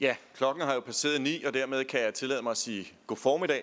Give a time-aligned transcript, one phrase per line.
[0.00, 3.16] Ja, klokken har jo passeret ni, og dermed kan jeg tillade mig at sige god
[3.16, 3.62] formiddag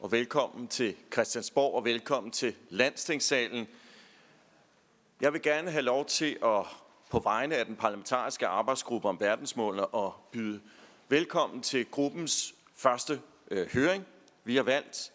[0.00, 3.68] og velkommen til Christiansborg og velkommen til Landstingssalen.
[5.20, 6.64] Jeg vil gerne have lov til at
[7.10, 10.60] på vegne af den parlamentariske arbejdsgruppe om verdensmålene og byde
[11.08, 14.06] velkommen til gruppens første øh, høring.
[14.44, 15.12] Vi har valgt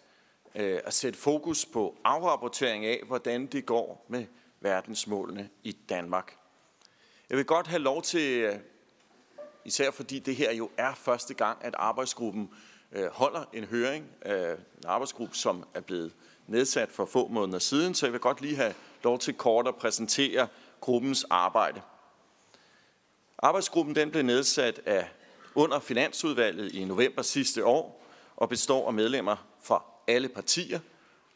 [0.56, 4.26] øh, at sætte fokus på afrapportering af, hvordan det går med
[4.60, 6.38] verdensmålene i Danmark.
[7.30, 8.60] Jeg vil godt have lov til, øh,
[9.66, 12.50] især fordi det her jo er første gang, at arbejdsgruppen
[12.92, 14.06] øh, holder en høring.
[14.26, 16.14] Øh, en arbejdsgruppe, som er blevet
[16.48, 18.74] nedsat for få måneder siden, så jeg vil godt lige have
[19.04, 20.48] lov til kort at præsentere
[20.80, 21.82] gruppens arbejde.
[23.38, 25.10] Arbejdsgruppen den blev nedsat af
[25.56, 30.80] under Finansudvalget i november sidste år og består af medlemmer fra alle partier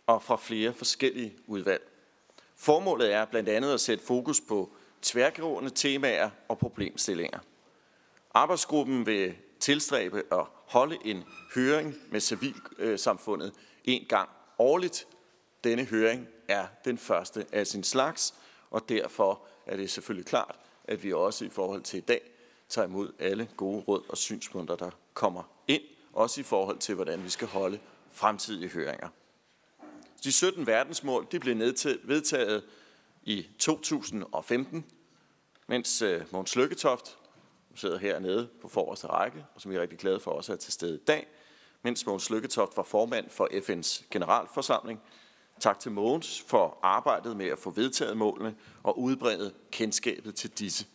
[0.07, 1.89] og fra flere forskellige udvalg.
[2.55, 4.71] Formålet er blandt andet at sætte fokus på
[5.01, 7.39] tværgående temaer og problemstillinger.
[8.33, 11.23] Arbejdsgruppen vil tilstræbe at holde en
[11.55, 14.29] høring med civilsamfundet en gang
[14.59, 15.07] årligt.
[15.63, 18.33] Denne høring er den første af sin slags,
[18.71, 22.21] og derfor er det selvfølgelig klart, at vi også i forhold til i dag
[22.69, 25.81] tager imod alle gode råd og synspunkter, der kommer ind,
[26.13, 27.79] også i forhold til, hvordan vi skal holde
[28.11, 29.09] fremtidige høringer.
[30.23, 31.59] De 17 verdensmål de blev
[32.03, 32.63] vedtaget
[33.23, 34.85] i 2015,
[35.67, 37.17] mens øh, Måns Lykketoft
[37.77, 40.73] sidder hernede på forreste række, og som vi er rigtig glade for også at til
[40.73, 41.27] stede i dag,
[41.81, 45.01] mens Måns Lykketoft var formand for FN's generalforsamling.
[45.59, 50.85] Tak til Måns for arbejdet med at få vedtaget målene og udbrede kendskabet til disse.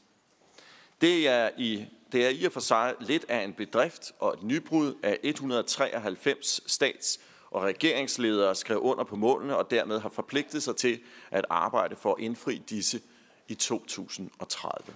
[1.00, 4.42] Det er i det er i og for sig lidt af en bedrift og et
[4.42, 10.76] nybrud af 193 stats- og regeringsledere skrev under på målene og dermed har forpligtet sig
[10.76, 13.00] til at arbejde for at indfri disse
[13.48, 14.94] i 2030.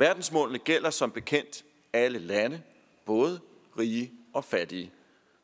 [0.00, 2.62] Verdensmålene gælder som bekendt alle lande,
[3.06, 3.40] både
[3.78, 4.92] rige og fattige.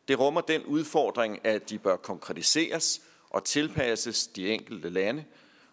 [0.08, 5.24] Det rummer den udfordring, at de bør konkretiseres og tilpasses de enkelte lande,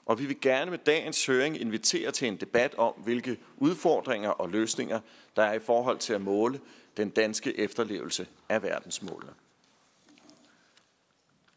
[0.05, 4.49] og vi vil gerne med dagens høring invitere til en debat om, hvilke udfordringer og
[4.49, 4.99] løsninger
[5.35, 6.59] der er i forhold til at måle
[6.97, 9.33] den danske efterlevelse af verdensmålene.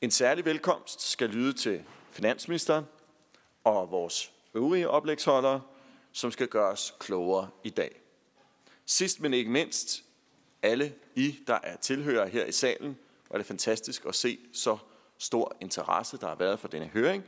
[0.00, 2.84] En særlig velkomst skal lyde til finansministeren
[3.64, 5.60] og vores øvrige oplægsholdere,
[6.16, 8.00] som skal gøre os klogere i dag.
[8.86, 10.04] Sidst men ikke mindst,
[10.62, 12.98] alle I, der er tilhører her i salen,
[13.30, 14.78] var det fantastisk at se så
[15.18, 17.24] stor interesse, der har været for denne høring.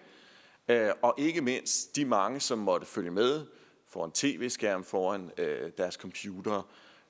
[0.68, 3.46] Øh, og ikke mindst de mange, som måtte følge med
[3.86, 6.62] foran tv-skærm, foran øh, deres computer,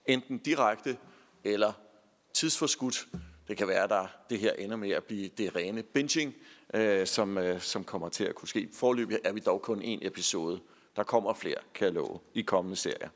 [0.07, 0.99] enten direkte
[1.45, 1.73] eller
[2.35, 3.09] tidsforskudt.
[3.49, 6.35] Det kan være, at det her ender med at blive det rene binging,
[6.75, 8.69] øh, som, som kommer til at kunne ske.
[8.75, 10.61] Forløbig er vi dog kun en episode.
[10.99, 13.09] Der kommer flere, kan jeg love, i kommende serier.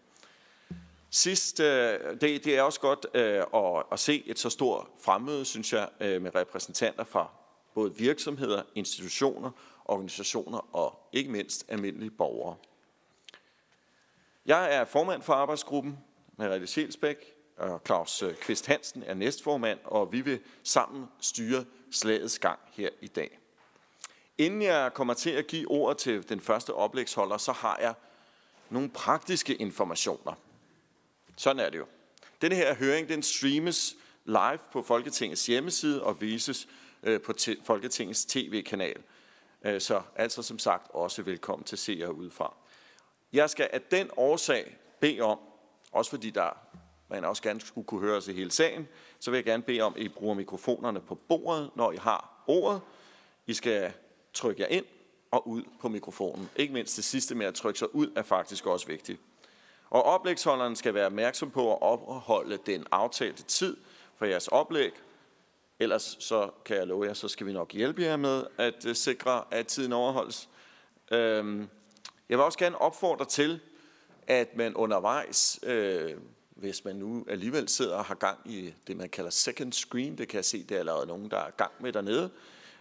[1.11, 5.45] Sidst, øh, det, det er også godt øh, at, at se et så stort fremmøde,
[5.45, 7.31] synes jeg, øh, med repræsentanter fra
[7.75, 9.51] både virksomheder, institutioner,
[9.85, 12.57] organisationer og ikke mindst almindelige borgere.
[14.47, 15.99] Jeg er formand for arbejdsgruppen,
[16.37, 22.59] Mariette Sjælsbæk, og Claus Kvist Hansen er næstformand, og vi vil sammen styre slagets gang
[22.73, 23.42] her i dag.
[24.39, 27.95] Inden jeg kommer til at give ordet til den første oplægsholder, så har jeg
[28.71, 30.33] nogle praktiske informationer.
[31.37, 31.87] Sådan er det jo.
[32.43, 36.69] Denne her høring, den streames live på Folketingets hjemmeside og vises
[37.03, 37.33] øh, på
[37.65, 39.03] Folketingets tv-kanal.
[39.65, 42.55] Øh, så altså som sagt også velkommen til seere udefra.
[43.33, 45.39] Jeg skal af den årsag bede om,
[45.93, 46.59] også fordi der
[47.09, 48.89] man også gerne skulle kunne høre os i hele sagen,
[49.19, 52.45] så vil jeg gerne bede om, at I bruger mikrofonerne på bordet, når I har
[52.47, 52.81] ordet.
[53.47, 53.93] I skal
[54.35, 54.85] trykke jer ind
[55.31, 56.51] og ud på mikrofonen.
[56.57, 59.21] Ikke mindst det sidste med at trykke sig ud er faktisk også vigtigt.
[59.91, 63.77] Og oplægsholderen skal være opmærksom på at opholde den aftalte tid
[64.17, 64.93] for jeres oplæg.
[65.79, 68.95] Ellers så kan jeg love jer, så skal vi nok hjælpe jer med at øh,
[68.95, 70.49] sikre, at tiden overholdes.
[71.11, 71.69] Øhm,
[72.29, 73.61] jeg vil også gerne opfordre til,
[74.27, 76.15] at man undervejs, øh,
[76.51, 80.29] hvis man nu alligevel sidder og har gang i det, man kalder second screen, det
[80.29, 82.31] kan jeg se, det er allerede nogen, der er gang med dernede,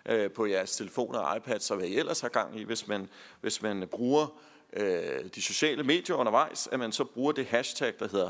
[0.06, 3.10] øh, på jeres telefoner og iPads, og hvad I ellers har gang i, hvis man,
[3.42, 4.28] hvis man bruger
[4.74, 8.30] øh, de sociale medier undervejs, at man så bruger det hashtag, der hedder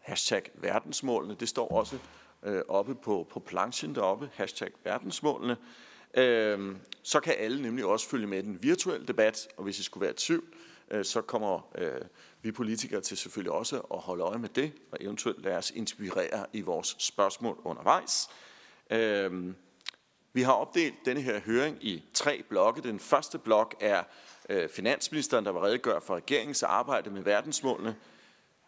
[0.00, 1.36] hashtag verdensmålene.
[1.40, 1.98] Det står også
[2.42, 5.56] øh, oppe på, på planchen deroppe, hashtag verdensmålene.
[6.14, 9.82] Øh, så kan alle nemlig også følge med i den virtuelle debat, og hvis I
[9.82, 10.44] skulle være i tvivl,
[10.90, 12.00] øh, så kommer øh,
[12.42, 16.46] vi politikere til selvfølgelig også at holde øje med det, og eventuelt lade os inspirere
[16.52, 18.28] i vores spørgsmål undervejs.
[18.90, 19.54] Øh,
[20.32, 22.82] vi har opdelt denne her høring i tre blokke.
[22.82, 24.02] Den første blok er
[24.48, 27.96] øh, finansministeren, der vil redegøre for regeringens arbejde med verdensmålene.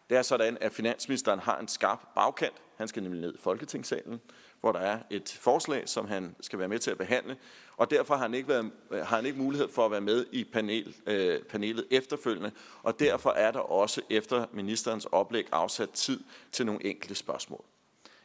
[0.09, 2.55] Det er sådan, at finansministeren har en skarp bagkant.
[2.77, 4.21] Han skal nemlig ned i Folketingssalen,
[4.61, 7.37] hvor der er et forslag, som han skal være med til at behandle.
[7.77, 10.25] Og derfor har han ikke, været, øh, har han ikke mulighed for at være med
[10.31, 12.51] i panel, øh, panelet efterfølgende.
[12.83, 17.65] Og derfor er der også efter ministerens oplæg afsat tid til nogle enkelte spørgsmål.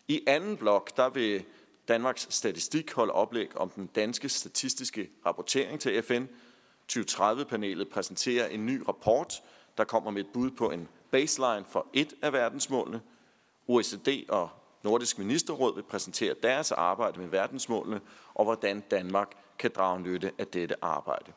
[0.08, 1.44] I anden blok, der vil
[1.90, 6.25] Danmarks Statistik holde oplæg om den danske statistiske rapportering til FN.
[6.92, 9.42] 2030-panelet præsenterer en ny rapport,
[9.78, 13.00] der kommer med et bud på en baseline for et af verdensmålene.
[13.69, 14.48] OECD og
[14.82, 18.00] Nordisk Ministerråd vil præsentere deres arbejde med verdensmålene
[18.34, 21.32] og hvordan Danmark kan drage nytte af dette arbejde.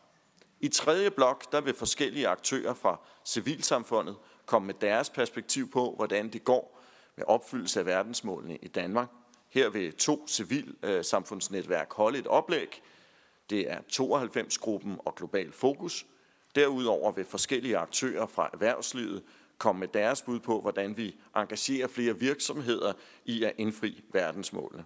[0.59, 4.15] I tredje blok der vil forskellige aktører fra civilsamfundet
[4.45, 6.81] komme med deres perspektiv på, hvordan det går
[7.15, 9.09] med opfyldelse af verdensmålene i Danmark.
[9.53, 12.81] Her vil to civilsamfundsnetværk holde et oplæg.
[13.49, 16.05] Det er 92-gruppen og Global Fokus.
[16.55, 19.23] Derudover vil forskellige aktører fra erhvervslivet
[19.57, 22.93] komme med deres bud på, hvordan vi engagerer flere virksomheder
[23.25, 24.85] i at indfri verdensmålene.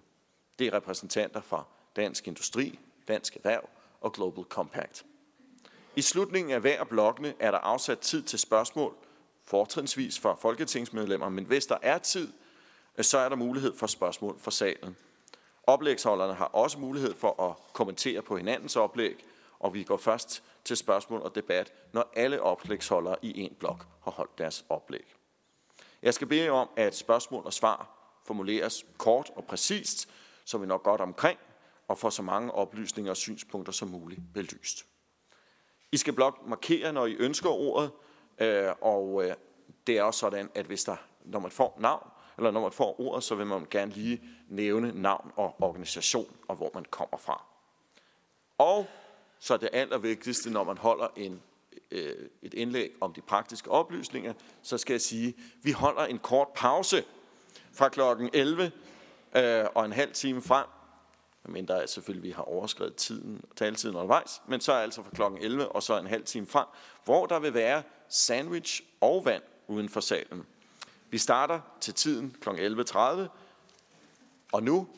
[0.58, 1.64] Det er repræsentanter fra
[1.96, 2.78] Dansk Industri,
[3.08, 3.68] Dansk Erhverv
[4.00, 5.04] og Global Compact.
[5.96, 8.94] I slutningen af hver blokkene er der afsat tid til spørgsmål,
[9.44, 12.32] fortrinsvis for folketingsmedlemmer, men hvis der er tid,
[12.98, 14.96] Øh, så er der mulighed for spørgsmål fra salen.
[15.62, 19.24] Oplægsholderne har også mulighed for at kommentere på hinandens oplæg,
[19.58, 24.10] og vi går først til spørgsmål og debat, når alle oplægsholdere i en blok har
[24.10, 25.14] holdt deres oplæg.
[26.02, 27.90] Jeg skal bede om, at spørgsmål og svar
[28.24, 30.08] formuleres kort og præcist,
[30.44, 31.38] så vi nok godt omkring,
[31.88, 34.86] og får så mange oplysninger og synspunkter som muligt belyst.
[35.92, 37.90] I skal blot markere, når I ønsker ordet,
[38.38, 39.34] øh, og øh,
[39.86, 43.00] det er også sådan, at hvis der, når man får navn, eller når man får
[43.00, 47.44] ordet, så vil man gerne lige nævne navn og organisation, og hvor man kommer fra.
[48.58, 48.86] Og
[49.38, 51.42] så det allervigtigste, når man holder en,
[51.90, 54.32] øh, et indlæg om de praktiske oplysninger,
[54.62, 57.04] så skal jeg sige, at vi holder en kort pause
[57.72, 58.72] fra klokken 11
[59.36, 60.66] øh, og en halv time frem,
[61.44, 65.40] mindre at selvfølgelig vi har overskrevet tiden, taletiden undervejs, men så er altså fra klokken
[65.42, 66.66] 11 og så en halv time frem,
[67.04, 70.46] hvor der vil være sandwich og vand uden for salen.
[71.10, 72.48] Vi starter til tiden kl.
[72.48, 72.98] 11.30,
[74.52, 74.88] og nu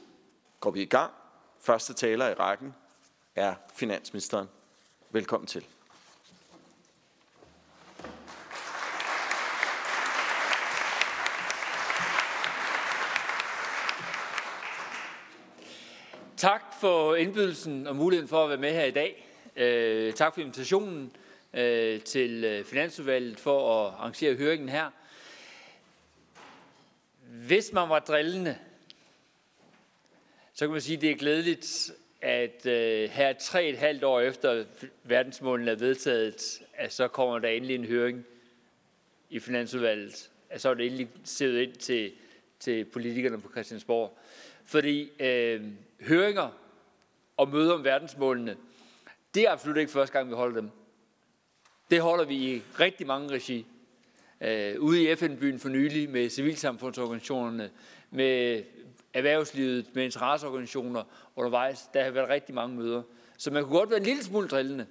[0.61, 1.13] går vi i gang.
[1.61, 2.75] Første taler i rækken
[3.35, 4.49] er finansministeren.
[5.11, 5.65] Velkommen til.
[16.37, 19.27] Tak for indbydelsen og muligheden for at være med her i dag.
[19.57, 21.13] Øh, tak for invitationen
[21.55, 24.91] øh, til øh, Finansudvalget for at arrangere høringen her.
[27.47, 28.59] Hvis man var drillende,
[30.53, 34.21] så kan man sige, at det er glædeligt, at øh, her tre et halvt år
[34.21, 34.65] efter
[35.05, 38.25] verdensmålene er vedtaget, at så kommer der endelig en høring
[39.31, 40.31] i Finansudvalget.
[40.51, 42.13] At så er det endelig set ind til,
[42.59, 44.19] til politikerne på Christiansborg.
[44.65, 45.65] Fordi øh,
[46.01, 46.51] høringer
[47.37, 48.57] og møder om verdensmålene,
[49.35, 50.71] det er absolut ikke første gang, vi holder dem.
[51.91, 53.67] Det holder vi i rigtig mange regi.
[54.41, 57.71] Øh, ude i FN-byen for nylig med civilsamfundsorganisationerne,
[58.11, 58.65] med
[59.15, 61.05] erhvervslivet, med interesseorganisationer
[61.37, 61.89] undervejs.
[61.95, 63.03] Der har været rigtig mange møder.
[63.39, 64.87] Så man kunne godt være en lille smule drillende.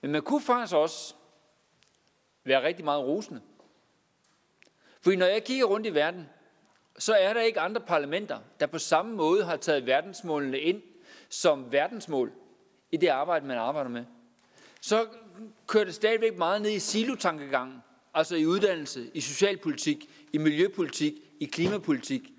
[0.00, 1.14] Men man kunne faktisk også
[2.44, 3.40] være rigtig meget rosende.
[5.00, 6.28] For når jeg kigger rundt i verden,
[6.98, 10.82] så er der ikke andre parlamenter, der på samme måde har taget verdensmålene ind
[11.28, 12.32] som verdensmål
[12.92, 14.04] i det arbejde, man arbejder med.
[14.80, 15.06] Så
[15.66, 17.82] kører det stadigvæk meget ned i silotankegangen,
[18.14, 22.30] altså i uddannelse, i socialpolitik, i miljøpolitik, i klimapolitik.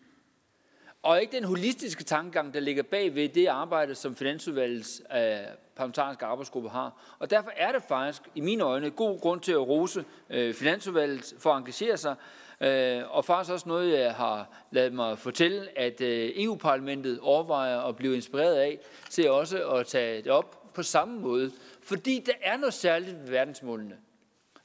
[1.03, 5.19] Og ikke den holistiske tankegang, der ligger bag ved det arbejde, som Finansudvalgets øh,
[5.75, 7.15] parlamentariske arbejdsgruppe har.
[7.19, 11.33] Og derfor er det faktisk, i mine øjne, god grund til at rose øh, Finansudvalget
[11.39, 12.15] for at engagere sig,
[12.61, 17.95] Øh, og faktisk også noget, jeg har lavet mig fortælle, at øh, EU-parlamentet overvejer at
[17.95, 18.79] blive inspireret af,
[19.09, 21.51] til også at tage det op på samme måde.
[21.83, 23.95] Fordi der er noget særligt ved verdensmålene,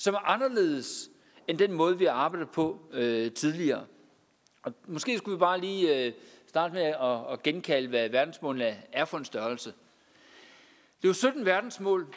[0.00, 1.10] som er anderledes
[1.48, 3.86] end den måde, vi har arbejdet på øh, tidligere.
[4.62, 6.12] Og måske skulle vi bare lige øh,
[6.46, 9.72] starte med at, at genkalde, hvad verdensmålene er for en størrelse.
[11.02, 12.14] Det er jo 17 verdensmål,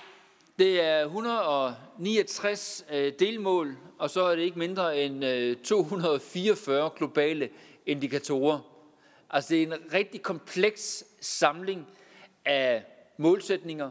[0.59, 7.49] det er 169 øh, delmål, og så er det ikke mindre end øh, 244 globale
[7.85, 8.59] indikatorer.
[9.29, 11.87] Altså det er en rigtig kompleks samling
[12.45, 12.83] af
[13.17, 13.89] målsætninger,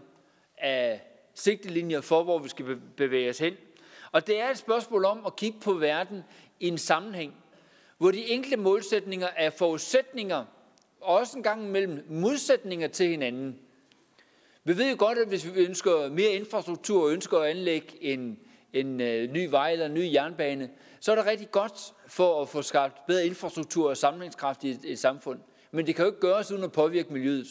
[0.58, 1.00] af
[1.34, 3.56] sigtelinjer for, hvor vi skal bevæge os hen.
[4.12, 6.22] Og det er et spørgsmål om at kigge på verden
[6.60, 7.34] i en sammenhæng,
[7.98, 10.44] hvor de enkelte målsætninger er forudsætninger,
[11.00, 13.58] og også en gang imellem modsætninger til hinanden–
[14.64, 18.38] vi ved jo godt, at hvis vi ønsker mere infrastruktur og ønsker at anlægge en,
[18.72, 22.48] en øh, ny vej eller en ny jernbane, så er det rigtig godt for at
[22.48, 25.40] få skabt bedre infrastruktur og samlingskraft i et, et samfund.
[25.70, 27.46] Men det kan jo ikke gøres uden at påvirke miljøet.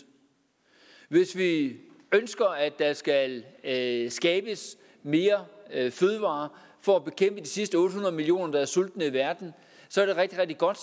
[1.09, 1.77] Hvis vi
[2.11, 6.47] ønsker, at der skal øh, skabes mere Øh, fødevarer
[6.81, 9.53] for at bekæmpe de sidste 800 millioner, der er sultne i verden,
[9.89, 10.79] så er det rigtig, rigtig godt.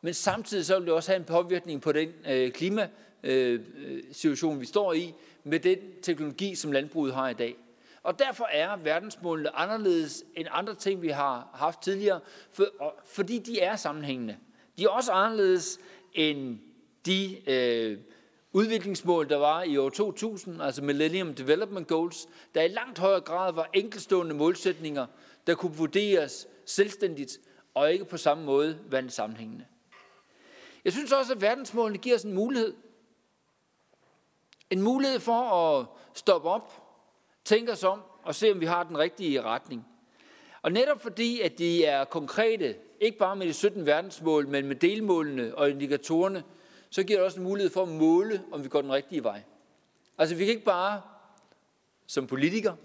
[0.00, 4.66] Men samtidig så vil det også have en påvirkning på den øh, klimasituation, øh, vi
[4.66, 7.56] står i, med den teknologi, som landbruget har i dag.
[8.02, 12.20] Og derfor er verdensmålene anderledes end andre ting, vi har haft tidligere,
[12.52, 12.64] for,
[13.06, 14.36] fordi de er sammenhængende.
[14.78, 15.80] De er også anderledes
[16.14, 16.58] end
[17.06, 17.98] de øh,
[18.52, 23.52] udviklingsmål, der var i år 2000, altså Millennium Development Goals, der i langt højere grad
[23.52, 25.06] var enkelstående målsætninger,
[25.46, 27.38] der kunne vurderes selvstændigt
[27.74, 29.64] og ikke på samme måde være sammenhængende.
[30.84, 32.74] Jeg synes også, at verdensmålene giver os en mulighed.
[34.70, 36.82] En mulighed for at stoppe op,
[37.44, 39.86] tænke os om og se, om vi har den rigtige retning.
[40.62, 44.76] Og netop fordi, at de er konkrete, ikke bare med de 17 verdensmål, men med
[44.76, 46.44] delmålene og indikatorerne,
[46.92, 49.42] så giver det også en mulighed for at måle, om vi går den rigtige vej.
[50.18, 51.02] Altså vi kan ikke bare
[52.06, 52.76] som politikere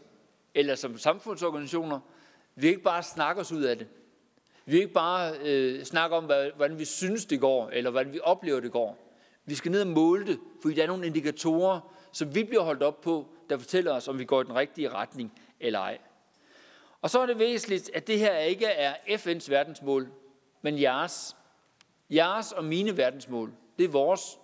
[0.55, 1.99] eller som samfundsorganisationer,
[2.55, 3.87] vi kan ikke bare snakke os ud af det.
[4.65, 6.23] Vi kan ikke bare øh, snakke om,
[6.55, 8.97] hvordan vi synes, det går, eller hvordan vi oplever, det går.
[9.45, 12.83] Vi skal ned og måle det, fordi der er nogle indikatorer, som vi bliver holdt
[12.83, 15.97] op på, der fortæller os, om vi går i den rigtige retning eller ej.
[17.01, 20.07] Og så er det væsentligt, at det her ikke er FN's verdensmål,
[20.61, 21.35] men jeres.
[22.09, 23.53] Jeres og mine verdensmål.
[23.77, 24.39] Det er vores.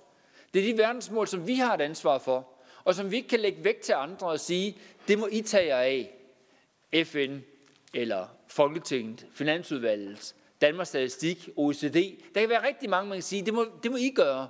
[0.53, 2.47] Det er de verdensmål, som vi har et ansvar for,
[2.83, 5.67] og som vi ikke kan lægge væk til andre og sige, det må I tage
[5.67, 6.13] jer af.
[7.05, 7.39] FN
[7.93, 11.95] eller Folketinget, Finansudvalget, Danmarks Statistik, OECD.
[12.33, 14.47] Der kan være rigtig mange, man kan sige, det må, det må I gøre.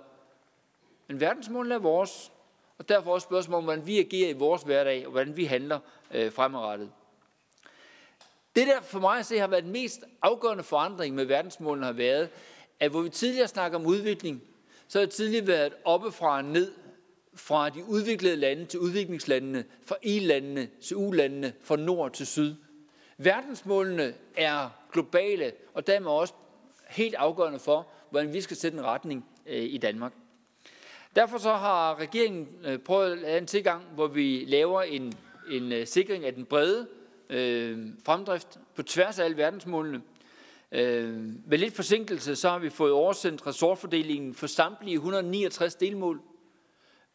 [1.08, 2.32] Men verdensmålene er vores,
[2.78, 5.80] og derfor også spørgsmål om, hvordan vi agerer i vores hverdag, og hvordan vi handler
[6.12, 6.92] øh, fremadrettet.
[8.56, 11.94] Det der for mig at se har været den mest afgørende forandring med verdensmålene har
[11.94, 12.30] været,
[12.80, 14.44] at hvor vi tidligere snakker om udvikling,
[14.94, 16.72] så har jeg tidligere været oppefra og ned,
[17.36, 22.56] fra de udviklede lande til udviklingslandene, fra i-landene til u-landene, fra nord til syd.
[23.18, 26.34] Verdensmålene er globale, og dermed også
[26.90, 30.14] helt afgørende for, hvordan vi skal sætte en retning øh, i Danmark.
[31.16, 35.14] Derfor så har regeringen øh, prøvet at lave en tilgang, hvor vi laver en,
[35.52, 36.88] en øh, sikring af den brede
[37.30, 40.02] øh, fremdrift på tværs af alle verdensmålene.
[40.74, 41.14] Øh,
[41.46, 46.22] med lidt forsinkelse så har vi fået oversendt ressortfordelingen for samtlige 169 delmål,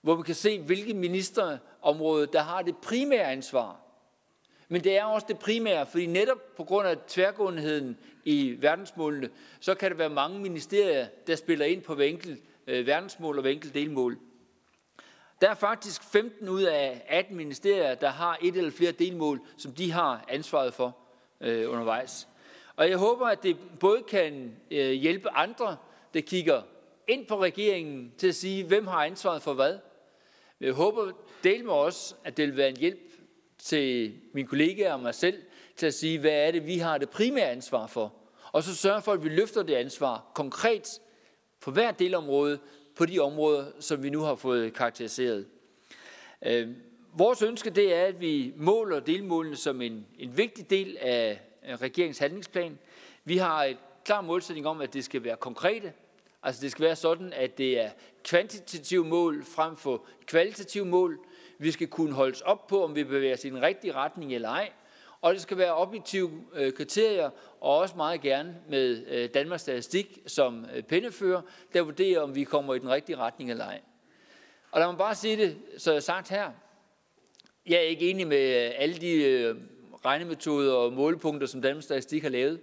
[0.00, 3.80] hvor vi kan se, hvilke ministerområder, der har det primære ansvar.
[4.68, 9.74] Men det er også det primære, fordi netop på grund af tværgåenheden i verdensmålene, så
[9.74, 13.50] kan der være mange ministerier, der spiller ind på hver enkelt øh, verdensmål og hver
[13.50, 14.18] enkelt delmål.
[15.40, 19.72] Der er faktisk 15 ud af 18 ministerier, der har et eller flere delmål, som
[19.72, 20.96] de har ansvaret for
[21.40, 22.28] øh, undervejs.
[22.78, 25.76] Og jeg håber, at det både kan øh, hjælpe andre,
[26.14, 26.62] der kigger
[27.08, 29.78] ind på regeringen til at sige, hvem har ansvaret for hvad.
[30.58, 31.12] Men jeg håber
[31.44, 33.12] del med os, at det vil være en hjælp
[33.58, 35.42] til mine kollegaer og mig selv
[35.76, 38.14] til at sige, hvad er det, vi har det primære ansvar for.
[38.52, 41.00] Og så sørge for, at vi løfter det ansvar konkret
[41.60, 42.58] på hver delområde
[42.96, 45.46] på de områder, som vi nu har fået karakteriseret.
[46.46, 46.68] Øh,
[47.12, 51.74] vores ønske det er, at vi måler delmålene som en, en vigtig del af Øh,
[51.74, 52.78] regeringens handlingsplan.
[53.24, 55.92] Vi har et klar målsætning om, at det skal være konkrete.
[56.42, 57.90] Altså det skal være sådan, at det er
[58.24, 61.18] kvantitative mål frem for kvalitative mål.
[61.58, 64.48] Vi skal kunne holdes op på, om vi bevæger os i den rigtige retning eller
[64.48, 64.70] ej.
[65.20, 70.18] Og det skal være objektive øh, kriterier, og også meget gerne med øh, Danmarks Statistik
[70.26, 70.82] som øh,
[71.72, 73.80] der vurderer, om vi kommer i den rigtige retning eller ej.
[74.70, 76.50] Og lad mig bare sige det, så jeg har sagt her.
[77.66, 79.56] Jeg er ikke enig med øh, alle de øh,
[80.08, 82.60] regnemetoder og målepunkter, som Danmarks Statistik har lavet.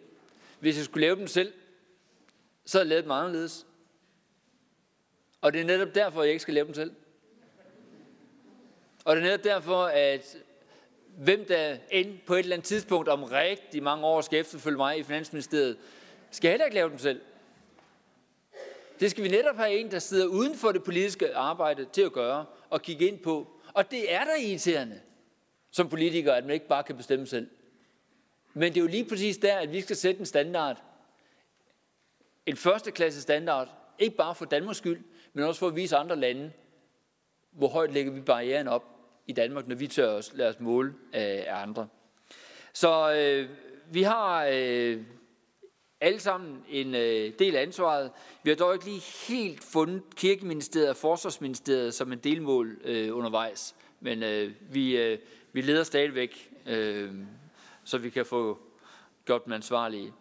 [0.60, 1.54] Hvis jeg skulle lave dem selv,
[2.66, 3.66] så havde jeg lavet dem anderledes.
[5.42, 6.92] Og det er netop derfor, jeg ikke skal lave dem selv.
[9.06, 10.38] Og det er netop derfor, at
[11.18, 14.98] hvem der end på et eller andet tidspunkt om rigtig mange år skal efterfølge mig
[14.98, 15.78] i Finansministeriet,
[16.32, 17.22] skal heller ikke lave dem selv.
[19.00, 22.14] Det skal vi netop have en, der sidder uden for det politiske arbejde til at
[22.14, 23.48] gøre og kigge ind på.
[23.74, 25.02] Og det er der irriterende
[25.75, 27.50] som politiker, at man ikke bare kan bestemme selv.
[28.53, 30.84] Men det er jo lige præcis der, at vi skal sætte en standard.
[32.46, 33.70] En førsteklasse standard.
[34.00, 35.03] Ikke bare for Danmarks skyld,
[35.34, 36.51] men også for at vise andre lande,
[37.51, 38.84] hvor højt lægger vi barrieren op
[39.27, 41.88] i Danmark, når vi tør os, lade os måle øh, af andre.
[42.74, 43.50] Så øh,
[43.91, 45.01] vi har øh,
[46.01, 48.12] alle sammen en øh, del af ansvaret.
[48.44, 53.75] Vi har dog ikke lige helt fundet kirkeministeriet og forsvarsministeriet som en delmål øh, undervejs.
[54.00, 55.20] Men øh, vi, øh,
[55.56, 57.12] vi leder stadigvæk øh,
[57.84, 58.60] så vi kan få
[59.26, 60.14] gjort dem ansvarlige.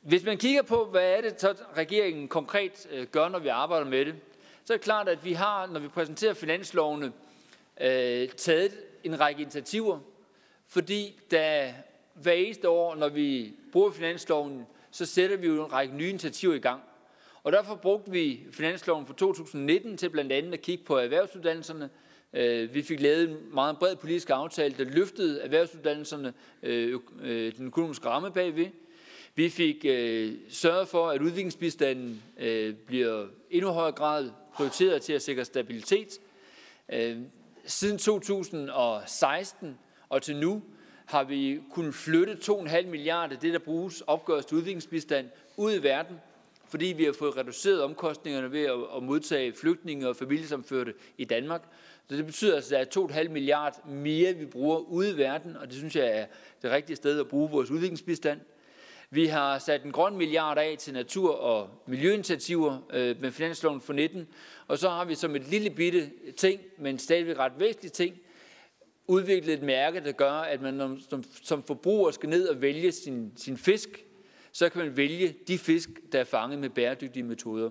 [0.00, 3.86] Hvis man kigger på, hvad er det, så regeringen konkret øh, gør, når vi arbejder
[3.86, 4.14] med det,
[4.64, 7.12] så er det klart, at vi har, når vi præsenterer finanslovene,
[7.80, 8.72] øh, taget
[9.04, 9.98] en række initiativer,
[10.68, 11.72] fordi der
[12.14, 16.54] hver eneste år, når vi bruger finansloven, så sætter vi jo en række nye initiativer
[16.54, 16.82] i gang.
[17.42, 21.90] Og derfor brugte vi finansloven for 2019 til blandt andet at kigge på erhvervsuddannelserne.
[22.34, 26.32] Øh, vi fik lavet en meget bred politisk aftale, der løftede erhvervsuddannelserne,
[26.62, 28.66] øh, øh, den økonomiske ramme bagved.
[29.34, 29.86] Vi fik
[30.48, 32.22] sørget for, at udviklingsbistanden
[32.86, 36.20] bliver endnu højere grad prioriteret til at sikre stabilitet.
[37.64, 40.62] Siden 2016 og til nu
[41.06, 46.16] har vi kunnet flytte 2,5 milliarder, det der bruges opgøres til udviklingsbistand, ud i verden,
[46.68, 48.64] fordi vi har fået reduceret omkostningerne ved
[48.96, 51.62] at, modtage flygtninge og familiesamførte i Danmark.
[52.10, 55.56] Så det betyder altså, at der er 2,5 milliarder mere, vi bruger ude i verden,
[55.56, 56.26] og det synes jeg er
[56.62, 58.40] det rigtige sted at bruge vores udviklingsbistand.
[59.10, 63.92] Vi har sat en grøn milliard af til natur- og miljøinitiativer øh, med finansloven for
[63.92, 64.28] 19,
[64.68, 68.16] og så har vi som et lille bitte ting, men stadigvæk ret væsentligt ting,
[69.06, 73.32] udviklet et mærke, der gør, at man som, som forbruger skal ned og vælge sin,
[73.36, 74.04] sin fisk,
[74.52, 77.70] så kan man vælge de fisk, der er fanget med bæredygtige metoder.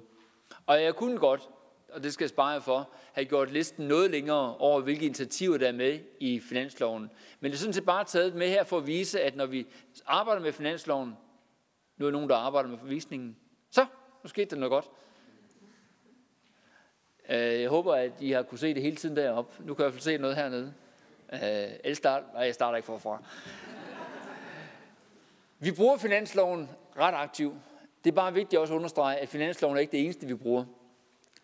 [0.65, 1.49] Og jeg kunne godt,
[1.91, 5.67] og det skal jeg spare for, have gjort listen noget længere over, hvilke initiativer der
[5.67, 7.09] er med i finansloven.
[7.39, 9.67] Men det er sådan set bare taget med her for at vise, at når vi
[10.05, 11.17] arbejder med finansloven,
[11.97, 13.37] nu er nogen, der arbejder med forvisningen,
[13.71, 13.85] så
[14.23, 14.85] nu skete der noget godt.
[17.29, 19.63] Øh, jeg håber, at I har kunne se det hele tiden deroppe.
[19.63, 20.73] Nu kan jeg i hvert fald se noget hernede.
[21.85, 23.23] Øh, start, nej, jeg starter ikke forfra.
[25.59, 27.55] Vi bruger finansloven ret aktivt.
[28.03, 30.65] Det er bare vigtigt også at understrege, at finansloven er ikke det eneste, vi bruger.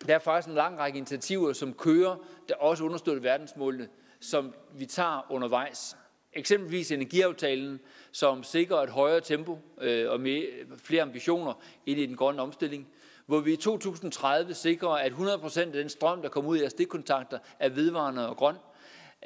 [0.06, 2.16] Der er faktisk en lang række initiativer, som kører,
[2.48, 3.88] der også understøtter verdensmålene,
[4.20, 5.96] som vi tager undervejs.
[6.32, 7.80] Eksempelvis energiaftalen,
[8.12, 10.42] som sikrer et højere tempo øh, og med
[10.84, 11.52] flere ambitioner
[11.86, 12.88] ind i den grønne omstilling,
[13.26, 17.38] hvor vi i 2030 sikrer, at 100% af den strøm, der kommer ud af stikkontakter,
[17.58, 18.56] er vedvarende og grøn,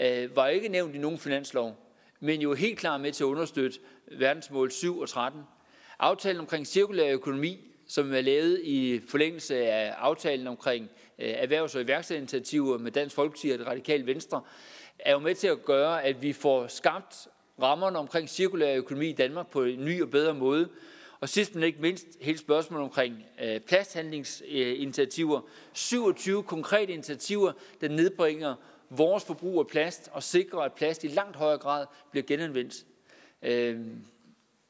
[0.01, 1.77] øh, var ikke nævnt i nogen finanslov,
[2.21, 3.79] men jo helt klart med til at understøtte
[4.19, 5.41] verdensmål 7 og 13.
[5.99, 11.83] Aftalen omkring cirkulær økonomi, som er lavet i forlængelse af aftalen omkring øh, erhvervs- og
[11.83, 14.43] iværksætterinitiativer med Dansk Folkeparti og det radikale Venstre,
[14.99, 17.29] er jo med til at gøre, at vi får skabt
[17.63, 20.69] rammerne omkring cirkulær økonomi i Danmark på en ny og bedre måde.
[21.21, 25.41] Og sidst men ikke mindst hele spørgsmålet omkring øh, plasthandlingsinitiativer.
[25.73, 28.55] 27 konkrete initiativer, der nedbringer
[28.91, 32.85] vores forbrug af plast og sikrer, at plast i langt højere grad bliver genanvendt.
[33.43, 33.81] Øh,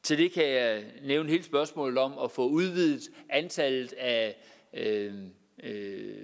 [0.02, 4.36] til det kan jeg nævne hele spørgsmålet om at få udvidet antallet af
[4.74, 5.14] øh,
[5.62, 6.14] øh,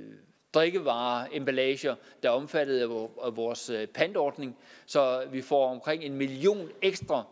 [0.54, 2.80] drikkevareemballager, der er omfattet
[3.24, 7.24] af vores øh, pantordning, så vi får omkring en million ekstra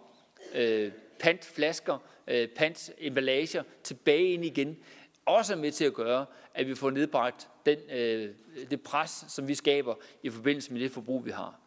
[0.55, 4.79] øh, pantflasker, øh, pantemballager tilbage ind igen.
[5.27, 8.31] Også er med til at gøre, at vi får nedbragt den, øh,
[8.71, 11.61] det pres, som vi skaber i forbindelse med det forbrug, vi har.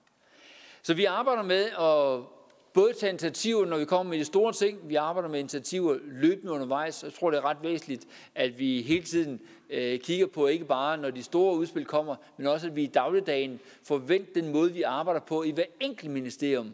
[0.81, 2.36] Så vi arbejder med at
[2.73, 4.89] både tage initiativer, når vi kommer med de store ting.
[4.89, 7.03] Vi arbejder med initiativer løbende undervejs.
[7.03, 10.97] Jeg tror, det er ret væsentligt, at vi hele tiden øh, kigger på, ikke bare
[10.97, 14.73] når de store udspil kommer, men også at vi i dagligdagen får vendt den måde,
[14.73, 16.71] vi arbejder på i hver enkelt ministerium,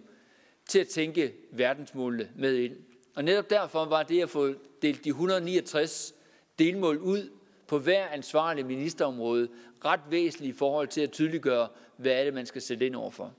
[0.65, 2.75] til at tænke verdensmålene med ind.
[3.15, 6.15] Og netop derfor var det at få delt de 169
[6.59, 7.29] delmål ud
[7.67, 9.47] på hver ansvarlig ministerområde
[9.85, 13.33] ret væsentligt i forhold til at tydeliggøre, hvad er det, man skal sætte ind overfor.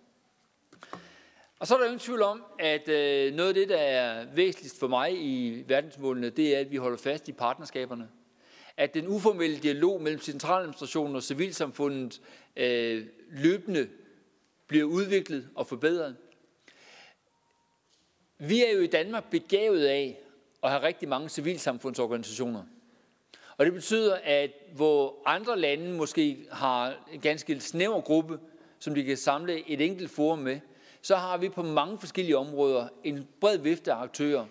[1.58, 4.78] Og så er der ingen tvivl om, at øh, noget af det, der er væsentligst
[4.78, 8.08] for mig i verdensmålene, det er, at vi holder fast i partnerskaberne.
[8.76, 12.20] At den uformelle dialog mellem centraladministrationen og civilsamfundet
[12.56, 13.88] øh, løbende
[14.66, 16.16] bliver udviklet og forbedret.
[18.38, 20.18] Vi er jo i Danmark begavet af
[20.62, 22.62] at have rigtig mange civilsamfundsorganisationer.
[23.56, 28.38] Og det betyder, at hvor andre lande måske har en ganske snæver gruppe,
[28.78, 30.60] som de kan samle et enkelt forum med,
[31.10, 34.46] har vi på mange forskellige områder en bred vifte af aktører.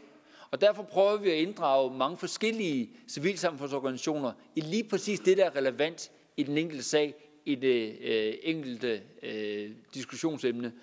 [0.52, 5.56] Og derfor prøver vi at inddrage mange forskellige civilsamfundsorganisationer i lige præcis det, der er
[5.56, 10.74] relevant i den enkelte sag, i det øh, enkelte øh, diskussionsemne.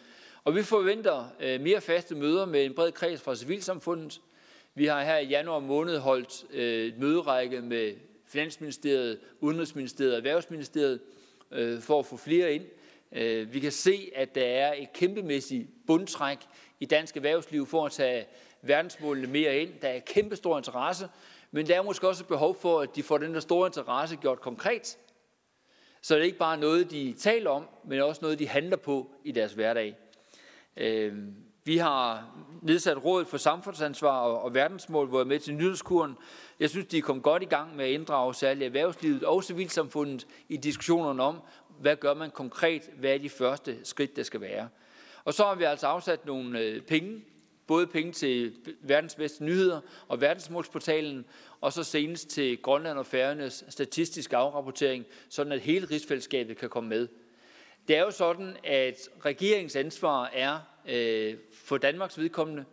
[0.45, 4.21] Og vi forventer øh, mere faste møder med en bred kreds fra civilsamfundet.
[4.75, 7.95] Vi har her i januar måned holdt øh, et møderække med
[8.27, 11.01] Finansministeriet, Udenrigsministeriet og Erhvervsministeriet
[11.51, 12.65] øh, for at få flere ind.
[13.13, 16.39] Øh, vi kan se, at der er et kæmpemæssigt bundtræk
[16.81, 18.27] i dansk erhvervsliv for at tage
[18.63, 19.73] verdensmålene mere ind.
[19.83, 21.09] Der er kæmpestor interesse,
[21.51, 24.17] men der er måske også et behov for, at de får den der store interesse
[24.17, 24.99] gjort konkret.
[26.03, 29.11] Så det er ikke bare noget, de taler om, men også noget, de handler på
[29.25, 29.97] i deres hverdag.
[30.77, 31.15] Øh,
[31.65, 36.17] vi har nedsat Rådet for Samfundsansvar og, og Verdensmål, hvor jeg er med til nyhedskuren.
[36.61, 40.27] Jeg synes, de er kommet godt i gang med at inddrage særligt erhvervslivet og civilsamfundet
[40.49, 41.41] i diskussionerne om,
[41.81, 44.69] hvad gør man konkret, hvad er de første skridt, der skal være.
[45.25, 47.25] Og så har vi altså afsat nogle øh, penge,
[47.67, 51.25] både penge til verdens bedste nyheder og verdensmålsportalen,
[51.61, 56.89] og så senest til Grønland og Færøernes statistiske afrapportering, sådan at hele rigsfællesskabet kan komme
[56.89, 57.09] med.
[57.89, 62.65] Det er jo sådan, at regeringens ansvar er øh, for Danmarks vedkommende,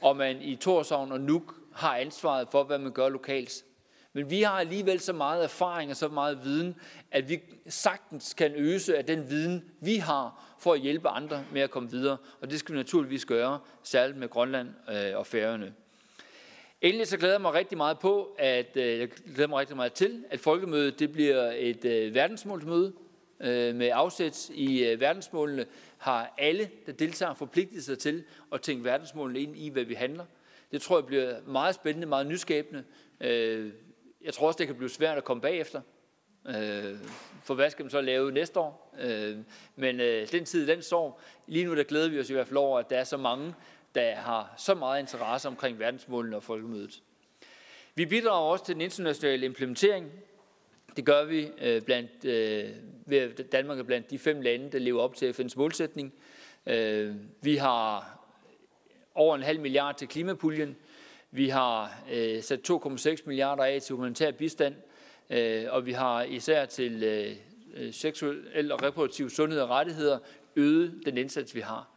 [0.00, 3.64] og man i Torshavn og Nuuk har ansvaret for, hvad man gør lokalt.
[4.12, 6.76] Men vi har alligevel så meget erfaring og så meget viden,
[7.10, 11.60] at vi sagtens kan øse af den viden, vi har, for at hjælpe andre med
[11.60, 12.16] at komme videre.
[12.40, 15.74] Og det skal vi naturligvis gøre, særligt med Grønland øh, og Færøerne.
[16.80, 19.92] Endelig så glæder jeg mig rigtig meget på, at øh, jeg glæder mig rigtig meget
[19.92, 22.92] til, at folkemødet det bliver et øh, verdensmålsmøde
[23.74, 25.66] med afsæt i verdensmålene,
[25.98, 30.24] har alle, der deltager, forpligtet sig til at tænke verdensmålene ind i, hvad vi handler.
[30.72, 32.84] Det tror jeg bliver meget spændende, meget nyskabende.
[34.24, 35.80] Jeg tror også, det kan blive svært at komme bagefter.
[36.48, 36.98] Øh,
[37.42, 38.94] for hvad skal man så lave næste år?
[39.00, 39.36] Øh,
[39.76, 41.22] men øh, den tid, den sår.
[41.46, 43.54] Lige nu der glæder vi os i hvert fald over, at der er så mange,
[43.94, 47.02] der har så meget interesse omkring verdensmålene og folkemødet.
[47.94, 50.12] Vi bidrager også til den internationale implementering.
[50.96, 52.70] Det gør vi øh, blandt, øh,
[53.06, 56.14] ved Danmark er blandt de fem lande, der lever op til FN's målsætning.
[56.66, 58.16] Øh, vi har
[59.14, 60.76] over en halv milliard til klimapuljen.
[61.32, 64.74] Vi har øh, sat 2,6 milliarder af til humanitær bistand,
[65.30, 67.36] øh, og vi har især til øh,
[67.74, 70.18] øh seksuel og reproduktiv sundhed og rettigheder
[70.56, 71.88] øget den indsats, vi har.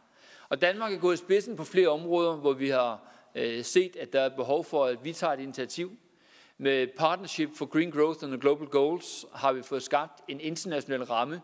[0.48, 4.12] Og Danmark er gået i spidsen på flere områder, hvor vi har øh, set, at
[4.12, 5.92] der er behov for, at vi tager et initiativ.
[6.58, 11.02] Med Partnership for Green Growth and the Global Goals har vi fået skabt en international
[11.02, 11.40] ramme,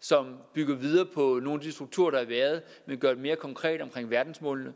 [0.00, 3.36] som bygger videre på nogle af de strukturer, der har været, men gør det mere
[3.36, 4.74] konkret omkring verdensmålene.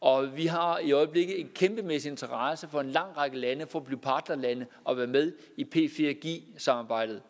[0.00, 3.84] Og vi har i øjeblikket en kæmpemæssig interesse for en lang række lande for at
[3.84, 7.22] blive partnerlande og være med i P4G-samarbejdet.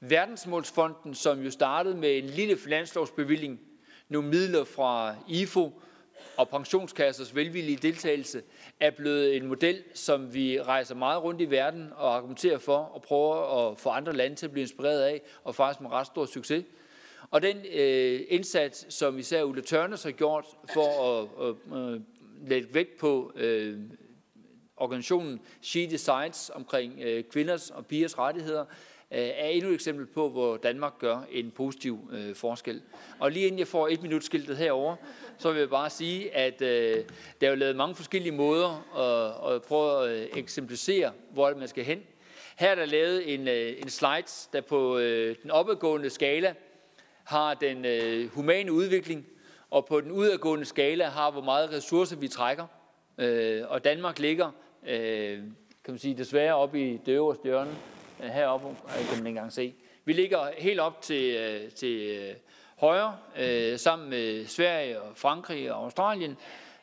[0.00, 3.60] Verdensmålsfonden, som jo startede med en lille finanslovsbevilling,
[4.08, 5.80] nogle midler fra IFO
[6.36, 8.42] og pensionskassers velvillige deltagelse,
[8.80, 13.02] er blevet en model, som vi rejser meget rundt i verden og argumenterer for og
[13.02, 16.26] prøver at få andre lande til at blive inspireret af, og faktisk med ret stor
[16.26, 16.64] succes.
[17.30, 22.00] Og den øh, indsats, som især Ulla Tørnes har gjort for at, at, at
[22.48, 23.78] lægge vægt på øh,
[24.76, 30.28] organisationen She Decides omkring øh, kvinders og pigers rettigheder, øh, er endnu et eksempel på,
[30.28, 32.82] hvor Danmark gør en positiv øh, forskel.
[33.18, 34.96] Og lige inden jeg får et minut skiltet herover,
[35.38, 37.04] så vil jeg bare sige, at øh,
[37.40, 41.68] der er jo lavet mange forskellige måder at, at prøve at øh, eksemplificere, hvor man
[41.68, 42.02] skal hen.
[42.58, 46.54] Her er der lavet en, øh, en slide, der på øh, den opadgående skala
[47.30, 49.26] har den øh, humane udvikling,
[49.70, 52.66] og på den udadgående skala har, hvor meget ressourcer vi trækker.
[53.18, 54.50] Øh, og Danmark ligger,
[54.86, 55.38] øh,
[55.84, 57.70] kan man sige, desværre oppe i det øverste hjørne,
[58.22, 59.74] øh, heroppe, øh, kan man ikke engang se.
[60.04, 62.34] Vi ligger helt op til, øh, til øh,
[62.76, 66.36] højre, øh, sammen med Sverige og Frankrig og Australien.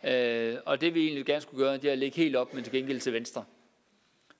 [0.04, 2.64] Øh, og det vi egentlig gerne skulle gøre, det er at ligge helt op, men
[2.64, 3.46] til gengæld til venstre.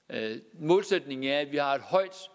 [0.10, 2.30] Øh, målsætningen er, at vi har et højt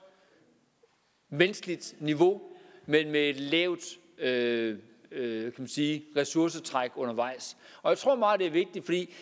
[1.28, 2.51] menneskeligt niveau
[2.86, 4.78] men med et lavt øh,
[5.12, 7.56] øh, kan man sige, ressourcetræk undervejs.
[7.82, 9.14] Og jeg tror meget, det er vigtigt, fordi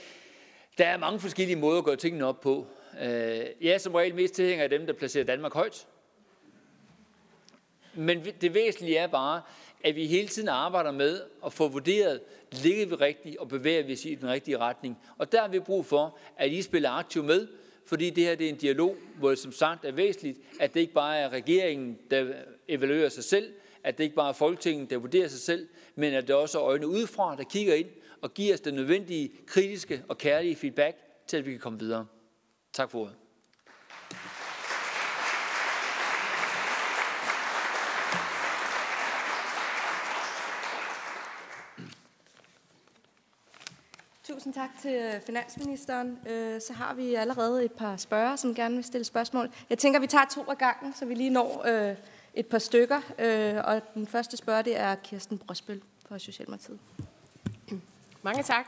[0.79, 2.67] der er mange forskellige måder at gøre tingene op på.
[3.01, 3.09] Øh,
[3.61, 5.87] jeg er som regel mest tilhænger af dem, der placerer Danmark højt.
[7.95, 9.43] Men det væsentlige er bare,
[9.85, 12.21] at vi hele tiden arbejder med at få vurderet,
[12.53, 14.99] ligger vi rigtigt og bevæger vi os i den rigtige retning.
[15.19, 17.49] Og der har vi brug for, at I spiller aktivt med,
[17.87, 20.81] fordi det her det er en dialog, hvor det som sagt er væsentligt, at det
[20.81, 22.35] ikke bare er regeringen, der
[22.75, 23.53] evaluerer sig selv,
[23.85, 26.65] at det ikke bare er Folketinget, der vurderer sig selv, men at det også er
[26.65, 27.89] øjne udefra, der kigger ind
[28.23, 32.07] og giver os den nødvendige kritiske og kærlige feedback til, at vi kan komme videre.
[32.73, 33.15] Tak for ordet.
[44.25, 46.19] Tusind tak til øh, finansministeren.
[46.29, 49.51] Øh, så har vi allerede et par spørgere, som gerne vil stille spørgsmål.
[49.71, 51.97] Jeg tænker, vi tager to af gangen, så vi lige når øh,
[52.35, 53.01] et par stykker.
[53.19, 56.79] øh, Og den første spørger, det er Kirsten Brosbøl fra Socialdemokratiet.
[58.23, 58.67] Mange tak.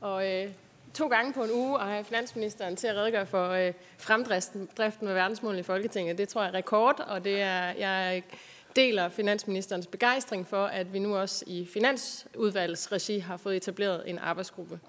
[0.00, 0.50] Og øh,
[0.94, 4.68] to gange på en uge at have finansministeren til at redegøre for øh, fremdriften
[5.00, 8.22] med verdensmålene i Folketinget, det tror jeg er rekord, og det er, jeg
[8.76, 14.18] deler finansministerens begejstring for, at vi nu også i Finansudvalgets regi har fået etableret en
[14.18, 14.80] arbejdsgruppe.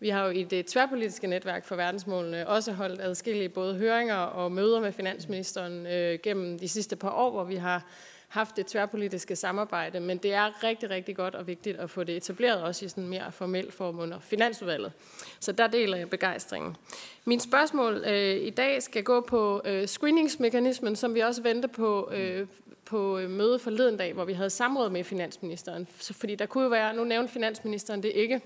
[0.00, 4.52] Vi har jo i det tværpolitiske netværk for verdensmålene også holdt adskillige både høringer og
[4.52, 7.84] møder med finansministeren øh, gennem de sidste par år, hvor vi har
[8.28, 12.16] haft det tværpolitiske samarbejde, men det er rigtig, rigtig godt og vigtigt at få det
[12.16, 14.92] etableret også i sådan mere formel form under Finansudvalget.
[15.40, 16.76] Så der deler jeg begejstringen.
[17.24, 22.10] Min spørgsmål øh, i dag skal gå på øh, screeningsmekanismen, som vi også venter på
[22.12, 22.46] øh,
[22.84, 25.88] på øh, møde forleden dag, hvor vi havde samråd med finansministeren.
[25.98, 28.40] Så, fordi der kunne jo være, nu nævnte finansministeren det ikke,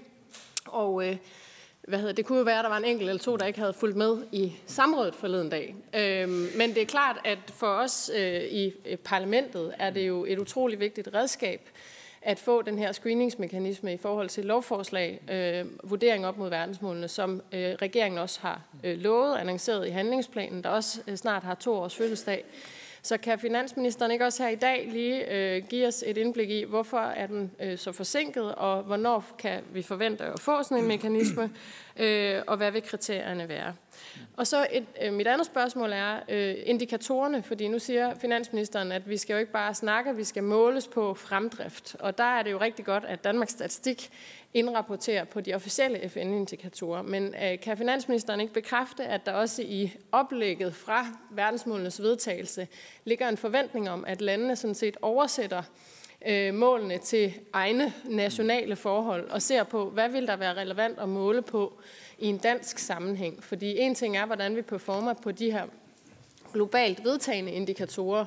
[0.67, 1.17] og øh,
[1.89, 3.59] hvad hedder, det kunne jo være, at der var en enkelt eller to, der ikke
[3.59, 5.75] havde fulgt med i samrådet forleden dag.
[5.95, 10.25] Øhm, men det er klart, at for os øh, i øh, parlamentet er det jo
[10.29, 11.61] et utroligt vigtigt redskab
[12.23, 17.43] at få den her screeningsmekanisme i forhold til lovforslag, øh, vurdering op mod verdensmålene, som
[17.53, 21.75] øh, regeringen også har øh, lovet, annonceret i handlingsplanen, der også øh, snart har to
[21.75, 22.45] års fødselsdag.
[23.05, 26.65] Så kan finansministeren ikke også her i dag lige øh, give os et indblik i,
[26.65, 30.89] hvorfor er den øh, så forsinket, og hvornår kan vi forvente at få sådan en
[30.89, 31.51] mekanisme,
[31.97, 33.75] øh, og hvad vil kriterierne være?
[34.37, 39.09] Og så et, øh, mit andet spørgsmål er øh, indikatorerne, fordi nu siger finansministeren, at
[39.09, 41.97] vi skal jo ikke bare snakke, vi skal måles på fremdrift.
[42.01, 44.11] Og der er det jo rigtig godt, at Danmarks Statistik
[44.55, 47.03] indrapporterer på de officielle FN-indikatorer.
[47.03, 52.69] Men øh, kan finansministeren ikke bekræfte, at der også i oplægget fra verdensmålenes vedtagelse
[53.05, 55.63] ligger en forventning om, at landene sådan set oversætter
[56.27, 61.09] øh, målene til egne nationale forhold og ser på, hvad vil der være relevant at
[61.09, 61.81] måle på
[62.19, 63.45] i en dansk sammenhæng.
[63.45, 65.67] Fordi en ting er, hvordan vi performer på de her
[66.53, 68.25] globalt vedtagende indikatorer,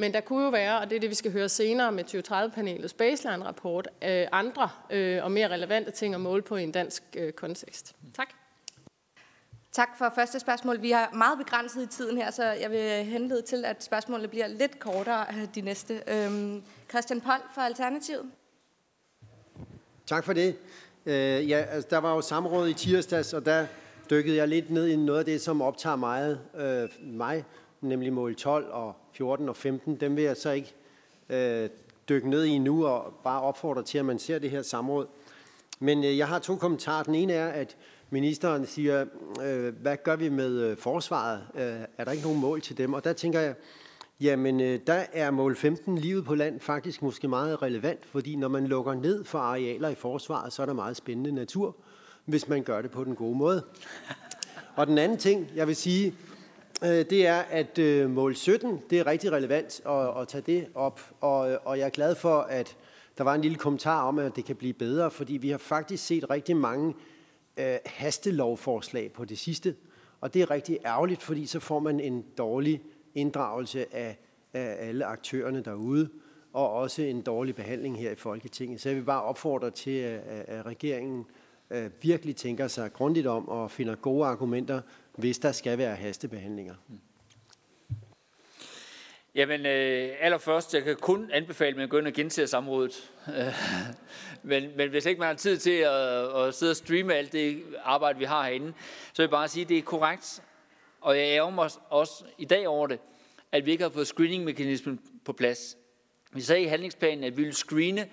[0.00, 2.92] men der kunne jo være, og det er det, vi skal høre senere med 2030-panelets
[2.92, 7.32] baseline-rapport, øh, andre øh, og mere relevante ting at måle på i en dansk øh,
[7.32, 7.96] kontekst.
[8.14, 8.28] Tak.
[9.72, 10.82] Tak for første spørgsmål.
[10.82, 14.46] Vi er meget begrænset i tiden her, så jeg vil henlede til, at spørgsmålene bliver
[14.46, 16.02] lidt kortere de næste.
[16.06, 18.30] Øhm, Christian Pold fra Alternativet.
[20.06, 20.56] Tak for det.
[21.06, 23.66] Øh, ja, altså, der var jo samråd i tirsdags, og der
[24.10, 27.44] dykkede jeg lidt ned i noget af det, som optager meget, øh, mig,
[27.80, 29.96] nemlig mål 12 og 14 og 15.
[29.96, 30.74] Dem vil jeg så ikke
[31.28, 31.68] øh,
[32.08, 35.06] dykke ned i nu og bare opfordre til, at man ser det her samråd.
[35.80, 37.02] Men øh, jeg har to kommentarer.
[37.02, 37.76] Den ene er, at
[38.10, 39.06] ministeren siger,
[39.42, 41.40] øh, hvad gør vi med øh, forsvaret?
[41.54, 42.94] Øh, er der ikke nogen mål til dem?
[42.94, 43.54] Og der tænker jeg,
[44.20, 48.48] jamen øh, der er mål 15, livet på land, faktisk måske meget relevant, fordi når
[48.48, 51.76] man lukker ned for arealer i forsvaret, så er der meget spændende natur,
[52.24, 53.64] hvis man gør det på den gode måde.
[54.76, 56.14] Og den anden ting, jeg vil sige,
[56.82, 60.66] Øh, det er, at øh, mål 17, det er rigtig relevant at, at tage det
[60.74, 62.76] op, og, og jeg er glad for, at
[63.18, 66.06] der var en lille kommentar om, at det kan blive bedre, fordi vi har faktisk
[66.06, 66.94] set rigtig mange
[67.56, 69.74] øh, hastelovforslag på det sidste,
[70.20, 72.82] og det er rigtig ærgerligt, fordi så får man en dårlig
[73.14, 74.18] inddragelse af,
[74.52, 76.08] af alle aktørerne derude,
[76.52, 78.80] og også en dårlig behandling her i Folketinget.
[78.80, 81.24] Så jeg vil bare opfordre til, at, at regeringen
[81.70, 84.80] øh, virkelig tænker sig grundigt om og finder gode argumenter,
[85.18, 86.74] hvis der skal være hastebehandlinger.
[89.34, 93.10] Jamen, øh, allerførst, jeg kan kun anbefale, at man går ind og genser samrådet.
[94.42, 97.62] men, men hvis ikke man har tid til at, at sidde og streame alt det
[97.82, 98.72] arbejde, vi har herinde,
[99.12, 100.42] så vil jeg bare sige, at det er korrekt.
[101.00, 102.98] Og jeg ærger mig også i dag over det,
[103.52, 105.76] at vi ikke har fået screeningmekanismen på plads.
[106.32, 108.08] Vi sagde i handlingsplanen, at vi ville screene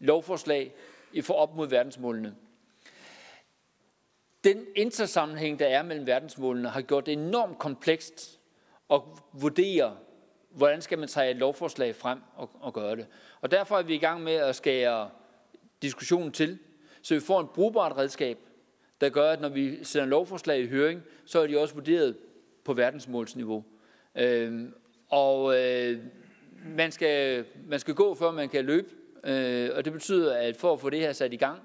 [0.00, 0.72] lovforslag
[1.12, 2.34] i for op mod verdensmålene.
[4.44, 8.40] Den intersammenhæng, der er mellem verdensmålene, har gjort det enormt komplekst
[8.90, 9.00] at
[9.32, 9.96] vurdere,
[10.50, 13.06] hvordan skal man tage et lovforslag frem og, og gøre det.
[13.40, 15.10] Og derfor er vi i gang med at skære
[15.82, 16.58] diskussionen til,
[17.02, 18.38] så vi får en brugbart redskab,
[19.00, 22.16] der gør, at når vi sender lovforslag i høring, så er de også vurderet
[22.64, 23.64] på verdensmålsniveau.
[24.14, 24.68] Øh,
[25.08, 25.98] og øh,
[26.64, 28.88] man, skal, man skal gå, før man kan løbe,
[29.24, 31.60] øh, og det betyder, at for at få det her sat i gang,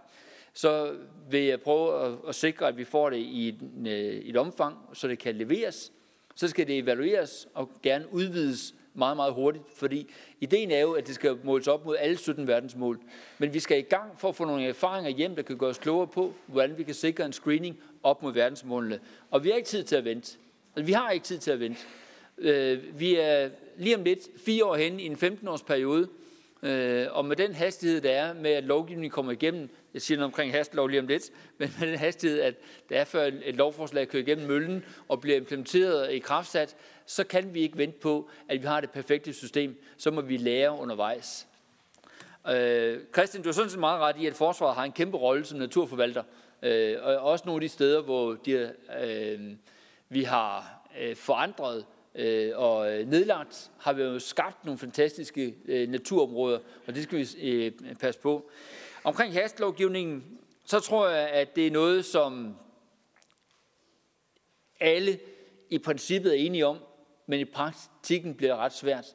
[0.58, 0.96] så
[1.30, 5.08] vil jeg prøve at, sikre, at vi får det i et, øh, et omfang, så
[5.08, 5.92] det kan leveres.
[6.36, 10.10] Så skal det evalueres og gerne udvides meget, meget hurtigt, fordi
[10.42, 13.00] ideen er jo, at det skal måles op mod alle 17 verdensmål.
[13.38, 15.78] Men vi skal i gang for at få nogle erfaringer hjem, der kan gøre os
[15.78, 19.00] klogere på, hvordan vi kan sikre en screening op mod verdensmålene.
[19.32, 20.38] Og vi har ikke tid til at vente.
[20.76, 21.82] Altså, vi har ikke tid til at vente.
[22.38, 26.08] Øh, vi er lige om lidt fire år hen i en 15-års periode,
[26.64, 30.26] Øh, og med den hastighed, der er med, at lovgivningen kommer igennem, jeg siger noget
[30.26, 32.56] omkring hastelov lige om lidt, men med den hastighed, at
[32.90, 37.54] der er før et lovforslag kører igennem møllen og bliver implementeret i kraftsat, så kan
[37.54, 39.84] vi ikke vente på, at vi har det perfekte system.
[39.98, 41.48] Så må vi lære undervejs.
[42.50, 45.46] Øh, Christian, du har sådan set meget ret i, at forsvaret har en kæmpe rolle
[45.46, 46.24] som naturforvalter.
[46.62, 49.40] Øh, og også nogle af de steder, hvor de, øh,
[50.10, 51.86] vi har øh, forandret
[52.18, 57.18] øh, og øh, nedlagt, har vi jo skabt nogle fantastiske øh, naturområder, og det skal
[57.18, 58.50] vi øh, passe på.
[59.04, 60.24] Omkring hastlovgivningen,
[60.66, 62.56] så tror jeg, at det er noget, som
[64.80, 65.20] alle
[65.70, 66.78] i princippet er enige om,
[67.26, 69.06] men i praktikken bliver det ret svært.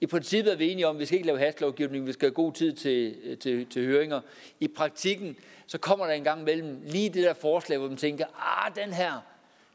[0.00, 2.34] I princippet er vi enige om, at vi skal ikke lave hastlovgivning, vi skal have
[2.34, 4.20] god tid til, øh, til, til høringer.
[4.60, 8.26] I praktikken, så kommer der en gang mellem lige det der forslag, hvor man tænker,
[8.38, 9.12] ah, den her,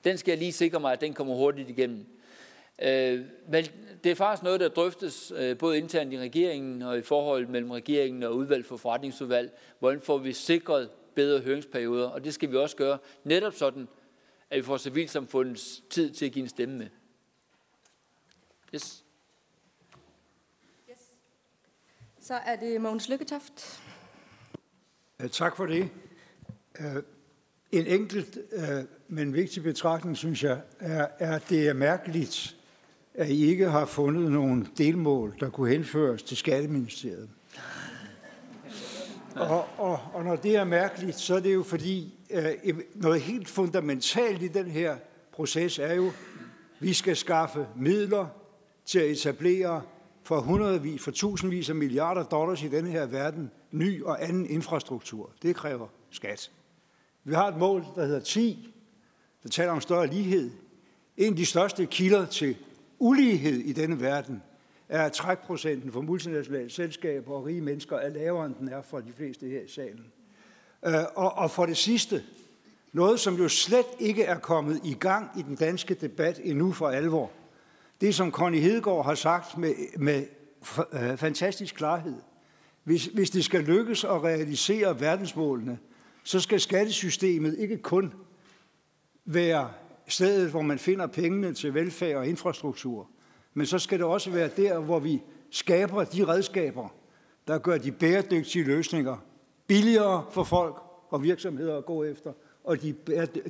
[0.04, 2.06] den skal jeg lige sikre mig, at den kommer hurtigt igennem.
[2.81, 3.65] Øh, men
[4.03, 7.71] det er faktisk noget, der drøftes øh, både internt i regeringen og i forhold mellem
[7.71, 9.57] regeringen og udvalg for forretningsudvalg.
[9.79, 13.88] Hvordan får vi sikret bedre høringsperioder, og det skal vi også gøre netop sådan,
[14.49, 16.88] at vi får civilsamfundets tid til at give en stemme med.
[18.75, 19.03] Yes.
[20.89, 20.97] yes.
[22.19, 23.81] Så er det Mogens Lykketoft.
[25.31, 25.89] Tak for det.
[27.71, 28.38] En enkelt,
[29.07, 32.55] men vigtig betragtning, synes jeg, er, at det er mærkeligt,
[33.17, 37.30] at I ikke har fundet nogle delmål, der kunne henføres til Skatteministeriet.
[39.36, 43.49] Og, og, og når det er mærkeligt, så er det jo fordi, øh, noget helt
[43.49, 44.95] fundamentalt i den her
[45.34, 46.12] proces er jo,
[46.80, 48.28] vi skal skaffe midler
[48.86, 49.82] til at etablere
[50.23, 55.32] for hundredvis, for tusindvis af milliarder dollars i denne her verden, ny og anden infrastruktur.
[55.41, 56.51] Det kræver skat.
[57.23, 58.73] Vi har et mål, der hedder 10,
[59.43, 60.51] der taler om større lighed.
[61.17, 62.56] En af de største kilder til
[62.99, 64.43] ulighed i denne verden
[64.89, 68.99] er, at trækprocenten for multinationale selskaber og rige mennesker er lavere, end den er for
[68.99, 70.05] de fleste her i salen.
[70.86, 72.23] Øh, og, og for det sidste,
[72.93, 76.89] noget som jo slet ikke er kommet i gang i den danske debat endnu for
[76.89, 77.31] alvor.
[78.01, 80.25] Det, som Connie Hedegaard har sagt med, med
[80.93, 82.15] øh, fantastisk klarhed.
[82.84, 85.79] Hvis, hvis det skal lykkes at realisere verdensmålene,
[86.23, 88.13] så skal skattesystemet ikke kun
[89.25, 89.71] være
[90.07, 93.09] stedet, hvor man finder pengene til velfærd og infrastruktur,
[93.53, 96.95] men så skal det også være der, hvor vi skaber de redskaber,
[97.47, 99.17] der gør de bæredygtige løsninger
[99.67, 100.75] billigere for folk
[101.09, 102.95] og virksomheder at gå efter, og de,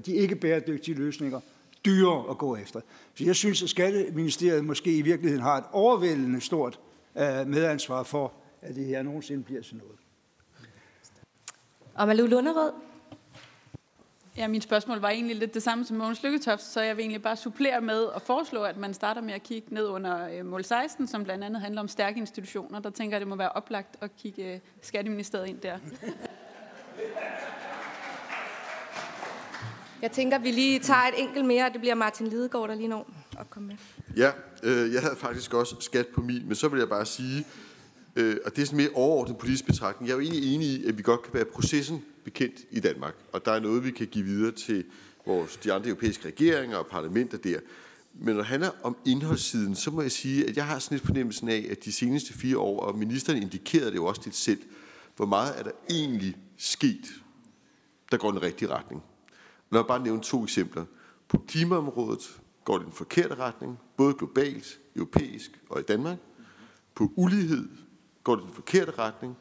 [0.05, 1.39] de ikke bæredygtige løsninger
[1.85, 2.79] dyrere at gå efter.
[3.15, 6.79] Så jeg synes, at Skatteministeriet måske i virkeligheden har et overvældende stort
[7.17, 9.99] øh, medansvar for, at det her nogensinde bliver sådan noget.
[11.95, 12.71] Og Malou Lunderød.
[14.37, 17.21] Ja, min spørgsmål var egentlig lidt det samme som Mogens Lykketoft, så jeg vil egentlig
[17.21, 20.63] bare supplere med at foreslå, at man starter med at kigge ned under øh, mål
[20.63, 22.79] 16, som blandt andet handler om stærke institutioner.
[22.79, 25.77] Der tænker jeg, det må være oplagt at kigge øh, Skatteministeriet ind der.
[30.01, 32.87] Jeg tænker, vi lige tager et enkelt mere, og det bliver Martin Lidegaard, der lige
[32.87, 33.75] når at komme med.
[34.17, 34.31] Ja,
[34.63, 37.45] øh, jeg havde faktisk også skat på min, men så vil jeg bare sige,
[38.15, 40.86] Øh, og det er sådan mere overordnet politisk betragtning, jeg er jo egentlig enig i,
[40.86, 44.08] at vi godt kan være processen bekendt i Danmark, og der er noget, vi kan
[44.08, 44.86] give videre til
[45.25, 47.60] vores, de andre europæiske regeringer og parlamenter der.
[48.13, 51.06] Men når det handler om indholdssiden, så må jeg sige, at jeg har sådan lidt
[51.06, 54.60] fornemmelsen af, at de seneste fire år, og ministeren indikerede det jo også lidt selv,
[55.15, 57.06] hvor meget er der egentlig sket,
[58.12, 59.04] der går i den rigtige retning.
[59.71, 60.86] Lad mig bare nævne to eksempler.
[61.28, 66.17] På klimaområdet går det i den forkerte retning, både globalt, europæisk og i Danmark.
[66.95, 67.67] På ulighed
[68.25, 69.38] går det i den forkerte retning,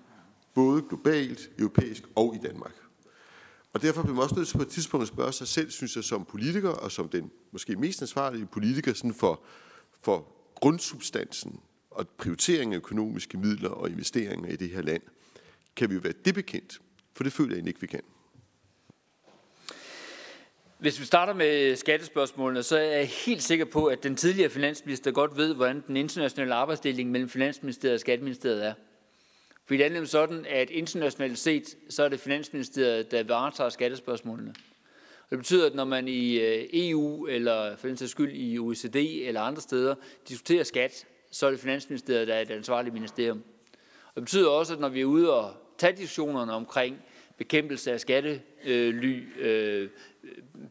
[0.54, 2.74] både globalt, europæisk og i Danmark.
[3.72, 5.96] Og derfor bliver man også nødt til på et tidspunkt at spørge sig selv, synes
[5.96, 9.40] jeg, som politiker, og som den måske mest ansvarlige politiker sådan for,
[10.02, 15.02] for grundsubstansen og prioritering af økonomiske midler og investeringer i det her land,
[15.76, 16.80] kan vi jo være det bekendt,
[17.14, 18.02] for det føler jeg egentlig ikke, vi kan.
[20.78, 25.10] Hvis vi starter med skattespørgsmålene, så er jeg helt sikker på, at den tidligere finansminister
[25.10, 28.74] godt ved, hvordan den internationale arbejdsdeling mellem Finansministeriet og Skatteministeriet er.
[29.66, 34.54] Fordi det er nemlig sådan, at internationalt set, så er det Finansministeriet, der varetager skattespørgsmålene.
[35.20, 38.58] Og det betyder, at når man i øh, EU, eller for den sags skyld i
[38.58, 39.94] OECD eller andre steder,
[40.28, 43.42] diskuterer skat, så er det Finansministeriet, der er et ansvarligt ministerium.
[44.06, 46.98] Og det betyder også, at når vi er ude og tage diskussionerne omkring
[47.38, 49.88] bekæmpelse af skatte Øh, øh,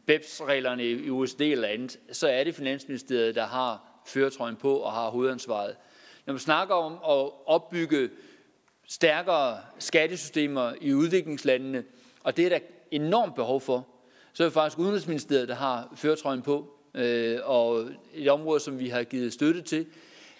[0.06, 5.10] BEPS-reglerne i USD eller andet, så er det Finansministeriet, der har føretrøjen på og har
[5.10, 5.76] hovedansvaret.
[6.26, 8.10] Når man snakker om at opbygge
[8.88, 11.84] stærkere skattesystemer i udviklingslandene,
[12.20, 12.58] og det er der
[12.90, 13.86] enormt behov for,
[14.32, 18.88] så er det faktisk Udenrigsministeriet, der har føretrøjen på, øh, og et område, som vi
[18.88, 19.86] har givet støtte til.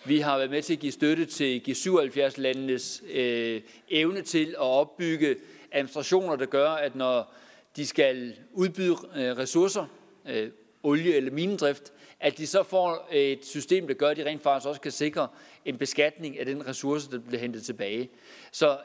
[0.05, 5.37] Vi har været med til at give støtte til G77-landenes øh, evne til at opbygge
[5.73, 7.35] administrationer, der gør, at når
[7.77, 9.87] de skal udbyde øh, ressourcer,
[10.29, 10.51] øh,
[10.83, 14.69] olie- eller minedrift, at de så får et system, der gør, at de rent faktisk
[14.69, 15.29] også kan sikre
[15.65, 18.11] en beskatning af den ressource, der bliver hentet tilbage.
[18.53, 18.77] Så øh,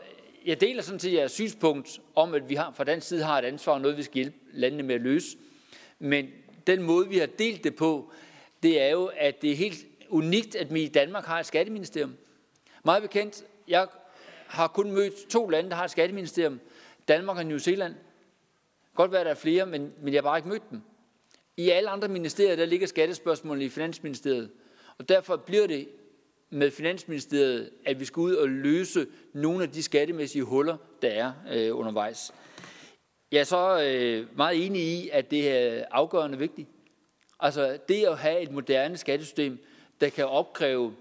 [0.46, 3.46] jeg deler sådan set jeres synspunkt om, at vi har, fra den side har et
[3.46, 5.38] ansvar og noget, vi skal hjælpe landene med at løse.
[6.00, 6.28] Men
[6.68, 8.12] den måde, vi har delt det på,
[8.64, 12.16] det er jo, at det er helt unikt, at vi i Danmark har et skatteministerium.
[12.84, 13.88] Meget bekendt, jeg
[14.48, 16.60] har kun mødt to lande, der har et skatteministerium.
[17.08, 17.96] Danmark og New Zealand.
[19.00, 20.82] Godt være, der er flere, men, men jeg har bare ikke mødt dem.
[21.58, 24.52] I alle andre ministerier, der ligger skattespørgsmålene i Finansministeriet.
[24.98, 25.90] Og derfor bliver det
[26.50, 31.34] med Finansministeriet, at vi skal ud og løse nogle af de skattemæssige huller, der er
[31.52, 32.34] øh, undervejs.
[33.32, 36.70] Jeg er så øh, meget enig i, at det er afgørende vigtigt.
[37.40, 39.66] Altså det at have et moderne skattesystem,
[40.02, 40.94] der kan opkræve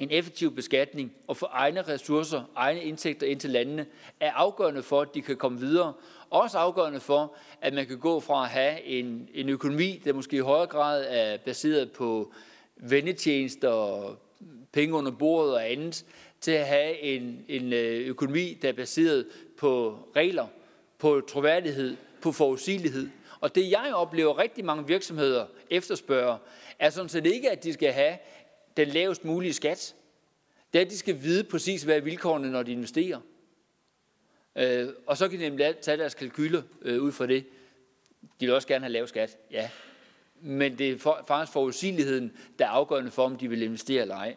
[0.00, 3.86] en effektiv beskatning og få egne ressourcer, egne indtægter ind til landene,
[4.20, 5.92] er afgørende for, at de kan komme videre.
[6.30, 10.36] Også afgørende for, at man kan gå fra at have en, en økonomi, der måske
[10.36, 12.32] i højere grad er baseret på
[12.76, 14.16] vendetjenester,
[14.72, 16.04] penge under bordet og andet,
[16.40, 19.26] til at have en, en øh, økonomi, der er baseret
[19.58, 20.46] på regler,
[20.98, 23.08] på troværdighed, på forudsigelighed.
[23.40, 26.36] Og det jeg oplever rigtig mange virksomheder efterspørger,
[26.78, 28.16] er sådan set ikke, at de skal have
[28.76, 29.94] den lavest mulige skat.
[30.72, 33.18] Det er, at de skal vide præcis, hvad er vilkårene, når de investerer.
[34.60, 37.44] Øh, og så kan de nemlig tage deres kalkyler øh, ud fra det.
[38.40, 39.70] De vil også gerne have lav skat, ja.
[40.40, 44.16] Men det er for, faktisk forudsigeligheden, der er afgørende for, om de vil investere eller
[44.16, 44.36] ej.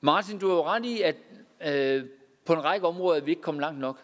[0.00, 1.16] Martin, du har jo ret i, at
[1.66, 2.04] øh,
[2.44, 4.02] på en række områder er vi ikke kommet langt nok.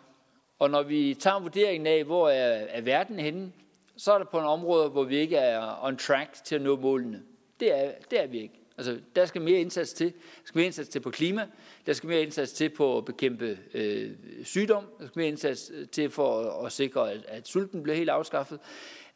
[0.58, 3.52] Og når vi tager vurderingen af, hvor er, er verden henne,
[3.96, 6.76] så er der på en område, hvor vi ikke er on track til at nå
[6.76, 7.22] målene.
[7.60, 8.61] Det er, det er vi ikke.
[8.76, 10.06] Altså, der skal mere indsats til.
[10.06, 11.46] Der skal mere indsats til på klima.
[11.86, 14.10] Der skal mere indsats til på at bekæmpe øh,
[14.44, 14.84] sygdom.
[14.98, 18.10] Der skal mere indsats øh, til for at, at sikre, at, at sulten bliver helt
[18.10, 18.58] afskaffet.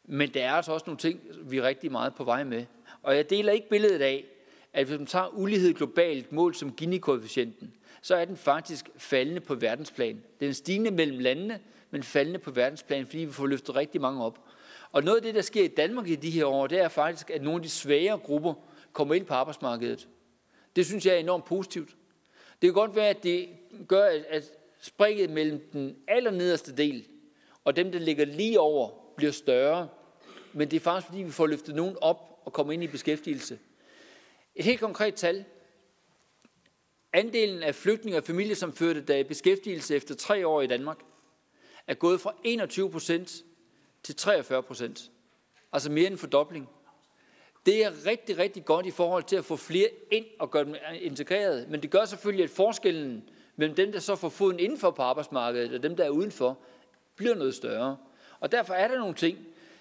[0.05, 2.65] Men der er altså også nogle ting, vi er rigtig meget på vej med.
[3.03, 4.25] Og jeg deler ikke billedet af,
[4.73, 9.55] at hvis man tager ulighed globalt mål som Gini-koefficienten, så er den faktisk faldende på
[9.55, 10.23] verdensplan.
[10.39, 11.59] Den er stigende mellem landene,
[11.91, 14.39] men faldende på verdensplan, fordi vi får løftet rigtig mange op.
[14.91, 17.29] Og noget af det, der sker i Danmark i de her år, det er faktisk,
[17.29, 18.53] at nogle af de svagere grupper
[18.97, 20.07] kommer ind på arbejdsmarkedet.
[20.75, 21.89] Det synes jeg er enormt positivt.
[22.61, 23.49] Det kan godt være, at det
[23.87, 24.43] gør, at
[24.81, 27.07] springet mellem den allernederste del
[27.63, 29.89] og dem, der ligger lige over, bliver større.
[30.53, 33.59] Men det er faktisk, fordi vi får løftet nogen op og kommer ind i beskæftigelse.
[34.55, 35.45] Et helt konkret tal.
[37.13, 40.99] Andelen af flygtninge og familiesamførte, der er i beskæftigelse efter tre år i Danmark,
[41.87, 43.43] er gået fra 21 procent
[44.03, 45.11] til 43 procent.
[45.73, 46.69] Altså mere end en fordobling.
[47.67, 50.73] Det er rigtig, rigtig godt i forhold til at få flere ind og gøre dem
[50.73, 51.69] øh, integreret.
[51.69, 55.73] Men det gør selvfølgelig, at forskellen mellem dem, der så får foden indenfor på arbejdsmarkedet,
[55.73, 56.57] og dem, der er udenfor,
[57.15, 57.97] bliver noget større.
[58.39, 59.37] Og derfor er der nogle ting,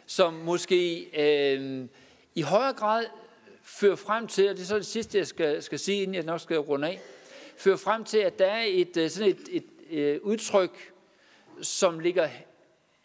[0.07, 1.09] som måske
[1.55, 1.89] øh,
[2.35, 3.05] i højere grad
[3.63, 6.25] fører frem til, og det er så det sidste, jeg skal, skal sige, inden jeg
[6.25, 7.01] nok skal runde af,
[7.57, 10.93] fører frem til, at der er et, øh, sådan et, et, et udtryk,
[11.63, 12.29] som ligger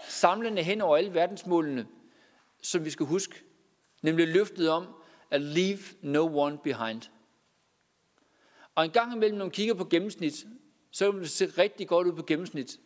[0.07, 1.87] samlende hen over alle verdensmålene,
[2.61, 3.43] som vi skal huske.
[4.01, 4.87] Nemlig løftet om
[5.31, 7.01] at leave no one behind.
[8.75, 10.45] Og en gang imellem, når man kigger på gennemsnit,
[10.91, 12.79] så kan det se rigtig godt ud på gennemsnit.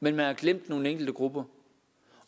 [0.00, 1.44] Men man har glemt nogle enkelte grupper.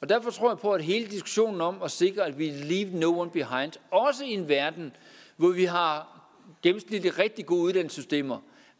[0.00, 3.18] Og derfor tror jeg på, at hele diskussionen om at sikre, at vi leave no
[3.18, 4.96] one behind, også i en verden,
[5.36, 6.20] hvor vi har
[6.62, 8.38] gennemsnitligt rigtig gode uddannelsessystemer,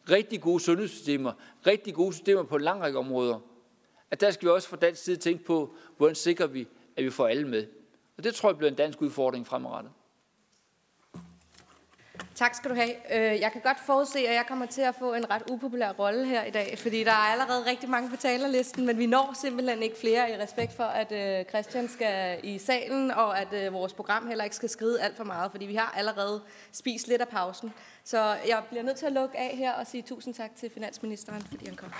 [0.09, 1.33] rigtig gode sundhedssystemer,
[1.67, 3.39] rigtig gode systemer på en lang række områder,
[4.11, 7.09] at der skal vi også fra dansk side tænke på, hvordan sikrer vi, at vi
[7.09, 7.67] får alle med.
[8.17, 9.91] Og det tror jeg bliver en dansk udfordring fremadrettet.
[12.35, 12.91] Tak skal du have.
[13.11, 16.25] Øh, jeg kan godt forudse, at jeg kommer til at få en ret upopulær rolle
[16.25, 19.83] her i dag, fordi der er allerede rigtig mange på talerlisten, men vi når simpelthen
[19.83, 23.93] ikke flere i respekt for, at øh, Christian skal i salen, og at øh, vores
[23.93, 26.41] program heller ikke skal skride alt for meget, fordi vi har allerede
[26.71, 27.73] spist lidt af pausen.
[28.03, 31.41] Så jeg bliver nødt til at lukke af her og sige tusind tak til finansministeren,
[31.41, 31.91] fordi han kom.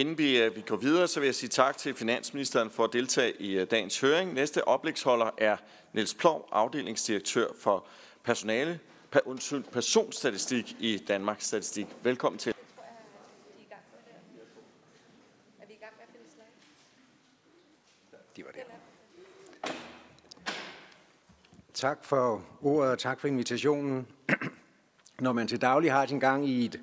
[0.00, 2.92] Inden vi, uh, vi går videre, så vil jeg sige tak til finansministeren for at
[2.92, 4.34] deltage i uh, dagens høring.
[4.34, 5.56] Næste oplægsholder er
[5.92, 7.86] Niels Plov, afdelingsdirektør for
[8.24, 8.80] personale,
[9.10, 11.86] per, undskyld, personstatistik i Danmarks Statistik.
[12.02, 12.54] Velkommen til.
[18.36, 18.62] Det var det.
[21.74, 24.06] Tak for ordet og tak for invitationen.
[25.18, 26.80] Når man til daglig har sin gang i et,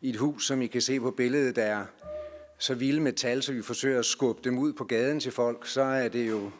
[0.00, 1.86] i et hus, som I kan se på billedet, der er
[2.58, 5.66] så vilde med tal, så vi forsøger at skubbe dem ud på gaden til folk,
[5.66, 6.50] så er det jo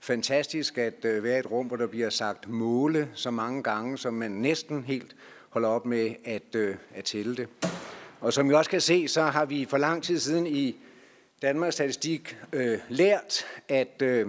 [0.00, 3.98] fantastisk at øh, være i et rum, hvor der bliver sagt måle så mange gange,
[3.98, 5.16] som man næsten helt
[5.48, 7.48] holder op med at, øh, at tælle det.
[8.20, 10.76] Og som I også kan se, så har vi for lang tid siden i
[11.42, 14.28] Danmarks Statistik øh, lært, at øh,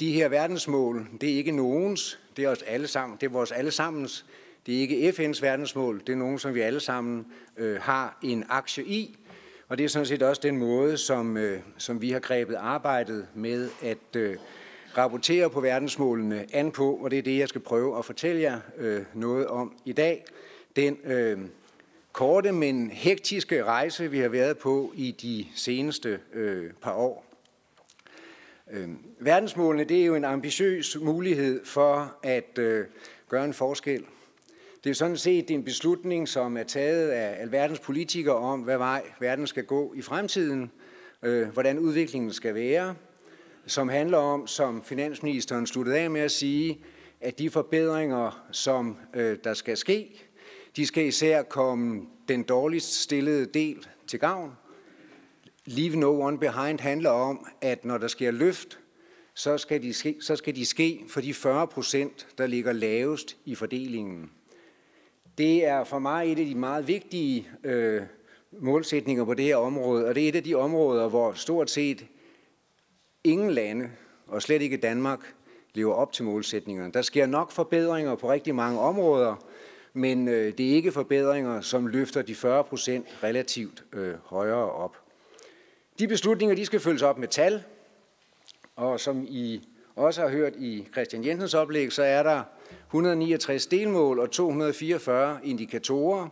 [0.00, 3.52] de her verdensmål, det er ikke nogens, det er, os alle sammen, det er vores
[3.52, 4.26] allesammens.
[4.66, 7.26] Det er ikke FN's verdensmål, det er nogen, som vi alle sammen
[7.56, 9.18] øh, har en aktie i.
[9.68, 13.26] Og det er sådan set også den måde, som, øh, som vi har grebet arbejdet
[13.34, 14.36] med at, øh,
[14.96, 18.60] rapportere på verdensmålene an på, og det er det, jeg skal prøve at fortælle jer
[18.76, 20.24] øh, noget om i dag.
[20.76, 21.38] Den øh,
[22.12, 27.24] korte, men hektiske rejse, vi har været på i de seneste øh, par år.
[28.70, 28.88] Øh,
[29.20, 32.86] verdensmålene, det er jo en ambitiøs mulighed for at øh,
[33.28, 34.04] gøre en forskel.
[34.88, 39.02] Det er sådan set en beslutning, som er taget af alverdens politikere om, hvad vej
[39.20, 40.70] verden skal gå i fremtiden,
[41.22, 42.94] øh, hvordan udviklingen skal være,
[43.66, 46.80] som handler om, som finansministeren sluttede af med at sige,
[47.20, 50.20] at de forbedringer, som øh, der skal ske,
[50.76, 54.52] de skal især komme den dårligst stillede del til gavn.
[55.64, 58.78] Leave no one behind handler om, at når der sker løft,
[59.34, 63.36] så skal de ske, så skal de ske for de 40 procent, der ligger lavest
[63.44, 64.30] i fordelingen.
[65.38, 68.02] Det er for mig et af de meget vigtige øh,
[68.52, 72.06] målsætninger på det her område, og det er et af de områder, hvor stort set
[73.24, 73.90] ingen lande,
[74.26, 75.34] og slet ikke Danmark,
[75.74, 76.92] lever op til målsætningerne.
[76.92, 79.44] Der sker nok forbedringer på rigtig mange områder,
[79.92, 84.96] men øh, det er ikke forbedringer, som løfter de 40 procent relativt øh, højere op.
[85.98, 87.62] De beslutninger de skal følges op med tal,
[88.76, 92.42] og som I også har hørt i Christian Jensens oplæg, så er der
[92.86, 96.28] 169 delmål og 244 indikatorer,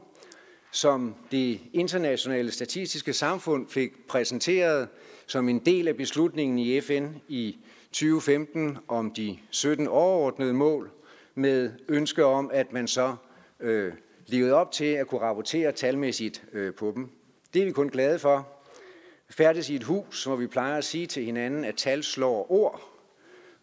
[0.71, 4.89] som det internationale statistiske samfund fik præsenteret
[5.27, 7.59] som en del af beslutningen i FN i
[7.93, 10.91] 2015 om de 17 overordnede mål,
[11.35, 13.17] med ønske om, at man så
[13.61, 13.93] øh,
[14.27, 17.09] levede op til at kunne rapportere talmæssigt øh, på dem.
[17.55, 18.49] Det er vi kun glade for.
[19.31, 22.96] Færdes i et hus, hvor vi plejer at sige til hinanden, at tal slår ord.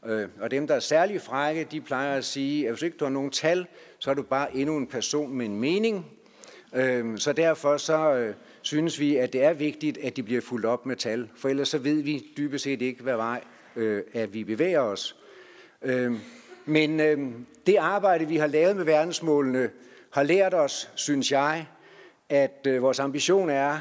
[0.06, 3.06] Øh, og dem, der er særlig frække, de plejer at sige, at hvis ikke du
[3.06, 3.68] har nogen tal,
[4.00, 6.06] så er du bare endnu en person med en mening.
[6.74, 10.66] Øh, så derfor så øh, synes vi, at det er vigtigt, at de bliver fuldt
[10.66, 11.30] op med tal.
[11.36, 13.42] For ellers så ved vi dybest set ikke, hvad vej
[13.76, 15.16] øh, at vi bevæger os.
[16.66, 17.00] Men
[17.68, 19.70] det arbejde, vi har lavet med verdensmålene,
[20.10, 21.66] har lært os, synes jeg,
[22.30, 23.80] at vores ambition er,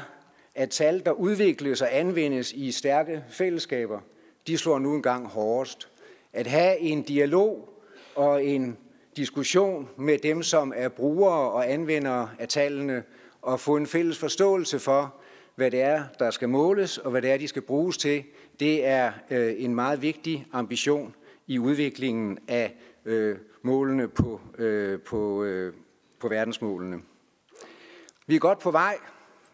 [0.55, 3.99] at tal, der udvikles og anvendes i stærke fællesskaber,
[4.47, 5.89] de slår nu engang hårdest
[6.33, 7.69] at have en dialog
[8.15, 8.77] og en
[9.17, 13.03] diskussion med dem, som er brugere og anvendere af tallene,
[13.41, 15.15] og få en fælles forståelse for,
[15.55, 18.23] hvad det er, der skal måles, og hvad det er, de skal bruges til,
[18.59, 21.15] det er øh, en meget vigtig ambition
[21.47, 22.75] i udviklingen af
[23.05, 25.73] øh, målene på, øh, på, øh,
[26.19, 27.01] på verdensmålene.
[28.27, 28.97] Vi er godt på vej.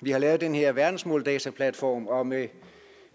[0.01, 2.47] Vi har lavet den her verdensmåldataplatform, og med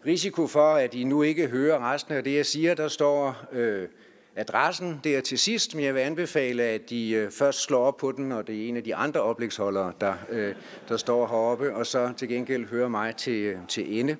[0.07, 3.89] risiko for, at I nu ikke hører resten af det, jeg siger, der står øh,
[4.37, 8.13] adressen der til sidst, men jeg vil anbefale, at I øh, først slår op på
[8.13, 10.55] den, og det er en af de andre oplægsholdere, der, øh,
[10.89, 14.17] der står heroppe, og så til gengæld hører mig til, øh, til ende.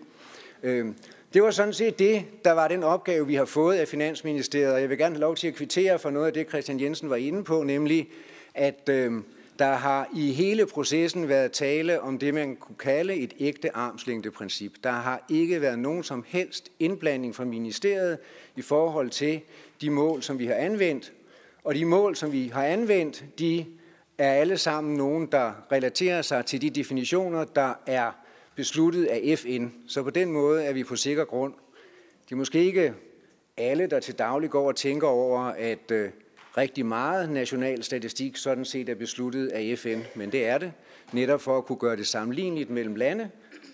[0.63, 0.87] Øh,
[1.35, 4.81] det var sådan set det, der var den opgave, vi har fået af Finansministeriet, og
[4.81, 7.17] jeg vil gerne have lov til at kvittere for noget af det, Christian Jensen var
[7.17, 8.09] inde på, nemlig
[8.55, 9.13] at øh,
[9.59, 14.73] der har i hele processen været tale om det, man kunne kalde et ægte armslængdeprincip.
[14.85, 18.19] Der har ikke været nogen som helst indblanding fra ministeriet
[18.57, 19.41] i forhold til
[19.81, 21.13] de mål, som vi har anvendt.
[21.65, 23.67] Og de mål, som vi har anvendt, de
[24.19, 28.11] er alle sammen nogen, der relaterer sig til de definitioner, der er
[28.57, 29.67] besluttet af FN.
[29.87, 31.55] Så på den måde er vi på sikker grund.
[32.25, 32.95] Det er måske ikke
[33.57, 36.11] alle, der til daglig går og tænker over, at øh,
[36.57, 40.73] rigtig meget national statistik sådan set er besluttet af FN, men det er det
[41.13, 43.31] netop for at kunne gøre det sammenligneligt mellem lande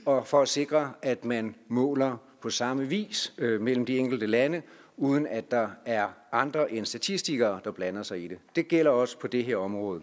[0.06, 4.62] og for at sikre, at man måler på samme vis øh, mellem de enkelte lande,
[4.96, 8.38] uden at der er andre end statistikere, der blander sig i det.
[8.56, 10.02] Det gælder også på det her område.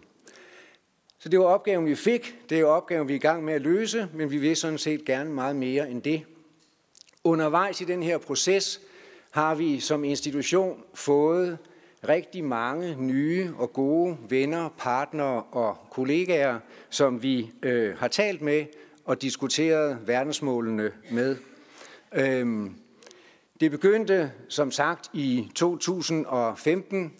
[1.18, 2.38] Så det var opgaven, vi fik.
[2.50, 5.04] Det er opgaven, vi er i gang med at løse, men vi vil sådan set
[5.04, 6.22] gerne meget mere end det.
[7.24, 8.80] Undervejs i den her proces
[9.30, 11.58] har vi som institution fået
[12.08, 16.58] rigtig mange nye og gode venner, partnere og kollegaer,
[16.90, 18.64] som vi øh, har talt med
[19.04, 21.36] og diskuteret verdensmålene med.
[22.12, 22.74] Øhm,
[23.60, 27.12] det begyndte som sagt i 2015,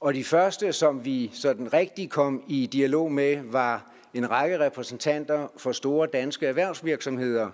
[0.00, 5.48] og de første, som vi sådan rigtig kom i dialog med, var en række repræsentanter
[5.56, 7.50] for store danske erhvervsvirksomheder,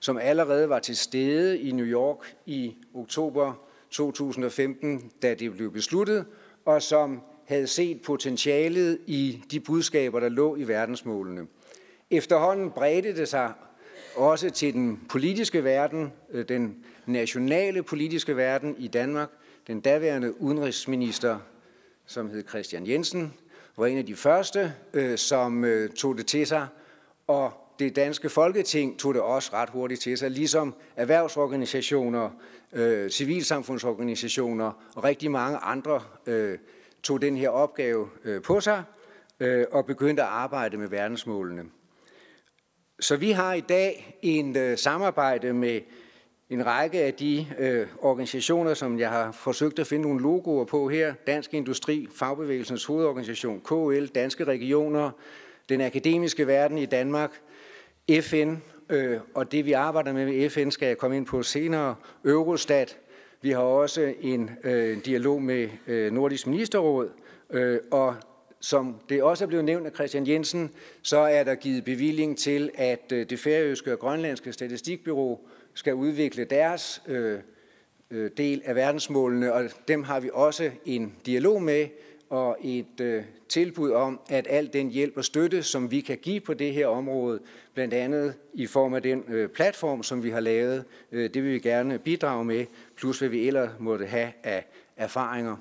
[0.00, 6.24] som allerede var til stede i New York i oktober 2015, da det blev besluttet,
[6.64, 11.46] og som havde set potentialet i de budskaber, der lå i verdensmålene.
[12.10, 13.52] Efterhånden bredte det sig
[14.16, 16.76] også til den politiske verden, øh, den
[17.06, 19.28] nationale politiske verden i Danmark.
[19.66, 21.38] Den daværende udenrigsminister,
[22.06, 23.34] som hed Christian Jensen,
[23.76, 26.66] var en af de første, øh, som øh, tog det til sig,
[27.26, 32.30] og det danske folketing tog det også ret hurtigt til sig, ligesom erhvervsorganisationer
[32.72, 36.58] øh, civilsamfundsorganisationer og rigtig mange andre øh,
[37.02, 38.82] tog den her opgave øh, på sig
[39.40, 41.64] øh, og begyndte at arbejde med verdensmålene.
[43.00, 45.80] Så vi har i dag en øh, samarbejde med
[46.50, 50.88] en række af de øh, organisationer, som jeg har forsøgt at finde nogle logoer på
[50.88, 51.14] her.
[51.26, 55.10] Dansk Industri, Fagbevægelsens Hovedorganisation, KL, Danske Regioner,
[55.68, 57.30] den akademiske verden i Danmark,
[58.20, 58.54] FN,
[58.90, 62.98] øh, og det vi arbejder med ved FN skal jeg komme ind på senere, Eurostat.
[63.42, 67.10] Vi har også en øh, dialog med øh, Nordisk Ministerråd,
[67.50, 68.14] øh, og
[68.60, 70.70] som det også er blevet nævnt af Christian Jensen,
[71.02, 75.40] så er der givet bevilling til, at øh, det færøske og grønlandske statistikbyrå
[75.74, 77.38] skal udvikle deres øh,
[78.10, 81.86] øh del af verdensmålene, og dem har vi også en dialog med,
[82.32, 86.40] og et øh, tilbud om, at al den hjælp og støtte, som vi kan give
[86.40, 87.40] på det her område,
[87.74, 91.52] blandt andet i form af den øh, platform, som vi har lavet, øh, det vil
[91.52, 92.66] vi gerne bidrage med,
[92.96, 94.64] plus hvad vi ellers måtte have af
[94.96, 95.56] erfaringer.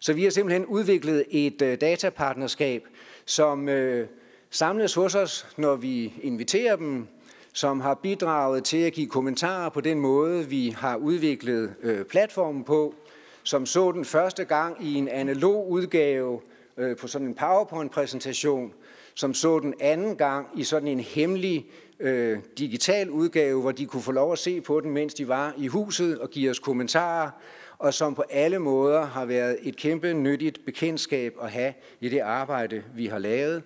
[0.00, 2.84] Så vi har simpelthen udviklet et øh, datapartnerskab,
[3.26, 4.06] som øh,
[4.50, 7.06] samles hos os, når vi inviterer dem,
[7.52, 12.64] som har bidraget til at give kommentarer på den måde, vi har udviklet øh, platformen
[12.64, 12.94] på,
[13.42, 16.40] som så den første gang i en analog udgave
[16.76, 18.72] øh, på sådan en PowerPoint-præsentation,
[19.14, 21.66] som så den anden gang i sådan en hemmelig
[22.00, 25.54] øh, digital udgave, hvor de kunne få lov at se på den, mens de var
[25.58, 27.30] i huset og give os kommentarer,
[27.78, 32.20] og som på alle måder har været et kæmpe nyttigt bekendtskab at have i det
[32.20, 33.62] arbejde, vi har lavet.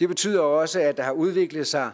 [0.00, 1.90] Det betyder også, at der har udviklet sig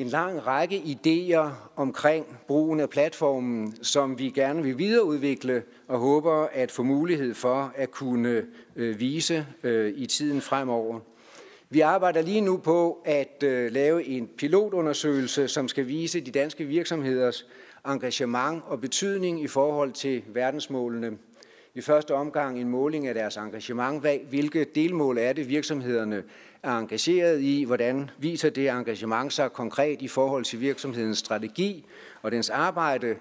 [0.00, 6.46] en lang række idéer omkring brugen af platformen, som vi gerne vil videreudvikle og håber
[6.52, 8.46] at få mulighed for at kunne
[8.76, 11.00] øh, vise øh, i tiden fremover.
[11.70, 16.64] Vi arbejder lige nu på at øh, lave en pilotundersøgelse, som skal vise de danske
[16.64, 17.46] virksomheders
[17.86, 21.18] engagement og betydning i forhold til verdensmålene.
[21.74, 24.06] I første omgang en måling af deres engagement.
[24.28, 26.22] Hvilke delmål er det, virksomhederne
[26.62, 27.64] er engageret i?
[27.64, 31.84] Hvordan viser det engagement sig konkret i forhold til virksomhedens strategi
[32.22, 33.16] og dens arbejde?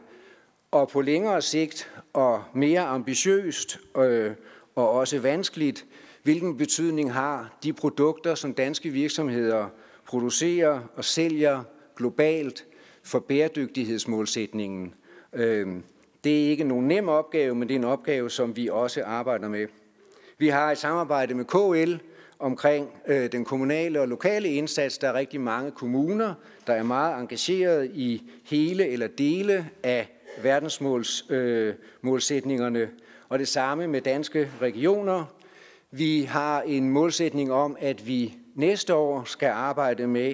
[0.72, 4.32] Og på længere sigt og mere ambitiøst øh,
[4.76, 5.86] og også vanskeligt,
[6.24, 9.68] hvilken betydning har de produkter, som danske virksomheder
[10.06, 11.64] producerer og sælger
[11.96, 12.66] globalt
[13.04, 14.94] for bæredygtighedsmålsætningen?
[15.34, 15.68] Øh,
[16.24, 19.50] det er ikke nogen nem opgave, men det er en opgave, som vi også arbejder
[19.50, 19.68] med.
[20.38, 22.06] Vi har et samarbejde med KL
[22.40, 24.98] omkring øh, den kommunale og lokale indsats.
[24.98, 26.34] Der er rigtig mange kommuner,
[26.68, 30.08] der er meget engageret i hele eller dele af
[30.44, 32.80] verdensmålsætningerne.
[32.80, 32.88] Øh,
[33.30, 35.26] og det samme med danske regioner.
[35.92, 40.34] Vi har en målsætning om, at vi næste år skal arbejde med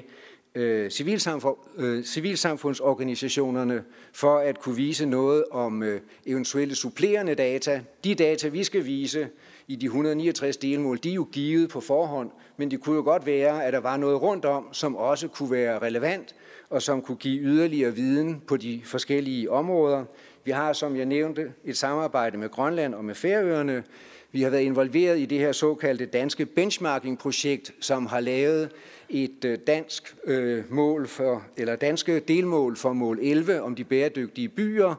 [0.56, 3.84] øh, civilsamfund, øh, civilsamfundsorganisationerne
[4.14, 7.82] for at kunne vise noget om øh, eventuelle supplerende data.
[8.04, 9.28] De data, vi skal vise
[9.68, 13.26] i de 169 delmål, de er jo givet på forhånd, men det kunne jo godt
[13.26, 16.36] være, at der var noget rundt om, som også kunne være relevant,
[16.70, 20.06] og som kunne give yderligere viden på de forskellige områder.
[20.44, 23.84] Vi har, som jeg nævnte, et samarbejde med Grønland og med Færøerne.
[24.32, 28.70] Vi har været involveret i det her såkaldte danske benchmarking-projekt, som har lavet
[29.10, 34.50] et øh, dansk øh, mål for, eller danske delmål for mål 11 om de bæredygtige
[34.50, 34.96] byer,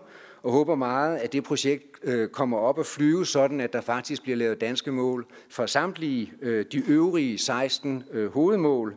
[0.47, 4.23] og håber meget, at det projekt øh, kommer op og flyve, sådan at der faktisk
[4.23, 8.97] bliver lavet danske mål for samtlige øh, de øvrige 16 øh, hovedmål.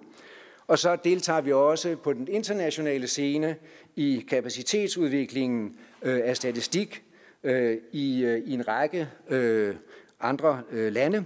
[0.68, 3.56] Og så deltager vi også på den internationale scene
[3.96, 7.04] i kapacitetsudviklingen øh, af statistik
[7.92, 9.08] i, i en række
[10.20, 11.26] andre lande.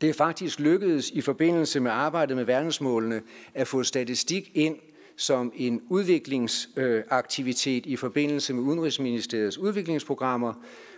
[0.00, 3.22] Det er faktisk lykkedes i forbindelse med arbejdet med verdensmålene
[3.54, 4.76] at få statistik ind
[5.16, 10.54] som en udviklingsaktivitet i forbindelse med Udenrigsministeriets udviklingsprogrammer.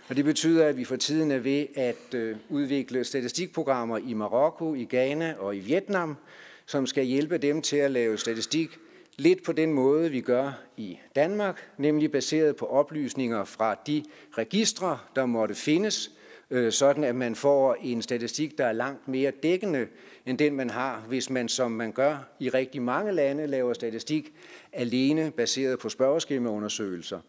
[0.09, 4.75] Og det betyder, at vi for tiden er ved at øh, udvikle statistikprogrammer i Marokko,
[4.75, 6.17] i Ghana og i Vietnam,
[6.65, 8.79] som skal hjælpe dem til at lave statistik
[9.17, 14.03] lidt på den måde, vi gør i Danmark, nemlig baseret på oplysninger fra de
[14.37, 16.11] registre, der måtte findes,
[16.51, 19.87] øh, sådan at man får en statistik, der er langt mere dækkende
[20.25, 24.33] end den, man har, hvis man, som man gør i rigtig mange lande, laver statistik
[24.73, 27.19] alene baseret på spørgeskemaundersøgelser.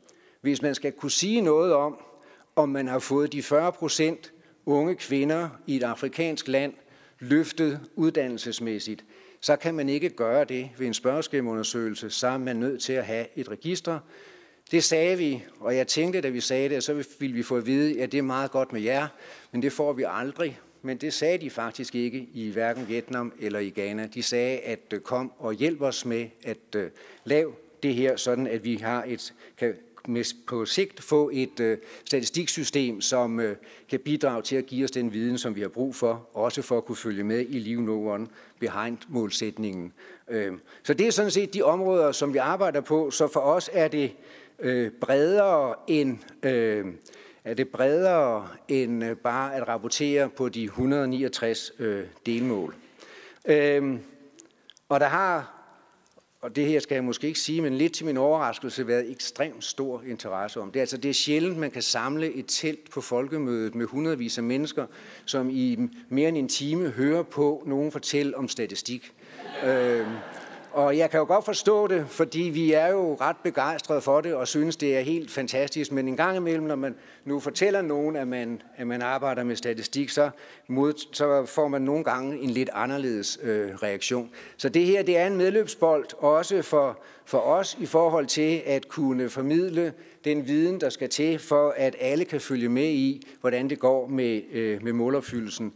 [0.41, 1.99] Hvis man skal kunne sige noget om,
[2.57, 4.33] om man har fået de 40 procent
[4.67, 6.75] unge kvinder i et afrikansk land
[7.19, 9.05] løftet uddannelsesmæssigt,
[9.41, 13.05] så kan man ikke gøre det ved en spørgeskemaundersøgelse, så er man nødt til at
[13.05, 13.99] have et register,
[14.71, 17.67] det sagde vi, og jeg tænkte, da vi sagde det, så ville vi få at
[17.67, 19.09] vide, at det er meget godt med jer,
[19.53, 20.61] men det får vi aldrig.
[20.87, 24.09] Men det sagde de faktisk ikke i hverken Vietnam eller i Ghana.
[24.15, 26.83] De sagde, at øh, kom og hjælp os med at uh,
[27.25, 29.75] lave det her, sådan at vi har et, kan
[30.09, 33.41] med, på sigt få et øh, statistiksystem, som
[33.89, 36.77] kan bidrage til at give os den viden, som vi har brug for, også for
[36.77, 38.27] at kunne følge med i Live No One
[38.61, 39.93] Behind målsætningen.
[40.29, 43.11] Øhm, så det er sådan set de områder, som vi arbejder på.
[43.11, 44.13] Så for os er det
[45.01, 46.19] bredere end...
[46.43, 46.99] Øhm,
[47.47, 52.75] er det bredere end øh, bare at rapportere på de 169 øh, delmål.
[53.45, 54.01] Øhm,
[54.89, 55.53] og der har,
[56.41, 59.65] og det her skal jeg måske ikke sige, men lidt til min overraskelse, været ekstremt
[59.65, 60.73] stor interesse om.
[60.73, 64.45] Det altså det er sjældent, man kan samle et telt på folkemødet med hundredvis af
[64.45, 64.87] mennesker,
[65.25, 65.79] som i
[66.09, 69.13] mere end en time hører på nogen fortælle om statistik.
[69.65, 70.13] øhm,
[70.77, 74.35] og jeg kan jo godt forstå det, fordi vi er jo ret begejstrede for det
[74.35, 75.93] og synes, det er helt fantastisk.
[75.93, 79.57] Men en gang imellem, når man nu fortæller nogen, at man, at man arbejder med
[79.57, 80.31] statistik, så,
[80.67, 84.31] mod, så får man nogle gange en lidt anderledes øh, reaktion.
[84.57, 88.89] Så det her det er en medløbsbold også for, for os i forhold til at
[88.89, 89.93] kunne formidle
[90.25, 94.07] den viden, der skal til, for at alle kan følge med i, hvordan det går
[94.07, 95.73] med, øh, med målopfyldelsen.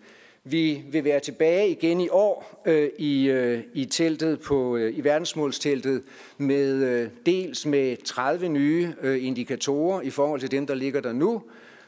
[0.51, 5.05] Vi vil være tilbage igen i år øh, i, øh, i teltet på øh, i
[5.05, 6.03] verdensmålsteltet
[6.39, 11.13] med øh, dels med 30 nye øh, indikatorer i forhold til dem der ligger der
[11.13, 11.43] nu,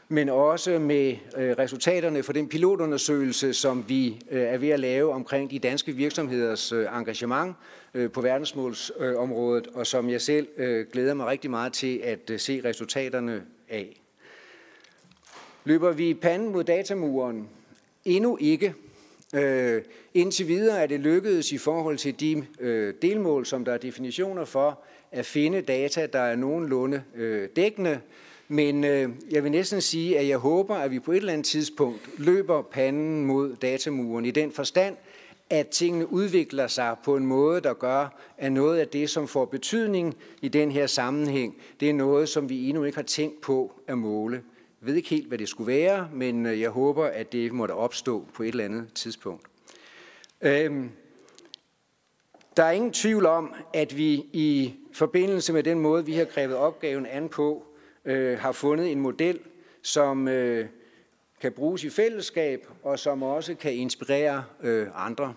[0.07, 5.13] men også med øh, resultaterne for den pilotundersøgelse, som vi øh, er ved at lave
[5.13, 7.55] omkring de danske virksomheders øh, engagement
[7.93, 12.29] øh, på verdensmålsområdet, øh, og som jeg selv øh, glæder mig rigtig meget til at
[12.29, 14.01] øh, se resultaterne af.
[15.65, 17.49] Løber vi panden mod datamuren,
[18.05, 18.73] Endnu ikke.
[19.35, 19.81] Øh,
[20.13, 24.45] indtil videre er det lykkedes i forhold til de øh, delmål, som der er definitioner
[24.45, 24.79] for,
[25.11, 27.99] at finde data, der er nogenlunde øh, dækkende.
[28.47, 31.45] Men øh, jeg vil næsten sige, at jeg håber, at vi på et eller andet
[31.45, 34.95] tidspunkt løber panden mod datamuren i den forstand,
[35.49, 39.45] at tingene udvikler sig på en måde, der gør, at noget af det, som får
[39.45, 43.71] betydning i den her sammenhæng, det er noget, som vi endnu ikke har tænkt på
[43.87, 44.41] at måle.
[44.83, 47.71] Jeg ved ikke helt, hvad det skulle være, men øh, jeg håber, at det måtte
[47.71, 49.47] opstå på et eller andet tidspunkt.
[50.41, 50.91] Øhm,
[52.57, 56.55] der er ingen tvivl om, at vi i forbindelse med den måde, vi har grebet
[56.55, 57.63] opgaven an på,
[58.05, 59.39] øh, har fundet en model,
[59.81, 60.65] som øh,
[61.41, 65.33] kan bruges i fællesskab, og som også kan inspirere øh, andre.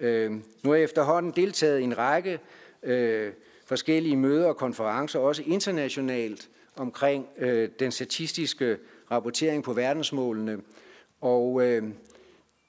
[0.00, 0.30] Øh,
[0.62, 2.38] nu har jeg efterhånden deltaget i en række
[2.82, 3.32] øh,
[3.64, 8.78] forskellige møder og konferencer, også internationalt, omkring øh, den statistiske
[9.10, 10.60] rapportering på verdensmålene.
[11.20, 11.82] Og øh,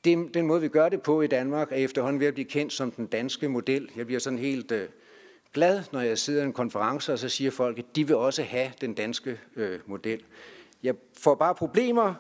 [0.03, 2.73] det, den måde, vi gør det på i Danmark, er efterhånden ved at blive kendt
[2.73, 3.89] som den danske model.
[3.95, 4.87] Jeg bliver sådan helt øh,
[5.53, 8.43] glad, når jeg sidder i en konference, og så siger folk, at de vil også
[8.43, 10.23] have den danske øh, model.
[10.83, 12.13] Jeg får bare problemer,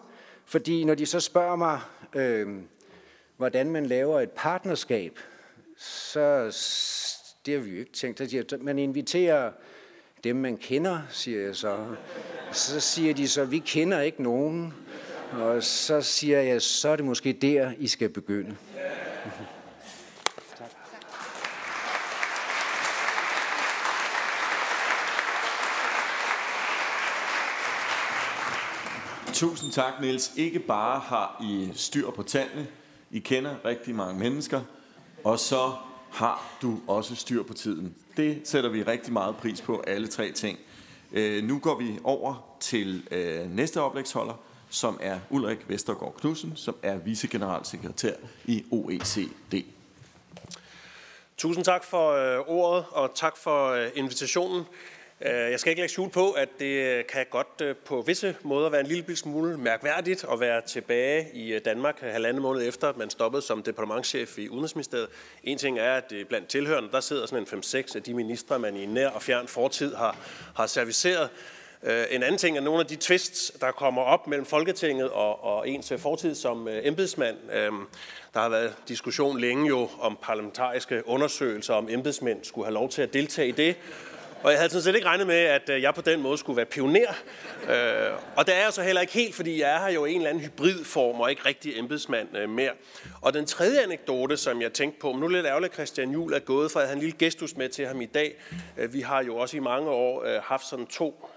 [0.45, 1.79] fordi når de så spørger mig,
[2.15, 2.47] øh,
[3.37, 5.19] hvordan man laver et partnerskab,
[5.77, 6.45] så
[7.45, 8.21] det har vi jo ikke tænkt.
[8.21, 9.51] at Man inviterer
[10.23, 11.77] dem, man kender, siger jeg så.
[12.51, 14.73] Så siger de så, vi kender ikke nogen.
[15.31, 18.55] Og så siger jeg, så er det måske der, I skal begynde.
[29.33, 30.31] Tusind tak, Niels.
[30.35, 32.67] Ikke bare har I styr på tallene,
[33.11, 34.61] I kender rigtig mange mennesker,
[35.23, 35.73] og så
[36.17, 37.95] har du også styr på tiden.
[38.17, 40.59] Det sætter vi rigtig meget pris på, alle tre ting.
[41.11, 44.33] Øh, nu går vi over til øh, næste oplægsholder,
[44.69, 48.13] som er Ulrik Vestergaard Knudsen, som er vicegeneralsekretær
[48.45, 49.65] i OECD.
[51.37, 54.63] Tusind tak for øh, ordet, og tak for øh, invitationen.
[55.21, 58.35] Øh, jeg skal ikke lægge skjul på, at det øh, kan godt øh, på visse
[58.43, 62.89] måder være en lille smule mærkværdigt at være tilbage i øh, Danmark halvandet måned efter,
[62.89, 65.07] at man stoppede som departementchef i Udenrigsministeriet.
[65.43, 68.75] En ting er, at blandt tilhørende, der sidder sådan en 5-6 af de ministre, man
[68.75, 70.17] i nær og fjern fortid har,
[70.55, 71.29] har serviceret.
[72.11, 75.69] En anden ting er nogle af de twists, der kommer op mellem Folketinget og, og
[75.69, 77.37] ens fortid som embedsmand.
[78.33, 83.01] Der har været diskussion længe jo om parlamentariske undersøgelser, om embedsmænd skulle have lov til
[83.01, 83.75] at deltage i det.
[84.43, 86.57] Og jeg havde sådan set ikke regnet med, at øh, jeg på den måde skulle
[86.57, 87.13] være pioner.
[87.69, 90.15] Øh, og det er jeg så heller ikke helt, fordi jeg er her jo en
[90.15, 92.71] eller anden hybridform og ikke rigtig embedsmand øh, mere.
[93.21, 96.11] Og den tredje anekdote, som jeg tænkte på, men nu er lidt ærgerligt, at Christian
[96.11, 98.43] Juhl er gået, for jeg havde en lille gestus med til ham i dag.
[98.77, 101.29] Øh, vi har jo også i mange år øh, haft sådan to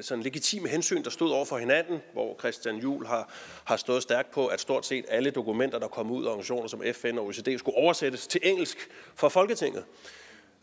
[0.00, 3.32] sådan legitime hensyn, der stod over for hinanden, hvor Christian Juhl har,
[3.64, 6.82] har stået stærkt på, at stort set alle dokumenter, der kom ud af organisationer som
[6.92, 9.84] FN og OECD, skulle oversættes til engelsk for Folketinget.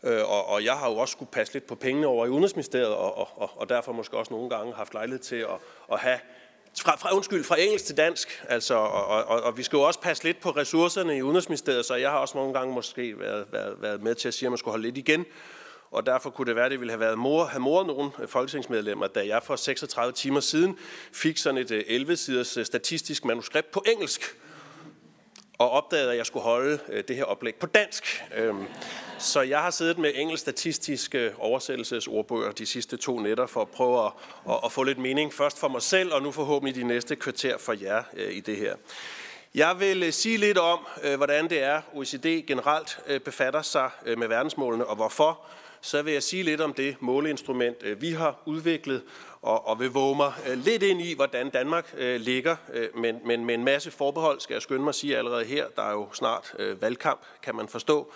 [0.02, 2.88] Øh, og, og jeg har jo også skulle passe lidt på pengene over i Udenrigsministeriet,
[2.94, 5.58] og, og, og derfor måske også nogle gange haft lejlighed til at,
[5.92, 6.18] at have
[6.80, 10.00] fra, fra, undskyld, fra engelsk til dansk, altså, og, og, og vi skal jo også
[10.00, 13.74] passe lidt på ressourcerne i Udenrigsministeriet, så jeg har også nogle gange måske været, været,
[13.82, 15.24] været med til at sige, at man skulle holde lidt igen.
[15.90, 19.06] og derfor kunne det være, at det ville have været mor, have mor nogle folketingsmedlemmer,
[19.06, 20.78] da jeg for 36 timer siden
[21.12, 24.36] fik sådan et øh, 11-siders øh, statistisk manuskript på engelsk,
[25.58, 28.24] og opdagede, at jeg skulle holde øh, det her oplæg på dansk.
[28.36, 28.64] Øhm,
[29.18, 34.06] så jeg har siddet med engelsk statistiske oversættelsesordbøger de sidste to nætter for at prøve
[34.06, 34.12] at,
[34.48, 35.34] at, at få lidt mening.
[35.34, 38.56] Først for mig selv, og nu forhåbentlig de næste kvarter for jer øh, i det
[38.56, 38.74] her.
[39.54, 40.78] Jeg vil øh, sige lidt om,
[41.16, 45.40] hvordan det er, OECD generelt befatter sig med verdensmålene, og hvorfor.
[45.80, 49.02] Så vil jeg sige lidt om det måleinstrument, vi har udviklet,
[49.42, 52.56] og, og vil våge mig øh, lidt ind i, hvordan Danmark øh, ligger.
[52.72, 55.66] Øh, men, men med en masse forbehold, skal jeg skynde mig at sige allerede her.
[55.76, 58.12] Der er jo snart valgkamp, kan man forstå.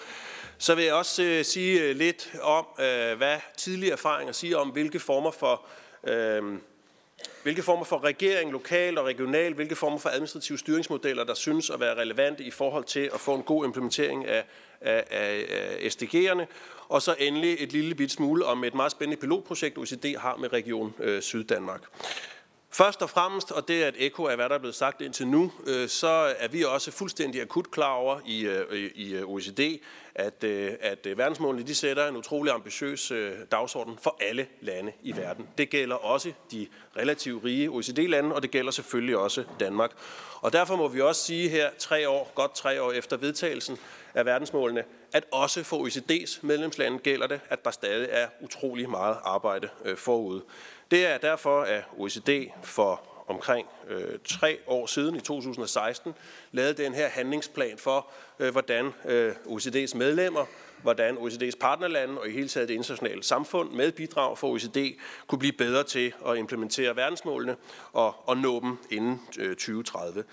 [0.61, 5.01] Så vil jeg også øh, sige lidt om, øh, hvad tidlige erfaringer siger om, hvilke
[5.01, 5.63] former for
[6.05, 6.43] øh,
[7.43, 11.81] hvilke former for regering, lokal og regional, hvilke former for administrative styringsmodeller, der synes at
[11.81, 14.45] være relevante i forhold til at få en god implementering af,
[14.81, 16.47] af, af SDG'erne.
[16.91, 20.53] Og så endelig et lille bit smule om et meget spændende pilotprojekt, OECD har med
[20.53, 21.83] Region øh, Syddanmark.
[22.73, 25.27] Først og fremmest, og det er et ekko af, hvad der er blevet sagt indtil
[25.27, 29.81] nu, øh, så er vi også fuldstændig akut klar over i, øh, i øh, OECD,
[30.15, 33.13] at, øh, at øh, verdensmålene de sætter en utrolig ambitiøs
[33.53, 35.49] dagsorden for alle lande i verden.
[35.59, 36.67] Det gælder også de
[36.97, 39.91] relativt rige OECD-lande, og det gælder selvfølgelig også Danmark.
[40.41, 43.79] Og derfor må vi også sige her, tre år, godt tre år efter vedtagelsen
[44.15, 49.17] af verdensmålene, at også for OECD's medlemslande gælder det, at der stadig er utrolig meget
[49.25, 50.43] arbejde øh, forude.
[50.91, 56.15] Det er derfor, at OECD for omkring øh, tre år siden, i 2016,
[56.53, 58.07] lavede den her handlingsplan for,
[58.39, 60.47] øh, hvordan øh, OECD's medlemmer,
[60.83, 65.39] hvordan OECD's partnerlande og i hele taget det internationale samfund med bidrag for OECD kunne
[65.39, 67.57] blive bedre til at implementere verdensmålene
[67.93, 70.25] og, og nå dem inden øh, 2030.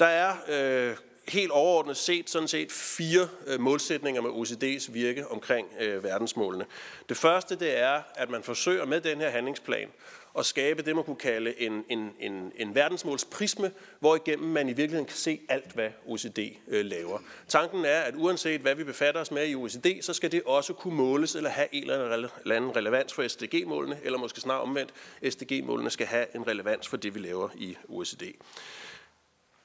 [0.00, 0.96] Der er øh,
[1.28, 6.66] helt overordnet set sådan set fire øh, målsætninger med OECD's virke omkring øh, verdensmålene.
[7.08, 9.88] Det første det er, at man forsøger med den her handlingsplan
[10.38, 13.70] at skabe det, man kunne kalde en, en, en, en verdensmålsprisme,
[14.00, 17.18] hvor igennem man i virkeligheden kan se alt, hvad OECD øh, laver.
[17.48, 20.72] Tanken er, at uanset hvad vi befatter os med i OECD, så skal det også
[20.72, 24.94] kunne måles eller have en eller anden relevans for SDG-målene, eller måske snarere omvendt,
[25.30, 28.22] SDG-målene skal have en relevans for det, vi laver i OECD.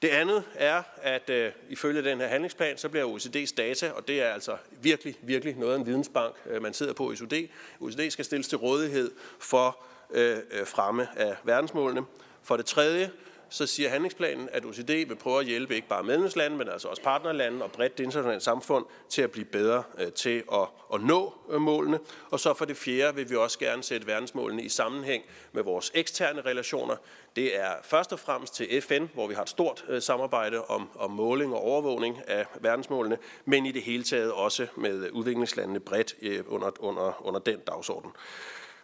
[0.02, 4.22] Det andet er, at øh, ifølge den her handlingsplan, så bliver OECD's data, og det
[4.22, 7.50] er altså virkelig, virkelig noget af en vidensbank, øh, man sidder på i OECD.
[7.80, 12.02] OECD skal stilles til rådighed for øh, øh, fremme af verdensmålene.
[12.42, 13.10] For det tredje,
[13.50, 17.02] så siger handlingsplanen, at OECD vil prøve at hjælpe ikke bare medlemslande, men altså også
[17.02, 21.34] partnerlande og bredt det internationale samfund til at blive bedre øh, til at, at nå
[21.50, 21.98] øh, målene.
[22.30, 25.90] Og så for det fjerde vil vi også gerne sætte verdensmålene i sammenhæng med vores
[25.94, 26.96] eksterne relationer.
[27.36, 30.88] Det er først og fremmest til FN, hvor vi har et stort øh, samarbejde om,
[30.94, 35.80] om måling og overvågning af verdensmålene, men i det hele taget også med øh, udviklingslandene
[35.80, 38.10] bredt øh, under, under, under den dagsorden.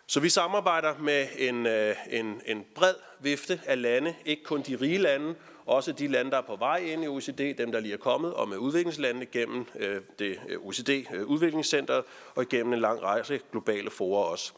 [0.08, 4.76] Så vi samarbejder med en, øh, en, en bred vifte af lande, ikke kun de
[4.80, 5.34] rige lande,
[5.64, 8.34] også de lande, der er på vej ind i OECD, dem der lige er kommet,
[8.34, 12.02] og med udviklingslandene gennem øh, det øh, OECD-udviklingscenter
[12.34, 14.52] og gennem en lang række globale forer også.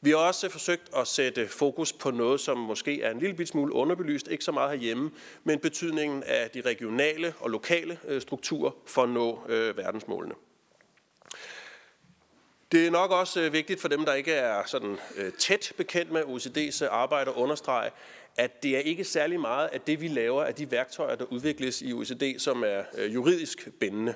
[0.00, 3.72] Vi har også forsøgt at sætte fokus på noget, som måske er en lille smule
[3.72, 5.10] underbelyst, ikke så meget herhjemme,
[5.44, 9.40] men betydningen af de regionale og lokale strukturer for at nå
[9.76, 10.34] verdensmålene.
[12.72, 16.12] Det er nok også øh, vigtigt for dem, der ikke er sådan øh, tæt bekendt
[16.12, 17.90] med OECD's øh, arbejde at understrege,
[18.36, 21.82] at det er ikke særlig meget af det, vi laver, af de værktøjer, der udvikles
[21.82, 24.14] i OECD, som er juridisk bindende.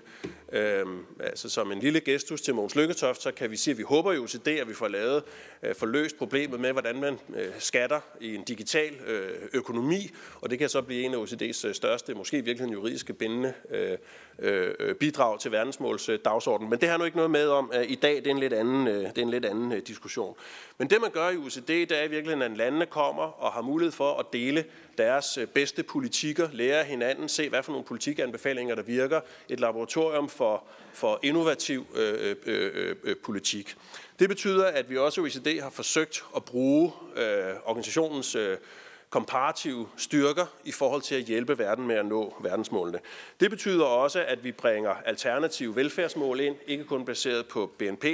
[0.54, 3.82] Øhm, altså som en lille gestus til Mogens Lykketoft, så kan vi sige, at vi
[3.82, 5.22] håber jo til det, at vi får lavet,
[5.62, 10.50] øh, får løst problemet med, hvordan man øh, skatter i en digital øh, økonomi, og
[10.50, 13.98] det kan så blive en af OECD's øh, største, måske virkelig juridiske bindende øh,
[14.38, 16.70] øh, bidrag til verdensmåls øh, dagsorden.
[16.70, 18.52] Men det har nu ikke noget med om øh, i dag, det er en lidt
[18.52, 20.36] anden, øh, det er en lidt anden øh, diskussion.
[20.78, 23.62] Men det man gør i OECD, det er i virkeligheden, at landene kommer og har
[23.62, 24.64] mulighed for at dele
[24.98, 30.28] deres øh, bedste politikker, lære hinanden, se hvad for nogle politikanbefalinger, der virker, et laboratorium
[30.28, 33.76] for, for innovativ øh, øh, øh, øh politik.
[34.18, 38.56] Det betyder, at vi også i OECD har forsøgt at bruge øh, organisationens øh,
[39.14, 42.98] komparative styrker i forhold til at hjælpe verden med at nå verdensmålene.
[43.40, 48.04] Det betyder også, at vi bringer alternative velfærdsmål ind, ikke kun baseret på BNP,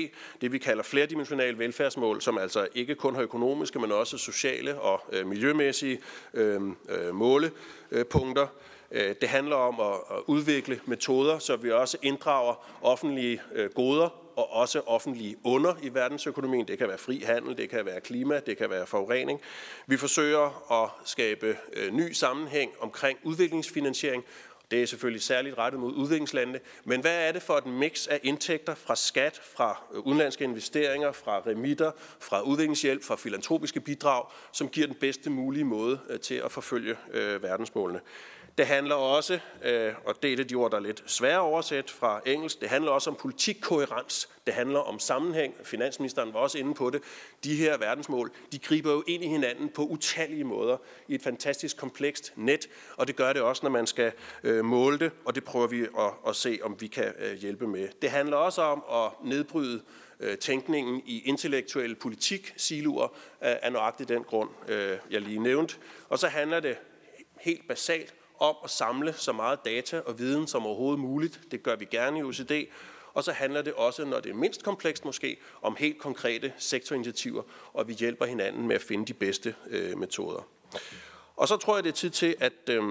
[0.41, 5.01] det vi kalder flerdimensionale velfærdsmål, som altså ikke kun har økonomiske, men også sociale og
[5.13, 6.01] øh, miljømæssige
[6.35, 8.47] øh, øh, målepunkter.
[8.91, 14.09] Øh, det handler om at udvikle metoder, så vi også inddrager offentlige øh, goder
[14.41, 16.69] og også offentlige under i verdensøkonomien.
[16.69, 19.41] Det kan være fri handel, det kan være klima, det kan være forurening.
[19.87, 24.25] Vi forsøger at skabe øh, ny sammenhæng omkring udviklingsfinansiering.
[24.71, 26.61] Det er selvfølgelig særligt rettet mod udviklingslandene.
[26.85, 31.13] Men hvad er det for et mix af indtægter fra skat, fra øh, udenlandske investeringer,
[31.13, 36.35] fra remitter, fra udviklingshjælp, fra filantropiske bidrag, som giver den bedste mulige måde øh, til
[36.35, 36.97] at forfølge
[37.41, 38.01] verdensmålene?
[38.59, 41.41] Det handler også, øh, og det er det de ord, der er lidt svære at
[41.41, 44.29] oversætte fra engelsk, det handler også om politikkoherens.
[44.47, 45.55] Det handler om sammenhæng.
[45.65, 47.03] Finansministeren var også inde på det.
[47.45, 50.77] De her verdensmål, de griber jo ind i hinanden på utallige måder
[51.09, 54.99] i et fantastisk komplekst net, og det gør det også, når man skal øh, måle
[54.99, 57.89] det, og det prøver vi at, at se, om vi kan øh, hjælpe med.
[58.03, 59.83] Det handler også om at nedbryde
[60.21, 63.09] øh, tænkningen i intellektuelle politik-siluer
[63.41, 65.77] af nøjagtigt den grund, øh, jeg lige nævnte.
[66.09, 66.77] Og så handler det
[67.41, 71.41] helt basalt om at samle så meget data og viden som overhovedet muligt.
[71.51, 72.53] Det gør vi gerne i OCD.
[73.15, 77.43] Og så handler det også, når det er mindst komplekst måske, om helt konkrete sektorinitiativer,
[77.73, 80.47] og vi hjælper hinanden med at finde de bedste øh, metoder.
[81.37, 82.83] Og så tror jeg, det er tid til, at øh,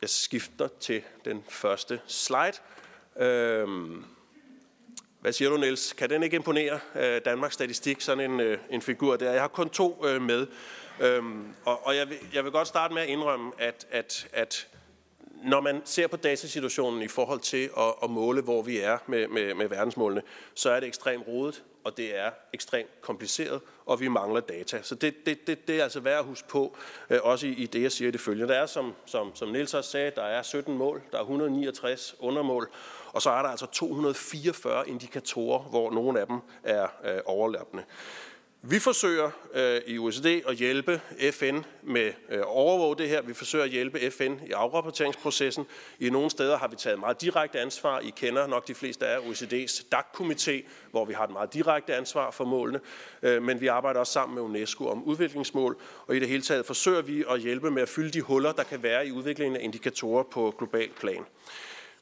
[0.00, 2.52] jeg skifter til den første slide.
[3.16, 3.68] Øh,
[5.20, 5.92] hvad siger du, Niels?
[5.92, 9.32] Kan den ikke imponere øh, Danmarks Statistik, sådan en, øh, en figur der?
[9.32, 10.46] Jeg har kun to øh, med.
[11.00, 14.68] Øhm, og og jeg, vil, jeg vil godt starte med at indrømme, at, at, at
[15.44, 19.28] når man ser på datasituationen i forhold til at, at måle, hvor vi er med,
[19.28, 20.22] med, med verdensmålene,
[20.54, 24.82] så er det ekstremt rodet, og det er ekstremt kompliceret, og vi mangler data.
[24.82, 26.76] Så det, det, det, det er altså værd at huske på,
[27.10, 28.54] øh, også i, i det, jeg siger i det følgende.
[28.54, 32.14] Der er, som, som, som Niels også sagde, der er 17 mål, der er 169
[32.18, 32.70] undermål,
[33.12, 37.84] og så er der altså 244 indikatorer, hvor nogle af dem er øh, overlappende.
[38.64, 41.00] Vi forsøger øh, i OECD at hjælpe
[41.32, 43.22] FN med øh, at overvåge det her.
[43.22, 45.66] Vi forsøger at hjælpe FN i afrapporteringsprocessen.
[45.98, 48.00] I nogle steder har vi taget meget direkte ansvar.
[48.00, 50.52] I kender nok de fleste af OECD's DAC-komité,
[50.90, 52.80] hvor vi har et meget direkte ansvar for målene.
[53.22, 55.76] Øh, men vi arbejder også sammen med UNESCO om udviklingsmål.
[56.06, 58.62] Og i det hele taget forsøger vi at hjælpe med at fylde de huller, der
[58.62, 61.24] kan være i udviklingen af indikatorer på global plan.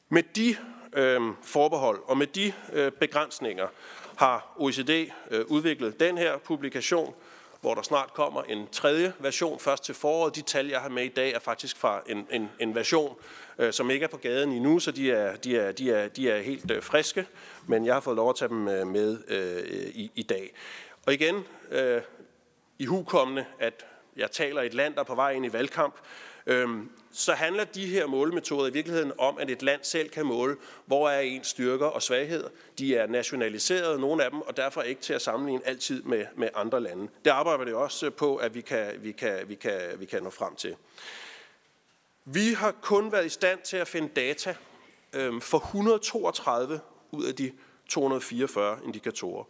[0.09, 0.55] Med de
[0.93, 3.67] øh, forbehold og med de øh, begrænsninger,
[4.17, 7.13] har OECD øh, udviklet den her publikation,
[7.61, 10.35] hvor der snart kommer en tredje version først til foråret.
[10.35, 13.15] De tal, jeg har med i dag, er faktisk fra en, en, en version,
[13.57, 16.29] øh, som ikke er på gaden endnu, så de er, de er, de er, de
[16.29, 17.25] er helt øh, friske,
[17.67, 20.53] men jeg har fået lov at tage dem øh, med øh, i, i dag.
[21.05, 22.01] Og igen, øh,
[22.79, 23.85] i hukommende, at
[24.17, 25.95] jeg taler i et land, der er på vej ind i valgkamp,
[26.45, 30.55] Øhm, så handler de her målemetoder i virkeligheden om, at et land selv kan måle,
[30.85, 32.49] hvor er ens styrker og svagheder.
[32.79, 36.49] De er nationaliseret, nogle af dem, og derfor ikke til at sammenligne altid med, med
[36.55, 37.07] andre lande.
[37.25, 40.29] Det arbejder vi også på, at vi kan, vi, kan, vi, kan, vi kan nå
[40.29, 40.75] frem til.
[42.25, 44.55] Vi har kun været i stand til at finde data
[45.13, 46.79] øhm, for 132
[47.11, 47.51] ud af de
[47.89, 49.43] 244 indikatorer.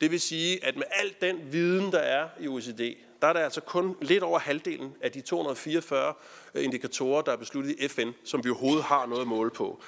[0.00, 3.40] Det vil sige, at med al den viden, der er i OECD, der er der
[3.40, 6.14] altså kun lidt over halvdelen af de 244
[6.54, 9.80] øh, indikatorer, der er besluttet i FN, som vi overhovedet har noget at måle på.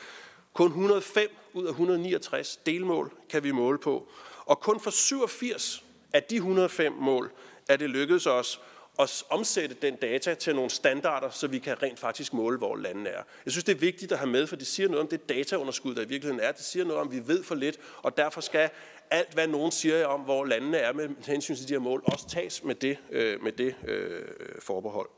[0.52, 4.08] Kun 105 ud af 169 delmål kan vi måle på,
[4.44, 7.30] og kun for 87 af de 105 mål
[7.68, 8.60] er det lykkedes os
[8.98, 13.08] at omsætte den data til nogle standarder, så vi kan rent faktisk måle, hvor landene
[13.08, 13.22] er.
[13.44, 15.94] Jeg synes, det er vigtigt at have med, for det siger noget om det dataunderskud,
[15.94, 16.52] der i virkeligheden er.
[16.52, 18.70] Det siger noget om, at vi ved for lidt, og derfor skal
[19.12, 22.28] alt, hvad nogen siger om, hvor landene er med hensyn til de her mål, også
[22.28, 24.24] tages med det, øh, med det øh,
[24.60, 25.08] forbehold.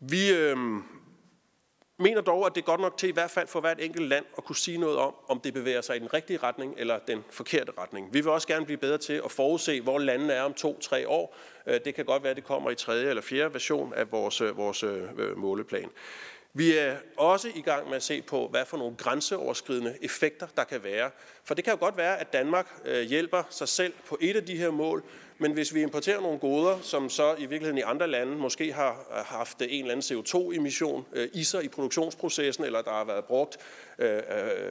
[0.00, 0.56] Vi øh,
[1.98, 4.24] mener dog, at det er godt nok til i hvert fald for hvert enkelt land
[4.38, 7.24] at kunne sige noget om, om det bevæger sig i den rigtige retning eller den
[7.30, 8.14] forkerte retning.
[8.14, 11.36] Vi vil også gerne blive bedre til at forudse, hvor landene er om to-tre år.
[11.66, 14.40] Øh, det kan godt være, at det kommer i tredje eller fjerde version af vores,
[14.40, 15.90] øh, vores øh, måleplan.
[16.52, 20.64] Vi er også i gang med at se på, hvad for nogle grænseoverskridende effekter der
[20.64, 21.10] kan være.
[21.44, 24.44] For det kan jo godt være, at Danmark øh, hjælper sig selv på et af
[24.44, 25.04] de her mål,
[25.40, 29.24] men hvis vi importerer nogle goder, som så i virkeligheden i andre lande måske har
[29.26, 33.58] haft en eller anden CO2-emission øh, i sig i produktionsprocessen, eller der har været brugt
[33.98, 34.20] øh, øh,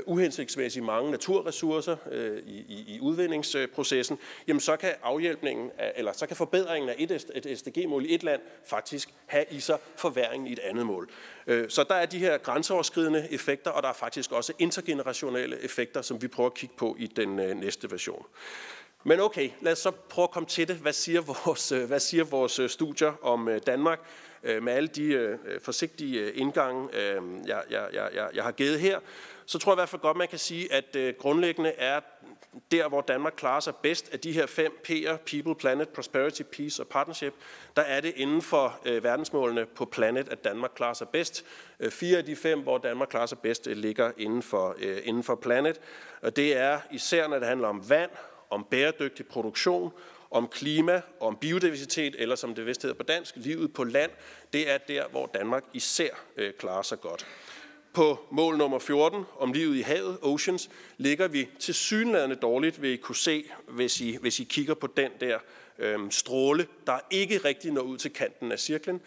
[0.06, 4.18] uhensigtsmæssigt mange naturressourcer øh, i, i, i udvindingsprocessen,
[4.48, 8.24] jamen så kan afhjælpningen, af, eller så kan forbedringen af et, et SDG-mål i et
[8.24, 11.10] land faktisk have i sig forværingen i et andet mål.
[11.48, 16.02] Øh, så der er de her grænseoverskridende effekter, og der er faktisk også intergenerationelle effekter,
[16.02, 18.26] som vi prøver at kigge på i den øh, næste version.
[19.04, 20.76] Men okay, lad os så prøve at komme til det.
[20.76, 24.00] Hvad siger vores, øh, hvad siger vores øh, studier om øh, Danmark
[24.44, 26.90] med alle de forsigtige indgange,
[27.48, 29.00] jeg, jeg, jeg, jeg har givet her?
[29.46, 32.00] Så tror jeg i hvert fald godt, man kan sige, at grundlæggende er
[32.72, 36.84] der, hvor Danmark klarer sig bedst af de her fem P'er, People, Planet, Prosperity, Peace
[36.84, 37.34] og Partnership,
[37.76, 41.46] der er det inden for øh, verdensmålene på Planet, at Danmark klarer sig bedst.
[41.80, 45.24] Øh, fire af de fem, hvor Danmark klarer sig bedst, ligger inden for, øh, inden
[45.24, 45.80] for Planet.
[46.22, 48.12] Og det er især, når det handler om vand,
[48.50, 49.92] om bæredygtig produktion,
[50.32, 54.12] om klima, om biodiversitet, eller som det vist hedder på dansk, livet på land,
[54.54, 57.28] det er der, hvor Danmark især øh, klarer sig godt.
[57.94, 62.92] På mål nummer 14 om livet i havet, Oceans, ligger vi til synlædende dårligt, vil
[62.92, 65.40] I kunne se, hvis I, hvis I kigger på den der
[65.80, 69.02] øhm, stråle, der ikke rigtig når ud til kanten af cirklen.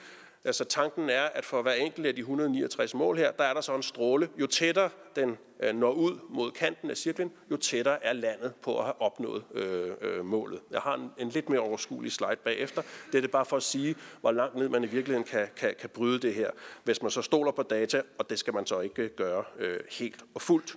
[0.45, 3.61] Altså tanken er, at for hver enkelt af de 169 mål her, der er der
[3.61, 4.29] så en stråle.
[4.37, 8.79] Jo tættere den øh, når ud mod kanten af cirklen, jo tættere er landet på
[8.79, 10.61] at have opnået øh, øh, målet.
[10.71, 12.83] Jeg har en, en lidt mere overskuelig slide bagefter.
[13.13, 15.75] Det er det bare for at sige, hvor langt ned man i virkeligheden kan, kan,
[15.81, 16.51] kan bryde det her,
[16.85, 19.81] hvis man så stoler på data, og det skal man så ikke øh, gøre øh,
[19.91, 20.77] helt og fuldt.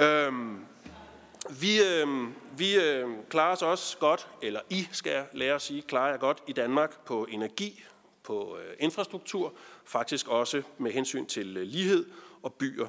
[0.00, 0.58] Øhm,
[1.60, 2.08] vi, øh,
[2.58, 6.42] vi øh, klarer os også godt, eller I skal lære at sige, klarer jeg godt
[6.46, 7.84] i Danmark på energi,
[8.26, 9.52] på øh, infrastruktur,
[9.84, 12.06] faktisk også med hensyn til øh, lighed
[12.42, 12.86] og byer.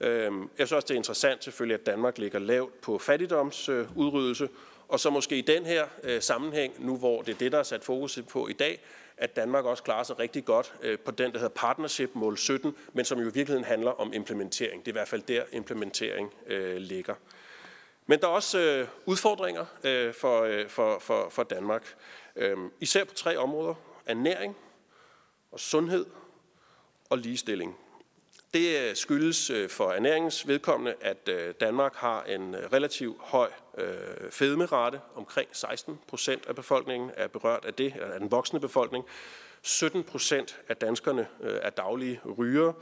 [0.00, 4.48] Øh, jeg synes også, det er interessant selvfølgelig, at Danmark ligger lavt på fattigdomsudryddelse,
[4.88, 7.62] og så måske i den her øh, sammenhæng, nu hvor det er det, der er
[7.62, 8.80] sat fokus på i dag,
[9.16, 12.76] at Danmark også klarer sig rigtig godt øh, på den, der hedder Partnership Mål 17,
[12.92, 14.80] men som jo i virkeligheden handler om implementering.
[14.80, 17.14] Det er i hvert fald der, implementering øh, ligger.
[18.06, 21.94] Men der er også øh, udfordringer øh, for, øh, for, for, for Danmark.
[22.36, 23.74] Øh, især på tre områder.
[24.06, 24.56] Ernæring
[25.52, 26.06] og sundhed
[27.10, 27.76] og ligestilling.
[28.54, 33.50] Det øh, skyldes øh, for ernæringens vedkommende, at øh, Danmark har en relativt høj
[34.30, 35.00] fedmerate.
[35.14, 39.04] Omkring 16 procent af befolkningen er berørt af det, af den voksne befolkning.
[39.62, 42.74] 17 procent af danskerne er daglige rygere.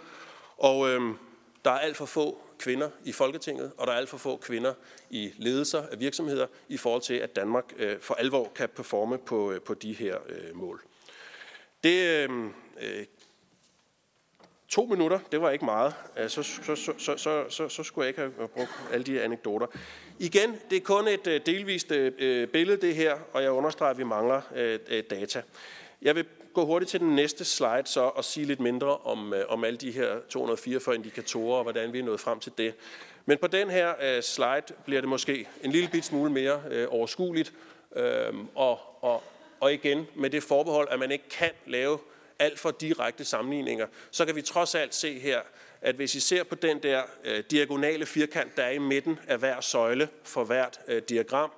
[0.56, 1.18] Og øhm,
[1.64, 4.74] der er alt for få kvinder i Folketinget, og der er alt for få kvinder
[5.10, 9.54] i ledelser af virksomheder i forhold til, at Danmark øh, for alvor kan performe på,
[9.64, 10.82] på de her øh, mål.
[11.84, 13.06] Det øhm, øh,
[14.68, 15.94] to minutter, det var ikke meget.
[16.18, 19.22] Øh, så, så, så, så, så, så, så skulle jeg ikke have brugt alle de
[19.22, 19.66] anekdoter.
[20.18, 23.98] Igen, det er kun et øh, delvist øh, billede det her, og jeg understreger, at
[23.98, 24.40] vi mangler
[25.10, 25.42] data.
[26.02, 26.24] Jeg vil
[26.54, 29.76] gå hurtigt til den næste slide så og sige lidt mindre om, øh, om alle
[29.76, 32.74] de her 244 indikatorer og hvordan vi er nået frem til det.
[33.26, 37.52] Men på den her slide bliver det måske en lille bit smule mere overskueligt.
[37.90, 38.00] Uh,
[38.54, 39.22] og, og,
[39.60, 41.98] og igen med det forbehold, at man ikke kan lave
[42.38, 45.40] alt for direkte sammenligninger, så kan vi trods alt se her,
[45.80, 49.38] at hvis I ser på den der øh, diagonale firkant, der er i midten af
[49.38, 51.50] hver søjle for hvert øh, diagram,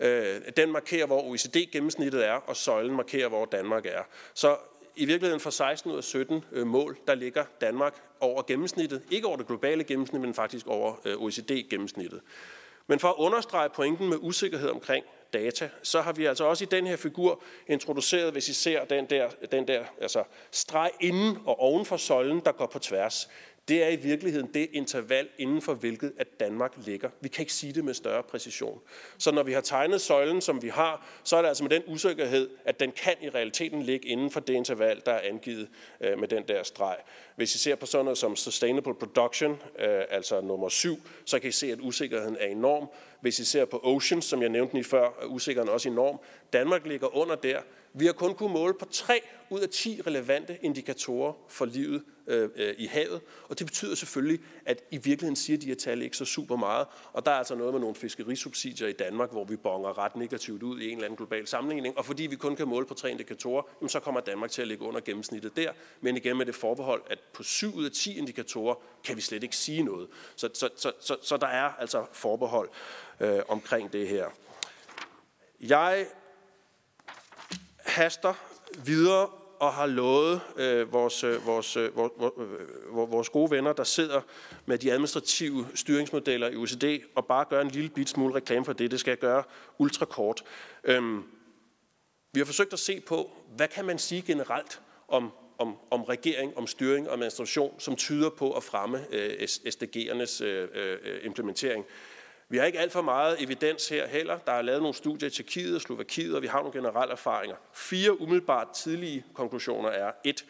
[0.00, 4.02] Øh, den markerer, hvor OECD-gennemsnittet er, og søjlen markerer, hvor Danmark er.
[4.34, 4.56] Så
[4.96, 9.02] i virkeligheden for 16 ud af 17 øh, mål, der ligger Danmark over gennemsnittet.
[9.10, 12.20] Ikke over det globale gennemsnit, men faktisk over øh, OECD-gennemsnittet.
[12.86, 16.68] Men for at understrege pointen med usikkerhed omkring data, så har vi altså også i
[16.70, 21.60] den her figur introduceret, hvis I ser den der, den der altså streg inden og
[21.60, 23.28] oven for søjlen, der går på tværs
[23.68, 27.10] det er i virkeligheden det interval, inden for hvilket at Danmark ligger.
[27.20, 28.80] Vi kan ikke sige det med større præcision.
[29.18, 31.82] Så når vi har tegnet søjlen, som vi har, så er det altså med den
[31.86, 35.68] usikkerhed, at den kan i realiteten ligge inden for det interval, der er angivet
[36.00, 36.96] øh, med den der streg.
[37.36, 41.48] Hvis I ser på sådan noget som Sustainable Production, øh, altså nummer 7, så kan
[41.48, 42.88] I se, at usikkerheden er enorm.
[43.20, 46.20] Hvis I ser på Oceans, som jeg nævnte lige før, er usikkerheden også enorm.
[46.52, 47.60] Danmark ligger under der.
[47.92, 49.20] Vi har kun kunnet måle på 3
[49.50, 54.40] ud af 10 relevante indikatorer for livet øh, øh, i havet, og det betyder selvfølgelig,
[54.66, 57.54] at i virkeligheden siger de her tal ikke så super meget, og der er altså
[57.54, 61.04] noget med nogle fiskerisubsidier i Danmark, hvor vi bonger ret negativt ud i en eller
[61.04, 64.20] anden global sammenligning, og fordi vi kun kan måle på tre indikatorer, jamen, så kommer
[64.20, 67.74] Danmark til at ligge under gennemsnittet der, men igen med det forbehold, at på 7
[67.74, 68.74] ud af 10 indikatorer
[69.04, 70.08] kan vi slet ikke sige noget.
[70.36, 72.68] Så, så, så, så, så der er altså forbehold
[73.20, 74.26] øh, omkring det her.
[75.60, 76.06] Jeg
[77.90, 78.34] haster
[78.84, 79.28] videre
[79.60, 83.84] og har lovet øh, øh, vores, øh, vores, øh, vores, øh, vores gode venner, der
[83.84, 84.20] sidder
[84.66, 88.72] med de administrative styringsmodeller i OECD, og bare gøre en lille bit smule reklame for
[88.72, 88.90] det.
[88.90, 89.42] Det skal jeg gøre
[89.78, 90.42] ultra kort.
[90.84, 91.22] Øhm,
[92.32, 96.56] vi har forsøgt at se på, hvad kan man sige generelt om, om, om regering,
[96.56, 101.84] om styring og administration, som tyder på at fremme øh, SDG'ernes øh, øh, implementering.
[102.52, 104.38] Vi har ikke alt for meget evidens her heller.
[104.38, 107.56] Der er lavet nogle studier i Tjekkiet og Slovakiet, og vi har nogle generelle erfaringer.
[107.72, 110.44] Fire umiddelbart tidlige konklusioner er, et,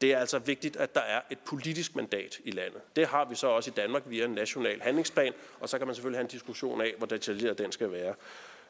[0.00, 2.80] det er altså vigtigt, at der er et politisk mandat i landet.
[2.96, 5.96] Det har vi så også i Danmark via en national handlingsplan, og så kan man
[5.96, 8.14] selvfølgelig have en diskussion af, hvor detaljeret den skal være.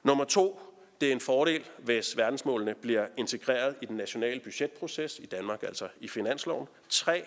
[0.03, 0.61] Nummer to,
[1.01, 5.89] det er en fordel, hvis verdensmålene bliver integreret i den nationale budgetproces, i Danmark altså
[6.01, 6.69] i finansloven.
[6.89, 7.25] Tre,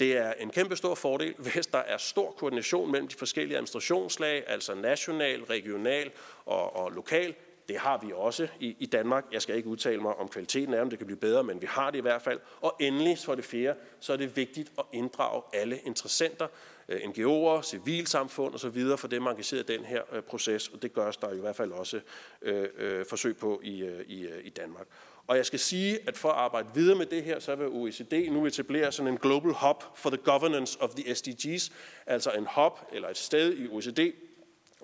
[0.00, 4.44] det er en kæmpe stor fordel, hvis der er stor koordination mellem de forskellige administrationslag,
[4.46, 6.10] altså national, regional
[6.46, 7.34] og, og lokal.
[7.68, 9.24] Det har vi også i, i Danmark.
[9.32, 11.66] Jeg skal ikke udtale mig om kvaliteten af om det kan blive bedre, men vi
[11.66, 12.40] har det i hvert fald.
[12.60, 16.46] Og endelig, for det fjerde, så er det vigtigt at inddrage alle interessenter,
[16.88, 21.16] øh, NGO'er, civilsamfund osv., for dem engageret i den her øh, proces, og det gørs
[21.16, 22.00] der i hvert fald også
[22.42, 24.86] øh, øh, forsøg på i, øh, i, i Danmark.
[25.30, 28.12] Og jeg skal sige, at for at arbejde videre med det her, så vil OECD
[28.30, 31.72] nu etablere sådan en Global Hub for the Governance of the SDGs,
[32.06, 34.12] altså en hub eller et sted i OECD,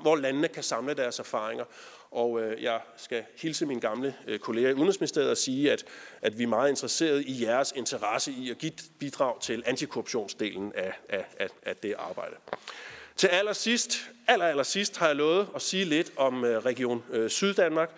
[0.00, 1.64] hvor landene kan samle deres erfaringer.
[2.10, 5.84] Og øh, jeg skal hilse mine gamle øh, kolleger i Udenrigsministeriet og sige, at,
[6.22, 10.92] at vi er meget interesserede i jeres interesse i at give bidrag til antikorruptionsdelen af,
[11.08, 12.36] af, af, af det arbejde.
[13.16, 17.30] Til allersidst, aller, aller sidst har jeg lovet at sige lidt om øh, Region øh,
[17.30, 17.90] Syddanmark,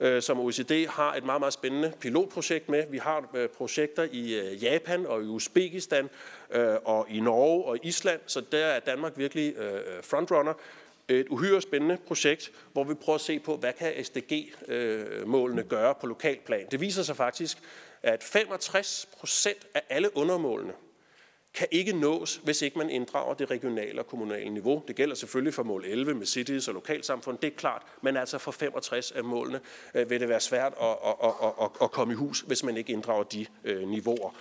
[0.00, 2.84] øh, som OECD har et meget, meget spændende pilotprojekt med.
[2.90, 6.08] Vi har øh, projekter i øh, Japan og i Uzbekistan
[6.50, 10.52] øh, og i Norge og Island, så der er Danmark virkelig øh, øh frontrunner
[11.08, 15.94] et uhyre spændende projekt, hvor vi prøver at se på, hvad kan SDG-målene øh, gøre
[16.00, 16.66] på lokalplan.
[16.70, 17.58] Det viser sig faktisk,
[18.02, 20.72] at 65 procent af alle undermålene
[21.54, 24.82] kan ikke nås, hvis ikke man inddrager det regionale og kommunale niveau.
[24.88, 28.38] Det gælder selvfølgelig for mål 11 med cities og lokalsamfund, det er klart, men altså
[28.38, 29.60] for 65 af målene
[29.94, 32.76] øh, vil det være svært at, at, at, at, at komme i hus, hvis man
[32.76, 34.34] ikke inddrager de øh, niveauer.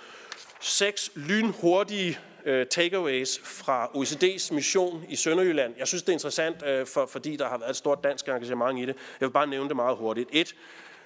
[0.61, 5.73] Seks lynhurtige øh, takeaways fra OECD's mission i Sønderjylland.
[5.77, 8.79] Jeg synes, det er interessant, øh, for, fordi der har været et stort dansk engagement
[8.79, 8.95] i det.
[9.19, 10.29] Jeg vil bare nævne det meget hurtigt.
[10.33, 10.55] Et,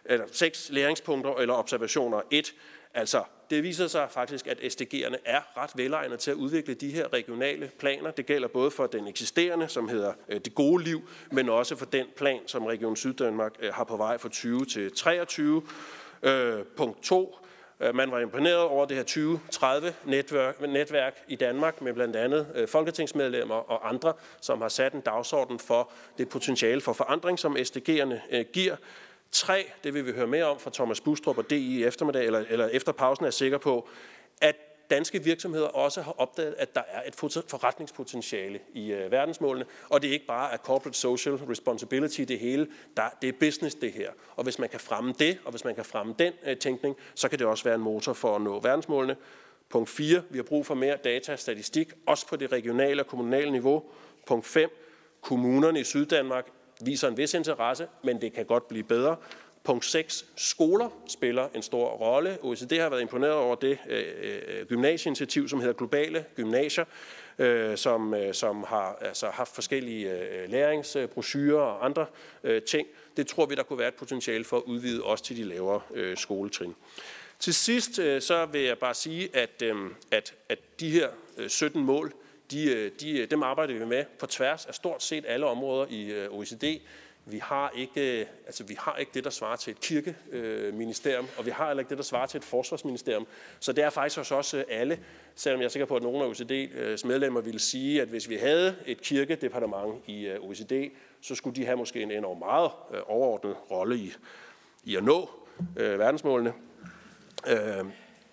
[0.06, 2.22] eller seks læringspunkter eller observationer.
[2.32, 2.54] Et,
[2.94, 7.14] altså, det viser sig faktisk, at SDG'erne er ret velegnet til at udvikle de her
[7.14, 8.12] regionale planer.
[8.12, 11.02] Det gælder både for den eksisterende, som hedder øh, Det Gode Liv,
[11.32, 14.92] men også for den plan, som Region Syddanmark øh, har på vej fra 20 til
[14.92, 15.56] 23.
[15.56, 17.38] Uh, øh, punkt 2.
[17.94, 23.56] Man var imponeret over det her 20-30 netværk, netværk i Danmark med blandt andet folketingsmedlemmer
[23.56, 28.76] og andre, som har sat en dagsorden for det potentiale for forandring, som SDG'erne giver.
[29.34, 32.44] 3, det vil vi høre mere om fra Thomas Bustrup og DI i eftermiddag, eller,
[32.50, 33.88] eller efter pausen er jeg sikker på,
[34.42, 34.56] at
[34.90, 37.16] danske virksomheder også har opdaget, at der er et
[37.48, 42.68] forretningspotentiale i øh, verdensmålene, og det er ikke bare at corporate social responsibility det hele,
[42.98, 44.12] der, det er business det her.
[44.36, 47.30] Og hvis man kan fremme det, og hvis man kan fremme den øh, tænkning, så
[47.30, 49.16] kan det også være en motor for at nå verdensmålene.
[49.70, 50.22] Punkt 4.
[50.30, 53.84] Vi har brug for mere data og statistik, også på det regionale og kommunale niveau.
[54.28, 54.70] Punkt 5.
[55.22, 56.48] Kommunerne i Syddanmark
[56.86, 59.16] viser en vis interesse, men det kan godt blive bedre.
[59.64, 60.26] Punkt 6.
[60.36, 62.38] Skoler spiller en stor rolle.
[62.42, 66.86] OECD har været imponeret over det øh, øh, gymnasieinitiativ, som hedder Globale Gymnasier,
[67.40, 72.06] øh, som, øh, som har altså, haft forskellige øh, læringsbrochurer og andre
[72.44, 72.88] øh, ting.
[73.18, 75.82] Det tror vi, der kunne være et potentiale for at udvide også til de lavere
[75.94, 76.76] øh, skoletrin.
[77.40, 79.76] Til sidst øh, så vil jeg bare sige, at, øh,
[80.12, 82.14] at, at de her øh, 17 mål,
[82.54, 85.86] de, øh, de, øh, dem arbejder vi med på tværs af stort set alle områder
[85.90, 86.82] i øh, OECD.
[87.26, 91.52] Vi har ikke, altså vi har ikke det, der svarer til et kirkeministerium, og vi
[91.52, 93.28] har heller ikke det, der svarer til et forsvarsministerium.
[93.60, 95.00] Så det er faktisk hos os alle,
[95.36, 98.36] selvom jeg er sikker på, at nogle af OECD's medlemmer ville sige, at hvis vi
[98.36, 102.72] havde et kirkedepartement i OECD, så skulle de have måske en enorm meget
[103.08, 104.14] overordnet rolle i,
[104.84, 105.30] i at nå
[105.78, 106.54] øh, verdensmålene.
[107.48, 107.86] Øh,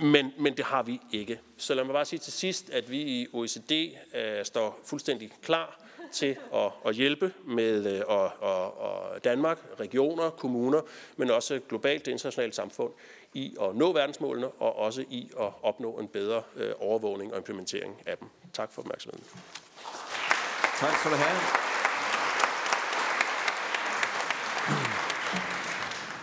[0.02, 1.40] men, men det har vi ikke.
[1.56, 3.72] Så lad mig bare sige til sidst, at vi i OECD
[4.14, 5.80] øh, står fuldstændig klar
[6.12, 10.80] til at, at hjælpe med øh, og, og, og Danmark, regioner, kommuner,
[11.16, 12.92] men også globalt det internationale samfund
[13.34, 18.02] i at nå verdensmålene og også i at opnå en bedre øh, overvågning og implementering
[18.06, 18.28] af dem.
[18.52, 19.24] Tak for opmærksomheden.
[20.80, 21.40] Tak skal du have.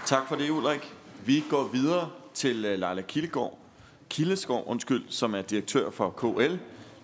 [0.05, 0.93] Tak for det, Ulrik.
[1.25, 3.59] Vi går videre til øh, Leila Kildegård,
[4.09, 6.57] Kildeskov, undskyld, som er direktør for KL,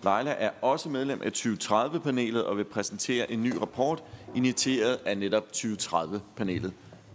[0.04, 4.04] Leila er også medlem af 2030-panelet og vil præsentere en ny rapport,
[4.34, 6.72] initieret af netop 2030-panelet.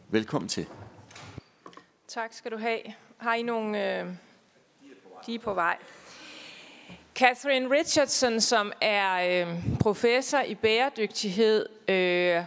[0.10, 0.66] Velkommen til.
[2.08, 2.80] Tak skal du have.
[3.18, 4.00] Har I nogle...
[4.00, 4.06] Øh,
[5.26, 5.78] de er på vej.
[7.16, 12.44] Catherine Richardson, som er øh, professor i bæredygtighed, øh,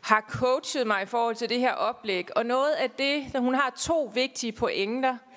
[0.00, 2.36] har coachet mig i forhold til det her oplæg.
[2.36, 5.16] Og noget af det, hun har to vigtige pointer–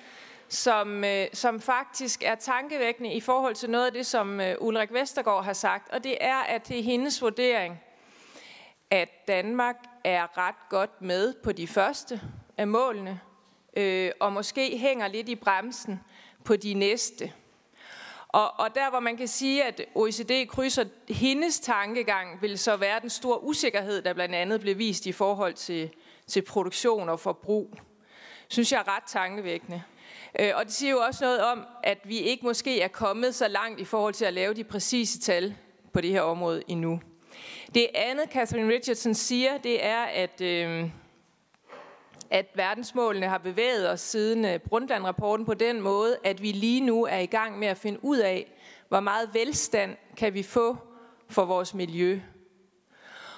[0.48, 4.92] som, øh, som faktisk er tankevækkende i forhold til noget af det, som øh, Ulrik
[4.92, 5.92] Vestergaard har sagt.
[5.92, 7.80] Og det er, at det er hendes vurdering,
[8.90, 12.20] at Danmark er ret godt med på de første
[12.58, 13.20] af målene,
[13.76, 16.00] øh, og måske hænger lidt i bremsen
[16.44, 17.32] på de næste.
[18.28, 23.00] Og, og der, hvor man kan sige, at OECD krydser hendes tankegang, vil så være
[23.00, 25.90] den store usikkerhed, der blandt andet blev vist i forhold til,
[26.26, 27.74] til produktion og forbrug.
[28.48, 29.82] Synes jeg er ret tankevækkende.
[30.38, 33.48] Øh, og det siger jo også noget om, at vi ikke måske er kommet så
[33.48, 35.54] langt i forhold til at lave de præcise tal
[35.92, 37.00] på det her område endnu.
[37.74, 40.90] Det andet, Catherine Richardson siger, det er, at, øh,
[42.30, 47.04] at verdensmålene har bevæget os siden øh, Brundtland-rapporten på den måde, at vi lige nu
[47.04, 48.52] er i gang med at finde ud af,
[48.88, 50.76] hvor meget velstand kan vi få
[51.28, 52.20] for vores miljø.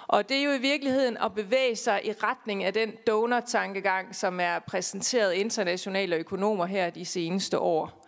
[0.08, 4.40] Og det er jo i virkeligheden at bevæge sig i retning af den donor-tankegang, som
[4.40, 8.06] er præsenteret internationale økonomer her de seneste år.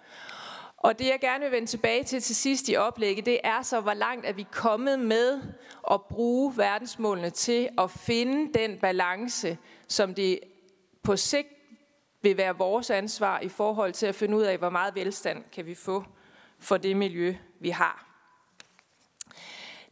[0.76, 3.80] Og det jeg gerne vil vende tilbage til til sidst i oplægget, det er så,
[3.80, 5.42] hvor langt er vi kommet med
[5.90, 9.58] at bruge verdensmålene til at finde den balance,
[9.88, 10.40] som det
[11.02, 11.48] på sigt
[12.22, 15.66] vil være vores ansvar i forhold til at finde ud af, hvor meget velstand kan
[15.66, 16.04] vi få
[16.58, 18.07] for det miljø, vi har.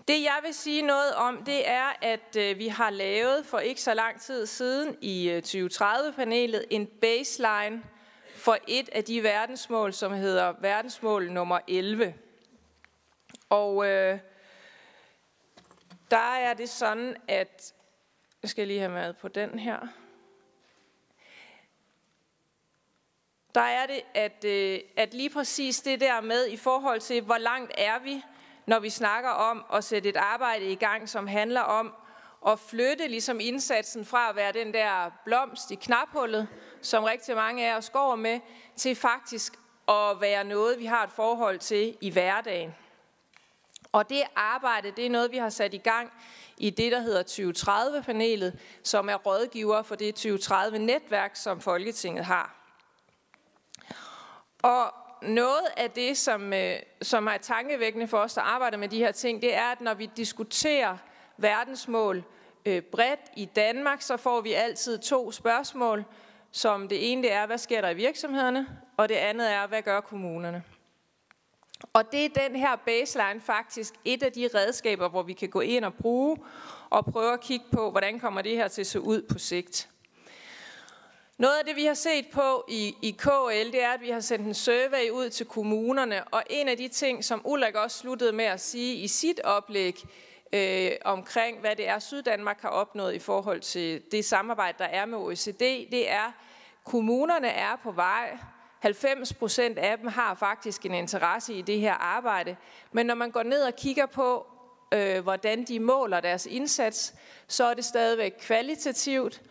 [0.08, 3.80] Det jeg vil sige noget om, det er, at øh, vi har lavet for ikke
[3.82, 7.82] så lang tid siden i øh, 2030-panelet en baseline
[8.34, 12.14] for et af de verdensmål, som hedder verdensmål nummer 11.
[13.48, 14.18] Og øh,
[16.10, 17.74] der er det sådan, at
[18.42, 19.78] jeg skal lige have med på den her.
[23.54, 27.38] Der er det, at, øh, at lige præcis det der med i forhold til, hvor
[27.38, 28.22] langt er vi,
[28.66, 31.94] når vi snakker om at sætte et arbejde i gang, som handler om
[32.46, 36.48] at flytte ligesom indsatsen fra at være den der blomst i knaphullet,
[36.82, 38.40] som rigtig mange af os går med,
[38.76, 42.74] til faktisk at være noget, vi har et forhold til i hverdagen.
[43.92, 46.12] Og det arbejde, det er noget, vi har sat i gang
[46.58, 52.54] i det, der hedder 2030-panelet, som er rådgiver for det 2030-netværk, som Folketinget har.
[54.62, 58.98] Og noget af det, som, øh, som er tankevækkende for os, der arbejder med de
[58.98, 60.96] her ting, det er, at når vi diskuterer
[61.36, 62.24] verdensmål
[62.66, 66.04] øh, bredt i Danmark, så får vi altid to spørgsmål,
[66.52, 68.66] som det ene det er, hvad sker der i virksomhederne,
[68.96, 70.62] og det andet er, hvad gør kommunerne?
[71.92, 75.60] Og det er den her baseline faktisk et af de redskaber, hvor vi kan gå
[75.60, 76.36] ind og bruge
[76.90, 79.88] og prøve at kigge på, hvordan kommer det her til at se ud på sigt.
[81.38, 84.20] Noget af det, vi har set på i, i KL, det er, at vi har
[84.20, 88.32] sendt en survey ud til kommunerne, og en af de ting, som Ulrik også sluttede
[88.32, 90.04] med at sige i sit oplæg,
[90.52, 95.06] øh, omkring, hvad det er, Syddanmark har opnået i forhold til det samarbejde, der er
[95.06, 96.32] med OECD, det er,
[96.84, 98.38] kommunerne er på vej.
[98.78, 102.56] 90 procent af dem har faktisk en interesse i det her arbejde.
[102.92, 104.46] Men når man går ned og kigger på,
[104.92, 107.14] øh, hvordan de måler deres indsats,
[107.48, 109.42] så er det stadigvæk kvalitativt,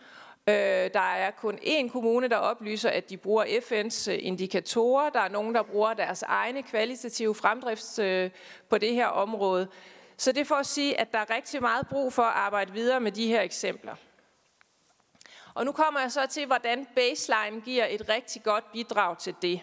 [0.48, 5.10] Øh, der er kun én kommune, der oplyser, at de bruger FN's øh, indikatorer.
[5.10, 8.30] Der er nogen, der bruger deres egne kvalitative fremdrift øh,
[8.70, 9.68] på det her område.
[10.16, 12.72] Så det er for at sige, at der er rigtig meget brug for at arbejde
[12.72, 13.94] videre med de her eksempler.
[15.54, 19.60] Og nu kommer jeg så til, hvordan baseline giver et rigtig godt bidrag til det.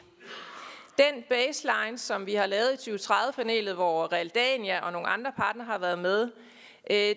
[0.98, 5.78] Den baseline, som vi har lavet i 2030-panelet, hvor Realdania og nogle andre partner har
[5.78, 6.32] været med,
[6.92, 7.16] øh,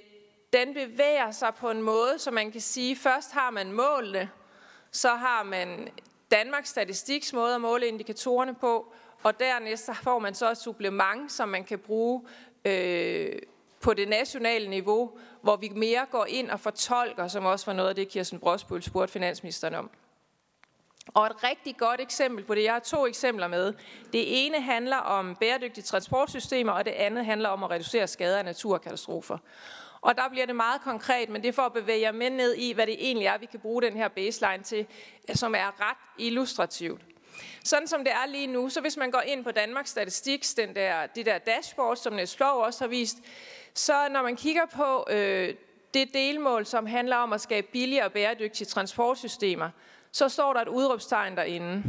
[0.52, 4.31] den bevæger sig på en måde, så man kan sige, først har man målene,
[4.90, 5.89] så har man
[6.31, 8.93] Danmarks Statistiks måde at måle indikatorerne på,
[9.23, 12.23] og dernæst så får man så et supplement, som man kan bruge
[12.64, 13.32] øh,
[13.81, 15.10] på det nationale niveau,
[15.43, 18.82] hvor vi mere går ind og fortolker, som også var noget af det, Kirsten Brosbøl
[18.82, 19.90] spurgte finansministeren om.
[21.14, 23.73] Og et rigtig godt eksempel på det, jeg har to eksempler med.
[24.12, 28.44] Det ene handler om bæredygtige transportsystemer, og det andet handler om at reducere skader af
[28.44, 29.39] naturkatastrofer.
[30.01, 32.55] Og der bliver det meget konkret, men det er for at bevæge jer med ned
[32.55, 34.86] i, hvad det egentlig er, vi kan bruge den her baseline til,
[35.35, 37.01] som er ret illustrativt.
[37.64, 40.74] Sådan som det er lige nu, så hvis man går ind på Danmarks Statistiks, den
[40.74, 43.16] der, det der dashboard, som Niels Flov også har vist,
[43.74, 45.55] så når man kigger på øh,
[45.94, 49.70] det delmål, som handler om at skabe billigere og bæredygtige transportsystemer,
[50.12, 51.82] så står der et udråbstegn derinde.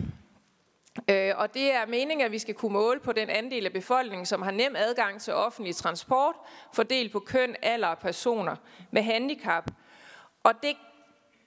[1.10, 4.26] Øh, og det er meningen, at vi skal kunne måle på den andel af befolkningen,
[4.26, 6.36] som har nem adgang til offentlig transport,
[6.74, 8.56] fordelt på køn, alder og personer
[8.92, 9.72] med handicap.
[10.44, 10.76] Og det,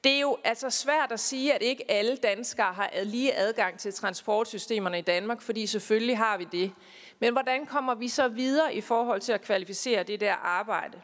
[0.05, 3.95] det er jo altså svært at sige, at ikke alle danskere har lige adgang til
[3.95, 6.73] transportsystemerne i Danmark, fordi selvfølgelig har vi det.
[7.19, 11.01] Men hvordan kommer vi så videre i forhold til at kvalificere det der arbejde?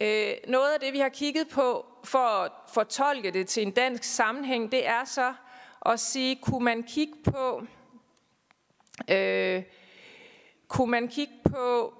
[0.00, 4.04] Øh, noget af det, vi har kigget på for at fortolke det til en dansk
[4.04, 5.34] sammenhæng, det er så,
[5.80, 7.62] og sige, kunne man kigge på,
[9.10, 9.62] øh,
[10.68, 11.94] kunne man kigge på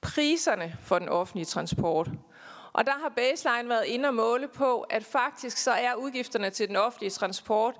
[0.00, 2.10] priserne for den offentlige transport.
[2.72, 6.68] Og der har baseline været inde og måle på, at faktisk så er udgifterne til
[6.68, 7.74] den offentlige transport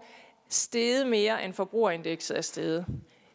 [0.48, 2.86] steget mere end forbrugerindekset er steget.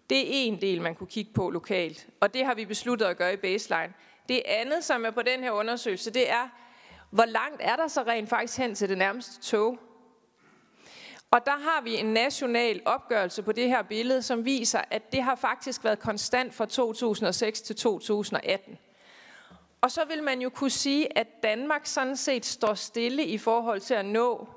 [0.09, 3.17] Det er en del, man kunne kigge på lokalt, og det har vi besluttet at
[3.17, 3.93] gøre i baseline.
[4.29, 6.49] Det andet, som er på den her undersøgelse, det er,
[7.09, 9.79] hvor langt er der så rent faktisk hen til det nærmeste tog?
[11.31, 15.23] Og der har vi en national opgørelse på det her billede, som viser, at det
[15.23, 18.77] har faktisk været konstant fra 2006 til 2018.
[19.81, 23.79] Og så vil man jo kunne sige, at Danmark sådan set står stille i forhold
[23.79, 24.47] til at nå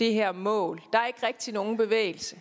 [0.00, 0.82] det her mål.
[0.92, 2.40] Der er ikke rigtig nogen bevægelse.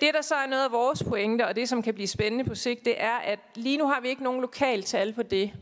[0.00, 2.54] Det, der så er noget af vores pointe, og det, som kan blive spændende på
[2.54, 5.52] sigt, det er, at lige nu har vi ikke nogen lokal tal på det.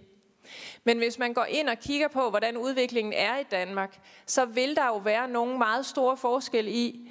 [0.85, 4.77] Men hvis man går ind og kigger på, hvordan udviklingen er i Danmark, så vil
[4.77, 7.11] der jo være nogle meget store forskelle i,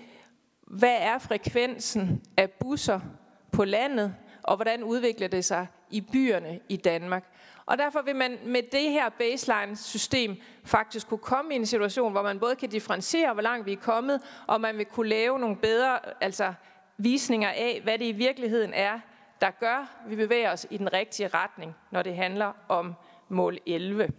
[0.67, 2.99] hvad er frekvensen af busser
[3.51, 7.23] på landet, og hvordan udvikler det sig i byerne i Danmark.
[7.65, 12.21] Og derfor vil man med det her baseline-system faktisk kunne komme i en situation, hvor
[12.21, 15.55] man både kan differentiere, hvor langt vi er kommet, og man vil kunne lave nogle
[15.55, 16.53] bedre altså
[16.97, 18.99] visninger af, hvad det i virkeligheden er,
[19.41, 22.95] der gør, at vi bevæger os i den rigtige retning, når det handler om
[23.29, 24.09] mål 11.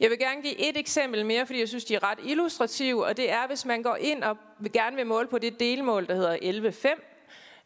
[0.00, 3.16] Jeg vil gerne give et eksempel mere, fordi jeg synes, de er ret illustrative, og
[3.16, 4.36] det er, hvis man går ind og
[4.72, 7.02] gerne vil måle på det delmål, der hedder 11.5,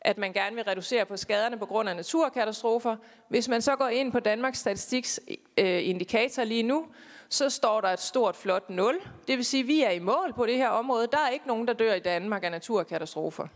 [0.01, 2.97] at man gerne vil reducere på skaderne på grund af naturkatastrofer.
[3.29, 5.21] Hvis man så går ind på Danmarks Statistiks
[5.59, 6.87] øh, indikator lige nu,
[7.29, 9.01] så står der et stort flot 0.
[9.29, 11.09] Det vil sige, at vi er i mål på det her område.
[11.13, 13.47] Der er ikke nogen, der dør i Danmark af naturkatastrofer.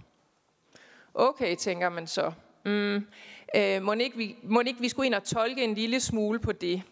[1.14, 2.32] Okay, tænker man så.
[2.64, 3.06] Mm,
[3.56, 6.52] øh, må, ikke vi, må ikke vi skulle ind og tolke en lille smule på
[6.52, 6.82] det?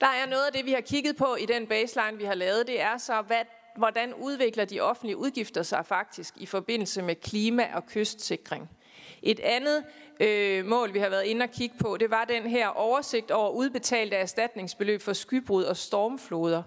[0.00, 2.66] Der er noget af det, vi har kigget på i den baseline, vi har lavet.
[2.66, 3.44] Det er så, hvad,
[3.76, 8.70] hvordan udvikler de offentlige udgifter sig faktisk i forbindelse med klima- og kystsikring.
[9.22, 9.84] Et andet
[10.20, 13.50] øh, mål, vi har været inde og kigge på, det var den her oversigt over
[13.50, 16.62] udbetalte erstatningsbeløb for skybrud og stormfloder.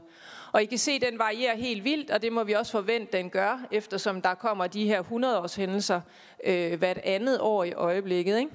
[0.51, 3.29] Og I kan se, den varierer helt vildt, og det må vi også forvente, den
[3.29, 6.01] gør, eftersom der kommer de her 100-års hændelser
[6.43, 8.39] øh, hvert andet år i øjeblikket.
[8.39, 8.51] Ikke?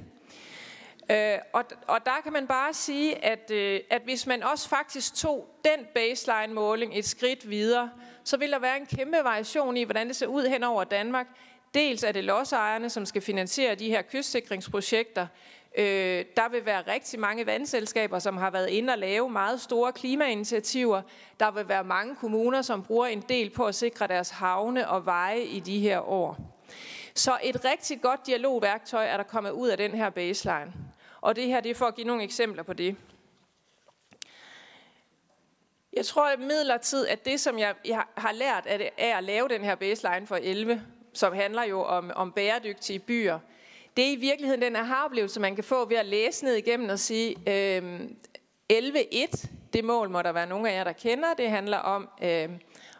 [1.11, 5.15] Øh, og, og der kan man bare sige, at, øh, at hvis man også faktisk
[5.15, 7.91] tog den baseline-måling et skridt videre,
[8.25, 11.27] så vil der være en kæmpe variation i, hvordan det ser ud hen over Danmark.
[11.75, 15.27] Dels er det lodsejerne, som skal finansiere de her kystsikringsprojekter.
[15.79, 19.93] Øh, der vil være rigtig mange vandselskaber, som har været inde og lave meget store
[19.93, 21.03] klimainitiativer.
[21.41, 25.07] Der vil være mange kommuner, som bruger en del på at sikre deres havne og
[25.07, 26.37] veje i de her år.
[27.15, 30.73] Så et rigtig godt dialogværktøj er der kommet ud af den her baseline.
[31.21, 32.97] Og det her det er for at give nogle eksempler på det.
[35.93, 39.49] Jeg tror at midlertid, at det, som jeg, jeg har lært af, er at lave
[39.49, 40.83] den her baseline for 11,
[41.13, 43.39] som handler jo om, om bæredygtige byer,
[43.97, 46.99] det er i virkeligheden den aha-oplevelse, man kan få ved at læse ned igennem og
[46.99, 48.01] sige, øh,
[48.73, 52.49] 11.1, det mål må der være nogle af jer, der kender, det handler om, øh,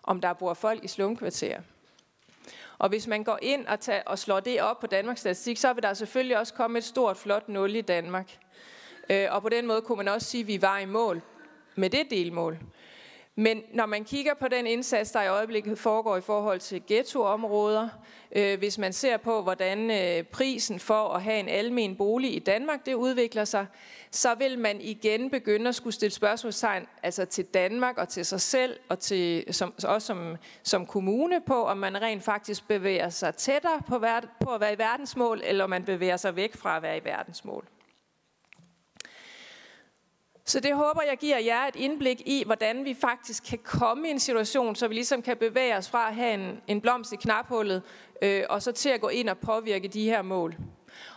[0.03, 1.61] om der bor folk i slumkvarterer.
[2.79, 5.73] Og hvis man går ind og, tager, og slår det op på Danmarks Statistik, så
[5.73, 8.39] vil der selvfølgelig også komme et stort, flot nul i Danmark.
[9.11, 11.23] Øh, og på den måde kunne man også sige, at vi var i mål
[11.77, 12.59] med det delmål.
[13.41, 17.89] Men når man kigger på den indsats, der i øjeblikket foregår i forhold til ghettoområder,
[18.33, 22.39] øh, hvis man ser på, hvordan øh, prisen for at have en almen bolig i
[22.39, 23.67] Danmark, det udvikler sig,
[24.11, 28.41] så vil man igen begynde at skulle stille spørgsmålstegn altså til Danmark og til sig
[28.41, 33.35] selv, og til, som, også som, som kommune på, om man rent faktisk bevæger sig
[33.35, 34.05] tættere på,
[34.41, 37.05] på at være i verdensmål, eller om man bevæger sig væk fra at være i
[37.05, 37.65] verdensmål.
[40.49, 44.11] Så det håber jeg giver jer et indblik i, hvordan vi faktisk kan komme i
[44.11, 47.17] en situation, så vi ligesom kan bevæge os fra at have en, en blomst i
[47.17, 47.83] knaphullet,
[48.23, 50.57] øh, og så til at gå ind og påvirke de her mål.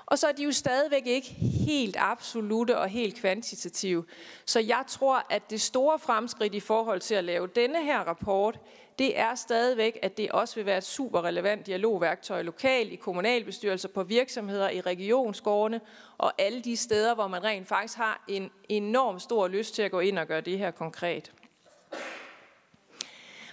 [0.06, 1.28] Og så er de jo stadigvæk ikke
[1.68, 4.06] helt absolute og helt kvantitative.
[4.46, 8.60] Så jeg tror, at det store fremskridt i forhold til at lave denne her rapport,
[9.00, 13.90] det er stadigvæk, at det også vil være et super relevant dialogværktøj lokalt, i kommunalbestyrelser,
[13.90, 15.82] på virksomheder, i regionsgårdene
[16.18, 19.92] og alle de steder, hvor man rent faktisk har en enorm stor lyst til at
[19.92, 21.32] gå ind og gøre det her konkret.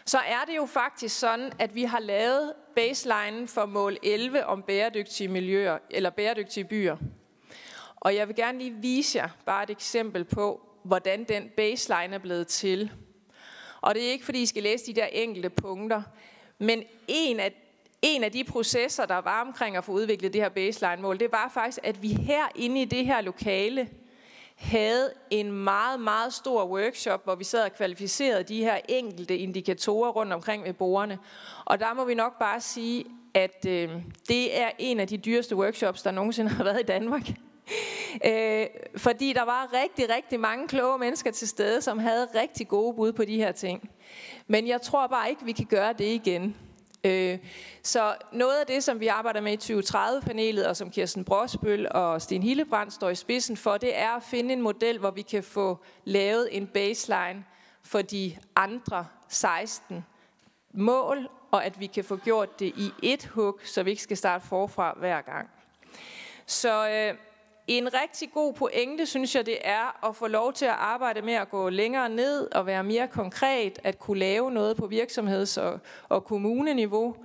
[0.05, 4.62] Så er det jo faktisk sådan, at vi har lavet baseline for mål 11 om
[4.62, 6.97] bæredygtige miljøer, eller bæredygtige byer.
[7.97, 12.19] Og jeg vil gerne lige vise jer bare et eksempel på, hvordan den baseline er
[12.19, 12.93] blevet til.
[13.81, 16.03] Og det er ikke, fordi I skal læse de der enkelte punkter,
[16.59, 17.53] men en af,
[18.03, 21.51] en af de processer, der var omkring at få udviklet det her baseline-mål, det var
[21.55, 23.89] faktisk, at vi her inde i det her lokale
[24.57, 30.11] havde en meget, meget stor workshop, hvor vi sad og kvalificerede de her enkelte indikatorer
[30.11, 31.19] rundt omkring ved borgerne.
[31.65, 33.91] Og der må vi nok bare sige, at øh,
[34.29, 37.23] det er en af de dyreste workshops, der nogensinde har været i Danmark.
[38.24, 38.66] Øh,
[38.97, 43.12] fordi der var rigtig, rigtig mange kloge mennesker til stede, som havde rigtig gode bud
[43.12, 43.90] på de her ting.
[44.47, 46.57] Men jeg tror bare ikke, vi kan gøre det igen.
[47.05, 47.39] Øh,
[47.82, 52.23] så noget af det, som vi arbejder med i 2030-panelet, og som Kirsten Brosbøl og
[52.23, 55.43] Sten Hillebrand står i spidsen for, det er at finde en model, hvor vi kan
[55.43, 57.45] få lavet en baseline
[57.82, 60.05] for de andre 16
[60.73, 64.16] mål, og at vi kan få gjort det i et hug, så vi ikke skal
[64.16, 65.49] starte forfra hver gang.
[66.47, 67.15] Så øh,
[67.69, 71.35] en rigtig god pointe, synes jeg, det er at få lov til at arbejde med
[71.35, 75.81] at gå længere ned og være mere konkret, at kunne lave noget på virksomheds- og,
[76.09, 77.16] og kommuneniveau.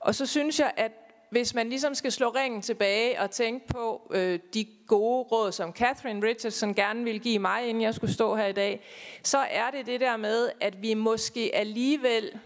[0.00, 0.92] Og så synes jeg, at
[1.30, 5.72] hvis man ligesom skal slå ringen tilbage og tænke på øh, de gode råd, som
[5.72, 8.84] Catherine Richardson gerne ville give mig, inden jeg skulle stå her i dag,
[9.22, 12.38] så er det det der med, at vi måske alligevel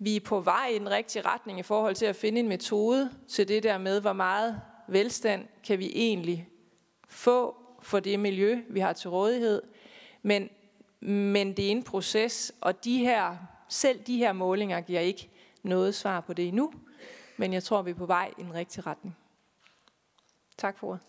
[0.00, 3.10] vi er på vej i den rigtige retning i forhold til at finde en metode
[3.28, 6.48] til det der med, hvor meget velstand kan vi egentlig
[7.08, 9.62] få for det miljø, vi har til rådighed.
[10.22, 10.48] Men,
[11.00, 13.36] men det er en proces, og de her,
[13.68, 15.30] selv de her målinger giver ikke
[15.62, 16.72] noget svar på det endnu.
[17.36, 19.16] Men jeg tror, vi er på vej i den rigtige retning.
[20.58, 21.00] Tak for ordet.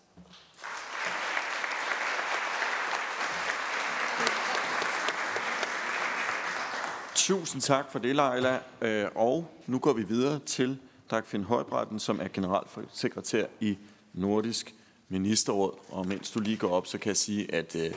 [7.14, 8.60] Tusind tak for det, Leila.
[8.80, 10.78] Øh, og nu går vi videre til
[11.10, 13.78] Dagfinn Højbretten, som er generalsekretær i
[14.12, 14.74] Nordisk
[15.10, 15.78] Ministerråd.
[15.88, 17.92] Og mens du lige går op, så kan jeg sige, at øh,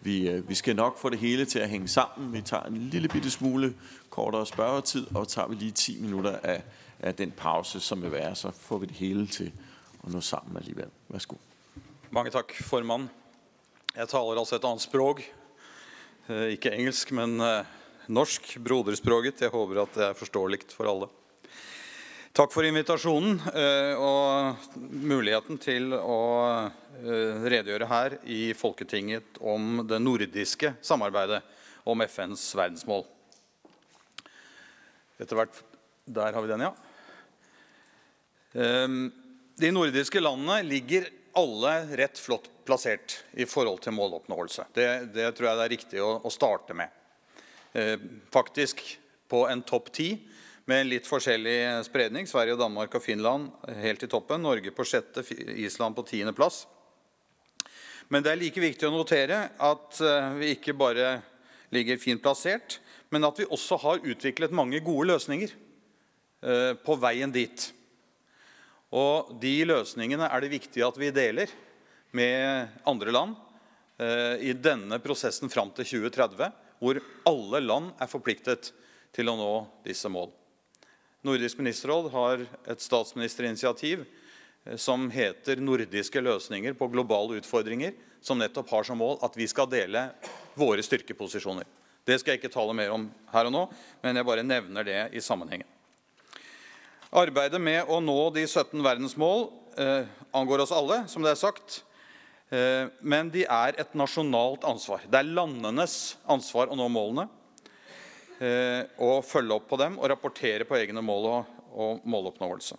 [0.00, 2.32] vi, øh, vi skal nok få det hele til at hænge sammen.
[2.32, 3.74] Vi tager en lille bitte smule
[4.10, 6.62] kortere spørgetid, og tager vi lige 10 minutter af,
[7.00, 9.52] af den pause, som vil være, så får vi det hele til
[10.04, 10.88] at nå sammen alligevel.
[11.08, 11.36] Værsgo.
[12.10, 13.08] Mange tak, formand.
[13.96, 15.18] Jeg taler altså et andet sprog.
[16.28, 17.64] Øh, ikke engelsk, men øh,
[18.08, 19.40] norsk, broderspråket.
[19.40, 21.06] Jeg håber at det er forståeligt for alle.
[22.36, 26.16] Takk for invitasjonen eh, og muligheten til å
[26.60, 31.38] eh, redegjøre her i Folketinget om det nordiske samarbeidet
[31.88, 33.06] om FNs verdensmål.
[35.16, 35.62] Etter hvert
[36.04, 36.74] Der har vi den, ja.
[38.52, 39.00] Eh,
[39.64, 41.08] de nordiske landene ligger
[41.40, 44.68] alle rett flott plassert i forhold til måloppnåelse.
[44.76, 46.92] Det, det tror jeg det er riktig å, å starte med.
[47.72, 47.96] Eh,
[48.28, 48.84] faktisk
[49.24, 50.10] på en topp ti
[50.66, 52.26] med en litt forskjellig spredning.
[52.26, 54.42] Sverige, Danmark og Finland helt i toppen.
[54.42, 55.22] Norge på sjette,
[55.54, 56.64] Island på tiendeplass.
[58.10, 61.16] Men det er like viktig å notere at eh, vi ikke bare
[61.74, 62.78] ligger fint plassert,
[63.10, 67.66] men at vi også har utviklet mange gode løsninger eh, på veien dit.
[68.94, 71.50] Og de løsningene er det viktig at vi deler
[72.14, 73.34] med andre land
[73.98, 78.70] eh, i denne prosessen fram til 2030, hvor alle land er forpliktet
[79.14, 79.52] til å nå
[79.86, 80.30] disse mål.
[81.26, 84.04] Nordisk ministerråd har et statsministerinitiativ
[84.64, 89.48] eh, som heter Nordiske løsninger på globale utfordringer, som nettopp har som mål at vi
[89.50, 90.08] skal dele
[90.54, 91.66] våre styrkeposisjoner.
[92.06, 93.64] Det skal jeg ikke tale mer om her og nå,
[94.04, 95.66] men jeg bare nevner det i sammenhengen.
[97.16, 99.48] Arbeidet med å nå de 17 verdensmål
[99.82, 101.80] eh, angår oss alle, som det er sagt.
[102.54, 105.02] Eh, men de er et nasjonalt ansvar.
[105.10, 107.26] Det er landenes ansvar å nå målene.
[108.36, 112.76] Eh, og følge opp på dem og rapportere på egne mål og, og måloppnåelse.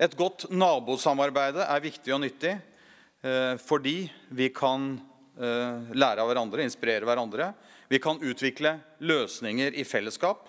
[0.00, 3.98] Et godt nabosamarbeid er viktig og nyttig eh, fordi
[4.34, 4.94] vi kan
[5.36, 7.52] eh, lære av hverandre, inspirere hverandre.
[7.92, 10.48] Vi kan utvikle løsninger i fellesskap.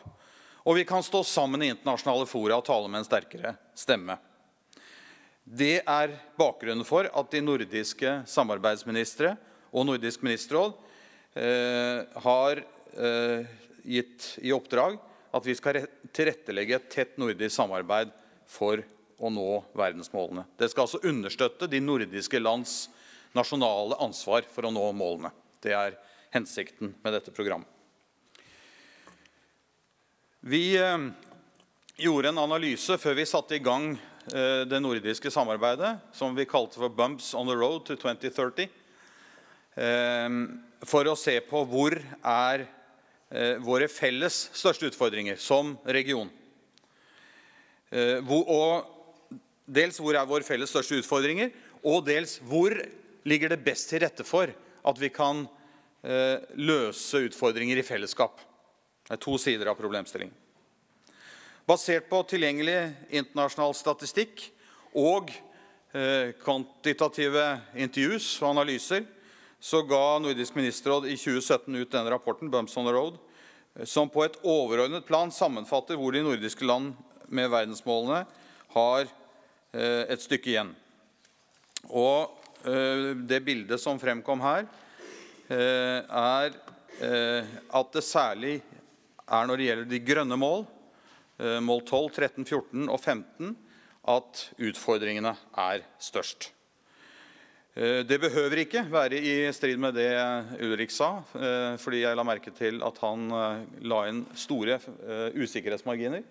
[0.66, 4.16] Og vi kan stå sammen i internasjonale fora og tale med en sterkere stemme.
[5.46, 9.36] Det er bakgrunnen for at de nordiske samarbeidsministre
[9.76, 10.74] og Nordisk ministerråd
[11.38, 12.64] eh, har
[12.98, 13.46] eh,
[13.86, 14.98] gitt i oppdrag
[15.36, 15.84] at vi skal
[16.16, 18.12] tilrettelegge et tett nordisk samarbeid
[18.50, 18.82] for
[19.20, 20.46] å nå verdensmålene.
[20.58, 22.86] Det skal altså understøtte de nordiske lands
[23.36, 25.32] nasjonale ansvar for å nå målene.
[25.64, 25.98] Det er
[26.36, 27.70] hensikten med dette programmet.
[30.46, 31.08] Vi eh,
[32.06, 36.78] gjorde en analyse før vi satte i gang eh, det nordiske samarbeidet, som vi kalte
[36.78, 38.70] for Bumps on the road to 2030,
[39.82, 40.38] eh,
[40.86, 42.68] for å se på hvor er
[43.36, 46.30] Eh, våre felles største utfordringer som region.
[47.92, 48.86] Eh, og
[49.66, 51.52] dels hvor er våre felles største utfordringer,
[51.84, 52.72] og dels hvor
[53.28, 55.44] ligger det best til rette for at vi kan
[56.06, 58.40] eh, løse utfordringer i fellesskap.
[59.04, 60.34] Det er to sider av problemstillingen.
[61.68, 62.78] Basert på tilgjengelig
[63.10, 64.46] internasjonal statistikk
[64.96, 65.34] og
[65.92, 69.04] eh, kvantitative intervjuer og analyser
[69.60, 73.18] så ga Nordisk ministerråd i 2017 ut denne rapporten, Bumps on the Road,
[73.84, 76.94] som på et overordnet plan sammenfatter hvor de nordiske land
[77.28, 78.22] med verdensmålene
[78.76, 80.72] har eh, et stykke igjen.
[81.92, 82.32] Og
[82.64, 84.64] eh, det bildet som fremkom her,
[85.52, 86.56] eh, er
[87.04, 88.56] eh, at det særlig
[89.26, 90.66] er når det gjelder de grønne mål,
[91.42, 93.56] eh, mål 12, 13, 14 og 15,
[94.16, 96.52] at utfordringene er størst.
[97.76, 102.16] Eh, det behøver ikke være i strid med det eh, Ulrik sa, eh, fordi jeg
[102.16, 104.78] la merke til at han eh, la inn store
[105.36, 106.24] usikkerhetsmarginer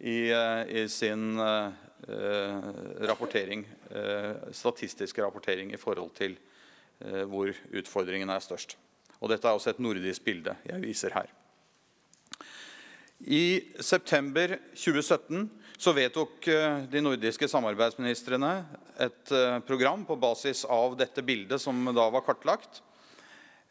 [0.00, 1.36] i, i sin
[3.04, 3.66] rapportering,
[4.56, 6.38] statistisk rapportering i forhold til
[7.28, 8.78] hvor utfordringen er størst.
[9.20, 11.28] Og dette er også et nordisk bilde jeg viser her.
[13.28, 15.44] I september 2017
[15.76, 16.48] så vedtok
[16.88, 18.54] de nordiske samarbeidsministrene
[19.00, 22.82] et eh, program på basis av dette bildet som da var kartlagt,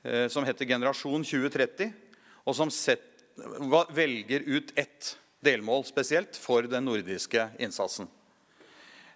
[0.04, 1.94] eh, som heter Generasjon 2030,
[2.46, 3.06] og som set,
[3.96, 5.14] velger ut ett
[5.46, 8.10] delmål spesielt for den nordiske innsatsen.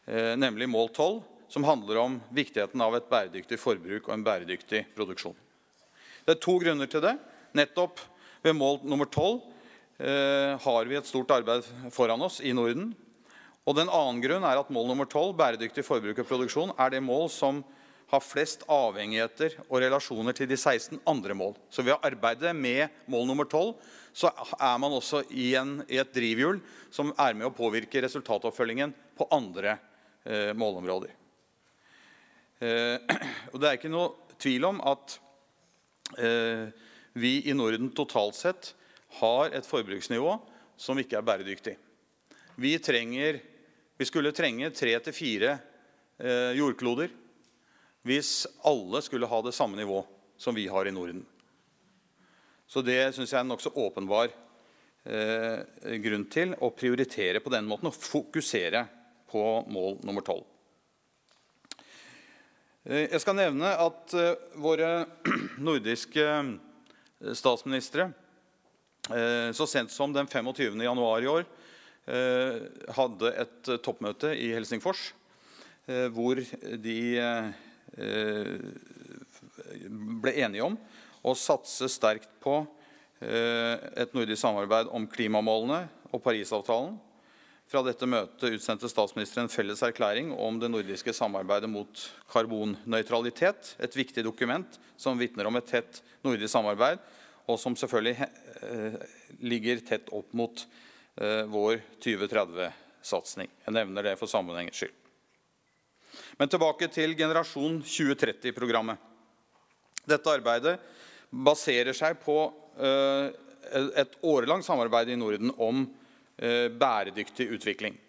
[0.05, 4.85] Eh, nemlig mål 12, som handler om viktigheten av et bæredyktig forbruk og en bæredyktig
[4.95, 5.35] produksjon.
[6.23, 7.17] Det er to grunner til det.
[7.53, 7.99] Nettopp
[8.43, 9.41] ved mål nummer 12
[9.99, 12.93] eh, har vi et stort arbeid foran oss i Norden.
[13.63, 17.03] Og den annen grunn er at mål nummer 12, bæredyktig forbruk og produksjon, er det
[17.03, 17.61] mål som
[18.11, 21.55] har flest avhengigheter og relasjoner til de 16 andre mål.
[21.71, 23.73] Så ved å arbeide med mål nummer 12,
[24.13, 24.29] så
[24.59, 26.59] er man også i, en, i et drivhjul
[26.93, 29.77] som er med å påvirke resultatoppfølgingen på andre
[30.27, 31.15] eh, målområder.
[32.61, 33.15] Eh,
[33.53, 35.17] og det er ikke noe tvil om at
[36.19, 36.67] eh,
[37.17, 38.73] vi i Norden totalt sett
[39.21, 40.35] har et forbruksnivå
[40.77, 41.75] som ikke er bæredyktig.
[42.61, 43.39] Vi, trenger,
[43.97, 45.57] vi skulle trenge tre til fire
[46.17, 47.11] eh, jordkloder
[48.03, 50.01] hvis alle skulle ha det samme nivå
[50.37, 51.21] som vi har i Norden.
[52.67, 54.31] Så det syns jeg er en nokså åpenbar
[55.05, 55.59] eh,
[56.03, 58.85] grunn til å prioritere på den måten og fokusere
[59.31, 60.43] på mål nummer 12.
[62.89, 64.91] Eh, jeg skal nevne at eh, våre
[65.69, 68.09] nordiske eh, statsministre
[69.09, 70.81] eh, så sent som den 25.
[70.81, 71.47] januar i år
[72.03, 72.55] Eh,
[72.97, 75.13] hadde et eh, toppmøte i Helsingfors
[75.87, 76.41] eh, hvor
[76.83, 76.97] de
[77.93, 78.57] Eh,
[80.23, 80.77] ble enige om
[81.23, 82.63] å satse sterkt på
[83.21, 86.95] eh, et nordisk samarbeid om klimamålene og Parisavtalen.
[87.69, 92.01] Fra dette møtet utsendte statsministeren en felles erklæring om det nordiske samarbeidet mot
[92.33, 93.75] karbonnøytralitet.
[93.81, 96.99] Et viktig dokument som vitner om et tett nordisk samarbeid,
[97.49, 98.27] og som selvfølgelig
[99.43, 100.65] ligger tett opp mot
[101.15, 103.49] Eh, vår 2030-satsing.
[103.65, 104.93] Jeg nevner det for sammenhengens skyld.
[106.39, 108.97] Men tilbake til Generasjon 2030-programmet.
[110.09, 110.79] Dette arbeidet
[111.29, 112.37] baserer seg på
[112.81, 113.27] eh,
[114.01, 115.83] et årelangt samarbeid i Norden om
[116.37, 117.99] eh, bæredyktig utvikling.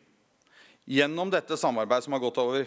[0.88, 2.64] Gjennom dette samarbeidet som har gått over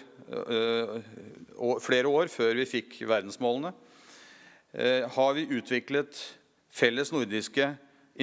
[1.85, 3.69] flere år før vi fikk verdensmålene,
[5.13, 6.17] har vi utviklet
[6.73, 7.69] felles nordiske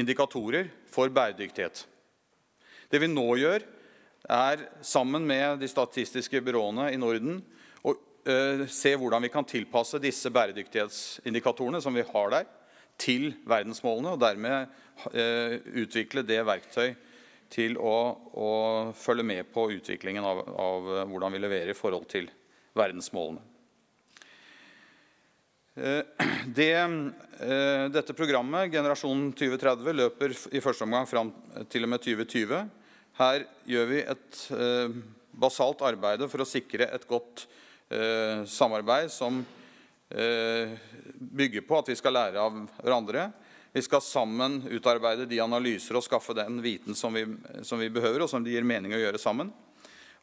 [0.03, 1.85] indikatorer for bæredyktighet.
[2.91, 3.65] Det vi nå gjør,
[4.25, 7.43] er sammen med de statistiske byråene i Norden
[7.85, 12.47] å eh, se hvordan vi kan tilpasse disse bæredyktighetsindikatorene som vi har der,
[13.01, 14.71] til verdensmålene, og dermed
[15.19, 16.95] eh, utvikle det verktøy
[17.55, 17.97] til å,
[18.35, 18.51] å,
[18.97, 22.31] følge med på utviklingen av, av eh, hvordan vi leverer i forhold til
[22.79, 23.54] verdensmålene.
[25.75, 26.03] Eh,
[26.47, 32.05] det, eh, dette programmet, Generasjon 2030, løper i første omgang fram eh, til og med
[32.05, 32.63] 2020.
[33.19, 34.39] Her gjør vi et
[35.39, 37.45] basalt arbeid for å sikre et godt
[37.95, 39.39] eh, samarbeid som
[40.11, 40.75] eh,
[41.15, 43.29] bygger på at vi skal lære av hverandre.
[43.75, 47.23] Vi skal sammen utarbeide de analyser og skaffe den viten som vi,
[47.67, 49.51] som vi behøver, og som det gir mening å gjøre sammen.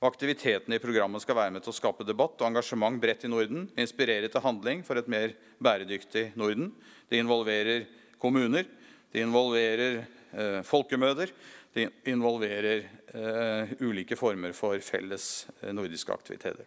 [0.01, 3.29] Og aktivitetene i programmet skal være med til å skape debatt og engasjement bredt i
[3.29, 6.71] Norden, inspirere til handling for et mer bæredyktig Norden.
[7.05, 7.85] Det involverer
[8.21, 8.65] kommuner,
[9.13, 11.29] det involverer eh, folkemøter,
[11.77, 12.81] det involverer
[13.13, 16.65] eh, ulike former for felles eh, nordiske aktiviteter.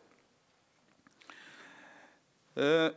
[2.55, 2.91] Eh,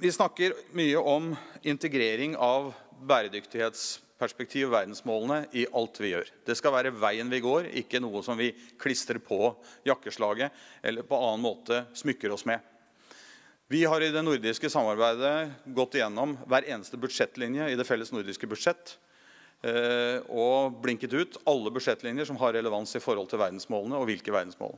[0.00, 1.34] vi snakker mye om
[1.68, 2.72] integrering av
[3.04, 6.28] bæredyktighetsperspektiv og verdensmålene i alt vi gjør.
[6.46, 9.54] Det skal være veien vi går, ikke noe som vi klistrer på
[9.88, 10.52] jakkeslaget
[10.82, 12.60] eller på annen måte smykker oss med.
[13.70, 18.48] Vi har i det nordiske samarbeidet gått igjennom hver eneste budsjettlinje i det felles nordiske
[18.50, 18.98] budsjett
[19.60, 24.32] Eh, og blinket ut alle budsjettlinjer som har relevans i forhold til verdensmålene, og hvilke
[24.32, 24.72] verdensmål.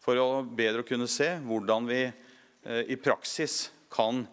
[0.00, 4.24] For å bedre kunne se hvordan vi eh, i praksis kan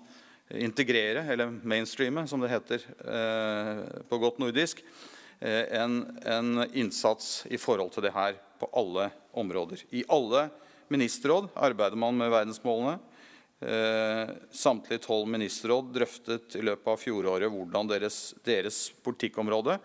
[0.49, 4.83] integrere, eller mainstreame, som det heter eh, på godt nordisk,
[5.39, 9.81] eh, en, en innsats i forhold til det her på alle områder.
[9.89, 10.49] I alle
[10.93, 12.99] ministerråd arbeider man med verdensmålene.
[13.59, 19.77] Eh, samtlige tolv ministerråd drøftet i løpet av fjoråret hvordan deres, deres politikkområde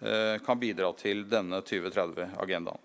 [0.00, 2.82] eh, kan bidra til denne 2030-agendaen.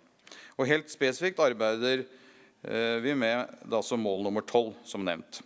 [0.57, 5.41] Og Helt spesifikt arbeider eh, vi med da, mål nummer tolv, som nevnt.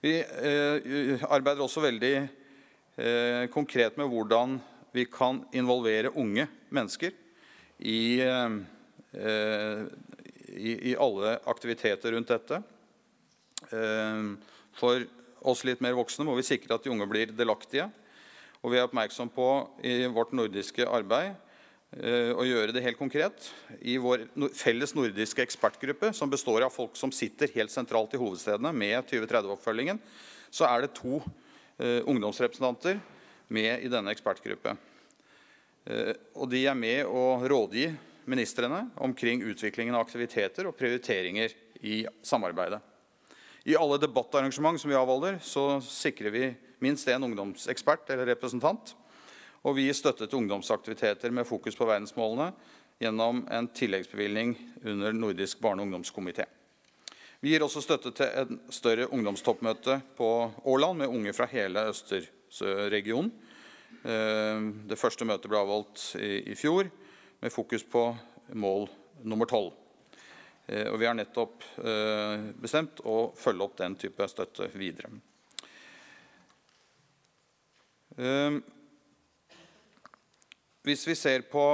[0.00, 4.54] Vi eh, eh, arbeider også veldig eh, konkret med hvordan
[4.96, 7.12] vi kan involvere unge mennesker
[7.84, 9.82] i, eh,
[10.56, 12.62] i, i alle aktiviteter rundt dette.
[13.68, 14.24] Eh,
[14.80, 15.04] for
[15.52, 17.90] oss litt mer voksne må vi sikre at de unge blir delaktige.
[18.64, 19.50] Og vi er oppmerksom på
[19.84, 21.36] i vårt nordiske arbeid
[21.98, 23.48] eh, å gjøre det helt konkret.
[23.80, 24.26] I vår
[24.56, 30.00] felles nordiske ekspertgruppe, som består av folk som sitter helt sentralt i hovedstedene med 2030-oppfølgingen,
[30.50, 31.18] så er det to
[31.78, 33.00] eh, ungdomsrepresentanter
[33.50, 34.76] med i denne ekspertgruppe.
[35.90, 37.88] Eh, og de er med å rådgi
[38.30, 42.80] ministrene omkring utviklingen av aktiviteter og prioriteringer i samarbeidet.
[43.68, 46.44] I alle debattarrangement som vi avholder, så sikrer vi
[46.80, 48.94] minst en ungdomsekspert eller representant.
[49.64, 52.48] Og vi gir støtte til ungdomsaktiviteter med fokus på verdensmålene
[53.00, 54.54] gjennom en tilleggsbevilgning
[54.84, 56.46] under Nordisk barne- og ungdomskomité.
[57.40, 60.30] Vi gir også støtte til en større ungdomstoppmøte på
[60.64, 63.30] Åland med unge fra hele Østersjøregionen.
[64.04, 66.88] Eh, det første møtet ble avholdt i fjor
[67.40, 68.10] med fokus på
[68.52, 68.88] mål
[69.24, 69.72] nummer 12.
[70.66, 75.10] Eh, og vi har nettopp eh, bestemt å følge opp den type støtte videre.
[78.16, 78.60] Eh,
[80.86, 81.64] hvis vi ser på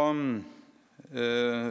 [1.15, 1.69] eh,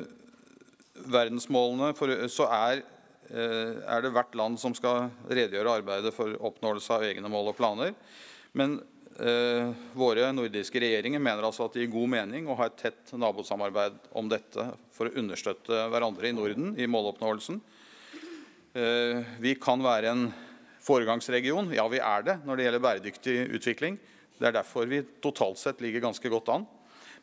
[1.12, 1.92] verdensmålene,
[2.32, 2.84] så er,
[3.30, 7.58] eh, er det hvert land som skal redegjøre arbeidet for oppnåelse av egne mål og
[7.60, 7.96] planer.
[8.56, 8.80] Men
[9.16, 13.14] Eh, våre nordiske regjeringer mener altså at det gir god mening å ha et tett
[13.16, 17.62] nabosamarbeid om dette for å understøtte hverandre i Norden i måloppnåelsen.
[18.76, 20.26] Eh, vi kan være en
[20.84, 21.72] foregangsregion.
[21.72, 23.96] Ja, vi er det når det gjelder bæredyktig utvikling.
[24.36, 26.68] Det er derfor vi totalt sett ligger ganske godt an.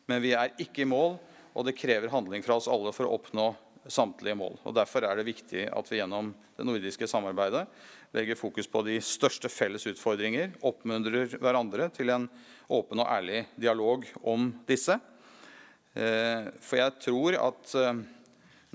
[0.09, 1.17] Men vi er ikke i mål,
[1.53, 3.51] og det krever handling fra oss alle for å oppnå
[3.91, 4.57] samtlige mål.
[4.63, 7.65] Og Derfor er det viktig at vi gjennom det nordiske samarbeidet
[8.13, 12.27] legger fokus på de største felles utfordringer, oppmuntrer hverandre til en
[12.73, 14.99] åpen og ærlig dialog om disse.
[15.93, 18.03] Eh, for jeg tror at eh,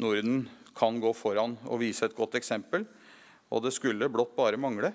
[0.02, 0.42] Norden
[0.78, 2.86] kan gå foran og vise et godt eksempel.
[3.48, 4.92] Og det skulle blott bare mangle.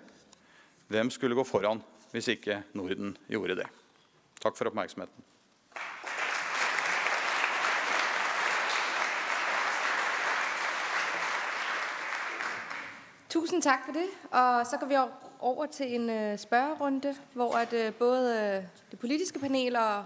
[0.92, 1.82] Hvem skulle gå foran
[2.14, 3.70] hvis ikke Norden gjorde det?
[4.44, 5.33] Takk for oppmerksomheten.
[13.34, 14.06] Tusind tak for det.
[14.32, 14.96] Og så går vi
[15.40, 20.06] over til en øh, spørgerunde, hvor at øh, både øh, det politiske panel og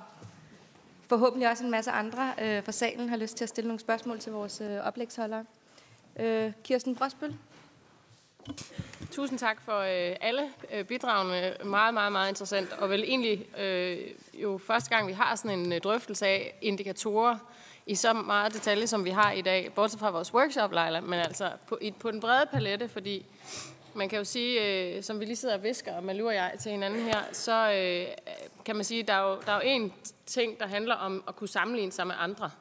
[1.08, 4.20] forhåbentlig også en masse andre øh, fra salen har lyst til at stille nogle spørgsmål
[4.20, 5.46] til vores øh, oplægsholdere.
[6.20, 7.36] Øh, Kirsten Brosbøl.
[9.12, 11.54] Tusind tak for øh, alle øh, bidragene.
[11.66, 12.74] Meget, meget, meget interessant.
[12.74, 13.98] Og vel egentlig øh,
[14.34, 17.38] jo første gang, vi har sådan en øh, drøftelse af indikatorer
[17.88, 21.20] i så meget detalje, som vi har i dag, bortset fra vores workshop, Leila, men
[21.20, 23.26] altså på, i, på den brede palette, fordi
[23.94, 24.66] man kan jo sige,
[24.96, 27.72] øh, som vi lige sidder og visker, og Malu og jeg til hinanden her, så
[27.72, 28.08] øh,
[28.66, 29.94] kan man sige, der er, jo, der er jo en
[30.26, 32.52] ting, der handler om at kunne sammenligne sig med andre.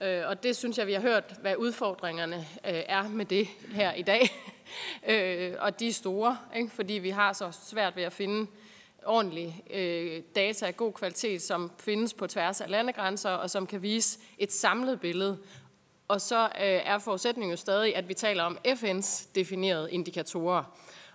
[0.00, 3.92] Øh, og det synes jeg, vi har hørt, hvad udfordringerne øh, er med det her
[3.92, 4.28] i dag.
[5.12, 6.70] øh, og de er store, ikke?
[6.70, 8.65] fordi vi har så svært ved at finde øh,
[9.06, 13.82] ordentlig øh, data af god kvalitet, som findes på tværs af landegrænser, og som kan
[13.82, 15.38] vise et samlet billede.
[16.08, 20.64] Og så øh, er forudsætningen jo stadig, at vi taler om FN's definerede indikatorer.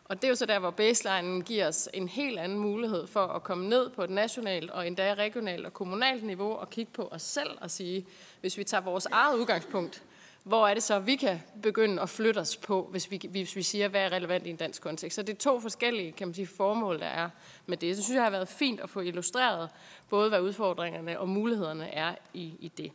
[0.05, 3.27] Og det er jo så der, hvor baselinen giver os en helt anden mulighed for
[3.27, 7.07] at komme ned på et nationalt og endda regionalt og kommunalt niveau og kigge på
[7.11, 8.05] os selv og sige,
[8.41, 10.03] hvis vi tager vores eget udgangspunkt,
[10.43, 13.63] hvor er det så, vi kan begynde at flytte os på, hvis vi, hvis vi
[13.63, 15.15] siger, hvad er relevant i en dansk kontekst.
[15.15, 17.29] Så det er to forskellige kan man sige, formål, der er
[17.65, 17.97] med det.
[17.97, 19.69] Så synes jeg har været fint at få illustreret
[20.09, 22.91] både, hvad udfordringerne og mulighederne er i, i det.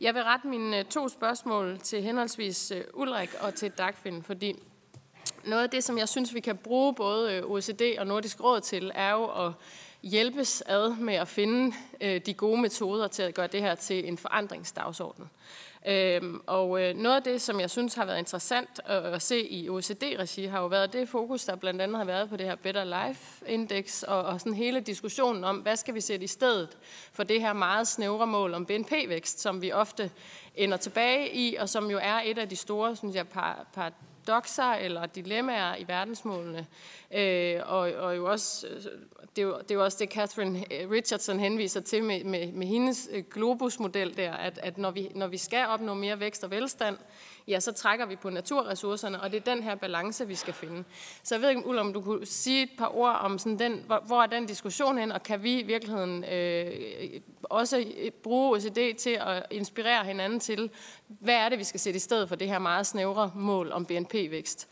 [0.00, 4.56] Jeg vil rette mine øh, to spørgsmål til henholdsvis øh, Ulrik og til Dagfinn, fordi
[5.44, 8.60] noget af det, som jeg synes, vi kan bruge både øh, OECD og Nordisk Råd
[8.60, 9.52] til, er jo at
[10.02, 11.76] hjælpes ad med at finde
[12.26, 15.30] de gode metoder til at gøre det her til en forandringsdagsorden.
[15.86, 19.48] Øhm, og øh, noget af det, som jeg synes har været interessant at, at se
[19.48, 22.54] i OECD-regi, har jo været det fokus, der blandt andet har været på det her
[22.54, 26.68] Better Life Index, og, og sådan hele diskussionen om, hvad skal vi sætte i stedet
[27.12, 30.10] for det her meget snævre mål om BNP-vækst, som vi ofte
[30.54, 33.92] ender tilbage i, og som jo er et af de store, synes jeg, par, par
[34.26, 36.66] paradoxer eller dilemmaer i verdensmålene.
[37.14, 38.82] Øh, og, og jo også, øh,
[39.36, 42.52] det, er jo, det er jo også det, Catherine øh, Richardson henviser til med, med,
[42.52, 46.44] med hendes øh, globusmodel der, at, at når, vi, når vi skal opnå mere vækst
[46.44, 46.96] og velstand,
[47.48, 50.84] ja, så trækker vi på naturressourcerne, og det er den her balance, vi skal finde.
[51.22, 53.82] Så jeg ved ikke, Ulla, om du kunne sige et par ord om sådan den,
[53.86, 57.84] hvor, hvor er den diskussion hen, og kan vi i virkeligheden øh, også
[58.22, 60.70] bruge OECD til at inspirere hinanden til,
[61.06, 63.86] hvad er det, vi skal sætte i stedet for det her meget snævre mål om
[63.86, 64.68] BNP-vækst.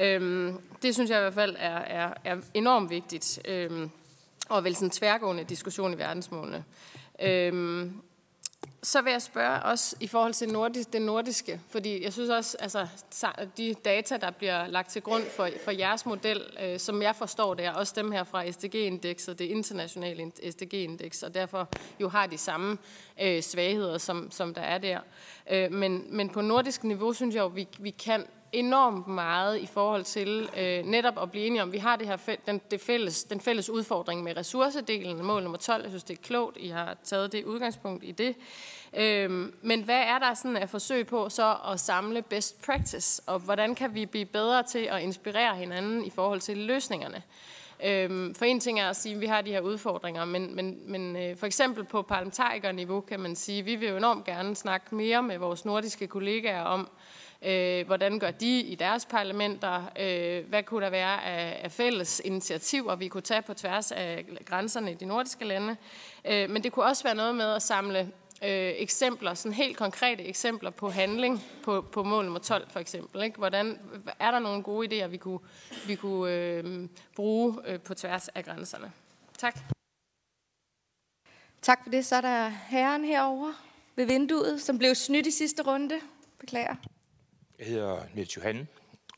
[0.00, 3.90] Øhm, det synes jeg i hvert fald er, er, er enormt vigtigt, øhm,
[4.48, 6.64] og vel sådan en tværgående diskussion i verdensmålene.
[7.22, 8.02] Øhm,
[8.84, 12.56] så vil jeg spørge også i forhold til nordisk, det nordiske, fordi jeg synes også,
[12.60, 12.86] altså
[13.56, 17.54] de data, der bliver lagt til grund for, for jeres model, øh, som jeg forstår
[17.54, 21.68] det, er også dem her fra SDG-indekset, det internationale SDG-indeks, og derfor
[22.00, 22.78] jo har de samme
[23.20, 25.00] øh, svagheder, som, som der er der.
[25.50, 29.66] Øh, men, men på nordisk niveau synes jeg jo, vi, vi kan enormt meget i
[29.66, 33.24] forhold til øh, netop at blive enige om, vi har det her, den, det fælles,
[33.24, 35.82] den fælles udfordring med ressourcedelen, mål nummer 12.
[35.82, 38.36] Jeg synes, det er klogt, I har taget det udgangspunkt i det.
[38.96, 43.38] Øhm, men hvad er der sådan at forsøg på så at samle best practice, og
[43.38, 47.22] hvordan kan vi blive bedre til at inspirere hinanden i forhold til løsningerne?
[47.84, 50.78] Øhm, for en ting er at sige, at vi har de her udfordringer, men, men,
[50.86, 54.56] men øh, for eksempel på parlamentarikerniveau kan man sige, at vi vil jo enormt gerne
[54.56, 59.84] snakke mere med vores nordiske kollegaer om, Øh, Øh, hvordan gør de i deres parlamenter?
[59.98, 64.24] Øh, hvad kunne der være af, af fælles initiativer, vi kunne tage på tværs af
[64.46, 65.76] grænserne i de nordiske lande?
[66.24, 68.00] Øh, men det kunne også være noget med at samle
[68.44, 73.22] øh, eksempler, sådan helt konkrete eksempler på handling på, på mål nummer 12 for eksempel.
[73.22, 73.38] Ikke?
[73.38, 73.78] Hvordan,
[74.18, 75.40] er der nogle gode idéer, vi kunne,
[75.86, 78.92] vi kunne øh, bruge øh, på tværs af grænserne?
[79.38, 79.58] Tak.
[81.62, 82.06] Tak for det.
[82.06, 83.52] Så er der herren herover
[83.96, 86.00] ved vinduet, som blev snydt i sidste runde.
[86.38, 86.76] Beklager.
[87.62, 88.68] Jeg hedder Niels Johan,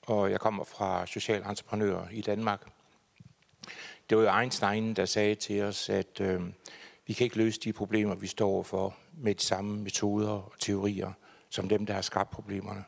[0.03, 2.67] og jeg kommer fra Social Entreprenør i Danmark.
[4.11, 6.41] Det var jo Einstein, der sagde til os, at øh,
[7.07, 11.13] vi kan ikke løse de problemer, vi står for med de samme metoder og teorier,
[11.51, 12.85] som dem, der har skabt problemerne.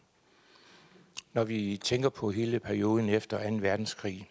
[1.32, 3.56] Når vi tænker på hele perioden efter 2.
[3.56, 4.30] verdenskrig,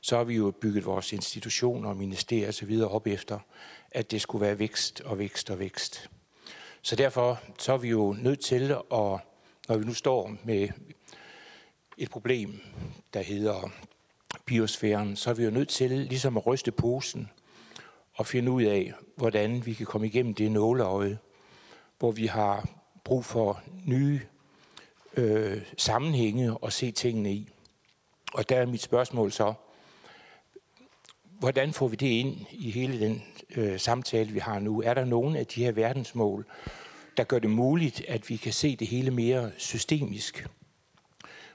[0.00, 2.80] så har vi jo bygget vores institutioner og ministerier osv.
[2.82, 3.38] op efter,
[3.90, 6.10] at det skulle være vækst og vækst og vækst.
[6.82, 9.20] Så derfor så er vi jo nødt til at
[9.68, 10.68] når vi nu står med
[11.98, 12.60] et problem,
[13.14, 13.70] der hedder
[14.46, 17.30] biosfæren, så er vi jo nødt til ligesom at ryste posen
[18.14, 21.18] og finde ud af, hvordan vi kan komme igennem det nåleøje,
[21.98, 22.68] hvor vi har
[23.04, 24.20] brug for nye
[25.16, 27.48] øh, sammenhænge og se tingene i.
[28.34, 29.54] Og der er mit spørgsmål så,
[31.22, 33.22] hvordan får vi det ind i hele den
[33.56, 34.82] øh, samtale, vi har nu?
[34.82, 36.46] Er der nogen af de her verdensmål,
[37.16, 40.46] der gør det muligt, at vi kan se det hele mere systemisk.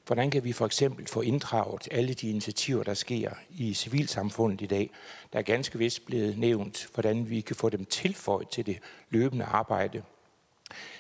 [0.06, 4.66] Hvordan kan vi for eksempel få inddraget alle de initiativer, der sker i civilsamfundet i
[4.66, 4.90] dag?
[5.34, 8.78] Der er ganske vist blevet nævnt, hvordan vi kan få dem tilføjet til det
[9.10, 10.04] løbende arbejde.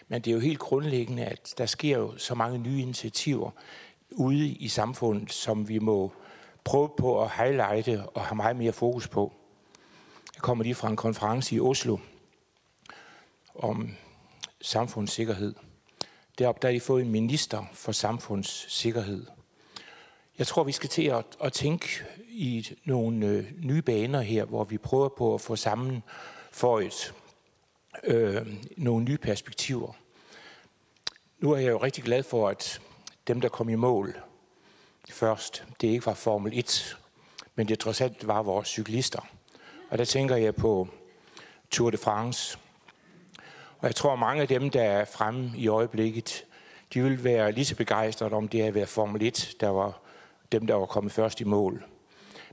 [0.07, 3.51] Men det er jo helt grundlæggende, at der sker jo så mange nye initiativer
[4.11, 6.11] ude i samfundet, som vi må
[6.63, 9.33] prøve på at highlighte og have meget mere fokus på.
[10.35, 11.97] Jeg kommer lige fra en konference i Oslo
[13.55, 13.95] om
[14.61, 15.55] samfundssikkerhed.
[16.39, 19.25] Deroppe der har de fået en minister for samfundssikkerhed.
[20.37, 21.87] Jeg tror, vi skal til at, at tænke
[22.27, 26.03] i nogle øh, nye baner her, hvor vi prøver på at få sammen
[26.51, 27.13] for et,
[28.03, 29.93] øh, nogle nye perspektiver.
[31.39, 32.81] Nu er jeg jo rigtig glad for, at
[33.27, 34.15] dem, der kom i mål
[35.13, 36.97] først, det ikke var Formel 1,
[37.55, 39.27] men det trods alt var vores cyklister.
[39.89, 40.87] Og der tænker jeg på
[41.71, 42.57] Tour de France,
[43.79, 46.45] og jeg tror, mange af dem, der er fremme i øjeblikket,
[46.93, 50.01] de vil være lige så begejstrede om det at være Formel 1, der var
[50.51, 51.83] dem, der var kommet først i mål.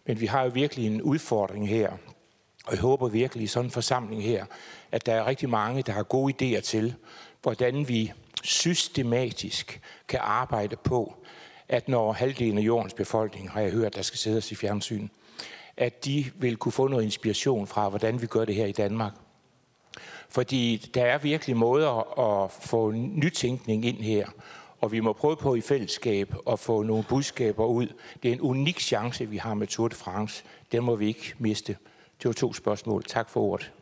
[0.06, 1.90] Men vi har jo virkelig en udfordring her,
[2.66, 4.44] og jeg håber virkelig i sådan en forsamling her,
[4.92, 6.94] at der er rigtig mange, der har gode idéer til,
[7.42, 8.12] hvordan vi
[8.42, 11.16] systematisk kan arbejde på,
[11.68, 15.08] at når halvdelen af jordens befolkning, har jeg hørt, der skal sidde i fjernsyn,
[15.76, 19.12] at de vil kunne få noget inspiration fra, hvordan vi gør det her i Danmark.
[20.28, 24.26] Fordi der er virkelig måder at få nytænkning ind her,
[24.80, 27.86] og vi må prøve på i fællesskab at få nogle budskaber ud.
[28.22, 30.44] Det er en unik chance, vi har med Tour de France.
[30.72, 31.76] Den må vi ikke miste.
[32.22, 33.04] Det var to spørgsmål.
[33.04, 33.72] Tak for ordet.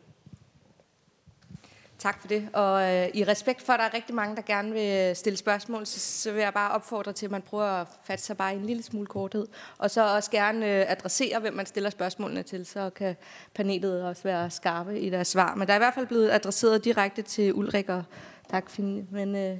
[2.05, 2.49] Tak for det.
[2.53, 5.85] Og øh, i respekt for, at der er rigtig mange, der gerne vil stille spørgsmål,
[5.85, 8.65] så, så vil jeg bare opfordre til, at man prøver at fatte sig bare en
[8.65, 9.47] lille smule korthed.
[9.77, 13.15] Og så også gerne øh, adressere, hvem man stiller spørgsmålene til, så kan
[13.53, 15.55] panelet også være skarpe i deres svar.
[15.55, 18.03] Men der er i hvert fald blevet adresseret direkte til Ulrik, og
[18.49, 19.07] tak, Finn.
[19.11, 19.57] Men øh,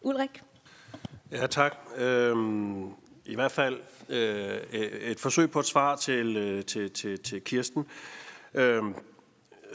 [0.00, 0.42] Ulrik?
[1.32, 1.76] Ja, tak.
[1.96, 2.86] Øhm,
[3.24, 4.58] I hvert fald øh,
[5.00, 7.86] et forsøg på et svar til, øh, til, til, til Kirsten.
[8.54, 8.94] Øhm,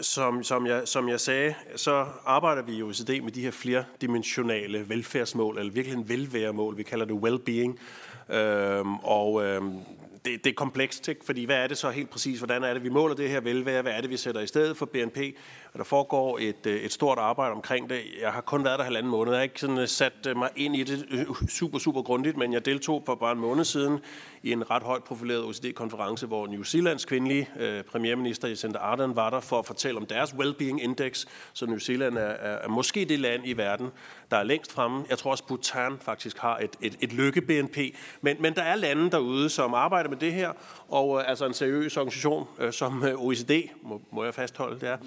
[0.02, 4.90] som, som, jeg, som jeg sagde, så arbejder vi i OECD med de her flerdimensionale
[4.90, 7.80] velfærdsmål, eller virkelig en velværemål, vi kalder det well-being.
[8.36, 9.74] Øhm, og øhm,
[10.26, 11.26] det, det er komplekst, ikke?
[11.26, 12.38] fordi hvad er det så helt præcis?
[12.38, 13.82] Hvordan er det, vi måler det her velvære?
[13.82, 15.18] Hvad er det, vi sætter i stedet for BNP?
[15.74, 18.02] Og der foregår et, øh, et stort arbejde omkring det.
[18.22, 19.34] Jeg har kun været der halvanden måned.
[19.34, 22.54] Jeg har ikke sådan øh, sat øh, mig ind i det super, super grundigt, men
[22.54, 24.00] jeg deltog for bare en måned siden
[24.44, 29.30] i en ret højt profileret OECD-konference, hvor New Zealands kvindelige øh, premierminister Jacinda Ardern var
[29.30, 31.26] der for at fortælle om deres well-being index.
[31.54, 33.90] Så New Zealand er, er, er måske det land i verden,
[34.32, 35.06] der er længst fremme.
[35.10, 37.78] Jeg tror også, Bhutan faktisk har et, et, et lykke-BNP.
[38.22, 40.52] Men, men der er lande derude, som arbejder med det her,
[40.88, 44.98] og øh, altså en seriøs organisation øh, som OECD, må, må jeg fastholde, det er,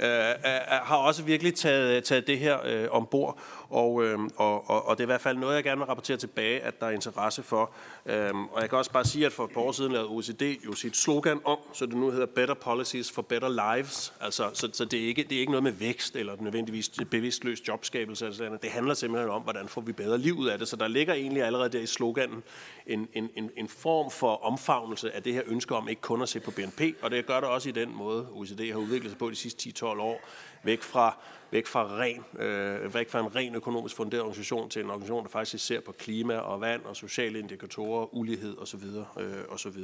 [0.00, 3.38] øh, Øh, øh, øh, har også virkelig taget, taget det her øh, ombord.
[3.68, 6.16] Og, øh, og, og, og det er i hvert fald noget, jeg gerne vil rapportere
[6.16, 7.70] tilbage, at der er interesse for.
[8.08, 10.42] Øh, og jeg kan også bare sige, at for et par år siden lavede OECD
[10.66, 14.12] jo sit slogan om, så det nu hedder Better Policies for Better Lives.
[14.20, 17.68] Altså, så så det, er ikke, det er ikke noget med vækst eller nødvendigvis bevidstløs
[17.68, 18.26] jobskabelse.
[18.26, 20.68] Altså, det handler simpelthen om, hvordan får vi bedre liv ud af det.
[20.68, 22.42] Så der ligger egentlig allerede der i sloganen
[22.86, 26.28] en, en, en, en form for omfavnelse af det her ønske om ikke kun at
[26.28, 26.80] se på BNP.
[27.02, 29.72] Og det gør det også i den måde, OECD har udviklet sig på de sidste
[29.78, 30.20] 10-12 år.
[30.62, 31.18] Væk fra
[31.50, 35.30] væk fra, ren, øh, væk fra en ren økonomisk funderet organisation til en organisation, der
[35.30, 38.84] faktisk ser på klima og vand og sociale indikatorer, ulighed osv.
[39.20, 39.76] Øh, osv.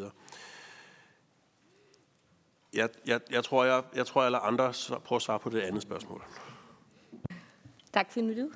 [2.73, 4.73] Jeg, jeg, jeg, tror, jeg, jeg tror, jeg lader andre
[5.05, 6.23] prøve at svare på det andet spørgsmål.
[7.93, 8.53] Tak, Finn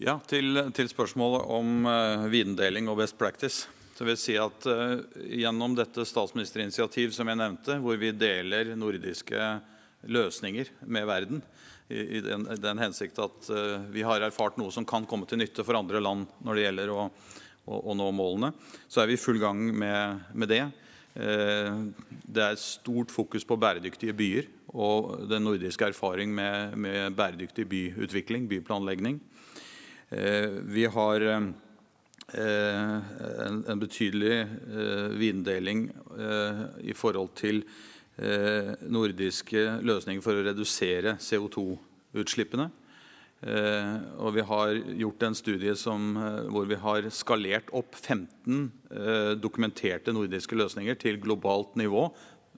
[0.00, 3.68] Ja, til, til spørsmålet om uh, videndeling og best practice.
[3.92, 8.72] Så vil jeg si at uh, Gjennom dette statsministerinitiativ som jeg nevnte, hvor vi deler
[8.80, 9.60] nordiske
[10.08, 11.42] løsninger med verden,
[11.90, 15.64] i den, den hensikt at uh, vi har erfart noe som kan komme til nytte
[15.66, 17.06] for andre land når det gjelder å,
[17.66, 18.52] å, å nå målene.
[18.88, 20.62] Så er vi i full gang med, med det.
[21.18, 21.90] Uh,
[22.22, 28.46] det er stort fokus på bæredyktige byer og den nordiske erfaring med, med bæredyktig byutvikling,
[28.50, 29.18] byplanlegging.
[30.14, 31.50] Uh, vi har en,
[32.30, 34.44] en, betydelig
[35.18, 35.88] vindeling
[36.86, 37.64] i forhold til
[38.20, 42.66] Eh, nordiske løsninger for å redusere CO2-utslippene.
[43.40, 48.70] Eh, og vi har gjort en studie som, eh, hvor vi har skalert opp 15
[48.90, 52.10] eh, dokumenterte nordiske løsninger til globalt nivå.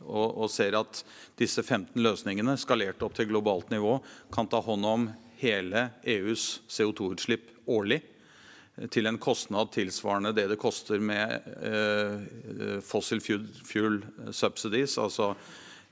[0.02, 1.04] Og, og ser at
[1.38, 4.00] disse 15 løsningene skalert opp til globalt nivå
[4.34, 5.04] kan ta hånd om
[5.38, 8.00] hele EUs CO2-utslipp årlig
[8.92, 11.30] til en kostnad tilsvarende det det koster med
[11.60, 15.34] eh, fossil fuel, subsidies, altså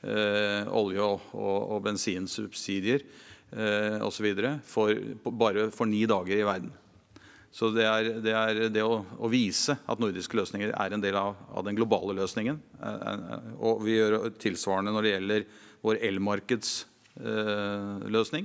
[0.03, 3.01] eh, olje- og, og, og bensinsubsidier
[3.53, 4.35] eh, osv.
[5.29, 6.73] bare for ni dager i verden.
[7.51, 11.17] Så det er det, er det å, å, vise at nordiske løsninger er en del
[11.19, 12.61] av, av den globale løsningen.
[12.81, 13.17] Eh, eh
[13.61, 15.41] og vi gjør tilsvarende når det gjelder
[15.85, 18.45] vår elmarkedsløsning.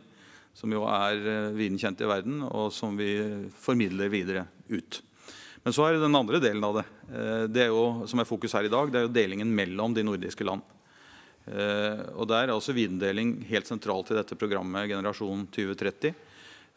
[0.55, 3.11] Som jo er eh, viden kjent i verden, og som vi
[3.59, 5.01] formidler videre ut.
[5.65, 6.85] Men så er det den andre delen av det.
[7.09, 9.95] Eh, det er jo, som er fokus her i dag, det er jo delingen mellom
[9.97, 10.61] de nordiske land.
[11.49, 16.13] Eh, og Der er også videndeling helt sentralt i dette programmet Generasjon 2030.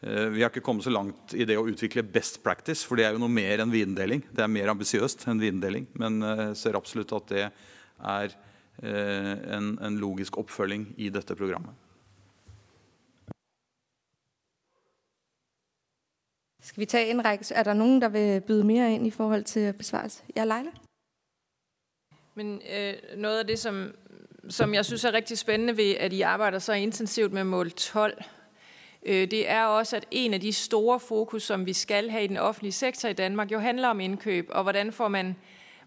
[0.01, 3.05] Eh, vi har ikke kommet så langt i det å utvikle best practice, for det
[3.05, 4.23] er jo noe mer enn videndeling.
[4.33, 8.33] Det er mer ambisiøst enn videndeling, men jeg ser absolutt at det er
[8.79, 11.88] en, en logisk oppfølging i dette programmet.
[16.61, 17.45] Skal vi tage en række?
[17.55, 20.23] Er der nogen, der vil byde mere ind i forhold til besvarelse?
[20.35, 20.71] Ja, Leila?
[22.35, 23.93] Men øh, noget af det, som,
[24.49, 28.23] som jeg synes er rigtig spændende ved, at I arbejder så intensivt med mål 12,
[29.03, 32.27] øh, det er også, at en af de store fokus, som vi skal have i
[32.27, 35.35] den offentlige sektor i Danmark, jo handler om indkøb, og hvordan får man,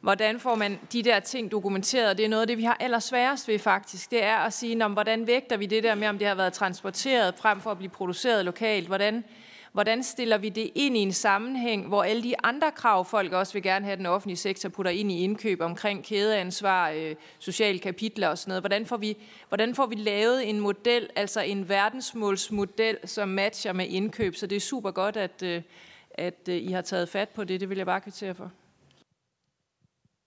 [0.01, 2.19] hvordan får man de der ting dokumenteret.
[2.19, 4.11] Det er noget af det, vi har allersværest ved faktisk.
[4.11, 7.35] Det er at sige, hvordan vægter vi det der med, om det har været transporteret
[7.35, 8.87] frem for at blive produceret lokalt.
[8.87, 9.25] Hvordan,
[9.73, 13.53] Hvordan stiller vi det ind i en sammenhæng, hvor alle de andre krav, folk også
[13.53, 18.29] vil gerne have, den offentlige sektor putter ind i indkøb omkring kædeansvar, øh, sociale kapitler
[18.29, 18.63] og sådan noget.
[18.63, 19.17] Hvordan får, vi,
[19.49, 24.35] hvordan får vi lavet en model, altså en verdensmålsmodel, som matcher med indkøb?
[24.35, 25.63] Så det er super godt, at, øh,
[26.11, 27.61] at øh, I har taget fat på det.
[27.61, 28.53] Det vil jeg bare kvittere for.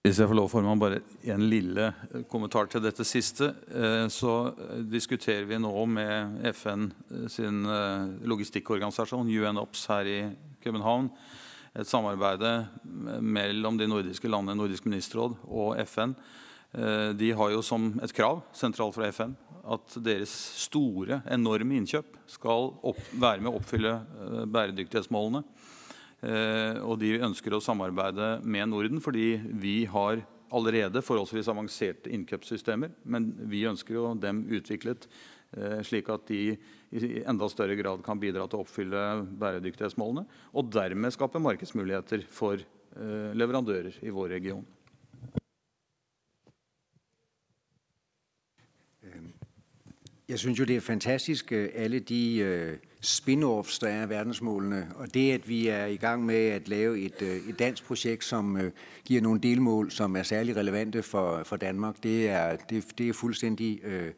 [0.05, 0.99] Hvis jeg får lov, formann, bare
[1.33, 3.47] en lille eh, kommentar til dette siste.
[3.73, 7.63] Eh, så eh, diskuterer vi nå med FN eh, sin
[8.21, 10.19] logistikkorganisasjon, UNOPS, her i
[10.61, 11.09] København,
[11.73, 12.45] et samarbeid
[13.17, 16.13] mellom de nordiske landene, Nordisk ministerråd og FN.
[17.17, 19.33] De har jo som et krav sentralt fra FN
[19.73, 23.97] at deres store, enorme innkjøp skal opp, være med å oppfylle
[24.53, 25.41] bæredyktighetsmålene.
[26.25, 30.23] Eh, og de ønsker å samarbeide med Norden fordi vi har
[30.55, 35.05] allerede forholdsvis avanserte innkjøpssystemer, men vi ønsker jo dem utviklet
[35.57, 36.55] eh, slik at de
[36.95, 39.03] i enda større grad kan bidra til å oppfylle
[39.41, 40.25] bæredyktighetsmålene,
[40.55, 44.65] og dermed skape markedsmuligheter for eh, leverandører i vår region.
[49.05, 49.29] Øhm,
[50.29, 54.87] jeg synes jo, det er fantastisk øh, alle de øh, spin-offs, der er af verdensmålene,
[54.95, 58.23] og det, at vi er i gang med at lave et, øh, et dansk projekt,
[58.23, 58.71] som øh,
[59.05, 63.13] giver nogle delmål, som er særlig relevante for, for Danmark, det er, det, det er
[63.13, 64.11] fuldstændig øh,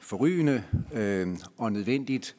[0.00, 0.62] forrygende
[0.92, 1.28] øh,
[1.58, 2.36] og nødvendigt.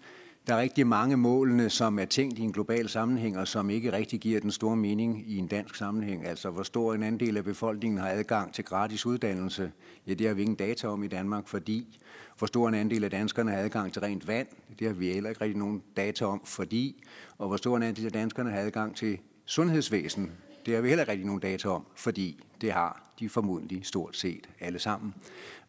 [0.47, 3.91] Der er rigtig mange målene, som er tænkt i en global sammenhæng, og som ikke
[3.91, 6.25] rigtig giver den store mening i en dansk sammenhæng.
[6.25, 9.71] Altså, hvor stor en andel af befolkningen har adgang til gratis uddannelse.
[10.07, 11.99] Ja, det har vi ingen data om i Danmark, fordi
[12.37, 14.47] hvor stor en andel af danskerne har adgang til rent vand.
[14.79, 17.03] Det har vi heller ikke rigtig nogen data om, fordi.
[17.37, 20.31] Og hvor stor en andel af danskerne har adgang til sundhedsvæsen.
[20.65, 24.15] Det har vi heller ikke rigtig nogen data om, fordi det har de formodentlig stort
[24.15, 25.13] set alle sammen.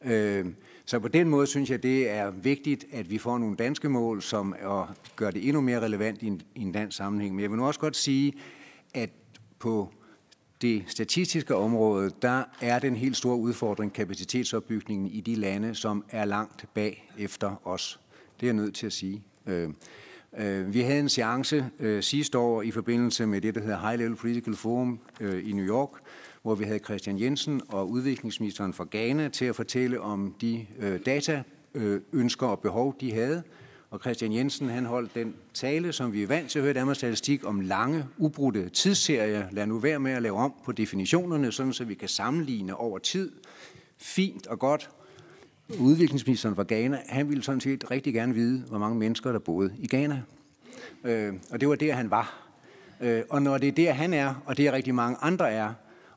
[0.05, 0.47] Øh,
[0.89, 4.23] så på den måde synes jeg, det er vigtigt, at vi får nogle danske mål,
[4.23, 4.55] som
[5.17, 7.35] gør det endnu mere relevant i en, i en dansk sammenhæng.
[7.35, 8.33] Men jeg vil nu også godt sige,
[8.95, 9.11] at
[9.59, 9.93] på
[10.63, 16.25] det statistiske område, der er den helt store udfordring kapacitetsopbygningen i de lande, som er
[16.25, 18.01] langt bag efter os.
[18.41, 19.23] Det er jeg nødt til at sige.
[19.47, 19.69] Øh,
[20.39, 23.99] øh, vi havde en seance øh, sidste år i forbindelse med det, der hedder High
[23.99, 25.91] Level Political Forum i New York,
[26.47, 31.01] hvor vi havde Christian Jensen og udviklingsministeren fra Ghana til at fortælle om de øh,
[31.07, 31.43] data,
[31.75, 33.43] øh, ønsker og behov, de havde.
[33.91, 36.75] Og Christian Jensen han holdt den tale, som vi er vant til at høre i
[36.75, 39.47] Danmarks Statistik, om lange, ubrudte tidsserier.
[39.51, 42.99] Lad nu være med at lave om på definitionerne, sådan så vi kan sammenligne over
[42.99, 43.33] tid.
[43.99, 44.91] Fint og godt.
[45.79, 49.75] Udviklingsministeren fra Ghana, han ville sådan set rigtig gerne vide, hvor mange mennesker, der boede
[49.79, 50.23] i Ghana.
[51.05, 52.49] Øh, og det var der, han var.
[53.01, 55.73] Øh, og når det er der, han er, og det er rigtig mange andre er,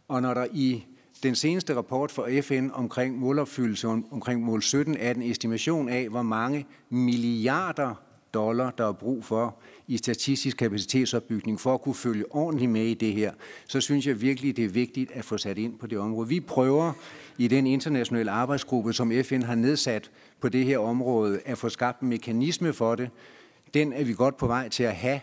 [0.09, 0.85] og når der i
[1.23, 6.21] den seneste rapport fra FN omkring målopfyldelse, omkring mål 17, er en estimation af, hvor
[6.21, 7.95] mange milliarder
[8.33, 9.55] dollar, der er brug for
[9.87, 13.33] i statistisk kapacitetsopbygning for at kunne følge ordentligt med i det her,
[13.67, 16.29] så synes jeg virkelig, det er vigtigt at få sat ind på det område.
[16.29, 16.93] Vi prøver
[17.37, 20.11] i den internationale arbejdsgruppe, som FN har nedsat
[20.41, 23.09] på det her område, at få skabt en mekanisme for det.
[23.73, 25.19] Den er vi godt på vej til at have,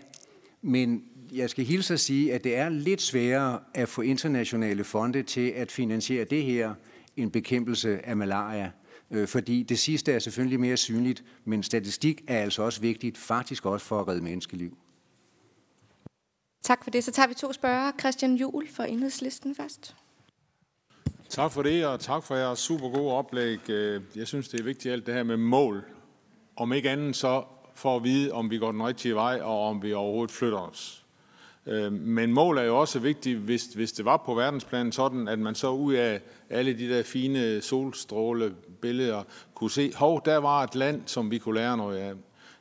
[0.62, 5.22] men jeg skal hilse at sige, at det er lidt sværere at få internationale fonde
[5.22, 6.74] til at finansiere det her
[7.16, 8.70] en bekæmpelse af malaria.
[9.10, 13.66] Øh, fordi det sidste er selvfølgelig mere synligt, men statistik er altså også vigtigt, faktisk
[13.66, 14.76] også for at redde menneskeliv.
[16.62, 17.04] Tak for det.
[17.04, 17.92] Så tager vi to spørger.
[18.00, 19.96] Christian Juhl for Enhedslisten først.
[21.28, 23.70] Tak for det, og tak for jeres super gode oplæg.
[23.70, 25.84] Øh, jeg synes, det er vigtigt alt det her med mål.
[26.56, 27.44] Om ikke andet så
[27.74, 31.05] for at vide, om vi går den rigtige vej, og om vi overhovedet flytter os.
[31.66, 35.38] Øhm, men mål er jo også vigtigt, hvis, hvis det var på verdensplan sådan, at
[35.38, 36.20] man så ud af
[36.50, 39.22] alle de der fine solstrålebilleder
[39.54, 42.12] kunne se, hov, der var et land, som vi kunne lære noget af.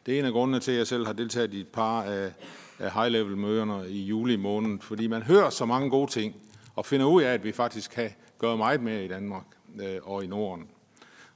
[0.05, 2.31] Det er en af grundene til, at jeg selv har deltaget i et par af,
[2.79, 6.35] af high-level-møderne i juli måned, fordi man hører så mange gode ting,
[6.75, 9.45] og finder ud af, at vi faktisk kan gøre meget mere i Danmark
[9.81, 10.67] øh, og i Norden.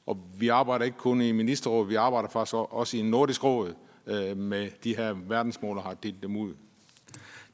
[0.06, 3.74] Og vi arbejder ikke kun i ministerrådet, vi arbejder faktisk også i Nordisk Råd
[4.08, 6.54] øh, med de her verdensmål, og har delt dem ud.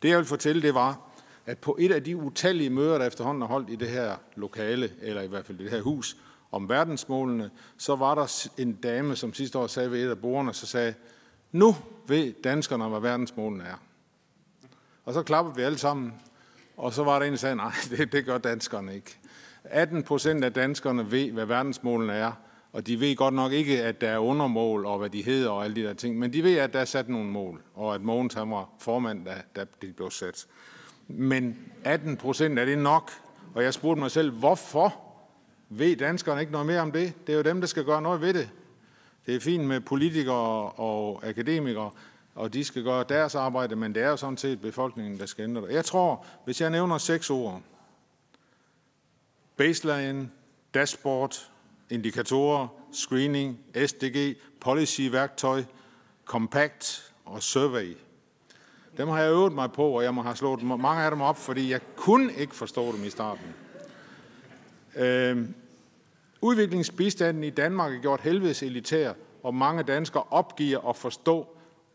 [0.06, 1.00] Det jeg vil fortælle, det var,
[1.46, 4.92] at på et af de utallige møder, der efterhånden er holdt i det her lokale,
[5.02, 6.18] eller i hvert fald det her hus,
[6.52, 10.54] om verdensmålene, så var der en dame, som sidste år sagde ved et af bordene,
[10.54, 10.94] så sagde,
[11.52, 11.76] nu
[12.08, 13.82] ved danskerne, hvad verdensmålene er.
[15.06, 16.14] Og så klappede vi alle sammen,
[16.78, 19.18] og så var der en, der sagde, nej, det, det gør danskerne ikke.
[19.64, 22.32] 18 procent af danskerne ved, hvad verdensmålene er,
[22.76, 25.64] og de ved godt nok ikke, at der er undermål og hvad de hedder og
[25.64, 28.02] alle de der ting, men de ved, at der er sat nogle mål, og at
[28.02, 30.48] Mogens han var formand, da, da de blev sat.
[31.08, 33.12] Men 18 procent, er det nok?
[33.54, 34.96] Og jeg spurgte mig selv, hvorfor
[35.70, 37.14] ved danskerne ikke noget mere om det?
[37.28, 38.50] Det er jo dem, der skal gøre noget ved det.
[39.26, 41.92] Det er fint med politikere og akademikere,
[42.36, 45.44] og de skal gøre deres arbejde, men det er jo sådan set befolkningen, der skal
[45.44, 45.74] ændre det.
[45.74, 47.62] Jeg tror, hvis jeg nævner seks ord,
[49.58, 50.30] baseline,
[50.74, 51.50] dashboard,
[51.90, 55.64] indikatorer, screening, SDG, policy-værktøj,
[56.26, 57.98] compact og survey.
[58.98, 61.38] Dem har jeg øvet mig på, og jeg må have slået mange af dem op,
[61.38, 63.46] fordi jeg kunne ikke forstå dem i starten.
[64.96, 65.46] Øh,
[66.42, 69.14] udviklingsbistanden i Danmark er gjort helvedes elitær,
[69.44, 71.48] og mange danskere opgiver at forstå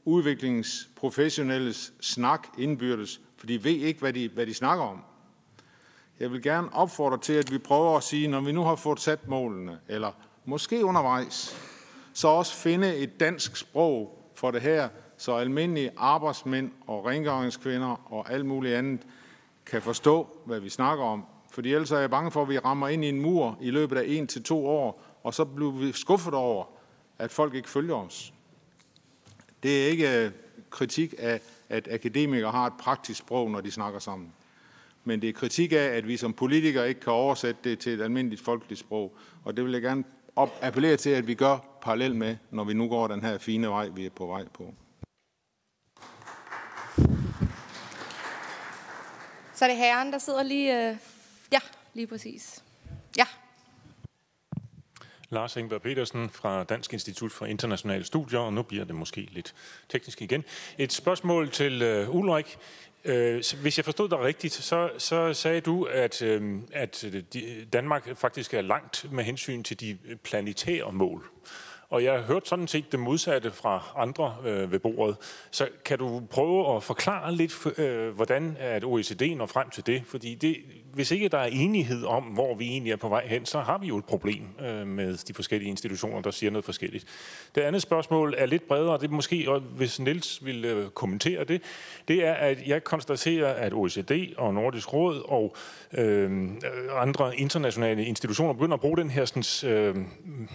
[0.05, 5.03] udviklingsprofessionelles snak indbyrdes, for de ved ikke, hvad de, hvad de snakker om.
[6.21, 9.01] Jeg vil gerne opfordre til, at vi prøver at sige, når vi nu har fået
[9.01, 10.13] sat målene, eller
[10.45, 11.57] måske undervejs,
[12.13, 18.33] så også finde et dansk sprog for det her, så almindelige arbejdsmænd og rengøringskvinder og
[18.33, 19.01] alt muligt andet
[19.67, 21.25] kan forstå, hvad vi snakker om.
[21.51, 23.97] Fordi ellers er jeg bange for, at vi rammer ind i en mur i løbet
[23.97, 26.65] af en til to år, og så bliver vi skuffet over,
[27.19, 28.33] at folk ikke følger os.
[29.63, 30.31] Det er ikke øh,
[30.71, 34.33] kritik af, at akademikere har et praktisk sprog, når de snakker sammen
[35.05, 38.03] men det er kritik af, at vi som politikere ikke kan oversætte det til et
[38.03, 39.17] almindeligt folkeligt sprog.
[39.45, 40.05] Og det vil jeg gerne
[40.37, 43.69] op, appellere til, at vi gør parallelt med, når vi nu går den her fine
[43.69, 44.75] vej, vi er på vej på.
[49.55, 50.91] Så er det herren, der sidder lige...
[50.91, 50.97] Øh,
[51.53, 51.59] ja,
[51.95, 52.65] lige præcis.
[53.19, 53.27] Ja.
[55.31, 59.55] Lars Engberg Petersen fra Dansk Institut for Internationale Studier, og nu bliver det måske lidt
[59.89, 60.45] teknisk igen.
[60.79, 62.59] Et spørgsmål til uh, Ulrik.
[63.05, 67.05] Øh, hvis jeg forstod dig rigtigt, så, så sagde du, at, øh, at
[67.73, 71.25] Danmark faktisk er langt med hensyn til de planetære mål.
[71.91, 75.17] Og jeg har hørt sådan set det modsatte fra andre øh, ved bordet.
[75.51, 80.03] Så kan du prøve at forklare lidt, øh, hvordan at OECD når frem til det?
[80.07, 80.57] Fordi det,
[80.95, 83.79] hvis ikke der er enighed om, hvor vi egentlig er på vej hen, så har
[83.79, 87.07] vi jo et problem øh, med de forskellige institutioner, der siger noget forskelligt.
[87.55, 91.63] Det andet spørgsmål er lidt bredere, det er måske, hvis Niels vil øh, kommentere det,
[92.09, 95.57] det er, at jeg konstaterer, at OECD og Nordisk Råd og
[95.93, 96.51] øh,
[96.97, 99.97] andre internationale institutioner begynder at bruge den her sådan, øh,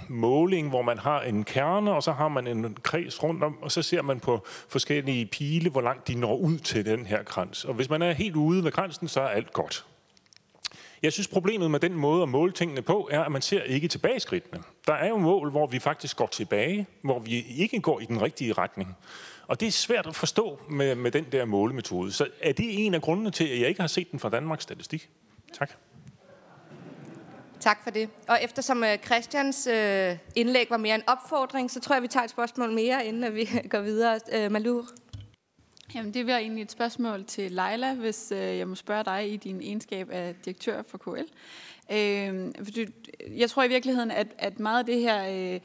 [0.10, 3.72] måling, hvor man har en kerne, og så har man en kreds rundt om, og
[3.72, 7.66] så ser man på forskellige pile, hvor langt de når ud til den her krans.
[7.66, 9.86] Og hvis man er helt ude ved grænsen, så er alt godt.
[11.04, 13.88] Jeg synes, problemet med den måde at måle tingene på, er, at man ser ikke
[13.88, 14.64] tilbageskridtene.
[14.88, 18.22] Der er jo mål, hvor vi faktisk går tilbage, hvor vi ikke går i den
[18.22, 18.98] rigtige retning.
[19.48, 22.12] Og det er svært at forstå med, med den der målemetode.
[22.12, 24.64] Så er det en af grundene til, at jeg ikke har set den fra Danmarks
[24.64, 25.10] Statistik?
[25.54, 25.72] Tak.
[27.60, 28.10] Tak for det.
[28.28, 32.24] Og eftersom øh, Christians øh, indlæg var mere en opfordring, så tror jeg, vi tager
[32.24, 34.20] et spørgsmål mere, inden vi går videre.
[34.34, 34.86] Øh, Malur?
[35.96, 39.38] Jamen, det var egentlig et spørgsmål til Leila, hvis øh, jeg må spørge dig i
[39.38, 41.10] din egenskab af direktør for KL.
[41.92, 45.54] Øhm, øh, jeg tror i virkeligheden, at, at meget af det her...
[45.54, 45.60] Øh,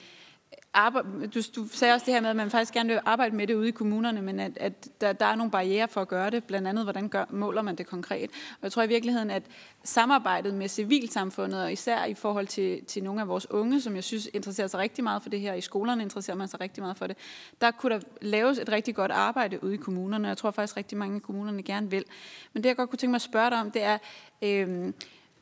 [0.74, 3.46] arbejde, du, du sagde også det her med, at man faktisk gerne vil arbejde med
[3.46, 6.30] det ude i kommunerne, men at, at der, der er nogle barriere for at gøre
[6.30, 8.30] det, blandt andet, hvordan gør, måler man det konkret.
[8.30, 9.42] Og jeg tror i virkeligheden, at
[9.84, 14.04] samarbejdet med civilsamfundet, og især i forhold til, til nogle af vores unge, som jeg
[14.04, 16.96] synes interesserer sig rigtig meget for det her, i skolerne interesserer man sig rigtig meget
[16.96, 17.16] for det,
[17.60, 20.98] der kunne der laves et rigtig godt arbejde ude i kommunerne, jeg tror faktisk rigtig
[20.98, 22.04] mange af kommunerne gerne vil.
[22.52, 23.98] Men det jeg godt kunne tænke mig at spørge dig om, det er,
[24.42, 24.92] øh,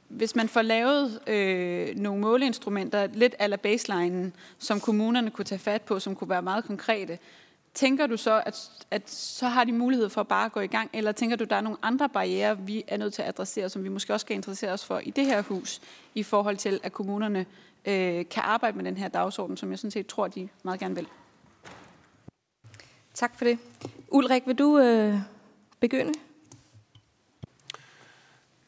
[0.09, 5.83] hvis man får lavet øh, nogle måleinstrumenter, lidt ala baseline, som kommunerne kunne tage fat
[5.83, 7.19] på, som kunne være meget konkrete,
[7.75, 10.91] tænker du så, at, at så har de mulighed for bare at gå i gang,
[10.93, 13.69] eller tænker du, at der er nogle andre barriere, vi er nødt til at adressere,
[13.69, 15.81] som vi måske også skal interessere os for i det her hus,
[16.15, 17.47] i forhold til, at kommunerne
[17.85, 20.95] øh, kan arbejde med den her dagsorden, som jeg sådan set tror, de meget gerne
[20.95, 21.07] vil?
[23.15, 23.59] Tak for det.
[24.09, 25.15] Ulrik, vil du øh,
[25.81, 26.13] begynde?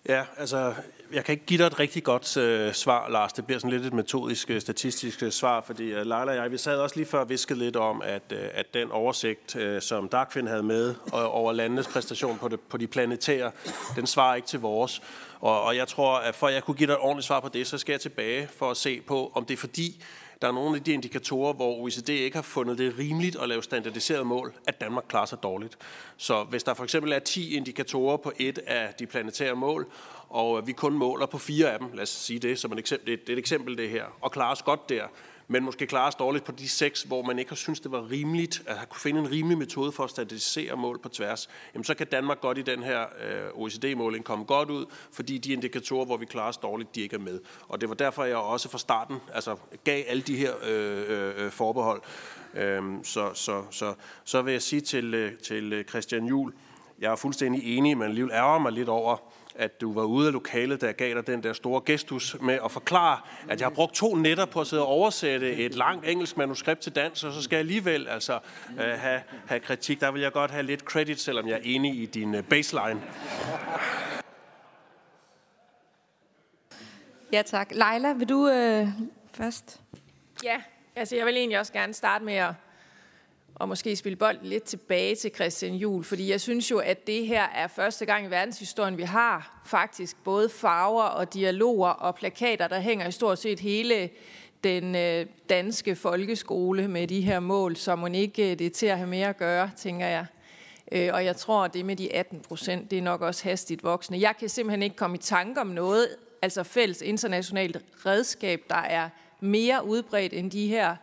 [0.09, 0.75] Ja, altså
[1.13, 3.33] jeg kan ikke give dig et rigtig godt øh, svar, Lars.
[3.33, 6.53] Det bliver sådan lidt et metodisk, øh, statistisk øh, svar, fordi øh, Leila og jeg,
[6.53, 9.83] vi sad også lige før og viskede lidt om, at, øh, at den oversigt, øh,
[9.83, 13.51] som Darkfin havde med og, over landenes præstation på, det, på de planetære,
[13.97, 15.03] den svarer ikke til vores.
[15.41, 17.49] Og, og jeg tror, at for at jeg kunne give dig et ordentligt svar på
[17.49, 20.05] det, så skal jeg tilbage for at se på, om det er fordi,
[20.43, 23.63] der er nogle af de indikatorer, hvor OECD ikke har fundet det rimeligt at lave
[23.63, 25.79] standardiserede mål, at Danmark klarer sig dårligt.
[26.17, 29.87] Så hvis der for eksempel er 10 indikatorer på et af de planetære mål,
[30.31, 32.79] og øh, vi kun måler på fire af dem, lad os sige det som et
[32.79, 35.05] eksempel, det er et eksempel det her, og klarer os godt der,
[35.53, 38.11] men måske klarer os dårligt på de seks, hvor man ikke har synes det var
[38.11, 41.95] rimeligt at kunne finde en rimelig metode for at standardisere mål på tværs, jamen så
[41.95, 46.17] kan Danmark godt i den her øh, OECD-måling komme godt ud, fordi de indikatorer, hvor
[46.17, 47.41] vi klarer os dårligt, de ikke er med.
[47.69, 51.45] Og det var derfor, jeg også fra starten altså, gav alle de her øh, øh,
[51.45, 52.03] øh forbehold.
[52.55, 53.95] Øh, så, så, så,
[54.25, 56.53] så vil jeg sige til, til Christian Juhl,
[57.01, 59.17] jeg er fuldstændig enig, men alligevel ærger mig lidt over,
[59.61, 62.71] at du var ude af lokalet, der gav dig den der store gestus med at
[62.71, 66.37] forklare, at jeg har brugt to nætter på at sidde og oversætte et langt engelsk
[66.37, 68.39] manuskript til dansk, og så skal jeg alligevel altså
[68.71, 70.01] uh, have, have kritik.
[70.01, 73.03] Der vil jeg godt have lidt credit, selvom jeg er enig i din uh, baseline.
[77.33, 77.71] Ja, tak.
[77.71, 78.89] Leila, vil du øh,
[79.33, 79.81] først?
[80.45, 80.63] Ja,
[80.97, 82.55] altså jeg vil egentlig også gerne starte med at
[83.61, 87.27] og måske spille bold lidt tilbage til Christian Juhl, fordi jeg synes jo, at det
[87.27, 92.69] her er første gang i verdenshistorien, vi har faktisk både farver og dialoger og plakater,
[92.69, 94.11] der hænger i stort set hele
[94.65, 98.87] den øh, danske folkeskole med de her mål, så man ikke øh, det er til
[98.87, 100.27] at have mere at gøre, tænker jeg.
[100.93, 103.85] Øh, og jeg tror, at det med de 18 procent, det er nok også hastigt
[103.85, 104.21] voksne.
[104.21, 106.09] Jeg kan simpelthen ikke komme i tanke om noget,
[106.43, 109.09] altså fælles internationalt redskab, der er
[109.41, 110.97] mere udbredt end de her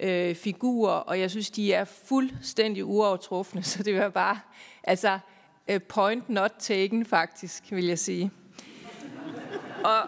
[0.00, 4.38] øh, figurer, og jeg synes, de er fuldstændig uovertrufne, så det var bare,
[4.84, 5.18] altså,
[5.68, 8.30] øh, point not taken faktisk, vil jeg sige.
[9.84, 10.00] Og,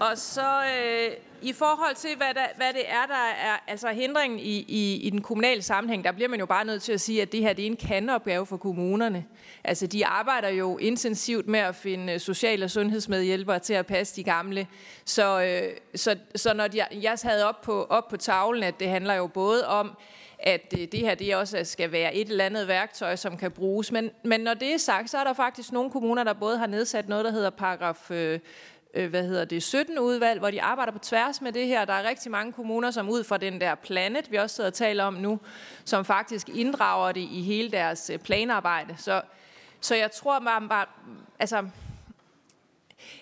[0.00, 1.10] og så, øh,
[1.44, 5.10] i forhold til, hvad, der, hvad det er, der er altså hindringen i, i, i
[5.10, 7.52] den kommunale sammenhæng, der bliver man jo bare nødt til at sige, at det her
[7.52, 9.24] det er en kandeopgave for kommunerne.
[9.64, 14.16] Altså, de arbejder jo intensivt med at finde øh, social- og sundhedsmedhjælpere til at passe
[14.16, 14.66] de gamle.
[15.04, 18.88] Så, øh, så, så når de, jeg havde op på, op på tavlen, at det
[18.88, 19.96] handler jo både om,
[20.38, 23.92] at øh, det her det også skal være et eller andet værktøj, som kan bruges.
[23.92, 26.66] Men, men når det er sagt, så er der faktisk nogle kommuner, der både har
[26.66, 28.40] nedsat noget, der hedder paragraf øh,
[28.94, 31.84] øh, hvad hedder det, 17 udvalg, hvor de arbejder på tværs med det her.
[31.84, 34.74] Der er rigtig mange kommuner, som ud fra den der planet, vi også sidder og
[34.74, 35.40] taler om nu,
[35.84, 38.94] som faktisk inddrager det i hele deres øh, planarbejde.
[38.98, 39.22] Så,
[39.80, 40.86] så jeg tror, man bare,
[41.38, 41.68] altså,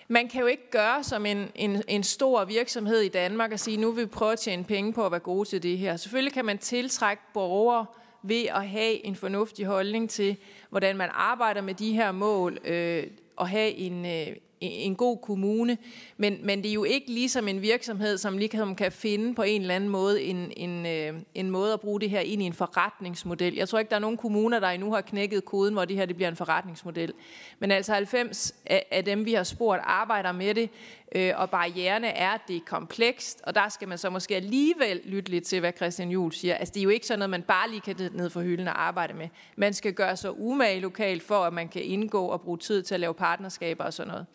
[0.07, 3.77] man kan jo ikke gøre som en, en, en stor virksomhed i Danmark og sige,
[3.77, 5.97] nu vil vi prøve at tjene penge på at være gode til det her.
[5.97, 7.85] Selvfølgelig kan man tiltrække borgere
[8.23, 10.37] ved at have en fornuftig holdning til,
[10.69, 13.03] hvordan man arbejder med de her mål, øh,
[13.35, 15.77] og have en, øh, en god kommune,
[16.17, 19.61] men, men det er jo ikke ligesom en virksomhed, som ligesom kan finde på en
[19.61, 22.53] eller anden måde en, en, øh, en måde at bruge det her ind i en
[22.53, 23.55] forretningsmodel.
[23.55, 26.05] Jeg tror ikke, der er nogen kommuner, der endnu har knækket koden, hvor det her
[26.05, 27.13] det bliver en forretningsmodel.
[27.59, 30.69] Men altså 90 af, af dem, vi har spurgt, arbejder med det,
[31.15, 35.01] øh, og barriererne er, at det er komplekst, og der skal man så måske alligevel
[35.05, 36.55] lytte lidt til, hvad Christian Juhl siger.
[36.55, 38.83] Altså det er jo ikke sådan noget, man bare lige kan ned for hylden og
[38.83, 39.27] arbejde med.
[39.55, 42.93] Man skal gøre sig umage lokalt for, at man kan indgå og bruge tid til
[42.93, 44.25] at lave partnerskaber og sådan noget.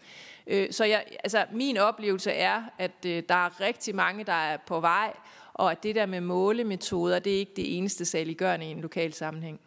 [0.47, 4.57] Øh, så jeg, altså, min oplevelse er, at øh, der er rigtig mange, der er
[4.67, 5.13] på vej,
[5.55, 9.13] og at det der med målemetoder, det er ikke det eneste saliggørende i en lokal
[9.13, 9.61] sammenhæng.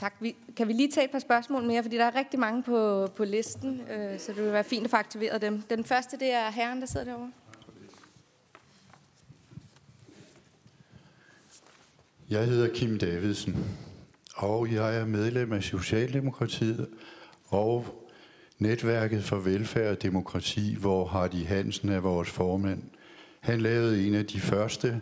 [0.00, 0.14] Tak.
[0.20, 3.06] Vi, kan vi lige tage et par spørgsmål mere, fordi der er rigtig mange på,
[3.16, 5.62] på listen, øh, så det vil være fint at få aktiveret dem.
[5.62, 7.32] Den første, det er herren, der sidder derovre.
[12.30, 13.56] Jeg hedder Kim Davidsen,
[14.34, 16.88] og jeg er medlem af Socialdemokratiet
[17.48, 17.86] og
[18.58, 22.82] Netværket for Velfærd og Demokrati, hvor Hardy Hansen er vores formand.
[23.40, 25.00] Han lavede en af de første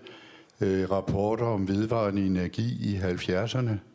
[0.60, 3.87] øh, rapporter om vedvarende energi i 70'erne.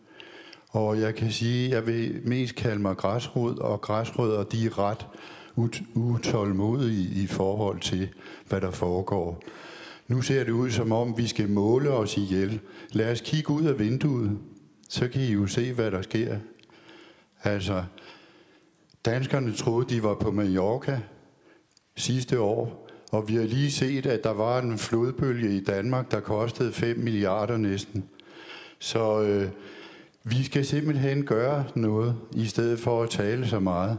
[0.74, 4.80] Og jeg kan sige, at jeg vil mest kalde mig græsrod, og græsrødder de er
[4.80, 5.08] ret
[5.96, 8.10] utålmodige i forhold til,
[8.48, 9.44] hvad der foregår.
[10.08, 12.60] Nu ser det ud som om, vi skal måle os ihjel.
[12.92, 14.38] Lad os kigge ud af vinduet,
[14.90, 16.38] så kan I jo se, hvad der sker.
[17.44, 17.84] Altså,
[19.06, 21.00] Danskerne troede, de var på Mallorca
[21.96, 26.20] sidste år, og vi har lige set, at der var en flodbølge i Danmark, der
[26.20, 28.04] kostede 5 milliarder næsten.
[28.80, 29.50] Så øh,
[30.24, 33.98] vi skal simpelthen gøre noget, i stedet for at tale så meget.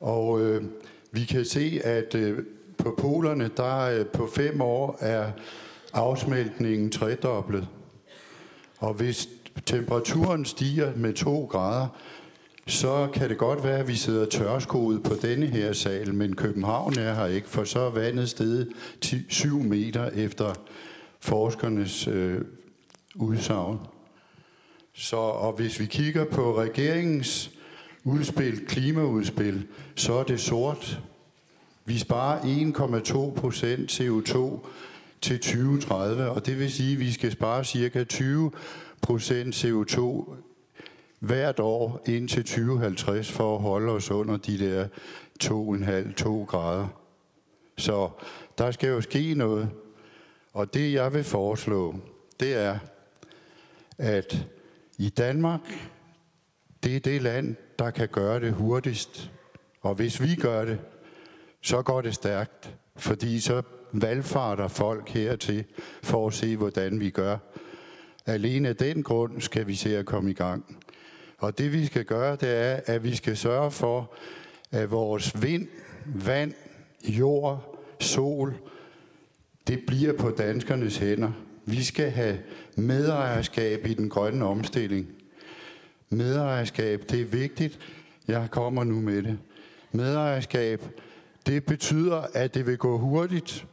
[0.00, 0.64] Og øh,
[1.12, 2.38] vi kan se, at øh,
[2.78, 5.30] på polerne, der øh, på fem år er
[5.92, 7.68] afsmeltningen tredoblet.
[8.78, 9.28] Og hvis
[9.66, 11.86] temperaturen stiger med 2 grader,
[12.66, 16.98] så kan det godt være, at vi sidder tørskoet på denne her sal, men København
[16.98, 18.68] er her ikke, for så er vandet steget
[19.28, 20.54] 7 meter efter
[21.20, 22.40] forskernes øh,
[23.14, 23.78] udsagn.
[25.00, 27.50] Så, og hvis vi kigger på regeringens
[28.04, 29.66] udspil, klimaudspil,
[29.96, 31.00] så er det sort.
[31.84, 32.40] Vi sparer
[33.34, 34.66] 1,2 procent CO2
[35.20, 38.52] til 2030, og det vil sige, at vi skal spare cirka 20
[39.02, 40.30] procent CO2
[41.18, 44.88] hvert år indtil 2050 for at holde os under de der
[45.44, 46.88] 2,5-2 grader.
[47.76, 48.08] Så
[48.58, 49.70] der skal jo ske noget.
[50.52, 51.94] Og det jeg vil foreslå,
[52.40, 52.78] det er,
[53.98, 54.46] at
[54.98, 55.60] i Danmark,
[56.82, 59.30] det er det land, der kan gøre det hurtigst.
[59.80, 60.78] Og hvis vi gør det,
[61.62, 63.62] så går det stærkt, fordi så
[63.92, 65.64] valgfarter folk hertil
[66.02, 67.38] for at se, hvordan vi gør.
[68.26, 70.76] Alene af den grund skal vi se at komme i gang.
[71.38, 74.14] Og det vi skal gøre, det er, at vi skal sørge for,
[74.70, 75.68] at vores vind,
[76.06, 76.54] vand,
[77.04, 78.54] jord, sol,
[79.66, 81.32] det bliver på danskernes hænder.
[81.70, 82.38] Vi skal have
[82.76, 85.08] medejerskab i den grønne omstilling.
[86.10, 87.78] Medejerskab, det er vigtigt.
[88.28, 89.38] Jeg kommer nu med det.
[89.92, 90.82] Medejerskab,
[91.46, 93.66] det betyder, at det vil gå hurtigt.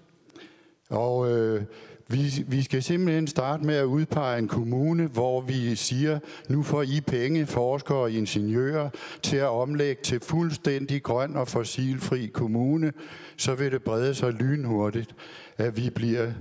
[0.89, 1.63] Og øh,
[2.07, 6.19] vi, vi skal simpelthen starte med at udpege en kommune, hvor vi siger,
[6.49, 8.89] nu får I penge, forskere og ingeniører,
[9.21, 12.93] til at omlægge til fuldstændig grøn og fossilfri kommune,
[13.37, 15.15] så vil det brede sig lynhurtigt,
[15.57, 16.31] at vi bliver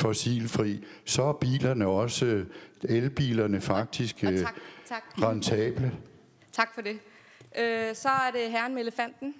[0.00, 0.84] fossilfri.
[1.04, 2.44] Så er bilerne også,
[2.84, 4.54] elbilerne faktisk tak,
[4.88, 5.02] tak.
[5.22, 5.92] rentable.
[6.52, 6.98] Tak for det.
[7.58, 9.34] Øh, så er det herren med elefanten.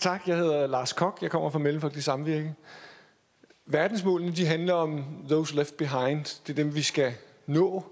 [0.00, 1.18] Tak, jeg hedder Lars Kok.
[1.22, 2.54] Jeg kommer fra Mellemfolkelig Samvirke.
[3.66, 6.42] Verdensmålene de handler om those left behind.
[6.46, 7.14] Det er dem, vi skal
[7.46, 7.84] nå.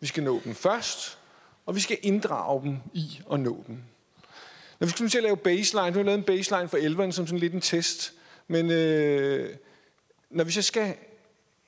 [0.00, 1.18] Vi skal nå dem først,
[1.66, 3.82] og vi skal inddrage dem i at nå dem.
[4.80, 7.26] Når vi skal til at lave baseline, nu har lavet en baseline for 11'erne som
[7.26, 8.12] sådan lidt en test,
[8.48, 9.54] men øh,
[10.30, 10.94] når vi så skal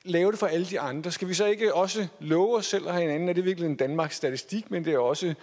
[0.05, 2.93] lave det for alle de andre, skal vi så ikke også love os selv at
[2.93, 3.29] have en anden?
[3.29, 5.35] Er det virkelig en Danmarks statistik, men det er også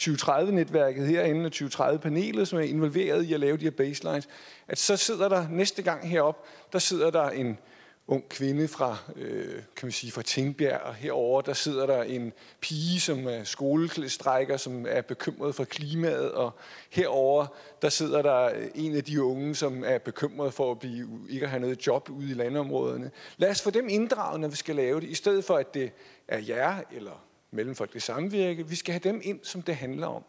[0.00, 4.28] 2030-netværket herinde og 2030-panelet, som er involveret i at lave de her baselines.
[4.68, 7.58] At så sidder der næste gang herop, der sidder der en
[8.06, 12.32] ung kvinde fra, øh, kan man sige, fra Tingbjerg, og herover der sidder der en
[12.60, 16.50] pige, som er skolestrækker, som er bekymret for klimaet, og
[16.90, 17.46] herover
[17.82, 21.44] der sidder der øh, en af de unge, som er bekymret for at blive, ikke
[21.44, 23.10] at have noget job ude i landområderne.
[23.36, 25.92] Lad os få dem inddraget, når vi skal lave det, i stedet for at det
[26.28, 28.68] er jer eller mellemfolkelig samvirke.
[28.68, 30.24] Vi skal have dem ind, som det handler om.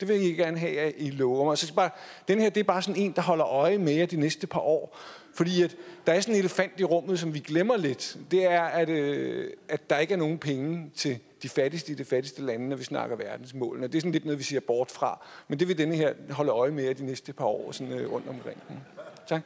[0.00, 1.58] Det vil jeg gerne have, at I lover mig.
[1.58, 1.90] Så bare,
[2.28, 4.60] den her, det er bare sådan en, der holder øje med jer de næste par
[4.60, 4.98] år.
[5.34, 5.76] Fordi at
[6.06, 8.18] der er sådan en elefant i rummet, som vi glemmer lidt.
[8.30, 12.04] Det er, at, øh, at der ikke er nogen penge til de fattigste i de
[12.04, 13.86] fattigste lande, når vi snakker verdensmålene.
[13.86, 15.26] Det er sådan lidt noget, vi siger bort fra.
[15.48, 18.28] Men det vil denne her holde øje med de næste par år sådan, øh, rundt
[18.28, 18.62] omkring.
[19.26, 19.42] Tak.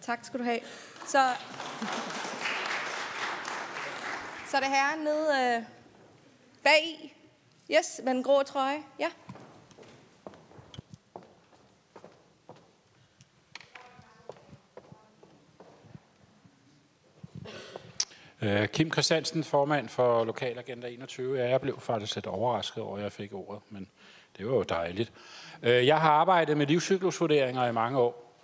[0.00, 0.60] Tak skal du have.
[1.06, 1.18] Så,
[4.50, 5.62] så er det her nede øh,
[6.62, 7.14] bag.
[7.70, 8.78] Yes, med den grå trøje.
[8.98, 9.08] Ja.
[18.42, 21.40] Øh, Kim Christiansen, formand for Lokal Agenda 21.
[21.40, 23.88] Jeg blev faktisk lidt overrasket over, at jeg fik ordet, men
[24.38, 25.12] det var jo dejligt.
[25.62, 28.38] Øh, jeg har arbejdet med livscyklusvurderinger i mange år.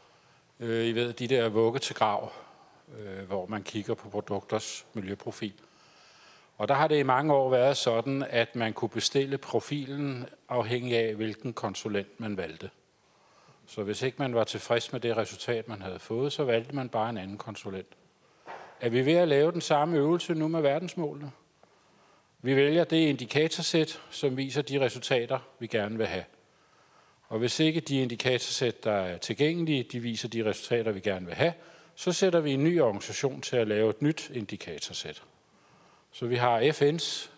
[0.60, 2.32] Øh, I ved, de der vugge til grav,
[2.98, 5.54] øh, hvor man kigger på produkters miljøprofil.
[6.58, 10.96] Og der har det i mange år været sådan, at man kunne bestille profilen afhængig
[10.96, 12.70] af, hvilken konsulent man valgte.
[13.66, 16.88] Så hvis ikke man var tilfreds med det resultat, man havde fået, så valgte man
[16.88, 17.96] bare en anden konsulent.
[18.80, 21.30] Er vi ved at lave den samme øvelse nu med verdensmålene?
[22.42, 26.24] Vi vælger det indikatorsæt, som viser de resultater, vi gerne vil have.
[27.28, 31.34] Og hvis ikke de indikatorsæt, der er tilgængelige, de viser de resultater, vi gerne vil
[31.34, 31.52] have,
[31.94, 35.22] så sætter vi en ny organisation til at lave et nyt indikatorsæt.
[36.12, 37.30] Så vi har FN's,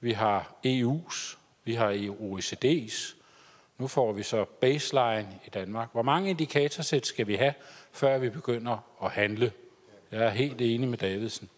[0.00, 3.16] vi har EU's, vi har OECD's.
[3.78, 5.88] Nu får vi så baseline i Danmark.
[5.92, 7.54] Hvor mange indikatorsæt skal vi have,
[7.92, 9.52] før vi begynder at handle?
[10.12, 11.50] Jeg er helt enig med Davidsen.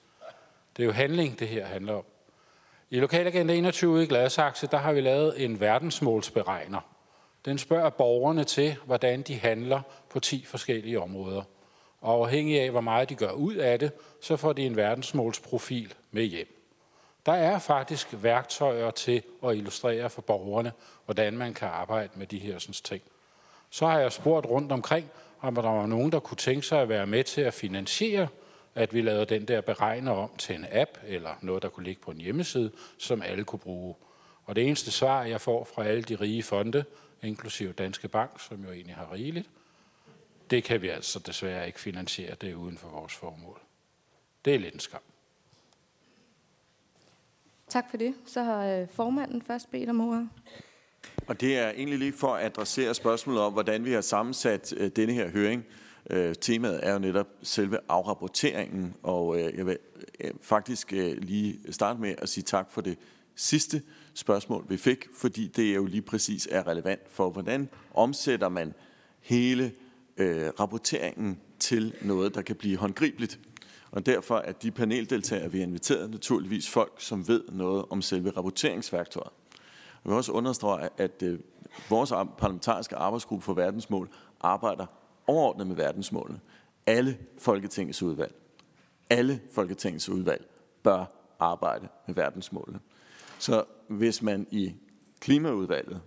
[0.76, 2.04] Det er jo handling, det her handler om.
[2.90, 6.80] I Lokalagenda 21 i Gladsaxe, der har vi lavet en verdensmålsberegner.
[7.44, 11.42] Den spørger borgerne til, hvordan de handler på 10 forskellige områder.
[12.00, 15.94] Og afhængig af, hvor meget de gør ud af det, så får de en verdensmålsprofil
[16.10, 16.60] med hjem.
[17.26, 20.72] Der er faktisk værktøjer til at illustrere for borgerne,
[21.04, 23.02] hvordan man kan arbejde med de her sådan, ting.
[23.70, 25.10] Så har jeg spurgt rundt omkring,
[25.40, 28.28] om der var nogen, der kunne tænke sig at være med til at finansiere
[28.74, 32.02] at vi lavede den der beregner om til en app, eller noget, der kunne ligge
[32.02, 33.94] på en hjemmeside, som alle kunne bruge.
[34.44, 36.84] Og det eneste svar, jeg får fra alle de rige fonde,
[37.22, 39.50] inklusive Danske Bank, som jo egentlig har rigeligt,
[40.50, 43.60] det kan vi altså desværre ikke finansiere det uden for vores formål.
[44.44, 45.00] Det er lidt en skam.
[47.68, 48.14] Tak for det.
[48.26, 50.28] Så har øh, formanden først bedt om ordet.
[51.26, 54.90] Og det er egentlig lige for at adressere spørgsmålet om, hvordan vi har sammensat øh,
[54.96, 55.64] denne her høring.
[56.10, 59.78] Øh, temaet er jo netop selve afrapporteringen, og øh, jeg vil
[60.20, 62.98] øh, faktisk øh, lige starte med at sige tak for det
[63.34, 63.82] sidste
[64.14, 68.74] spørgsmål, vi fik, fordi det jo lige præcis er relevant for, hvordan omsætter man
[69.20, 69.72] hele
[70.16, 73.40] øh, rapporteringen til noget, der kan blive håndgribeligt.
[73.90, 78.30] Og derfor er de paneldeltagere, vi har inviteret, naturligvis folk, som ved noget om selve
[78.30, 79.30] rapporteringsværktøjet.
[80.04, 81.38] Jeg vil også understrege, at øh,
[81.90, 84.08] vores parlamentariske arbejdsgruppe for verdensmål
[84.40, 84.86] arbejder
[85.26, 86.40] overordnet med verdensmålene.
[86.86, 88.34] Alle Folketingets udvalg,
[89.10, 90.46] alle Folketingets udvalg
[90.82, 91.04] bør
[91.38, 92.80] arbejde med verdensmålene.
[93.38, 94.74] Så hvis man i
[95.20, 96.00] klimaudvalget,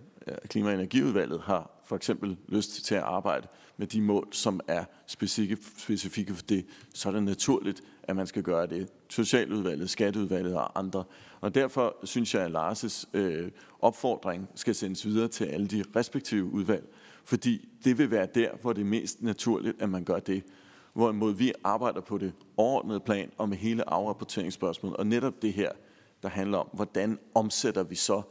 [0.48, 4.84] klima- og energiudvalget har for eksempel lyst til at arbejde med de mål, som er
[5.06, 8.88] specifikke for det, så er det naturligt, at man skal gøre det.
[9.08, 11.04] Socialudvalget, skatteudvalget og andre.
[11.40, 13.50] Og derfor synes jeg, at Lars' øh,
[13.80, 16.94] opfordring skal sendes videre til alle de respektive udvalg,
[17.28, 20.42] fordi det vil være der, hvor det er mest naturligt, at man gør det.
[20.92, 25.72] Hvorimod vi arbejder på det overordnede plan og med hele afrapporteringsspørgsmålet, og netop det her,
[26.22, 28.22] der handler om, hvordan omsætter vi så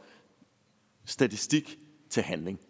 [1.04, 1.78] statistik
[2.10, 2.60] til handling.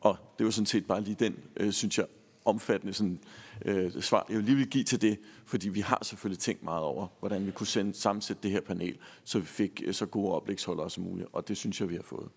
[0.00, 2.06] Og det er jo sådan set bare lige den, øh, synes jeg,
[2.44, 3.20] omfattende sådan,
[3.64, 6.82] øh, svar, jeg vil lige vil give til det, fordi vi har selvfølgelig tænkt meget
[6.82, 10.32] over, hvordan vi kunne sende, sammensætte det her panel, så vi fik øh, så gode
[10.32, 12.28] oplægsholdere som muligt, og det synes jeg, vi har fået.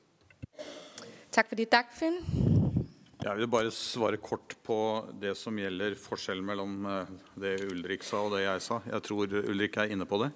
[1.32, 2.81] Tak for det, Dagfinn.
[3.22, 4.76] Jeg vil bare svare kort på
[5.22, 7.12] det som gjelder forskjellen mellom eh,
[7.44, 8.80] det Ulrik sa og det jeg sa.
[8.90, 10.32] Jeg tror Ulrik er inne på det.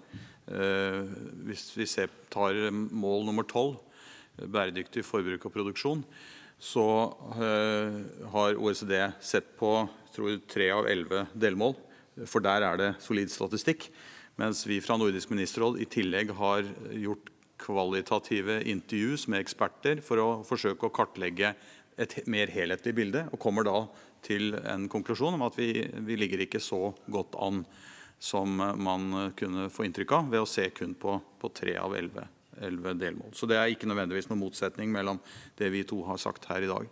[0.54, 1.00] Eh,
[1.48, 3.80] hvis vi ser, tar mål nummer 12,
[4.38, 6.06] eh, bæredyktig forbruk og produksjon,
[6.62, 6.86] så
[7.42, 7.98] eh,
[8.36, 9.74] har OECD sett på
[10.14, 11.74] tror, tre av elleve delmål.
[12.30, 13.90] For der er det solid statistikk.
[14.38, 17.34] Mens vi fra Nordisk ministerråd i tillegg har gjort
[17.66, 21.54] kvalitative intervjuer med eksperter for å forsøke å kartlegge
[21.98, 23.86] et mer helhetlig bilde, og kommer da
[24.26, 27.64] til en konklusjon om at vi, vi ligger ikke så godt an
[28.20, 32.96] som man kunne få inntrykk av ved å se kun på, på tre av elleve
[32.96, 33.34] delmål.
[33.36, 35.20] Så det er ikke nødvendigvis noen motsetning mellom
[35.60, 36.88] det vi to har sagt her i dag.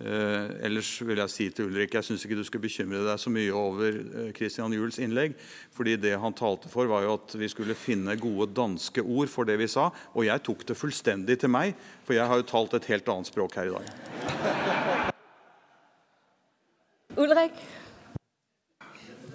[0.00, 3.30] Eh, ellers vil jeg si til Ulrik, jeg synes ikke du skal bekymre deg så
[3.32, 5.32] mye over eh, Christian Jules innlegg,
[5.72, 9.48] fordi det han talte for var jo at vi skulle finne gode danske ord for
[9.48, 11.72] det vi sa, og jeg tok det fullstendig til meg,
[12.04, 13.88] for jeg har jo talt et helt annet språk her i dag.
[17.16, 17.56] Ulrik?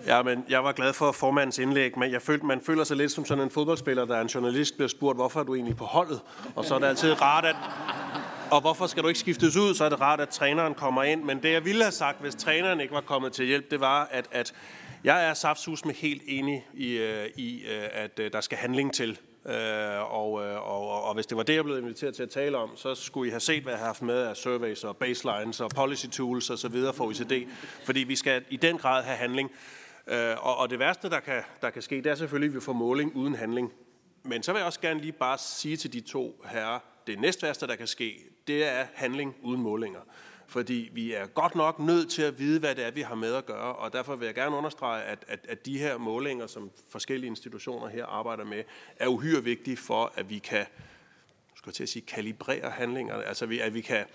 [0.05, 3.11] Ja, men jeg var glad for formandens indlæg, men jeg følte, man føler sig lidt
[3.11, 5.85] som sådan en fodboldspiller, der er en journalist bliver spurgt, hvorfor er du egentlig på
[5.85, 6.21] holdet?
[6.55, 7.55] Og så er det altid rart, at
[8.51, 11.23] og hvorfor skal du ikke skiftes ud, så er det rart, at træneren kommer ind.
[11.23, 14.07] Men det, jeg ville have sagt, hvis træneren ikke var kommet til hjælp, det var,
[14.11, 14.53] at, at
[15.03, 18.93] jeg er saftsus med helt enig i, øh, i øh, at øh, der skal handling
[18.93, 19.19] til.
[19.45, 19.51] Uh,
[20.13, 22.95] og, og, og hvis det var det, jeg blev inviteret til at tale om, så
[22.95, 26.05] skulle I have set, hvad jeg har haft med af surveys og baselines og policy
[26.05, 27.47] tools og så videre for OECD.
[27.85, 29.51] Fordi vi skal i den grad have handling.
[30.37, 32.73] Og, og det værste, der kan, der kan ske, det er selvfølgelig, at vi får
[32.73, 33.71] måling uden handling.
[34.23, 36.79] Men så vil jeg også gerne lige bare sige til de to herrer,
[37.11, 39.99] det næstværste, der kan ske, det er handling uden målinger.
[40.47, 43.33] Fordi vi er godt nok nødt til at vide, hvad det er, vi har med
[43.33, 46.71] at gøre, og derfor vil jeg gerne understrege, at, at, at de her målinger, som
[46.89, 48.63] forskellige institutioner her arbejder med,
[48.95, 50.65] er uhyre vigtige for, at vi kan,
[51.55, 54.05] skal til at sige, kalibrere handlinger, altså vi, at vi kan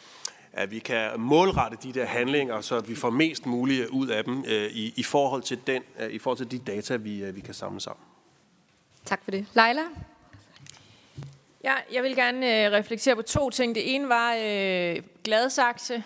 [0.53, 4.45] at vi kan målrette de der handlinger, så vi får mest muligt ud af dem
[4.49, 7.41] øh, i, i, forhold til den, øh, i forhold til de data, vi, øh, vi
[7.41, 8.05] kan samle sammen.
[9.05, 9.47] Tak for det.
[9.55, 9.83] Leila?
[11.67, 13.75] Ja, jeg vil gerne øh, reflektere på to ting.
[13.75, 16.03] Det ene var øh, Gladsaxe,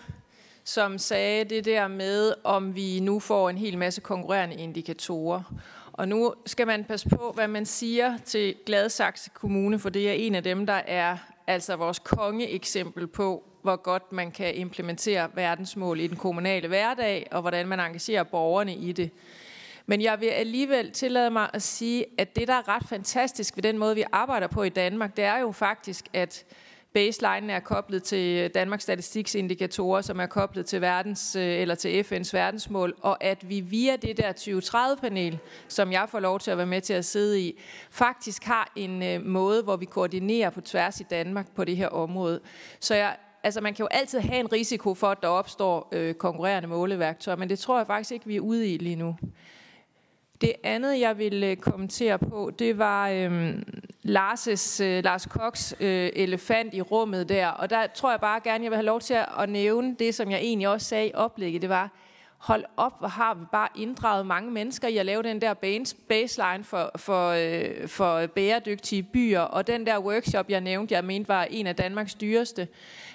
[0.65, 5.43] som sagde det der med, om vi nu får en hel masse konkurrerende indikatorer.
[5.93, 10.13] Og nu skal man passe på, hvad man siger til Gladsaxe Kommune, for det er
[10.13, 11.17] en af dem, der er
[11.47, 17.41] altså vores kongeeksempel på, hvor godt man kan implementere verdensmål i den kommunale hverdag, og
[17.41, 19.11] hvordan man engagerer borgerne i det.
[19.87, 23.63] Men jeg vil alligevel tillade mig at sige, at det, der er ret fantastisk ved
[23.63, 26.45] den måde, vi arbejder på i Danmark, det er jo faktisk, at
[26.93, 32.03] baseline er koblet til Danmarks Statistiks indikatorer, som er koblet til, verdens, øh, eller til
[32.03, 35.39] FN's verdensmål, og at vi via det der 2030-panel,
[35.69, 37.59] som jeg får lov til at være med til at sidde i,
[37.91, 41.89] faktisk har en øh, måde, hvor vi koordinerer på tværs i Danmark på det her
[41.89, 42.41] område.
[42.81, 46.15] Så jeg, altså man kan jo altid have en risiko for, at der opstår øh,
[46.15, 49.17] konkurrerende måleværktøjer, men det tror jeg faktisk ikke, vi er ude i lige nu.
[50.41, 53.53] Det andet, jeg ville øh, kommentere på, det var øh,
[54.05, 57.49] Lars' øh, Lars Koks øh, elefant i rummet der.
[57.49, 60.31] Og der tror jeg bare gerne, jeg vil have lov til at nævne det, som
[60.31, 61.63] jeg egentlig også sagde i oplægget.
[61.63, 61.91] Det var,
[62.41, 65.55] hold op, hvor har vi bare inddraget mange mennesker i at lave den der
[66.09, 69.41] baseline for, for, øh, for bæredygtige byer.
[69.41, 72.69] Og den der workshop, jeg nævnte, jeg mente var en af Danmarks dyreste.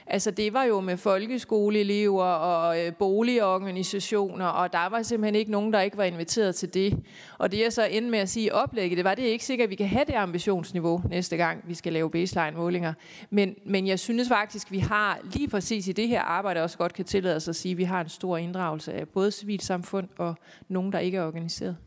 [0.08, 5.74] Altså det var jo med folkeskoleelever og øh, boligorganisationer, og der var simpelthen ikke nogen,
[5.74, 7.04] der ikke var inviteret til det.
[7.38, 9.66] Og det jeg så endte med at sige oplægget, det var, det er ikke sikkert,
[9.66, 12.94] at vi kan have det ambitionsniveau næste gang, vi skal lave baseline-målinger.
[13.30, 16.94] Men, men jeg synes faktisk, vi har lige præcis i det her arbejde også godt
[16.94, 20.36] kan tillade os at sige, at vi har en stor inddragelse af både civilsamfund og
[20.68, 21.78] nogen, der ikke er organiseret.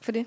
[0.00, 0.26] For det.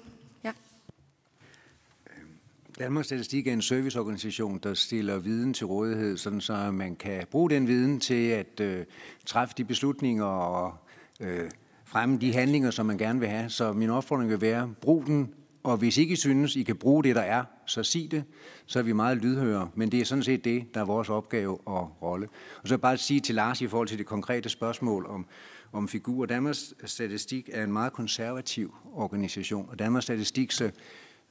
[2.80, 7.49] Danmarks Statistik er en serviceorganisation, der stiller viden til rådighed, sådan så man kan bruge
[7.49, 8.85] den viden til at øh,
[9.26, 10.73] træffe de beslutninger og
[11.19, 11.49] øh,
[11.85, 13.49] fremme de handlinger, som man gerne vil have.
[13.49, 15.34] Så min opfordring vil være, brug den,
[15.64, 18.23] og hvis ikke I synes, I kan bruge det, der er, så sig det.
[18.65, 19.69] Så er vi meget lydhøre.
[19.76, 22.27] Men det er sådan set det, der er vores opgave og rolle.
[22.61, 25.26] Og så bare sige til Lars i forhold til det konkrete spørgsmål om,
[25.72, 26.26] om figurer.
[26.26, 30.72] Danmarks Statistik er en meget konservativ organisation, og Danmarks Statistiks øh,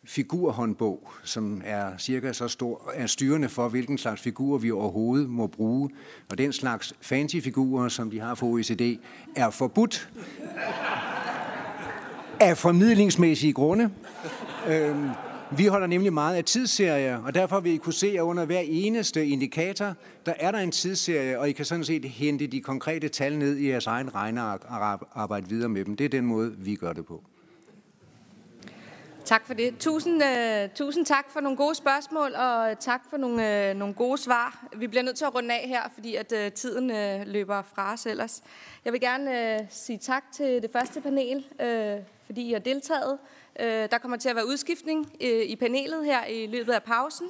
[0.04, 5.46] figurhåndbog, som er cirka så stor, er styrende for, hvilken slags figurer vi overhovedet må
[5.46, 5.90] bruge.
[6.30, 8.98] Og den slags fancy figurer, som de har for OECD,
[9.36, 10.08] er forbudt
[12.40, 13.90] af formidlingsmæssige grunde.
[14.68, 15.08] Øhm,
[15.56, 18.62] vi holder nemlig meget af tidsserier, og derfor vil I kunne se, at under hver
[18.64, 19.94] eneste indikator,
[20.26, 23.56] der er der en tidsserie, og I kan sådan set hente de konkrete tal ned
[23.56, 25.96] i jeres egen regneark og arbejde videre med dem.
[25.96, 27.24] Det er den måde, vi gør det på.
[29.24, 29.78] Tak for det.
[29.78, 34.18] Tusind, uh, tusind tak for nogle gode spørgsmål, og tak for nogle, uh, nogle gode
[34.18, 34.66] svar.
[34.76, 37.92] Vi bliver nødt til at runde af her, fordi at uh, tiden uh, løber fra
[37.92, 38.42] os ellers.
[38.84, 43.18] Jeg vil gerne uh, sige tak til det første panel uh, fordi I har deltaget.
[43.60, 47.26] Øh, der kommer til at være udskiftning øh, i panelet her i løbet af pausen.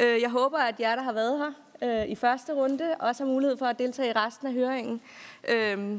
[0.00, 1.52] Øh, jeg håber, at jer, der har været her
[2.02, 5.00] øh, i første runde, også har mulighed for at deltage i resten af høringen.
[5.48, 5.98] Øh,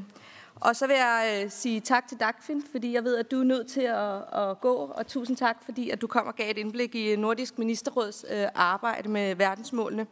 [0.55, 3.43] og så vil jeg øh, sige tak til Dagfinn, fordi jeg ved, at du er
[3.43, 4.75] nødt til at, at gå.
[4.75, 8.47] Og tusind tak, fordi at du kom og gav et indblik i Nordisk Ministerråds øh,
[8.55, 10.07] arbejde med verdensmålene.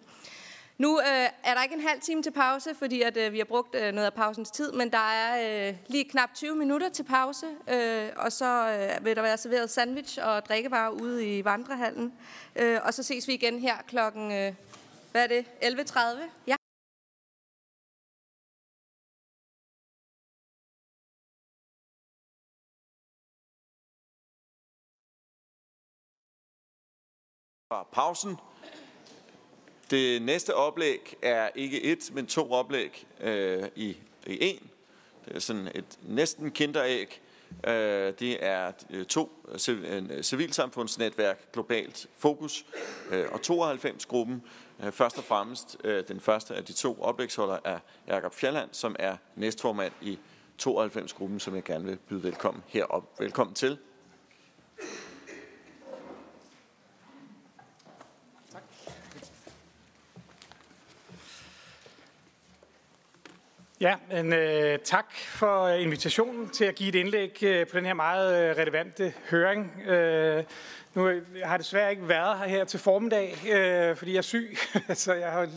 [0.77, 3.45] Nu øh, er der ikke en halv time til pause, fordi at, øh, vi har
[3.45, 7.03] brugt øh, noget af pausens tid, men der er øh, lige knap 20 minutter til
[7.03, 12.13] pause, øh, og så øh, vil der være serveret sandwich og drikkevarer ude i vandrehallen.
[12.55, 14.53] Øh, og så ses vi igen her klokken, øh,
[15.11, 15.99] hvad er det, 11.30?
[16.47, 16.55] Ja.
[27.73, 28.37] Fra pausen.
[29.91, 33.97] Det næste oplæg er ikke et, men to oplæg øh, i,
[34.27, 34.69] i en.
[35.25, 37.21] Det er sådan et næsten kinderæg.
[37.67, 39.31] Øh, det er øh, to
[39.69, 42.65] øh, øh, civilsamfundsnetværk, globalt fokus
[43.11, 44.43] øh, og 92-gruppen.
[44.83, 48.95] Øh, først og fremmest øh, den første af de to oplægsholder er Jakob Fjalland, som
[48.99, 50.19] er næstformand i
[50.61, 53.19] 92-gruppen, som jeg gerne vil byde velkommen herop.
[53.19, 53.77] Velkommen til.
[63.81, 67.85] Ja, men øh, tak for øh, invitationen til at give et indlæg øh, på den
[67.85, 69.81] her meget øh, relevante høring.
[69.87, 70.43] Øh,
[70.93, 74.21] nu øh, jeg har desværre ikke været her, her til formiddag, øh, fordi jeg er
[74.21, 74.57] syg.
[74.93, 75.49] så, jeg har,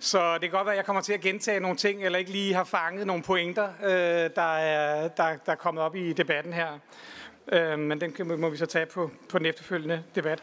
[0.00, 2.30] så det kan godt være, at jeg kommer til at gentage nogle ting, eller ikke
[2.30, 6.52] lige har fanget nogle pointer, øh, der, er, der, der er kommet op i debatten
[6.52, 6.78] her.
[7.52, 10.42] Øh, men den må vi så tage på, på den efterfølgende debat.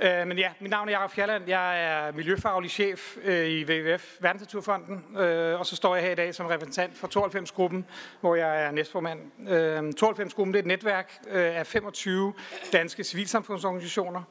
[0.00, 1.48] Øh, men ja, mit navn er Jakob Fjalland.
[1.48, 6.14] Jeg er miljøfaglig chef øh, i WWF, Verdensnaturfonden, øh, og så står jeg her i
[6.14, 7.86] dag som repræsentant for 92-gruppen,
[8.20, 9.20] hvor jeg er næstformand.
[9.50, 12.34] Øh, 92-gruppen det er et netværk øh, af 25
[12.72, 14.22] danske civilsamfundsorganisationer,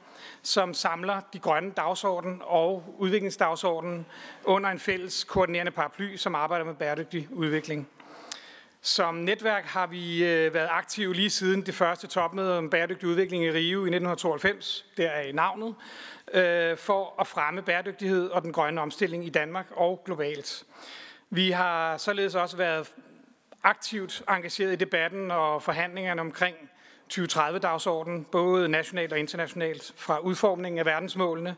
[0.42, 4.06] som samler de grønne dagsorden og udviklingsdagsordenen
[4.44, 7.88] under en fælles koordinerende paraply, som arbejder med bæredygtig udvikling.
[8.84, 13.44] Som netværk har vi øh, været aktive lige siden det første topmøde om bæredygtig udvikling
[13.44, 15.76] i Rio i 1992, der er i navnet,
[16.34, 20.64] øh, for at fremme bæredygtighed og den grønne omstilling i Danmark og globalt.
[21.30, 22.94] Vi har således også været
[23.64, 26.56] aktivt engageret i debatten og forhandlingerne omkring
[27.12, 31.56] 2030-dagsorden, både nationalt og internationalt, fra udformningen af verdensmålene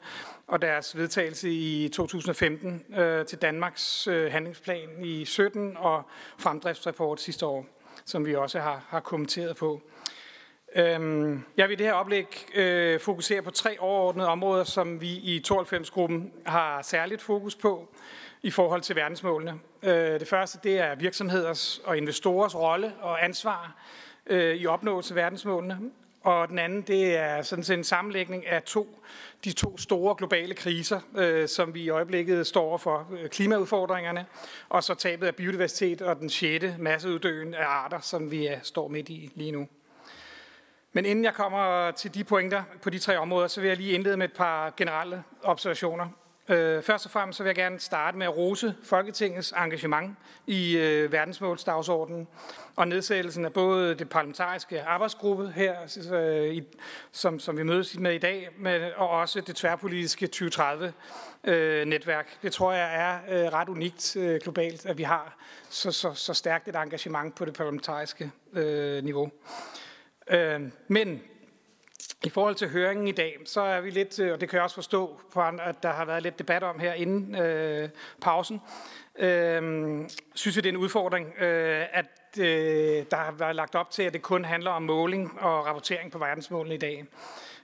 [0.47, 6.03] og deres vedtagelse i 2015 øh, til Danmarks øh, handlingsplan i 17 og
[6.37, 7.65] fremdriftsrapport sidste år,
[8.05, 9.81] som vi også har, har kommenteret på.
[10.75, 15.09] Øhm, jeg vil i det her oplæg øh, fokusere på tre overordnede områder, som vi
[15.09, 17.95] i 92-gruppen har særligt fokus på
[18.41, 19.59] i forhold til verdensmålene.
[19.83, 23.75] Øh, det første det er virksomheders og investorers rolle og ansvar
[24.27, 25.79] øh, i opnåelse af verdensmålene.
[26.23, 28.99] Og den anden, det er sådan set en sammenlægning af to,
[29.43, 33.07] de to store globale kriser, øh, som vi i øjeblikket står for.
[33.19, 34.25] Øh, klimaudfordringerne,
[34.69, 38.87] og så tabet af biodiversitet og den sjette masseuddøen af arter, som vi er, står
[38.87, 39.67] midt i lige nu.
[40.93, 43.91] Men inden jeg kommer til de pointer på de tre områder, så vil jeg lige
[43.91, 46.09] indlede med et par generelle observationer.
[46.49, 50.77] Øh, først og fremmest så vil jeg gerne starte med at rose Folketingets engagement i
[50.77, 52.27] øh, verdensmålsdagsordenen
[52.75, 55.75] og nedsættelsen af både det parlamentariske arbejdsgruppe her,
[56.13, 56.63] øh, i,
[57.11, 62.25] som, som vi mødes med i dag, men, og også det tværpolitiske 2030-netværk.
[62.25, 65.37] Øh, det tror jeg er øh, ret unikt øh, globalt, at vi har
[65.69, 69.31] så, så, så stærkt et engagement på det parlamentariske øh, niveau.
[70.27, 71.21] Øh, men
[72.25, 74.63] i forhold til høringen i dag, så er vi lidt, øh, og det kan jeg
[74.63, 77.89] også forstå, på, at der har været lidt debat om her inden øh,
[78.21, 78.61] pausen,
[79.19, 79.61] øh,
[80.33, 82.05] synes vi, det er en udfordring, øh, at
[82.39, 86.11] øh, der har været lagt op til, at det kun handler om måling og rapportering
[86.11, 87.05] på verdensmålene i dag,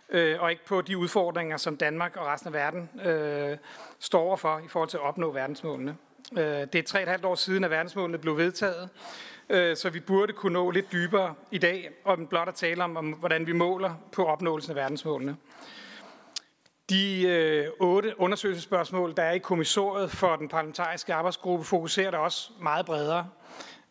[0.10, 3.58] øh, og ikke på de udfordringer, som Danmark og resten af verden øh,
[4.00, 5.98] står overfor i forhold til at opnå verdensmålene.
[6.38, 8.90] Øh, det er tre et halvt år siden, at verdensmålene blev vedtaget,
[9.50, 12.98] Øh, så vi burde kunne nå lidt dybere i dag, og blot at tale om,
[12.98, 15.38] om hvordan vi måler på opnåelsen af verdensmålene.
[16.90, 22.52] De øh, otte undersøgelsesspørgsmål, der er i kommissoriet for den parlamentariske arbejdsgruppe, fokuserer der også
[22.62, 23.30] meget bredere.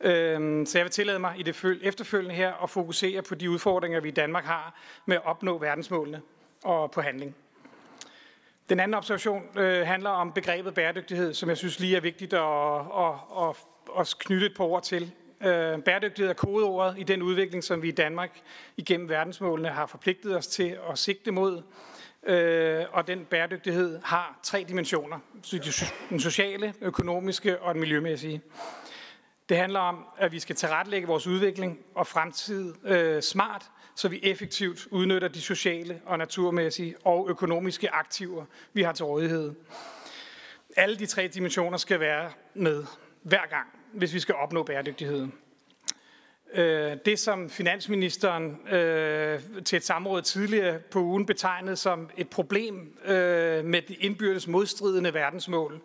[0.00, 4.00] Øh, så jeg vil tillade mig i det efterfølgende her at fokusere på de udfordringer,
[4.00, 6.20] vi i Danmark har med at opnå verdensmålene
[6.64, 7.36] og på handling.
[8.68, 12.40] Den anden observation øh, handler om begrebet bæredygtighed, som jeg synes lige er vigtigt at,
[12.40, 13.56] at, at,
[13.98, 15.12] at knytte et par ord til.
[15.40, 18.40] Øh, bæredygtighed er kodeordet i den udvikling, som vi i Danmark
[18.76, 21.62] igennem verdensmålene har forpligtet os til at sigte mod.
[22.26, 25.18] Øh, og den bæredygtighed har tre dimensioner.
[26.10, 28.42] Den sociale, økonomiske og den miljømæssige.
[29.48, 34.20] Det handler om, at vi skal tilrettelægge vores udvikling og fremtid øh, smart, så vi
[34.22, 39.54] effektivt udnytter de sociale og naturmæssige og økonomiske aktiver, vi har til rådighed.
[40.76, 42.84] Alle de tre dimensioner skal være med
[43.22, 45.28] hver gang, hvis vi skal opnå bæredygtighed.
[46.54, 52.98] Øh, det, som finansministeren øh, til et samråd tidligere på ugen betegnede som et problem
[53.04, 55.80] øh, med de indbyrdes modstridende verdensmål,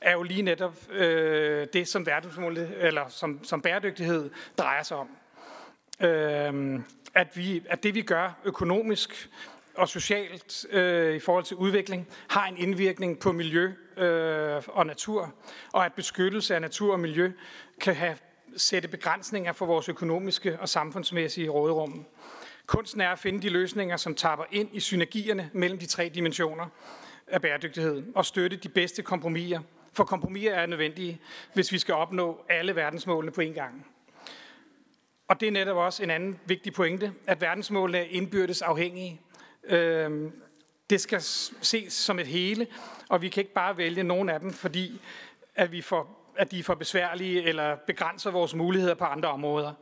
[0.00, 5.08] er jo lige netop øh, det, som verdensmålet eller som, som bæredygtighed drejer sig om.
[6.00, 6.80] Øh,
[7.14, 9.30] at, vi, at det, vi gør økonomisk
[9.74, 15.34] og socialt øh, i forhold til udvikling, har en indvirkning på miljø øh, og natur,
[15.72, 17.32] og at beskyttelse af natur og miljø
[17.80, 18.16] kan have
[18.56, 22.06] sætte begrænsninger for vores økonomiske og samfundsmæssige råderum.
[22.66, 26.66] Kunsten er at finde de løsninger, som tapper ind i synergierne mellem de tre dimensioner
[27.26, 29.60] af bæredygtighed og støtte de bedste kompromiser.
[29.92, 31.20] For kompromiser er nødvendige,
[31.54, 33.86] hvis vi skal opnå alle verdensmålene på en gang.
[35.28, 39.20] Og det er netop også en anden vigtig pointe, at verdensmålene er indbyrdes afhængige.
[39.64, 40.32] Øhm,
[40.90, 42.66] det skal ses som et hele,
[43.08, 45.00] og vi kan ikke bare vælge nogen af dem, fordi
[45.54, 49.72] at vi får at de er for besværlige eller begrænser vores muligheder på andre områder.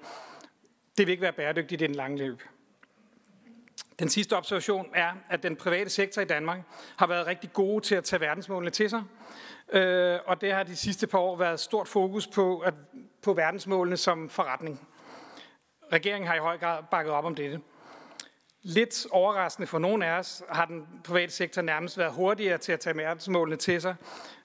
[0.98, 2.42] Det vil ikke være bæredygtigt i den lange løb.
[3.98, 6.60] Den sidste observation er, at den private sektor i Danmark
[6.96, 9.02] har været rigtig gode til at tage verdensmålene til sig.
[9.72, 12.74] Øh, og det har de sidste par år været stort fokus på, at,
[13.22, 14.88] på verdensmålene som forretning.
[15.92, 17.60] Regeringen har i høj grad bakket op om dette.
[18.68, 22.80] Lidt overraskende for nogle af os har den private sektor nærmest været hurtigere til at
[22.80, 23.94] tage verdensmålene til sig,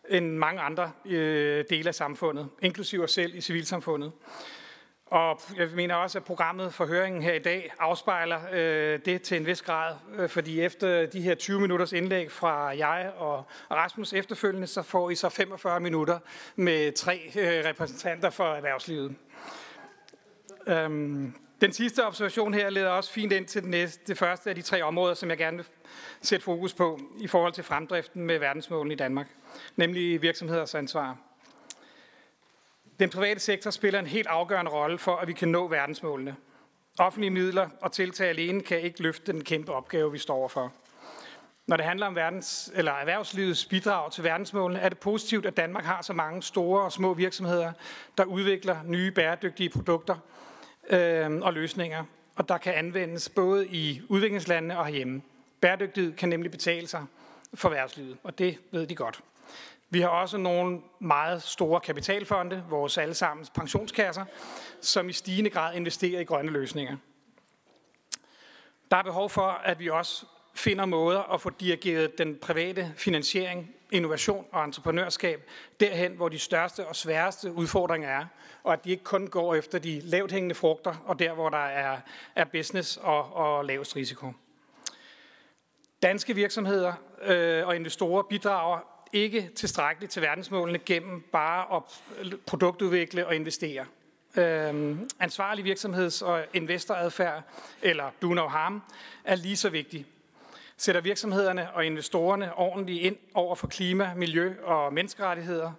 [0.09, 4.11] end mange andre øh, dele af samfundet, inklusive os selv i civilsamfundet.
[5.05, 9.37] Og jeg mener også, at programmet for høringen her i dag afspejler øh, det til
[9.37, 14.13] en vis grad, øh, fordi efter de her 20 minutters indlæg fra jeg og Rasmus
[14.13, 16.19] efterfølgende, så får I så 45 minutter
[16.55, 19.15] med tre øh, repræsentanter for erhvervslivet.
[20.67, 24.55] Øhm, den sidste observation her leder også fint ind til det, næste, det første af
[24.55, 25.65] de tre områder, som jeg gerne vil
[26.21, 29.27] sætte fokus på i forhold til fremdriften med verdensmålene i Danmark,
[29.75, 31.17] nemlig virksomheders ansvar.
[32.99, 36.35] Den private sektor spiller en helt afgørende rolle for, at vi kan nå verdensmålene.
[36.99, 40.73] Offentlige midler og tiltag alene kan ikke løfte den kæmpe opgave, vi står overfor.
[41.67, 45.85] Når det handler om verdens, eller erhvervslivets bidrag til verdensmålene, er det positivt, at Danmark
[45.85, 47.71] har så mange store og små virksomheder,
[48.17, 50.15] der udvikler nye bæredygtige produkter
[50.89, 52.03] øh, og løsninger,
[52.35, 55.21] og der kan anvendes både i udviklingslandene og herhjemme.
[55.61, 57.05] Bæredygtighed kan nemlig betale sig
[57.53, 59.21] for erhvervslivet, og det ved de godt.
[59.89, 64.25] Vi har også nogle meget store kapitalfonde, vores allesammens pensionskasser,
[64.81, 66.97] som i stigende grad investerer i grønne løsninger.
[68.91, 73.75] Der er behov for, at vi også finder måder at få dirigeret den private finansiering,
[73.91, 78.25] innovation og entreprenørskab derhen, hvor de største og sværeste udfordringer er,
[78.63, 81.65] og at de ikke kun går efter de lavt hængende frugter, og der, hvor der
[81.65, 81.97] er,
[82.35, 84.33] er business og, og lavest risiko.
[86.01, 88.79] Danske virksomheder øh, og investorer bidrager
[89.13, 91.83] ikke tilstrækkeligt til verdensmålene gennem bare at
[92.45, 93.85] produktudvikle og investere.
[94.35, 97.43] Øhm, ansvarlig virksomheds- og investoradfærd,
[97.81, 98.81] eller do no harm,
[99.23, 100.05] er lige så vigtig.
[100.81, 105.71] Sætter virksomhederne og investorerne ordentligt ind over for klima, miljø og menneskerettigheder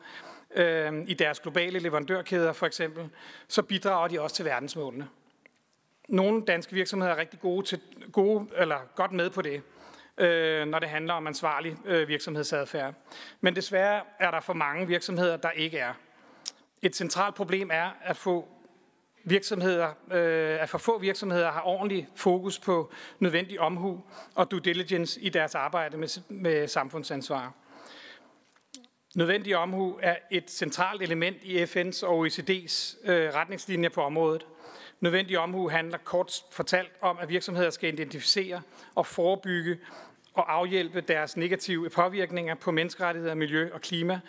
[0.55, 3.09] øh, i deres globale leverandørkæder for eksempel,
[3.49, 5.09] så bidrager de også til verdensmålene.
[6.09, 7.81] Nogle danske virksomheder er rigtig gode, til,
[8.13, 9.63] gode eller godt med på det
[10.19, 12.95] øh, når det handler om ansvarlig øh, virksomhedsadfærd.
[13.41, 15.93] Men desværre er der for mange virksomheder, der ikke er.
[16.83, 18.49] Et centralt problem er at få
[19.25, 24.01] virksomheder, øh, at for få virksomheder har ordentlig fokus på nødvendig omhu
[24.35, 27.53] og due diligence i deres arbejde med, med samfundsansvar.
[29.15, 34.47] Nødvendig omhu er et centralt element i FN's og OECD's øh, retningslinjer på området.
[35.01, 38.63] Nødvendig omhu handler kort fortalt om, at virksomheder skal identificere
[38.95, 39.79] og forebygge
[40.35, 44.21] og afhjælpe deres negative påvirkninger på menneskerettigheder, miljø og klima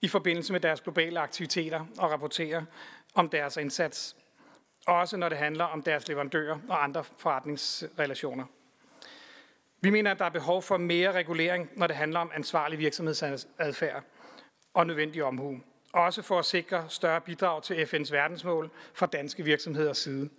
[0.00, 2.64] i forbindelse med deres globale aktiviteter og rapportere
[3.14, 4.16] om deres indsats.
[4.90, 8.44] Også når det handler om deres leverandører og andre forretningsrelationer.
[9.80, 14.02] Vi mener, at der er behov for mere regulering, når det handler om ansvarlig virksomhedsadfærd
[14.74, 15.60] og nødvendig omhu
[15.92, 20.30] også for at sikre større bidrag til FN's verdensmål fra danske virksomheders side.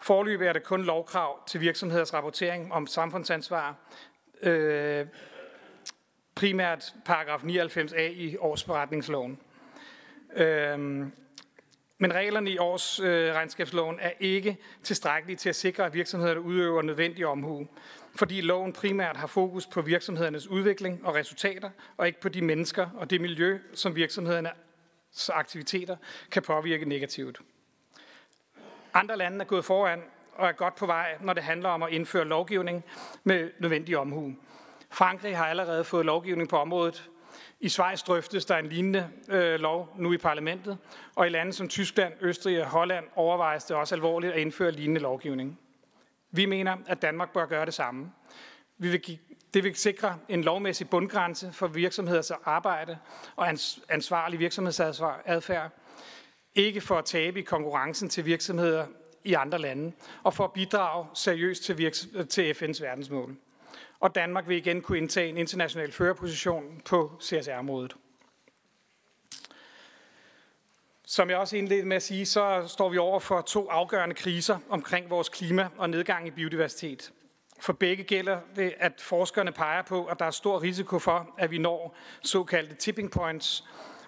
[0.00, 3.74] Forløbet er det kun lovkrav til virksomheders rapportering om samfundsansvar,
[4.42, 5.06] øh,
[6.34, 9.38] primært paragraf 99a i årsberetningsloven.
[10.36, 11.06] Øh,
[11.98, 17.26] men reglerne i årsregnskabsloven øh, er ikke tilstrækkelige til at sikre, at virksomhederne udøver nødvendig
[17.26, 17.68] omhu,
[18.14, 22.88] fordi loven primært har fokus på virksomhedernes udvikling og resultater, og ikke på de mennesker
[22.94, 25.96] og det miljø, som virksomhedernes aktiviteter
[26.30, 27.40] kan påvirke negativt.
[28.94, 30.02] Andre lande er gået foran
[30.34, 32.84] og er godt på vej, når det handler om at indføre lovgivning
[33.24, 34.34] med nødvendig omhu.
[34.90, 37.10] Frankrig har allerede fået lovgivning på området.
[37.60, 40.78] I Schweiz drøftes der en lignende øh, lov nu i parlamentet,
[41.14, 45.00] og i lande som Tyskland, Østrig og Holland overvejes det også alvorligt at indføre lignende
[45.00, 45.58] lovgivning.
[46.30, 48.12] Vi mener, at Danmark bør gøre det samme.
[48.78, 49.18] Vi vil give,
[49.54, 52.98] det vil sikre en lovmæssig bundgrænse for virksomheders arbejde
[53.36, 53.48] og
[53.88, 55.70] ansvarlig virksomhedsadfærd,
[56.54, 58.86] ikke for at tabe i konkurrencen til virksomheder
[59.24, 63.36] i andre lande, og for at bidrage seriøst til, virks- til FN's verdensmål.
[64.00, 67.96] Og Danmark vil igen kunne indtage en international førerposition på CSR-området.
[71.06, 74.58] Som jeg også indledte med at sige, så står vi over for to afgørende kriser
[74.68, 77.12] omkring vores klima og nedgang i biodiversitet.
[77.60, 81.50] For begge gælder det, at forskerne peger på, at der er stor risiko for, at
[81.50, 83.64] vi når såkaldte tipping points,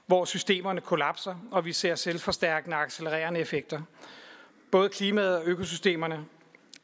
[0.06, 3.82] hvor systemerne kollapser, og vi ser selvforstærkende og accelererende effekter.
[4.70, 6.24] Både klimaet og økosystemerne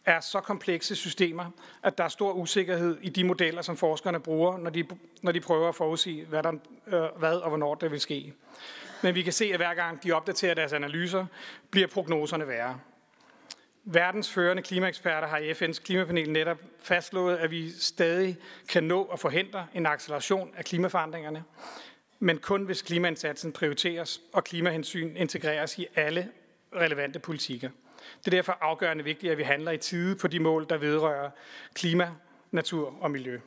[0.06, 1.50] er så komplekse systemer,
[1.82, 4.84] at der er stor usikkerhed i de modeller, som forskerne bruger, når de,
[5.22, 6.52] når de prøver at forudsige, hvad, der,
[6.86, 8.32] øh, hvad og hvornår det vil ske.
[9.02, 11.26] Men vi kan se, at hver gang de opdaterer deres analyser,
[11.70, 12.80] bliver prognoserne værre.
[13.84, 18.36] Verdens førende klimaeksperter har i FN's klimapanel netop fastslået, at vi stadig
[18.68, 21.44] kan nå at forhindre en acceleration af klimaforandringerne,
[22.18, 26.28] men kun hvis klimaindsatsen prioriteres og klimahensyn integreres i alle
[26.76, 27.70] relevante politikker.
[28.18, 31.30] Det er derfor afgørende vigtigt, at vi handler i tide på de mål, der vedrører
[31.74, 32.10] klima,
[32.50, 33.40] natur og miljø.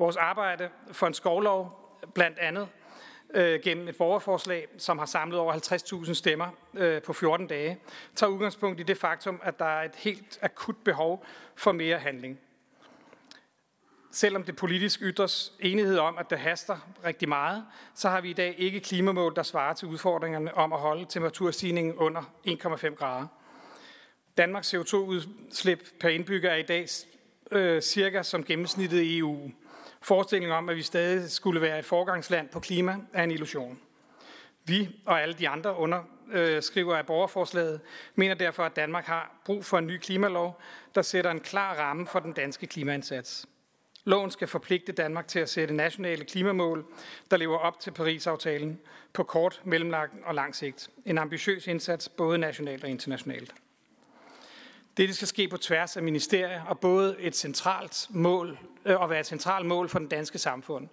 [0.00, 1.80] Vores arbejde for en skovlov,
[2.14, 2.68] blandt andet
[3.34, 5.52] øh, gennem et borgerforslag, som har samlet over
[6.06, 7.78] 50.000 stemmer øh, på 14 dage,
[8.14, 11.24] tager udgangspunkt i det faktum, at der er et helt akut behov
[11.56, 12.40] for mere handling.
[14.12, 17.64] Selvom det politisk ytres enighed om, at det haster rigtig meget,
[17.94, 21.94] så har vi i dag ikke klimamål, der svarer til udfordringerne om at holde temperaturstigningen
[21.94, 23.26] under 1,5 grader.
[24.38, 26.86] Danmarks CO2-udslip per indbygger er i dag
[27.50, 29.50] øh, cirka som gennemsnittet i EU.
[30.02, 33.78] Forestillingen om, at vi stadig skulle være et forgangsland på klima, er en illusion.
[34.64, 37.80] Vi og alle de andre underskriver øh, af borgerforslaget
[38.14, 40.60] mener derfor, at Danmark har brug for en ny klimalov,
[40.94, 43.46] der sætter en klar ramme for den danske klimaindsats.
[44.04, 46.84] Loven skal forpligte Danmark til at sætte nationale klimamål,
[47.30, 48.80] der lever op til Paris-aftalen
[49.12, 50.90] på kort, mellemlang og lang sigt.
[51.04, 53.54] En ambitiøs indsats både nationalt og internationalt.
[54.96, 59.20] Dette skal ske på tværs af ministerier og både et centralt mål øh, og være
[59.20, 60.88] et centralt mål for den danske samfund.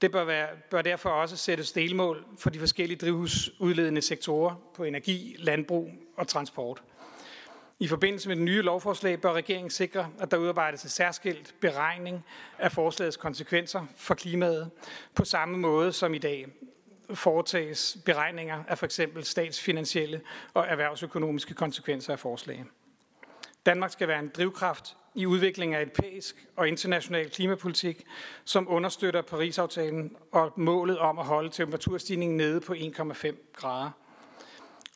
[0.00, 5.36] Det bør, være, bør derfor også sættes delmål for de forskellige drivhusudledende sektorer på energi,
[5.38, 6.82] landbrug og transport.
[7.82, 12.24] I forbindelse med det nye lovforslag bør regeringen sikre, at der udarbejdes en særskilt beregning
[12.58, 14.70] af forslagets konsekvenser for klimaet,
[15.14, 16.46] på samme måde som i dag
[17.14, 19.00] foretages beregninger af f.eks.
[19.22, 20.20] statsfinansielle
[20.54, 22.66] og erhvervsøkonomiske konsekvenser af forslaget.
[23.66, 28.04] Danmark skal være en drivkraft i udviklingen af europæisk og international klimapolitik,
[28.44, 33.90] som understøtter Paris-aftalen og målet om at holde temperaturstigningen nede på 1,5 grader.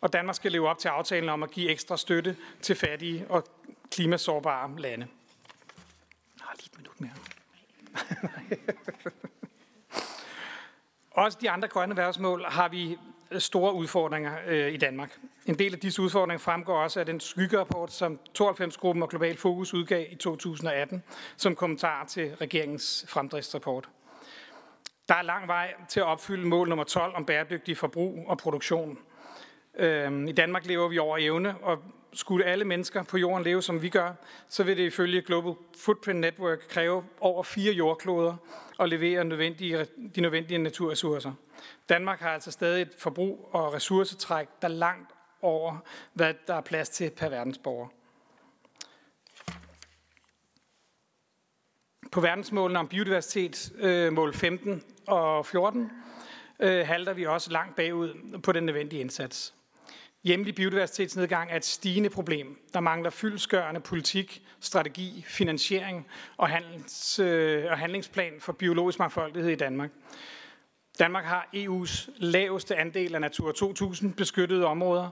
[0.04, 3.44] Og Danmark skal leve op til aftalen om at give ekstra støtte til fattige og
[3.90, 5.06] klimasårbare lande.
[6.38, 7.12] Jeg har lige et minut mere.
[11.24, 12.98] Også de andre grønne erhvervsmål har vi
[13.30, 15.18] øh, store udfordringer øh, i Danmark.
[15.46, 19.74] En del af disse udfordringer fremgår også af den skyggerapport, som 92-gruppen og Global Fokus
[19.74, 21.02] udgav i 2018
[21.36, 23.88] som kommentar til regeringens fremdriftsrapport.
[25.08, 28.98] Der er lang vej til at opfylde mål nummer 12 om bæredygtig forbrug og produktion.
[29.76, 31.78] Øh, I Danmark lever vi over evne, og
[32.14, 34.12] skulle alle mennesker på jorden leve, som vi gør,
[34.48, 38.36] så vil det ifølge Global Footprint Network kræve over fire jordkloder
[38.78, 41.32] og levere nødvendige, de nødvendige naturressourcer.
[41.88, 45.10] Danmark har altså stadig et forbrug og ressourcetræk, der er langt
[45.42, 45.76] over,
[46.12, 47.88] hvad der er plads til per verdensborger.
[52.12, 55.90] På verdensmålene om biodiversitet, øh, mål 15 og 14,
[56.60, 59.54] øh, halter vi også langt bagud på den nødvendige indsats.
[60.24, 62.58] Hjemlig biodiversitetsnedgang er et stigende problem.
[62.74, 69.54] Der mangler fyldskørende politik, strategi, finansiering og, handels, øh, og handlingsplan for biologisk mangfoldighed i
[69.54, 69.90] Danmark.
[70.98, 75.10] Danmark har EU's laveste andel af Natura 2000 beskyttede områder,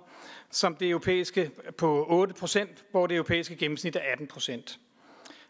[0.50, 4.78] som det europæiske på 8 procent, hvor det europæiske gennemsnit er 18 procent.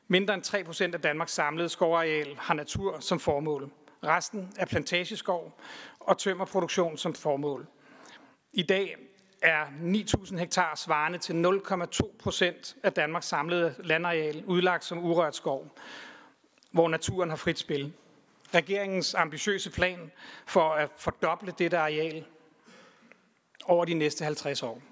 [0.08, 3.70] Mindre end 3 procent af Danmarks samlede skovareal har natur som formål.
[4.04, 5.60] Resten er plantageskov
[6.00, 7.66] og tømmerproduktion som formål.
[8.52, 8.96] I dag
[9.42, 15.70] er 9.000 hektar svarende til 0,2 procent af Danmarks samlede landareal udlagt som urørt skov,
[16.70, 17.92] hvor naturen har frit spil.
[18.54, 20.10] regeringens ambitiøse plan
[20.46, 22.24] for at fordoble dette areal
[23.64, 24.82] over de næste 50 år.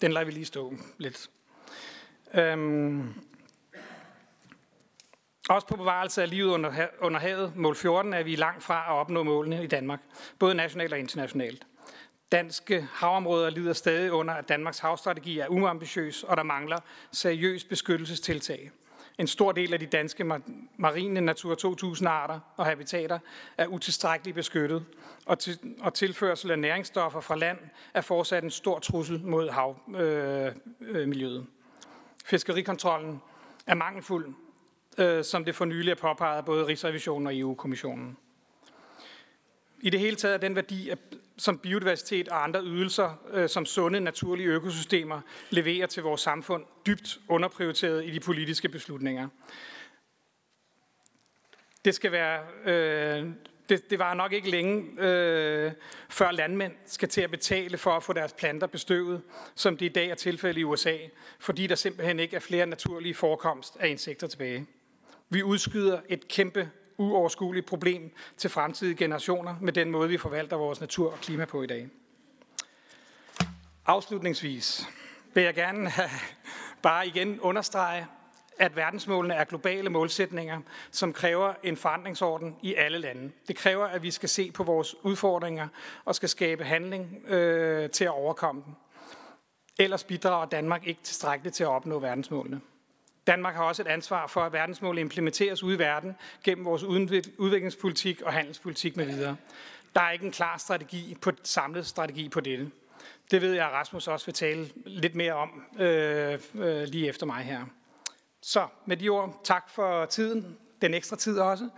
[0.00, 1.30] Den lader vi lige stå lidt.
[2.34, 3.14] Øhm,
[5.48, 8.92] også på bevarelse af livet under, under havet, mål 14, er vi langt fra at
[8.92, 10.00] opnå målene i Danmark,
[10.38, 11.66] både nationalt og internationalt.
[12.32, 16.78] Danske havområder lider stadig under, at Danmarks havstrategi er uambitiøs, og der mangler
[17.12, 18.70] seriøs beskyttelsestiltag.
[19.18, 20.24] En stor del af de danske
[20.76, 23.18] marine Natur 2000-arter og habitater
[23.58, 24.84] er utilstrækkeligt beskyttet,
[25.26, 27.58] og, til, og tilførsel af næringsstoffer fra land
[27.94, 31.32] er fortsat en stor trussel mod havmiljøet.
[31.32, 31.44] Øh, øh,
[32.24, 33.22] Fiskerikontrollen
[33.66, 34.34] er mangelfuld,
[34.98, 38.16] øh, som det for nylig er påpeget både Rigsrevisionen og EU-kommissionen.
[39.80, 40.90] I det hele taget er den værdi,
[41.42, 47.18] som biodiversitet og andre ydelser, øh, som sunde naturlige økosystemer leverer til vores samfund, dybt
[47.28, 49.28] underprioriteret i de politiske beslutninger.
[51.84, 52.40] Det skal være...
[52.64, 53.26] Øh,
[53.68, 55.72] det, det var nok ikke længe, øh,
[56.08, 59.22] før landmænd skal til at betale for at få deres planter bestøvet,
[59.54, 60.96] som det i dag er tilfældet i USA,
[61.38, 64.66] fordi der simpelthen ikke er flere naturlige forekomst af insekter tilbage.
[65.30, 66.70] Vi udskyder et kæmpe
[67.02, 71.62] uoverskueligt problem til fremtidige generationer med den måde, vi forvalter vores natur og klima på
[71.62, 71.88] i dag.
[73.86, 74.88] Afslutningsvis
[75.34, 75.90] vil jeg gerne
[76.82, 78.06] bare igen understrege,
[78.58, 83.30] at verdensmålene er globale målsætninger, som kræver en forandringsorden i alle lande.
[83.48, 85.68] Det kræver, at vi skal se på vores udfordringer
[86.04, 88.74] og skal skabe handling øh, til at overkomme dem.
[89.78, 92.60] Ellers bidrager Danmark ikke tilstrækkeligt til at opnå verdensmålene.
[93.26, 96.82] Danmark har også et ansvar for, at verdensmål implementeres ude i verden gennem vores
[97.38, 99.36] udviklingspolitik og handelspolitik med videre.
[99.94, 102.70] Der er ikke en klar strategi på, samlet strategi på dette.
[103.30, 107.26] Det ved jeg, at Rasmus også vil tale lidt mere om øh, øh, lige efter
[107.26, 107.60] mig her.
[108.42, 111.68] Så med de ord, tak for tiden, den ekstra tid også,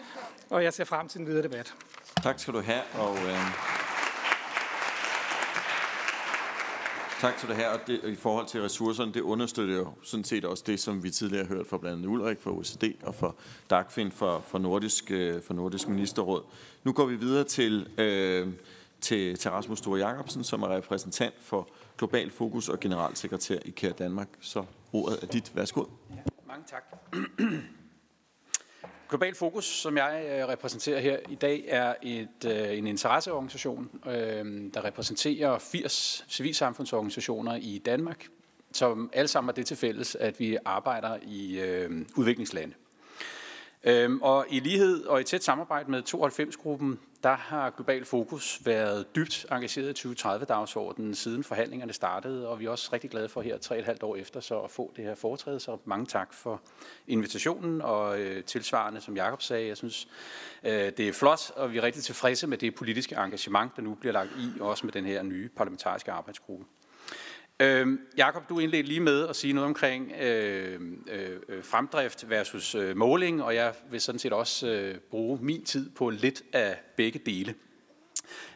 [0.51, 1.75] og jeg ser frem til en videre debat.
[2.23, 3.39] Tak skal du have, og øh,
[7.25, 7.69] Tak for det her.
[7.69, 11.11] Og det, i forhold til ressourcerne, det understøtter jo sådan set også det, som vi
[11.11, 13.33] tidligere har hørt fra blandt andet Ulrik fra OECD og fra
[13.71, 16.43] Dagfinn fra, fra, Nordisk, øh, fra Nordisk Ministerråd.
[16.85, 18.49] Nu går vi videre til, øh,
[19.01, 23.93] til, til Rasmus Store Jacobsen, som er repræsentant for Global Fokus og generalsekretær i Kære
[23.93, 24.29] Danmark.
[24.41, 25.53] Så ordet er dit.
[25.57, 25.85] Værsgo.
[26.11, 26.85] Ja, mange tak.
[29.09, 34.71] Global Fokus, som jeg øh, repræsenterer her i dag, er et, øh, en interesseorganisation, øh,
[34.75, 38.27] der repræsenterer 80 civilsamfundsorganisationer i Danmark,
[38.73, 41.61] som alle sammen har det til fælles, at vi arbejder i
[42.17, 42.75] udviklingslande.
[43.87, 49.17] Øhm, og i lighed og i tæt samarbejde med 92-gruppen, der har Global Fokus været
[49.17, 53.59] dybt engageret i 2030-dagsordenen siden forhandlingerne startede, og vi er også rigtig glade for her
[53.59, 55.61] tre et halvt år efter så at få det her foretræde.
[55.61, 56.61] Så mange tak for
[57.09, 59.69] invitationen og øh, tilsvarende, som Jakob sagde.
[59.69, 60.09] Jeg synes,
[60.65, 63.95] øh, det er flot, og vi er rigtig tilfredse med det politiske engagement, der nu
[63.95, 66.65] bliver lagt i, også med den her nye parlamentariske arbejdsgruppe.
[67.61, 72.97] Øh, Jakob, du indledte lige med at sige noget omkring øh, øh, fremdrift versus øh,
[72.97, 77.19] måling, og jeg vil sådan set også øh, bruge min tid på lidt af begge
[77.19, 77.55] dele.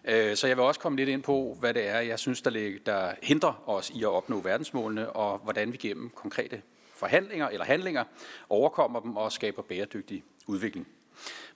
[0.05, 2.51] Øh, så jeg vil også komme lidt ind på, hvad det er, jeg synes, der,
[2.51, 6.63] ligger, der hindrer os i at opnå verdensmålene, og hvordan vi gennem konkrete
[6.95, 8.05] forhandlinger eller handlinger
[8.49, 10.89] overkommer dem og skaber bæredygtig udvikling.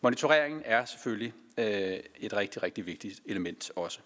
[0.00, 4.00] Monitoreringen er selvfølgelig øh, et rigtig, rigtig vigtigt element også.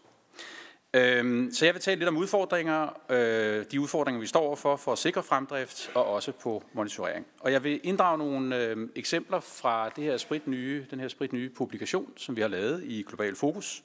[0.96, 4.92] Øhm, så jeg vil tale lidt om udfordringer, øh, de udfordringer, vi står overfor for
[4.92, 7.26] at sikre fremdrift, og også på monitorering.
[7.40, 11.32] Og jeg vil inddrage nogle øh, eksempler fra det her sprit nye, den her sprit
[11.32, 13.82] nye publikation, som vi har lavet i Global Fokus.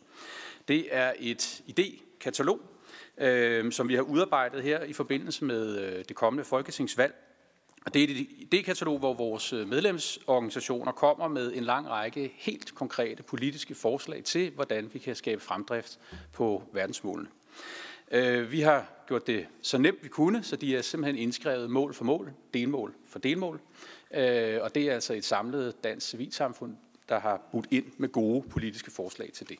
[0.68, 2.60] Det er et idékatalog,
[3.18, 7.14] øh, som vi har udarbejdet her i forbindelse med øh, det kommende folketingsvalg
[7.86, 12.76] og det er et idékatalog, hvor vores øh, medlemsorganisationer kommer med en lang række helt
[12.76, 16.00] konkrete politiske forslag til, hvordan vi kan skabe fremdrift
[16.34, 17.30] på verdensmålene.
[18.12, 21.94] Øh, vi har gjort det så nemt vi kunne, så de er simpelthen indskrevet mål
[21.94, 23.62] for mål, delmål for delmål.
[24.14, 26.76] Øh, og det er altså et samlet dansk civilsamfund,
[27.10, 29.58] der har budt ind med gode politiske forslag til det.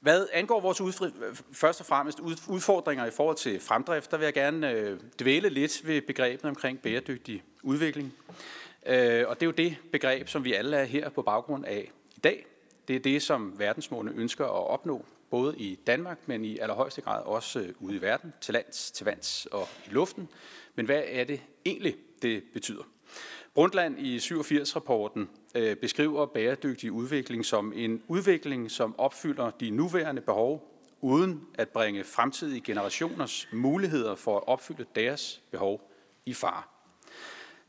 [0.00, 1.10] Hvad angår vores udfri,
[1.52, 5.86] først og fremmest udfordringer i forhold til fremdrift, der vil jeg gerne øh, dvæle lidt
[5.86, 8.14] ved begrebet omkring bæredygtig udvikling.
[8.86, 11.90] Øh, og det er jo det begreb, som vi alle er her på baggrund af
[12.16, 12.46] i dag.
[12.88, 17.22] Det er det, som verdensmålene ønsker at opnå, både i Danmark, men i allerhøjeste grad
[17.24, 20.28] også øh, ude i verden, til lands, til vands og i luften.
[20.74, 22.82] Men hvad er det egentlig, det betyder?
[23.54, 30.66] Brundtland i 87-rapporten øh, beskriver bæredygtig udvikling som en udvikling, som opfylder de nuværende behov,
[31.00, 35.90] uden at bringe fremtidige generationers muligheder for at opfylde deres behov
[36.26, 36.62] i fare.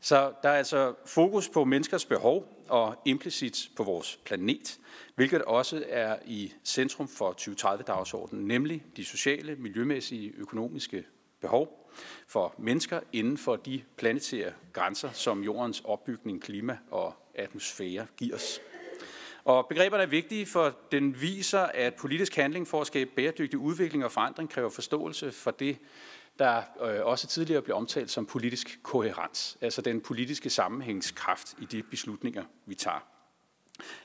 [0.00, 4.78] Så der er altså fokus på menneskers behov og implicit på vores planet,
[5.14, 11.04] hvilket også er i centrum for 2030-dagsordenen, nemlig de sociale, miljømæssige, økonomiske
[11.40, 11.81] behov
[12.26, 18.60] for mennesker inden for de planetære grænser, som jordens opbygning, klima og atmosfære giver os.
[19.44, 24.04] Og begreberne er vigtige, for den viser, at politisk handling for at skabe bæredygtig udvikling
[24.04, 25.78] og forandring kræver forståelse for det,
[26.38, 31.82] der øh, også tidligere blev omtalt som politisk koherens, altså den politiske sammenhængskraft i de
[31.82, 33.06] beslutninger, vi tager.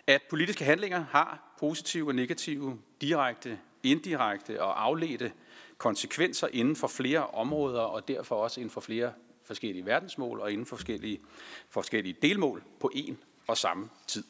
[0.07, 5.31] At politiske handlinger har positive og negative, direkte, indirekte og afledte
[5.77, 10.65] konsekvenser inden for flere områder, og derfor også inden for flere forskellige verdensmål og inden
[10.65, 11.19] for forskellige,
[11.69, 14.23] forskellige delmål på en og samme tid.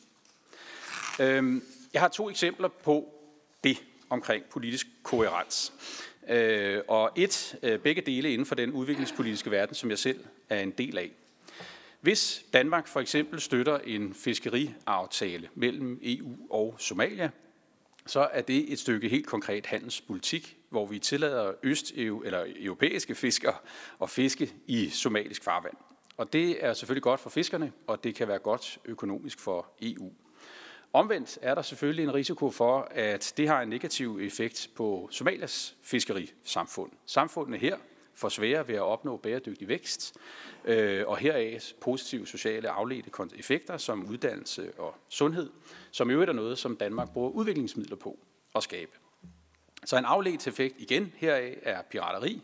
[1.19, 3.13] Øhm, jeg har to eksempler på
[3.63, 5.73] det omkring politisk koherens.
[6.29, 10.59] Øh, og et, øh, begge dele inden for den udviklingspolitiske verden, som jeg selv er
[10.59, 11.11] en del af.
[12.01, 17.29] Hvis Danmark for eksempel støtter en fiskeriaftale mellem EU og Somalia,
[18.05, 23.55] så er det et stykke helt konkret handelspolitik, hvor vi tillader øst eller europæiske fiskere
[24.01, 25.77] at fiske i somalisk farvand.
[26.17, 30.11] Og det er selvfølgelig godt for fiskerne, og det kan være godt økonomisk for EU.
[30.93, 35.75] Omvendt er der selvfølgelig en risiko for, at det har en negativ effekt på Somalias
[35.83, 36.91] fiskerisamfund.
[37.05, 37.77] Samfundene her
[38.15, 40.15] får sværere ved at opnå bæredygtig vækst,
[40.65, 45.49] øh, og heraf positive sociale afledte effekter som uddannelse og sundhed,
[45.91, 48.19] som i øvrigt er noget, som Danmark bruger udviklingsmidler på
[48.55, 48.91] at skabe.
[49.87, 52.41] Så en afledt effekt igen heraf er pirateri.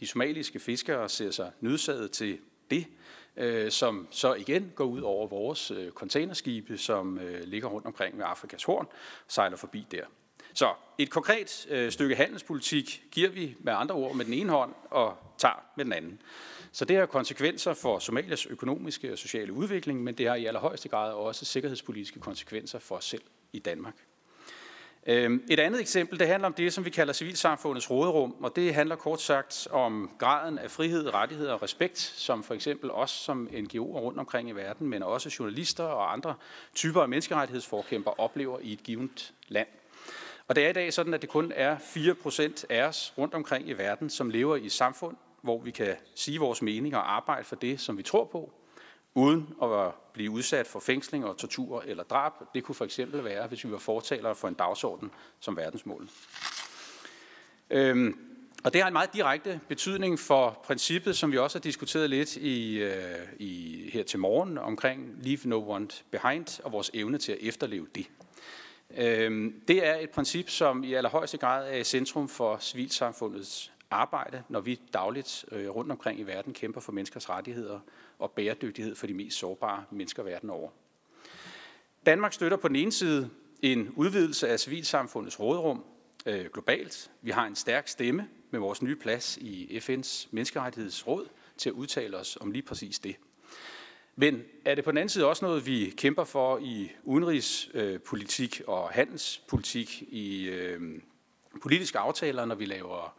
[0.00, 2.38] De somaliske fiskere ser sig nødsaget til
[2.70, 2.86] det,
[3.36, 8.18] øh, som så igen går ud over vores øh, containerskibe, som øh, ligger rundt omkring
[8.18, 8.86] ved Afrikas horn,
[9.28, 10.04] sejler forbi der.
[10.54, 14.74] Så et konkret øh, stykke handelspolitik giver vi med andre ord med den ene hånd
[14.90, 16.20] og tager med den anden.
[16.72, 20.88] Så det har konsekvenser for Somalias økonomiske og sociale udvikling, men det har i allerhøjeste
[20.88, 23.22] grad også sikkerhedspolitiske konsekvenser for os selv
[23.52, 23.94] i Danmark.
[25.06, 28.74] Øhm, et andet eksempel, det handler om det, som vi kalder civilsamfundets råderum, og det
[28.74, 33.48] handler kort sagt om graden af frihed, rettigheder og respekt, som for eksempel os som
[33.52, 36.34] NGO'er rundt omkring i verden, men også journalister og andre
[36.74, 39.68] typer af menneskerettighedsforkæmper oplever i et givet land.
[40.48, 43.68] Og det er i dag sådan, at det kun er 4% af os rundt omkring
[43.68, 47.44] i verden, som lever i et samfund, hvor vi kan sige vores mening og arbejde
[47.44, 48.52] for det, som vi tror på,
[49.14, 52.32] uden at blive udsat for fængsling og tortur eller drab.
[52.54, 55.10] Det kunne for eksempel være, hvis vi var fortalere for en dagsorden
[55.40, 56.08] som verdensmål.
[57.70, 58.18] Øhm,
[58.64, 62.36] og det har en meget direkte betydning for princippet, som vi også har diskuteret lidt
[62.36, 67.32] i, øh, i her til morgen, omkring Leave No One Behind og vores evne til
[67.32, 68.06] at efterleve det.
[68.96, 74.42] Øhm, det er et princip, som i allerhøjeste grad er i centrum for civilsamfundets arbejde,
[74.48, 77.80] når vi dagligt øh, rundt omkring i verden kæmper for menneskers rettigheder
[78.18, 80.70] og bæredygtighed for de mest sårbare mennesker verden over.
[82.06, 83.30] Danmark støtter på den ene side
[83.62, 85.84] en udvidelse af civilsamfundets rådrum
[86.26, 87.10] øh, globalt.
[87.22, 92.16] Vi har en stærk stemme med vores nye plads i FN's menneskerettighedsråd til at udtale
[92.16, 93.16] os om lige præcis det.
[94.16, 98.68] Men er det på den anden side også noget, vi kæmper for i udenrigspolitik øh,
[98.68, 100.80] og handelspolitik i øh,
[101.62, 103.16] politiske aftaler, når vi laver,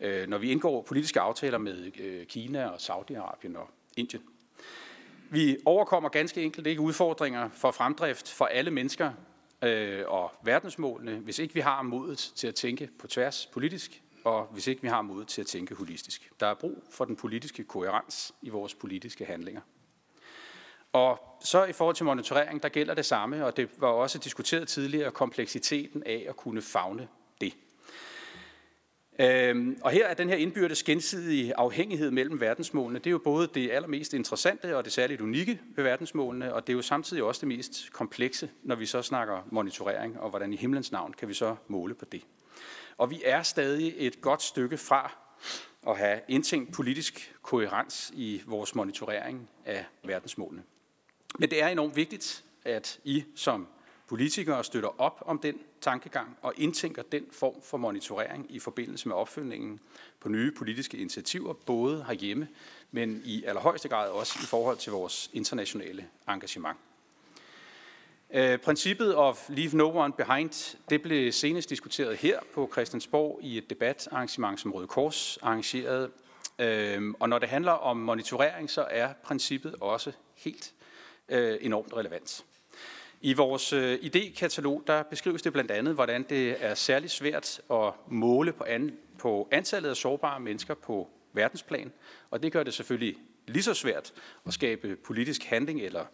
[0.00, 4.22] øh, når vi indgår politiske aftaler med øh, Kina og Saudi-Arabien og Indien.
[5.30, 9.12] Vi overkommer ganske enkelt ikke udfordringer for fremdrift for alle mennesker
[9.62, 14.46] øh, og verdensmålene, hvis ikke vi har modet til at tænke på tværs politisk, og
[14.52, 16.30] hvis ikke vi har modet til at tænke holistisk.
[16.40, 19.60] Der er brug for den politiske koherens i vores politiske handlinger.
[20.92, 24.68] Og så i forhold til monitorering, der gælder det samme, og det var også diskuteret
[24.68, 27.08] tidligere, kompleksiteten af at kunne fagne.
[29.20, 33.48] Øhm, og her er den her indbyrdes gensidige afhængighed mellem verdensmålene, det er jo både
[33.54, 37.40] det allermest interessante og det særligt unikke ved verdensmålene, og det er jo samtidig også
[37.40, 41.34] det mest komplekse, når vi så snakker monitorering, og hvordan i himlens navn kan vi
[41.34, 42.22] så måle på det.
[42.96, 45.12] Og vi er stadig et godt stykke fra
[45.88, 50.62] at have indtænkt politisk koherens i vores monitorering af verdensmålene.
[51.38, 53.66] Men det er enormt vigtigt, at I som
[54.10, 59.16] politikere støtter op om den tankegang og indtænker den form for monitorering i forbindelse med
[59.16, 59.80] opfølgningen
[60.20, 62.48] på nye politiske initiativer, både herhjemme,
[62.90, 66.78] men i allerhøjeste grad også i forhold til vores internationale engagement.
[68.30, 73.58] Øh, princippet of leave no one behind, det blev senest diskuteret her på Christiansborg i
[73.58, 76.10] et debatarrangement, som Røde Kors arrangerede.
[76.58, 80.72] Øhm, og når det handler om monitorering, så er princippet også helt
[81.28, 82.44] øh, enormt relevant.
[83.22, 87.92] I vores øh, idékatalog der beskrives det blandt andet, hvordan det er særligt svært at
[88.08, 91.92] måle på, an, på antallet af sårbare mennesker på verdensplan,
[92.30, 93.16] og det gør det selvfølgelig
[93.46, 94.12] lige så svært
[94.46, 96.04] at skabe politisk handling, eller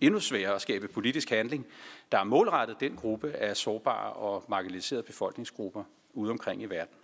[0.00, 1.66] endnu sværere at skabe politisk handling,
[2.12, 6.94] der er målrettet den gruppe af sårbare og marginaliserede befolkningsgrupper ude omkring i verden.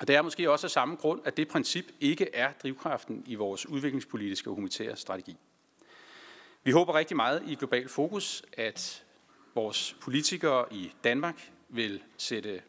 [0.00, 3.34] Og det er måske også af samme grund, at det princip ikke er drivkraften i
[3.34, 5.36] vores udviklingspolitiske og humanitære strategi.
[6.66, 9.04] Vi håber rigtig meget i Global Fokus, at
[9.54, 12.62] vores politikere i Danmark vil sætte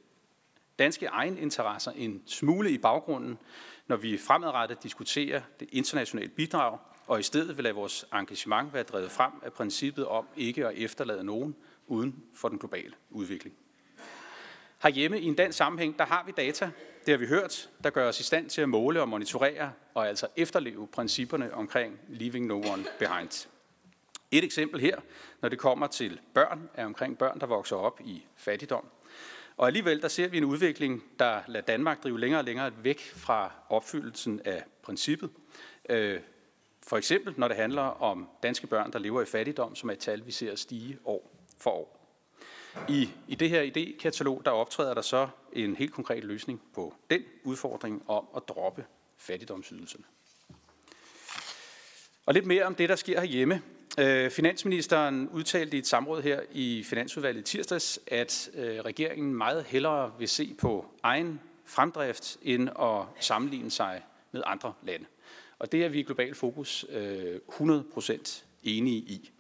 [0.80, 3.38] danske egeninteresser en smule i baggrunden,
[3.88, 6.78] når vi fremadrettet diskuterer det internationale bidrag,
[7.08, 10.74] og i stedet vil lade vores engagement være drevet frem af princippet om ikke at
[10.78, 11.56] efterlade nogen
[11.88, 13.56] uden for den globale udvikling.
[14.84, 16.72] Herhjemme i en dansk sammenhæng, der har vi data,
[17.06, 20.08] det har vi hørt, der gør os i stand til at måle og monitorere og
[20.08, 23.48] altså efterleve principperne omkring leaving no one behind.
[24.32, 25.00] Et eksempel her,
[25.42, 28.86] når det kommer til børn, er omkring børn, der vokser op i fattigdom.
[29.58, 33.02] Og alligevel der ser vi en udvikling, der lader Danmark drive længere og længere væk
[33.02, 35.30] fra opfyldelsen af princippet.
[35.90, 36.20] Øh,
[36.84, 40.00] for eksempel når det handler om danske børn, der lever i fattigdom, som er et
[40.00, 41.98] tal, vi ser stige år for år.
[42.90, 47.24] I, I det her idékatalog, der optræder der så en helt konkret løsning på den
[47.44, 48.86] udfordring om at droppe
[49.18, 50.04] fattigdomsydelserne.
[52.26, 53.62] Og lidt mere om det, der sker herhjemme.
[54.00, 60.12] Øh, finansministeren udtalte i et samråd her i Finansudvalget tirsdags, at øh, regeringen meget hellere
[60.20, 64.02] vil se på egen fremdrift, end at sammenligne sig
[64.32, 65.06] med andre lande.
[65.60, 69.32] Og det er vi i Global Fokus øh, 100% enige i.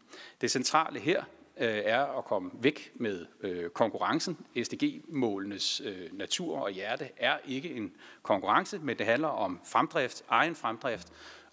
[0.41, 1.23] Det centrale her
[1.57, 4.37] øh, er at komme væk med øh, konkurrencen.
[4.63, 11.07] SDG-målenes natur og hjerte er ikke en konkurrence, men det handler om fremdrift, egen fremdrift,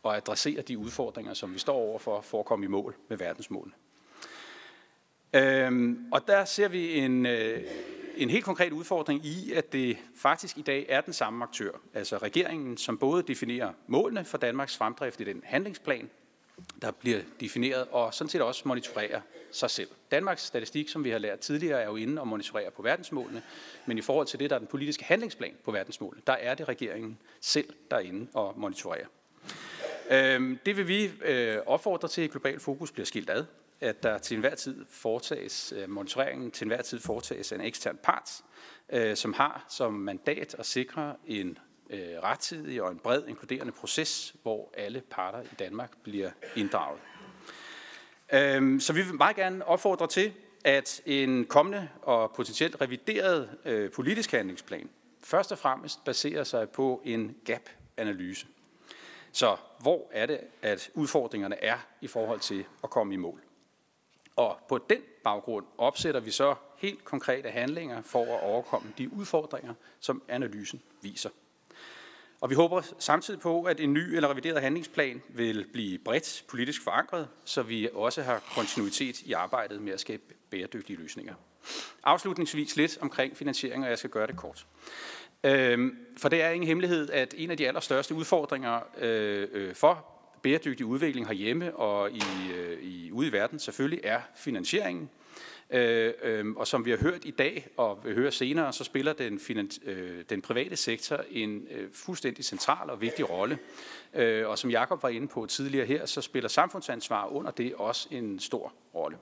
[0.05, 3.75] og adressere de udfordringer, som vi står overfor for at komme i mål med verdensmålene.
[5.35, 7.63] Øhm, og der ser vi en, øh,
[8.17, 12.19] en helt konkret udfordring i, at det faktisk i dag er den samme aktør, altså
[12.19, 16.11] regeringen, som både definerer målene for Danmarks fremdrift i den handlingsplan,
[16.83, 19.21] der bliver defineret, og sådan set også monitorerer
[19.53, 19.89] sig selv.
[20.11, 23.43] Danmarks statistik, som vi har lært tidligere, er jo inde og monitorerer på verdensmålene,
[23.87, 26.69] men i forhold til det, der er den politiske handlingsplan på verdensmålene, der er det
[26.69, 29.07] regeringen selv, der er inde og monitorerer.
[30.11, 33.45] Øhm, det vil vi øh, opfordre til, at Global Fokus bliver skilt ad,
[33.81, 38.31] at der til enhver tid foretages, øh, monitoreringen til enhver tid foretages en ekstern part,
[38.93, 41.59] øh, som har som mandat at sikre en
[41.91, 47.01] øh, rettidig og en bred inkluderende proces, hvor alle parter i Danmark bliver inddraget.
[48.33, 50.33] Øhm, så vi vil meget gerne opfordre til,
[50.65, 54.89] at en kommende og potentielt revideret øh, politisk handlingsplan
[55.25, 58.47] først og fremmest baserer sig på en gap-analyse.
[59.35, 63.41] Så hvor er det, at udfordringerne er i forhold til at komme i mål?
[64.37, 69.75] Og på den baggrund opsætter vi så helt konkrete handlinger for at overkomme de udfordringer,
[70.01, 71.31] som analysen viser.
[72.41, 76.83] Og vi håber samtidig på, at en ny eller revideret handlingsplan vil blive bredt politisk
[76.83, 81.35] forankret, så vi også har kontinuitet i arbejdet med at skabe bæredygtige løsninger.
[82.05, 84.67] Afslutningsvis lidt omkring finansiering, og jeg skal gøre det kort.
[85.45, 90.07] Øhm, for det er ingen hemmelighed, at en af de allerstørste udfordringer øh, øh, for
[90.43, 92.23] bæredygtig udvikling herhjemme og i,
[92.57, 95.11] øh, i, ude i verden selvfølgelig er finansieringen.
[95.71, 99.13] Øh, øh, og som vi har hørt i dag og vil høre senere, så spiller
[99.13, 99.41] den,
[99.85, 103.59] øh, den private sektor en øh, fuldstændig central og vigtig rolle.
[104.15, 108.09] Øh, og som Jakob var inde på tidligere her, så spiller samfundsansvar under det også
[108.11, 109.17] en stor rolle.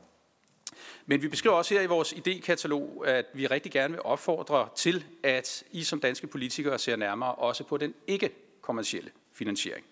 [1.06, 5.04] Men vi beskriver også her i vores idékatalog, at vi rigtig gerne vil opfordre til,
[5.22, 9.86] at I som danske politikere ser nærmere også på den ikke-kommercielle finansiering.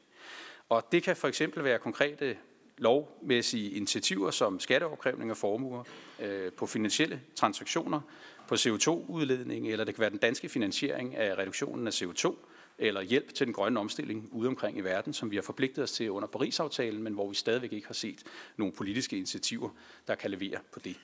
[0.68, 2.36] Og det kan for eksempel være konkrete
[2.78, 5.84] lovmæssige initiativer som skatteopkrævning af formuer
[6.20, 8.00] øh, på finansielle transaktioner,
[8.48, 12.34] på CO2-udledning, eller det kan være den danske finansiering af reduktionen af CO2,
[12.80, 15.92] eller hjælp til den grønne omstilling ude omkring i verden, som vi har forpligtet os
[15.92, 18.22] til under Paris-aftalen, men hvor vi stadigvæk ikke har set
[18.56, 19.70] nogle politiske initiativer,
[20.08, 20.96] der kan levere på det.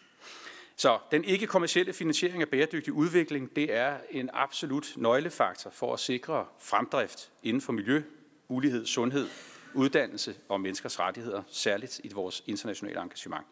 [0.77, 6.47] Så den ikke-kommercielle finansiering af bæredygtig udvikling, det er en absolut nøglefaktor for at sikre
[6.59, 8.03] fremdrift inden for miljø,
[8.49, 9.29] ulighed, sundhed,
[9.75, 13.47] uddannelse og menneskers rettigheder, særligt i vores internationale engagement.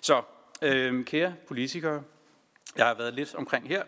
[0.00, 0.22] Så
[0.62, 2.02] øh, kære politikere,
[2.76, 3.82] jeg har været lidt omkring her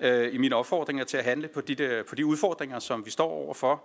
[0.00, 3.30] øh, i mine opfordringer til at handle på de, på de udfordringer, som vi står
[3.30, 3.82] overfor.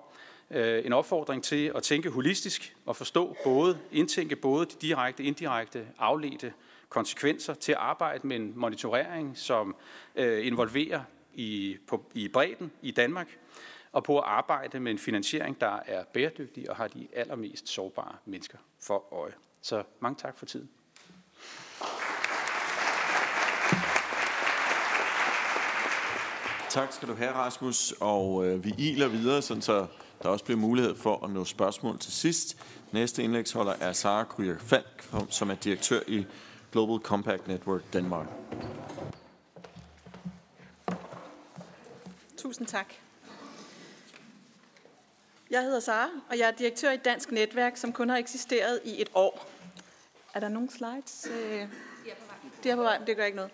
[0.51, 5.87] Øh, en opfordring til at tænke holistisk og forstå både, indtænke både de direkte, indirekte,
[5.99, 6.53] afledte
[6.89, 9.75] konsekvenser til at arbejde med en monitorering, som
[10.15, 11.01] øh, involverer
[11.33, 13.37] i, på, i bredden i Danmark,
[13.91, 18.15] og på at arbejde med en finansiering, der er bæredygtig og har de allermest sårbare
[18.25, 19.33] mennesker for øje.
[19.61, 20.69] Så mange tak for tiden.
[26.69, 27.93] Tak skal du have, Rasmus.
[27.99, 29.87] Og øh, vi iler videre, sådan så
[30.23, 32.57] der også bliver mulighed for at nå spørgsmål til sidst.
[32.91, 36.25] Næste indlægsholder er Sara Kryer Falk, som er direktør i
[36.71, 38.27] Global Compact Network Denmark.
[42.37, 42.93] Tusind tak.
[45.49, 49.01] Jeg hedder Sara, og jeg er direktør i Dansk Netværk, som kun har eksisteret i
[49.01, 49.49] et år.
[50.33, 51.27] Er der nogle slides?
[51.31, 51.67] Øh,
[52.63, 53.51] de er på vej, det gør ikke noget.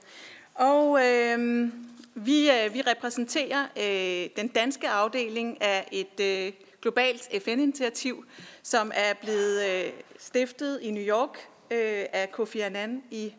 [0.56, 1.70] Og øh,
[2.16, 8.26] vi, øh, vi repræsenterer øh, den danske afdeling af et øh, globalt FN-initiativ,
[8.64, 11.38] som er blevet øh, stiftet i New York
[11.72, 13.36] øh, af Kofi Annan i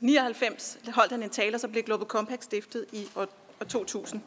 [0.00, 0.78] 99.
[0.88, 3.26] Holdt han en tale, og så blev Global Compact stiftet i år,
[3.60, 4.20] år 2000.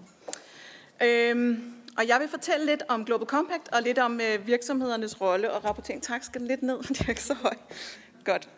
[1.03, 5.51] Øhm, og jeg vil fortælle lidt om Global Compact og lidt om øh, virksomhedernes rolle
[5.51, 6.03] og rapportering.
[6.03, 7.59] Tak, skal den lidt ned, det er ikke så højt.
[8.25, 8.49] Godt.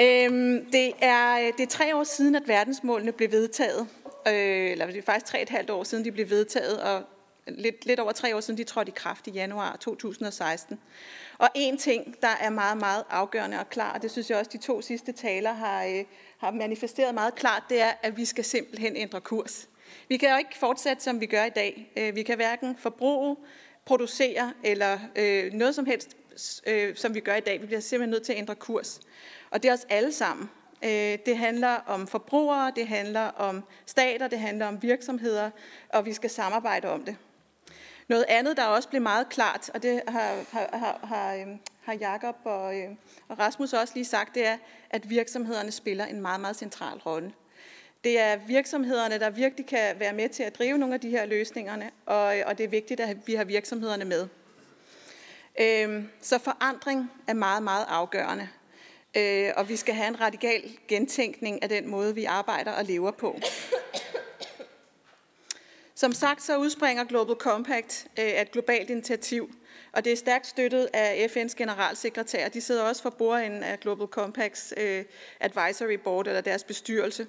[0.00, 3.88] Øhm, det, er, øh, det er tre år siden, at verdensmålene blev vedtaget.
[4.28, 7.02] Øh, eller det er faktisk tre og et halvt år siden, de blev vedtaget, og
[7.46, 10.78] lidt, lidt over tre år siden, de trådte i kraft i januar 2016.
[11.38, 14.50] Og en ting, der er meget, meget afgørende og klar, og det synes jeg også,
[14.52, 16.04] de to sidste taler har, øh,
[16.38, 19.68] har manifesteret meget klart, det er, at vi skal simpelthen ændre kurs.
[20.08, 21.92] Vi kan jo ikke fortsætte, som vi gør i dag.
[21.96, 23.36] Øh, vi kan hverken forbruge,
[23.84, 26.16] producere eller øh, noget som helst,
[26.66, 27.60] øh, som vi gør i dag.
[27.60, 29.00] Vi bliver simpelthen nødt til at ændre kurs.
[29.50, 30.50] Og det er os alle sammen.
[30.82, 35.50] Øh, det handler om forbrugere, det handler om stater, det handler om virksomheder,
[35.88, 37.16] og vi skal samarbejde om det.
[38.08, 41.58] Noget andet, der også blev meget klart, og det har, har, har, har, øhm,
[42.00, 42.96] Jakob og, øhm,
[43.28, 44.56] og Rasmus også lige sagt, det er,
[44.90, 47.32] at virksomhederne spiller en meget, meget central rolle.
[48.04, 51.26] Det er virksomhederne, der virkelig kan være med til at drive nogle af de her
[51.26, 54.28] løsningerne, og, og det er vigtigt, at vi har virksomhederne med.
[55.60, 58.48] Øhm, så forandring er meget, meget afgørende.
[59.16, 63.10] Øh, og vi skal have en radikal gentænkning af den måde, vi arbejder og lever
[63.10, 63.38] på.
[65.94, 69.54] Som sagt så udspringer Global Compact øh, af et globalt initiativ,
[69.92, 72.48] og det er stærkt støttet af FN's generalsekretær.
[72.48, 75.04] De sidder også for bordenden af Global Compacts øh,
[75.40, 77.26] Advisory Board, eller deres bestyrelse.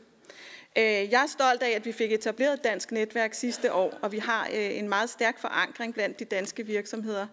[0.77, 4.11] Øh, jeg er stolt af, at vi fik etableret et dansk netværk sidste år, og
[4.11, 7.27] vi har en meget stærk forankring blandt de danske virksomheder.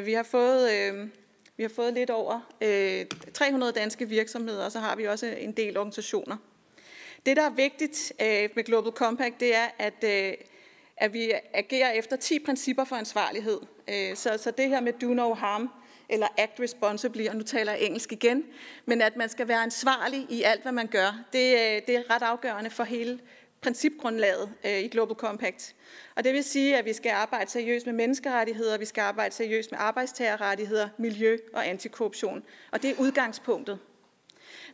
[0.00, 0.70] Vi har fået,
[1.58, 5.52] vi har fået lidt over øh, 300 danske virksomheder, og så har vi også en
[5.52, 6.36] del organisationer.
[7.26, 10.34] Det, der er vigtigt øh, med Global Compact, det er, at, øh,
[10.96, 13.60] at vi agerer efter 10 principper for ansvarlighed.
[13.88, 15.70] Øh, så, så det her med do no harm,
[16.08, 18.44] eller act responsibly, og nu taler jeg engelsk igen,
[18.86, 22.10] men at man skal være ansvarlig i alt, hvad man gør, det, øh, det er
[22.10, 23.18] ret afgørende for hele
[23.60, 25.74] principgrundlaget øh, i Global Compact.
[26.14, 29.70] Og det vil sige, at vi skal arbejde seriøst med menneskerettigheder, vi skal arbejde seriøst
[29.70, 32.42] med arbejdstagerrettigheder, miljø og antikorruption.
[32.70, 33.78] Og det er udgangspunktet.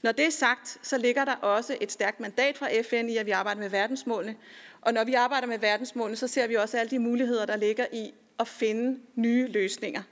[0.03, 3.27] Når det er sagt, så ligger der også et stærkt mandat fra FN i, at
[3.27, 4.37] vi arbejder med verdensmålene.
[4.81, 7.87] Og når vi arbejder med verdensmålene, så ser vi også alle de muligheder, der ligger
[7.93, 10.03] i at finde nye løsninger.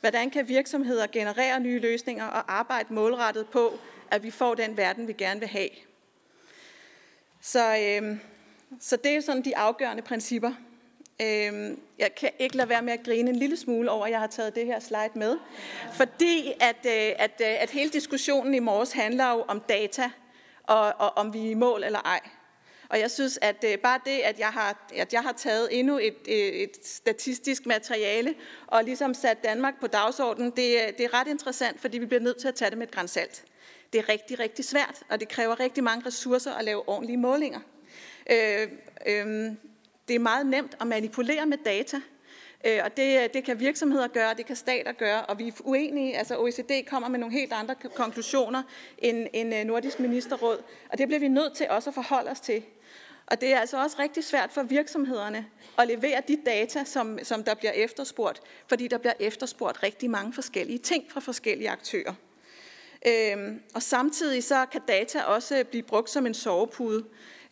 [0.00, 3.78] Hvordan kan virksomheder generere nye løsninger og arbejde målrettet på,
[4.10, 5.68] at vi får den verden, vi gerne vil have?
[7.40, 8.16] Så, øh,
[8.80, 10.52] så det er sådan de afgørende principper.
[11.20, 14.20] Øh, jeg kan ikke lade være med at grine en lille smule over, at jeg
[14.20, 15.36] har taget det her slide med.
[15.92, 20.10] Fordi at, øh, at, øh, at hele diskussionen i morges handler jo om data,
[20.62, 22.20] og, og om vi er i mål eller ej.
[22.88, 25.98] Og jeg synes, at øh, bare det, at jeg har, at jeg har taget endnu
[25.98, 28.34] et, øh, et statistisk materiale
[28.66, 32.20] og ligesom sat Danmark på dagsordenen, det, øh, det er ret interessant, fordi vi bliver
[32.20, 33.44] nødt til at tage det med et grænsalt.
[33.92, 37.60] Det er rigtig, rigtig svært, og det kræver rigtig mange ressourcer at lave ordentlige målinger.
[38.30, 38.68] Øh,
[39.06, 39.52] øh,
[40.08, 42.00] det er meget nemt at manipulere med data,
[42.66, 46.18] øh, og det, det kan virksomheder gøre, det kan stater gøre, og vi er uenige.
[46.18, 48.62] Altså OECD kommer med nogle helt andre konklusioner
[48.98, 52.40] end, end øh, Nordisk Ministerråd, og det bliver vi nødt til også at forholde os
[52.40, 52.62] til.
[53.26, 55.46] Og det er altså også rigtig svært for virksomhederne
[55.78, 60.32] at levere de data, som, som der bliver efterspurgt, fordi der bliver efterspurgt rigtig mange
[60.32, 62.14] forskellige ting fra forskellige aktører.
[63.06, 67.04] Øhm, og samtidig så kan data også blive brugt som en sovepude.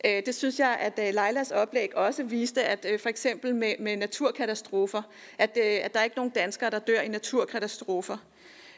[0.05, 3.73] Øh, det synes jeg, at øh, Leilas oplæg også viste, at øh, for eksempel med,
[3.79, 5.01] med naturkatastrofer,
[5.37, 8.17] at, øh, at der er ikke nogen danskere, der dør i naturkatastrofer.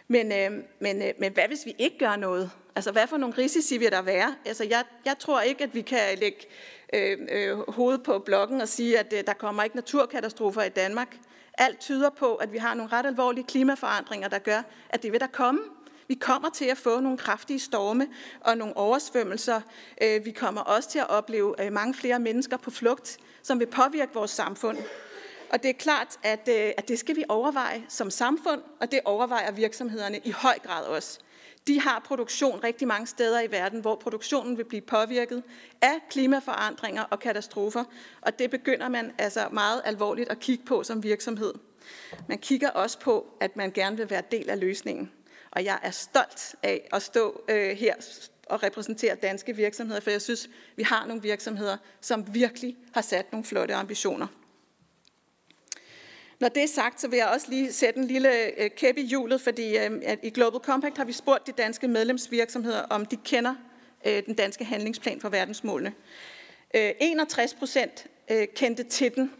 [0.07, 2.51] Men, øh, men, øh, men hvad hvis vi ikke gør noget?
[2.75, 4.35] Altså, hvad for nogle risici vil der være?
[4.45, 6.47] Altså, jeg, jeg tror ikke, at vi kan lægge
[6.93, 11.17] øh, øh, hovedet på blokken og sige, at øh, der kommer ikke naturkatastrofer i Danmark.
[11.57, 15.19] Alt tyder på, at vi har nogle ret alvorlige klimaforandringer, der gør, at det vil
[15.19, 15.61] der komme.
[16.11, 18.07] Vi kommer til at få nogle kraftige storme
[18.39, 19.61] og nogle oversvømmelser.
[20.01, 23.65] Øh, vi kommer også til at opleve øh, mange flere mennesker på flugt, som vil
[23.65, 24.77] påvirke vores samfund.
[25.51, 28.99] Og det er klart, at, øh, at det skal vi overveje som samfund, og det
[29.05, 31.19] overvejer virksomhederne i høj grad også.
[31.67, 35.43] De har produktion rigtig mange steder i verden, hvor produktionen vil blive påvirket
[35.81, 37.83] af klimaforandringer og katastrofer,
[38.21, 41.53] og det begynder man altså meget alvorligt at kigge på som virksomhed.
[42.27, 45.11] Man kigger også på, at man gerne vil være del af løsningen.
[45.51, 47.95] Og jeg er stolt af at stå øh, her
[48.45, 53.31] og repræsentere danske virksomheder, for jeg synes, vi har nogle virksomheder, som virkelig har sat
[53.31, 54.27] nogle flotte ambitioner.
[56.39, 59.01] Når det er sagt, så vil jeg også lige sætte en lille øh, kæp i
[59.01, 63.17] hjulet, fordi øh, at i Global Compact har vi spurgt de danske medlemsvirksomheder, om de
[63.17, 63.55] kender
[64.05, 65.93] øh, den danske handlingsplan for verdensmålene.
[66.75, 69.31] Øh, 61 procent øh, kendte til den.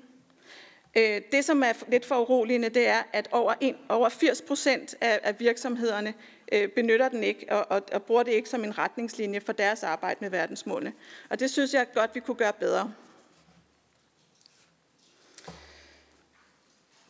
[0.96, 4.96] Øh, det, som er lidt for uroligende, det er, at over, en, over 80 procent
[5.02, 6.14] af, af virksomhederne
[6.52, 9.84] øh, benytter den ikke og, og, og bruger det ikke som en retningslinje for deres
[9.84, 10.94] arbejde med verdensmålene.
[11.30, 12.94] Og det synes jeg godt, vi kunne gøre bedre.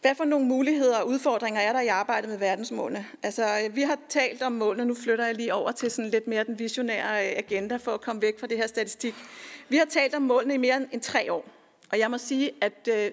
[0.02, 3.06] Hvad for nogle muligheder og udfordringer er der i arbejdet med verdensmålene?
[3.24, 6.28] Altså, øh, vi har talt om målene, nu flytter jeg lige over til sådan lidt
[6.28, 9.16] mere den visionære agenda for at komme væk fra det her statistik.
[9.70, 11.46] Vi har talt om målene i mere end tre år,
[11.92, 13.12] og jeg må sige, at øh,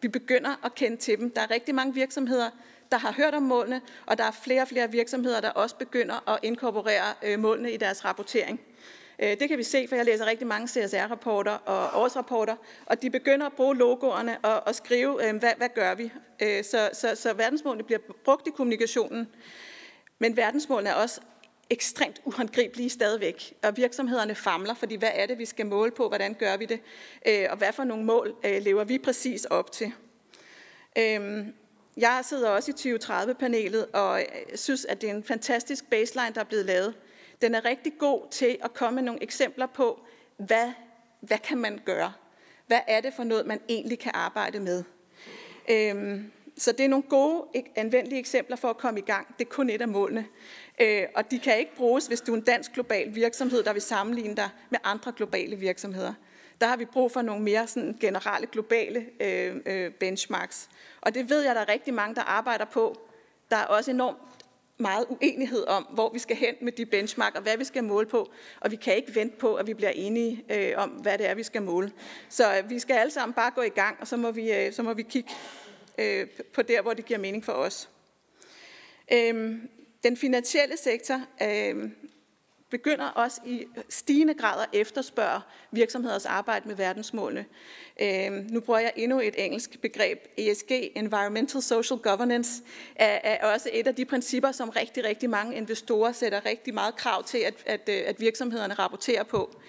[0.00, 1.30] vi begynder at kende til dem.
[1.30, 2.50] Der er rigtig mange virksomheder,
[2.92, 6.28] der har hørt om målene, og der er flere og flere virksomheder, der også begynder
[6.28, 8.60] at inkorporere øh, målene i deres rapportering.
[9.18, 13.10] Øh, det kan vi se, for jeg læser rigtig mange CSR-rapporter og årsrapporter, og de
[13.10, 16.12] begynder at bruge logoerne og, og skrive, øh, hvad, hvad gør vi?
[16.62, 19.28] Så, så, så verdensmålene bliver brugt i kommunikationen,
[20.18, 21.20] men verdensmålene er også
[21.70, 26.34] ekstremt uhåndgribelige stadigvæk, og virksomhederne famler, fordi hvad er det, vi skal måle på, hvordan
[26.34, 26.80] gør vi det,
[27.26, 29.92] øh, og hvad for nogle mål øh, lever vi præcis op til.
[30.98, 31.54] Øhm,
[31.96, 36.40] jeg sidder også i 2030-panelet, og øh, synes, at det er en fantastisk baseline, der
[36.40, 36.94] er blevet lavet.
[37.42, 40.00] Den er rigtig god til at komme med nogle eksempler på,
[40.36, 40.72] hvad,
[41.20, 42.12] hvad kan man gøre?
[42.66, 44.84] Hvad er det for noget, man egentlig kan arbejde med?
[45.70, 47.44] Øhm, så det er nogle gode,
[47.76, 49.38] anvendelige eksempler for at komme i gang.
[49.38, 50.26] Det er kun et af målene.
[50.80, 53.82] Øh, og de kan ikke bruges, hvis du er en dansk global virksomhed, der vil
[53.82, 56.12] sammenligne dig med andre globale virksomheder.
[56.60, 60.68] Der har vi brug for nogle mere sådan generelle globale øh, øh, benchmarks.
[61.00, 63.00] Og det ved jeg, der er rigtig mange, der arbejder på.
[63.50, 64.18] Der er også enormt
[64.78, 68.06] meget uenighed om, hvor vi skal hen med de benchmark og hvad vi skal måle
[68.06, 68.32] på.
[68.60, 71.34] Og vi kan ikke vente på, at vi bliver enige øh, om, hvad det er,
[71.34, 71.92] vi skal måle.
[72.28, 74.72] Så øh, vi skal alle sammen bare gå i gang, og så må vi, øh,
[74.72, 75.30] så må vi kigge
[75.98, 77.88] øh, på der, hvor det giver mening for os.
[79.12, 79.58] Øh,
[80.02, 81.90] den finansielle sektor øh,
[82.70, 87.44] begynder også i stigende grad at efterspørge virksomheders arbejde med verdensmålene.
[88.02, 90.18] Øh, nu bruger jeg endnu et engelsk begreb.
[90.36, 92.62] ESG, Environmental Social Governance,
[92.96, 96.96] er, er også et af de principper, som rigtig, rigtig mange investorer sætter rigtig meget
[96.96, 99.60] krav til, at, at, øh, at virksomhederne rapporterer på.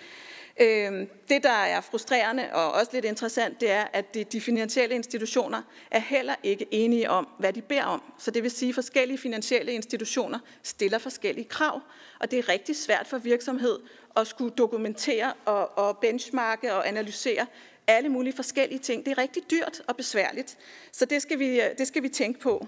[0.62, 5.62] Øhm, det, der er frustrerende og også lidt interessant, det er, at de finansielle institutioner
[5.92, 8.04] er heller ikke enige om, hvad de beder om.
[8.18, 11.82] Så det vil sige, at forskellige finansielle institutioner stiller forskellige krav,
[12.20, 13.80] og det er rigtig svært for virksomhed
[14.16, 17.46] at skulle dokumentere og, og benchmarke og analysere
[17.88, 19.06] alle mulige forskellige ting.
[19.06, 20.58] Det er rigtig dyrt og besværligt,
[20.92, 22.68] så det skal vi, øh, det skal vi tænke på.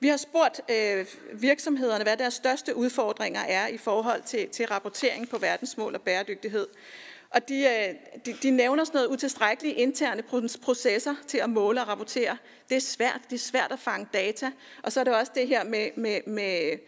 [0.00, 5.28] Vi har spurgt øh, virksomhederne, hvad deres største udfordringer er i forhold til, til rapportering
[5.28, 6.66] på verdensmål og bæredygtighed.
[7.30, 7.94] Og de, øh,
[8.26, 10.22] de, de nævner sådan noget utilstrækkelige interne
[10.62, 12.36] processer til at måle og rapportere.
[12.68, 13.20] Det er svært.
[13.30, 14.50] Det er svært at fange data.
[14.82, 16.78] Og så er det også det her med, med, med øh,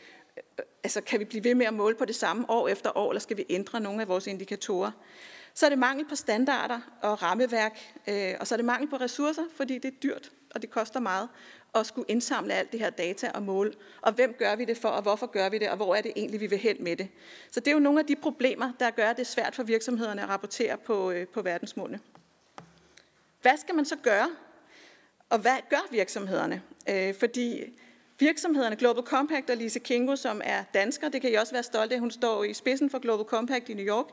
[0.84, 3.20] altså kan vi blive ved med at måle på det samme år efter år, eller
[3.20, 4.90] skal vi ændre nogle af vores indikatorer?
[5.54, 8.96] Så er det mangel på standarder og rammeværk, øh, og så er det mangel på
[8.96, 11.28] ressourcer, fordi det er dyrt, og det koster meget
[11.74, 13.72] at skulle indsamle alt det her data og måle.
[14.00, 16.12] Og hvem gør vi det for, og hvorfor gør vi det, og hvor er det
[16.16, 17.08] egentlig, vi vil hen med det.
[17.50, 20.28] Så det er jo nogle af de problemer, der gør det svært for virksomhederne at
[20.28, 22.00] rapportere på, øh, på verdensmålene.
[23.42, 24.30] Hvad skal man så gøre?
[25.30, 26.62] Og hvad gør virksomhederne?
[26.88, 27.62] Øh, fordi
[28.18, 31.94] virksomhederne, Global Compact og Lise Kingo, som er dansker, det kan I også være stolte
[31.94, 34.06] af, hun står i spidsen for Global Compact i New York,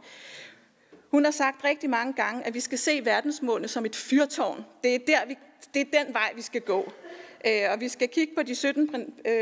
[1.11, 4.66] hun har sagt rigtig mange gange, at vi skal se verdensmålene som et fyrtårn.
[4.84, 5.38] Det er, der, vi,
[5.74, 6.92] det er den vej, vi skal gå.
[7.45, 8.90] Øh, og vi skal kigge på de 17,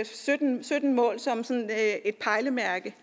[0.03, 2.95] 17, 17 mål som sådan øh, et pejlemærke.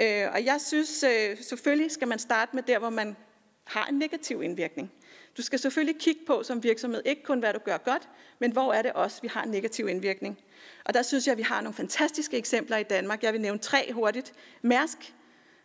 [0.00, 3.16] Øh, og jeg synes, øh, selvfølgelig skal man starte med der, hvor man
[3.64, 4.92] har en negativ indvirkning.
[5.36, 8.72] Du skal selvfølgelig kigge på som virksomhed, ikke kun hvad du gør godt, men hvor
[8.72, 10.38] er det også, vi har en negativ indvirkning.
[10.84, 13.22] Og der synes jeg, at vi har nogle fantastiske eksempler i Danmark.
[13.22, 14.32] Jeg vil nævne tre hurtigt.
[14.62, 15.14] Mærsk.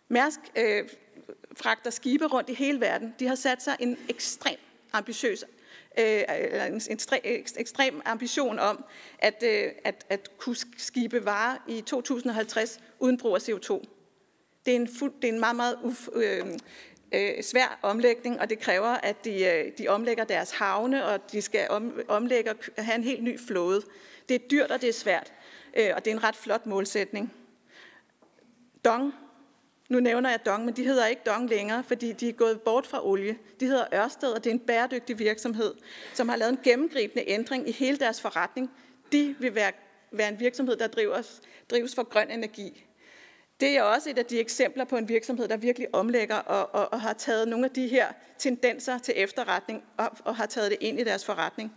[0.08, 0.90] Mærsk øh,
[1.56, 3.16] fragter skibe rundt i hele verden.
[3.20, 4.58] De har sat sig en ekstrem
[4.94, 5.44] ambitiøs
[6.00, 7.00] Øh, øh, en
[7.58, 8.86] ekstrem ambition om
[9.20, 13.84] at, øh, at, at kunne skibe varer i 2050 uden brug af CO2.
[14.66, 16.46] Det er en, fuld, det er en meget, meget uf, øh,
[17.12, 21.42] øh, svær omlægning, og det kræver, at de, øh, de omlægger deres havne, og de
[21.42, 23.82] skal om, omlægge og have en helt ny flåde.
[24.30, 25.34] Det er dyrt, og det er svært,
[25.78, 27.34] øh, og det er en ret flot målsætning.
[28.86, 29.14] Dong,
[29.90, 32.88] nu nævner jeg Dong, men de hedder ikke Dong længere, fordi de er gået bort
[32.88, 33.38] fra olie.
[33.60, 35.74] De hedder Ørsted, og det er en bæredygtig virksomhed,
[36.14, 38.72] som har lavet en gennemgribende ændring i hele deres forretning.
[39.12, 39.72] De vil være,
[40.12, 42.86] være en virksomhed, der drives, drives for grøn energi.
[43.60, 46.94] Det er også et af de eksempler på en virksomhed, der virkelig omlægger og, og,
[46.94, 48.08] og har taget nogle af de her
[48.38, 51.74] tendenser til efterretning og, og har taget det ind i deres forretning.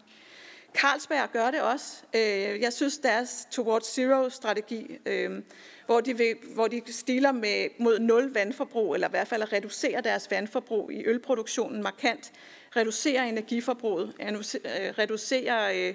[0.74, 2.02] Carlsberg gør det også.
[2.14, 5.42] Øh, jeg synes, deres Towards Zero-strategi, øh,
[5.86, 9.52] hvor de, vil, hvor de stiler med, mod nul vandforbrug, eller i hvert fald at
[9.52, 12.32] reducere deres vandforbrug i ølproduktionen markant,
[12.76, 15.88] reducere energiforbruget, øh, reducerer reducere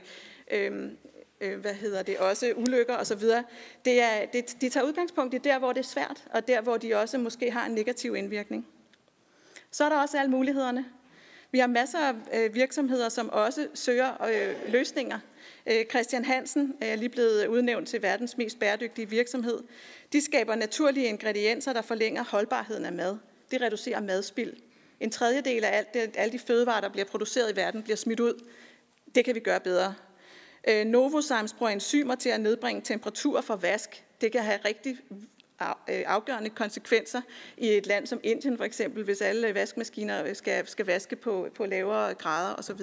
[0.51, 0.89] øh,
[1.41, 3.21] øh, hvad hedder det, også ulykker osv.
[3.85, 6.77] Det er, det, de tager udgangspunkt i der, hvor det er svært, og der, hvor
[6.77, 8.67] de også måske har en negativ indvirkning.
[9.71, 10.85] Så er der også alle mulighederne.
[11.53, 15.19] Vi har masser af øh, virksomheder, som også søger øh, løsninger.
[15.65, 19.59] Øh, Christian Hansen øh, er lige blevet udnævnt til verdens mest bæredygtige virksomhed.
[20.13, 23.17] De skaber naturlige ingredienser, der forlænger holdbarheden af mad.
[23.51, 24.53] Det reducerer madspild.
[24.99, 28.19] En tredjedel af alt det, alle de fødevarer, der bliver produceret i verden, bliver smidt
[28.19, 28.43] ud.
[29.15, 29.95] Det kan vi gøre bedre.
[30.67, 34.03] Øh, Novozymes bruger enzymer til at nedbringe temperatur for vask.
[34.21, 34.97] Det kan have rigtig
[35.69, 37.21] Øh, afgørende konsekvenser
[37.57, 41.15] i et land som Indien for eksempel, hvis alle øh, vaskemaskiner øh, skal, skal vaske
[41.15, 42.81] på, på lavere grader osv.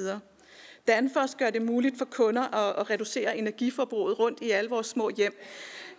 [0.88, 5.10] Danfoss gør det muligt for kunder at, at reducere energiforbruget rundt i alle vores små
[5.16, 5.40] hjem.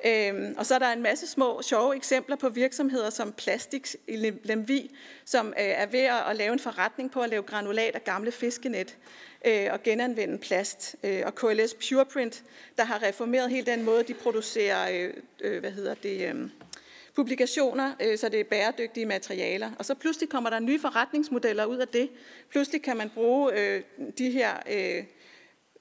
[0.06, 4.32] Øhm, og så er der en masse små sjove eksempler på virksomheder som Plastik i
[4.44, 4.96] Lemvi,
[5.26, 8.98] som øh, er ved at lave en forretning på at lave granulat af gamle fiskenet
[9.46, 10.96] øh, og genanvende plast.
[11.04, 12.44] Øh, og KLS Pureprint,
[12.78, 16.50] der har reformeret hele den måde, de producerer øh, øh, hvad hedder det, øh,
[17.16, 19.72] publikationer, øh, så det er bæredygtige materialer.
[19.80, 22.10] Og så pludselig kommer der nye forretningsmodeller ud af det.
[22.50, 23.82] Pludselig kan man bruge øh,
[24.18, 25.04] de her øh,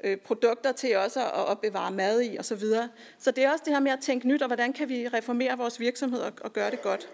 [0.05, 2.59] øh produkter til også at opbevare mad i osv.
[2.59, 5.09] Så, så det er også det her med at tænke nyt, og hvordan kan vi
[5.09, 7.09] reformere vores virksomhed og, og gøre det godt.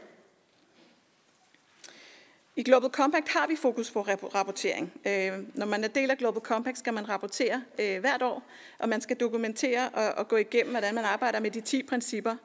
[2.58, 4.00] I Global Compact har vi fokus på
[4.34, 4.92] rapportering.
[5.06, 8.42] Øh, når man er del af Global Compact, skal man rapportere øh, hvert år,
[8.78, 12.36] og man skal dokumentere og, og gå igennem, hvordan man arbejder med de 10 principper.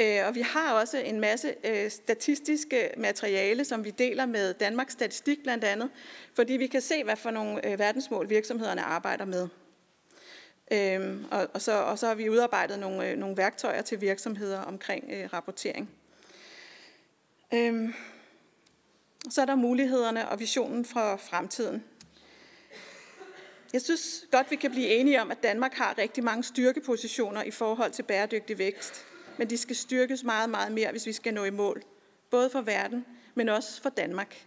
[0.00, 4.92] Øh, og vi har også en masse øh, statistiske materiale, som vi deler med Danmarks
[4.92, 5.90] Statistik blandt andet,
[6.34, 9.48] fordi vi kan se, hvad for nogle øh, verdensmål virksomhederne arbejder med.
[10.72, 14.60] Øhm, og, og, så, og så har vi udarbejdet nogle, øh, nogle værktøjer til virksomheder
[14.60, 15.90] omkring rapportering.
[17.54, 17.94] Øhm,
[19.30, 21.84] så er der mulighederne og visionen for fremtiden.
[23.72, 27.50] Jeg synes godt, vi kan blive enige om, at Danmark har rigtig mange styrkepositioner i
[27.50, 29.06] forhold til bæredygtig vækst
[29.38, 31.82] men de skal styrkes meget, meget mere, hvis vi skal nå i mål.
[32.30, 34.46] Både for verden, men også for Danmark.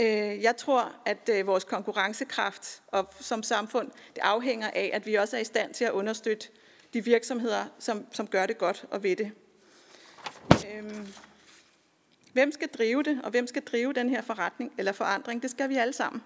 [0.00, 5.14] Øh, jeg tror, at øh, vores konkurrencekraft og som samfund, det afhænger af, at vi
[5.14, 6.48] også er i stand til at understøtte
[6.94, 9.32] de virksomheder, som, som gør det godt og ved det.
[10.52, 11.08] Øh,
[12.32, 15.42] hvem skal drive det, og hvem skal drive den her forretning eller forandring?
[15.42, 16.22] Det skal vi alle sammen.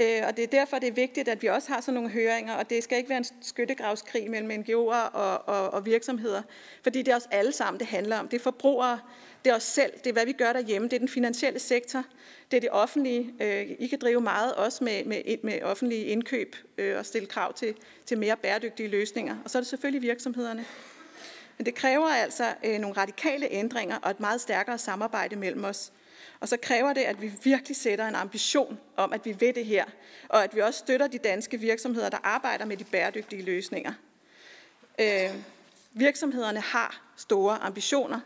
[0.00, 2.54] Øh, og det er derfor, det er vigtigt, at vi også har sådan nogle høringer,
[2.54, 6.42] og det skal ikke være en skyttegravskrig mellem NGO'er og, og, og virksomheder,
[6.82, 8.28] fordi det er os alle sammen, det handler om.
[8.28, 9.00] Det er forbrugere,
[9.44, 12.04] det er os selv, det er hvad vi gør derhjemme, det er den finansielle sektor,
[12.50, 13.34] det er det offentlige.
[13.40, 17.52] Øh, I kan drive meget også med, med, med offentlige indkøb øh, og stille krav
[17.52, 17.74] til,
[18.06, 19.36] til mere bæredygtige løsninger.
[19.44, 20.64] Og så er det selvfølgelig virksomhederne.
[21.58, 25.92] Men det kræver altså øh, nogle radikale ændringer og et meget stærkere samarbejde mellem os.
[26.40, 29.64] Og så kræver det, at vi virkelig sætter en ambition om, at vi ved det
[29.64, 29.84] her,
[30.28, 33.92] og at vi også støtter de danske virksomheder, der arbejder med de bæredygtige løsninger.
[35.00, 35.30] Øh,
[35.92, 38.20] virksomhederne har store ambitioner.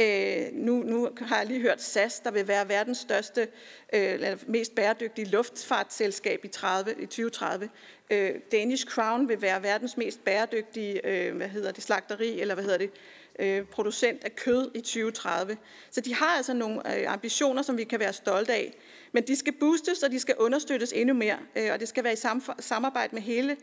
[0.00, 3.48] Øh, nu, nu har jeg lige hørt SAS, der vil være verdens største,
[3.92, 7.68] øh, eller mest bæredygtige luftfartsselskab i, 30, i 2030.
[8.10, 12.64] Øh, Danish Crown vil være verdens mest bæredygtige, øh, hvad hedder det, slagteri, eller hvad
[12.64, 12.90] hedder det,
[13.38, 15.56] øh, producent af kød i 2030.
[15.90, 18.76] Så de har altså nogle øh, ambitioner, som vi kan være stolte af.
[19.12, 21.38] Men de skal boostes, og de skal understøttes endnu mere.
[21.56, 23.56] Øh, og det skal være i samarbejde med hele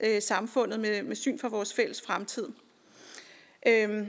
[0.00, 2.48] øh, samfundet med, med syn for vores fælles fremtid.
[3.66, 4.06] Øh,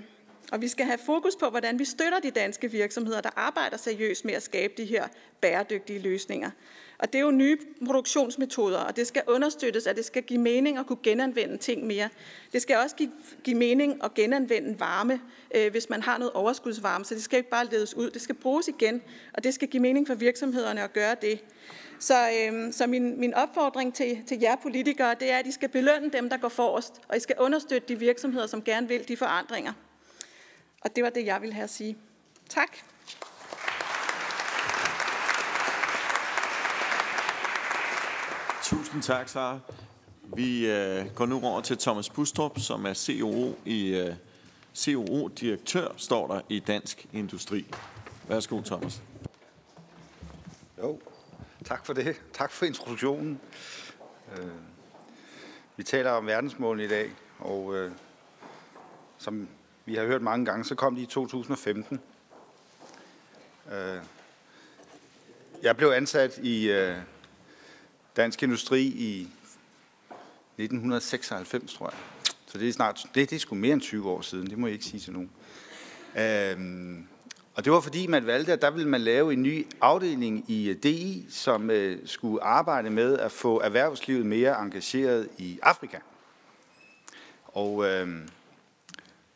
[0.52, 4.26] og vi skal have fokus på, hvordan vi støtter de danske virksomheder, der arbejder seriøst
[4.26, 5.08] med at skabe de her
[5.42, 6.52] bæredygtige løsninger.
[7.00, 10.78] Og det er jo nye produktionsmetoder, og det skal understøttes, at det skal give mening
[10.78, 12.10] at kunne genanvende ting mere.
[12.54, 13.12] Det skal også give,
[13.44, 15.22] give mening at genanvende varme,
[15.56, 18.10] øh, hvis man har noget overskudsvarme, så det skal ikke bare ledes ud.
[18.10, 19.02] Det skal bruges igen,
[19.34, 21.40] og det skal give mening for virksomhederne at gøre det.
[22.00, 25.70] Så, øh, så min, min opfordring til, til jer politikere, det er, at I skal
[25.70, 29.18] belønne dem, der går forrest, og I skal understøtte de virksomheder, som gerne vil de
[29.18, 29.74] forandringer.
[30.82, 31.98] Og det var det, jeg ville have at sige.
[32.50, 32.78] Tak.
[38.70, 39.60] Tusind tak, Sara.
[40.36, 44.16] Vi øh, går nu over til Thomas Bustrup, som er COO i øh,
[44.78, 47.66] COO-direktør, står der i Dansk Industri.
[48.28, 49.02] Værsgo, Thomas.
[50.78, 51.00] Jo,
[51.66, 52.22] tak for det.
[52.34, 53.40] Tak for introduktionen.
[54.38, 54.48] Øh,
[55.78, 57.92] vi taler om verdensmålene i dag, og øh,
[59.18, 59.48] som
[59.86, 62.00] vi har hørt mange gange, så kom de i 2015.
[63.72, 64.02] Øh,
[65.64, 66.98] jeg blev ansat i øh,
[68.20, 69.22] Dansk Industri i
[70.58, 72.00] 1996, tror jeg.
[72.46, 74.68] Så det er snart, det, det er sgu mere end 20 år siden, det må
[74.68, 75.30] jeg ikke sige til nogen.
[76.18, 77.08] Øhm,
[77.56, 80.70] og det var fordi, man valgte, at der ville man lave en ny afdeling i
[80.70, 85.98] øh, DI, som øh, skulle arbejde med at få erhvervslivet mere engageret i Afrika.
[87.46, 88.08] Og øh,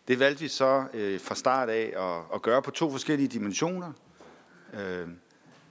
[0.08, 3.92] det valgte vi så øh, fra start af at, at gøre på to forskellige dimensioner.
[4.74, 5.08] Øh,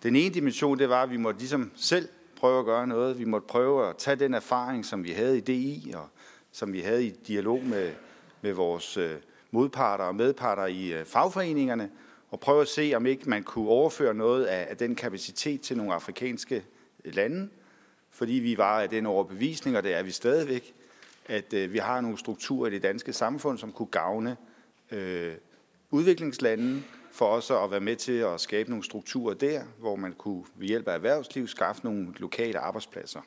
[0.02, 2.08] den ene dimension, det var, at vi måtte ligesom selv
[2.42, 3.18] prøve at gøre noget.
[3.18, 6.08] Vi måtte prøve at tage den erfaring, som vi havde i DI, og
[6.52, 7.92] som vi havde i dialog med,
[8.40, 9.16] med vores øh,
[9.50, 11.90] modparter og medparter i øh, fagforeningerne,
[12.30, 15.76] og prøve at se, om ikke man kunne overføre noget af, af den kapacitet til
[15.76, 16.64] nogle afrikanske
[17.04, 17.48] lande,
[18.10, 20.74] fordi vi var af den overbevisning, og det er vi stadigvæk,
[21.26, 24.36] at øh, vi har nogle strukturer i det danske samfund, som kunne gavne
[24.90, 25.32] øh,
[25.90, 30.44] udviklingslandene, for også at være med til at skabe nogle strukturer der, hvor man kunne
[30.54, 33.20] ved hjælp af erhvervsliv skaffe nogle lokale arbejdspladser.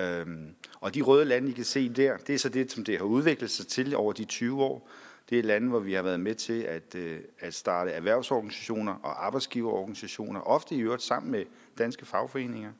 [0.00, 2.98] Øhm, og de røde lande, I kan se der, det er så det, som det
[2.98, 4.88] har udviklet sig til over de 20 år.
[5.30, 9.26] Det er lande, hvor vi har været med til at, øh, at starte erhvervsorganisationer og
[9.26, 11.44] arbejdsgiverorganisationer, ofte i øvrigt sammen med
[11.78, 12.72] danske fagforeninger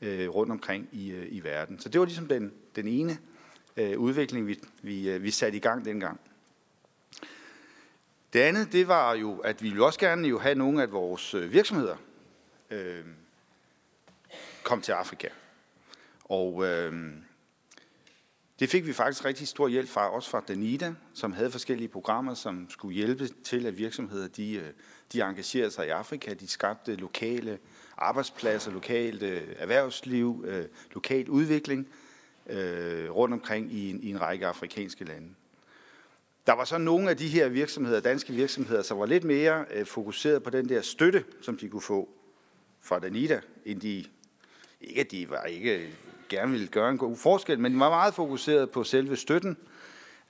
[0.00, 1.80] øh, rundt omkring i, øh, i verden.
[1.80, 3.18] Så det var ligesom den, den ene
[3.76, 6.20] øh, udvikling, vi, vi, øh, vi satte i gang dengang.
[8.36, 11.34] Det andet, det var jo, at vi ville også gerne jo have nogle af vores
[11.34, 11.96] øh, virksomheder
[12.70, 13.04] øh,
[14.62, 15.28] kom til Afrika.
[16.24, 16.92] Og øh,
[18.60, 22.34] det fik vi faktisk rigtig stor hjælp fra, også fra Danida, som havde forskellige programmer,
[22.34, 24.70] som skulle hjælpe til, at virksomheder de, øh,
[25.12, 26.34] de engagerede sig i Afrika.
[26.34, 27.58] De skabte lokale
[27.96, 31.88] arbejdspladser, lokalt øh, erhvervsliv, øh, lokal udvikling
[32.46, 35.28] øh, rundt omkring i en, i en række afrikanske lande.
[36.46, 39.86] Der var så nogle af de her virksomheder, danske virksomheder, som var lidt mere øh,
[39.86, 42.08] fokuseret på den der støtte, som de kunne få
[42.80, 44.04] fra Danida, end de,
[44.80, 45.88] ikke at de var ikke
[46.28, 49.56] gerne ville gøre en god forskel, men de var meget fokuseret på selve støtten,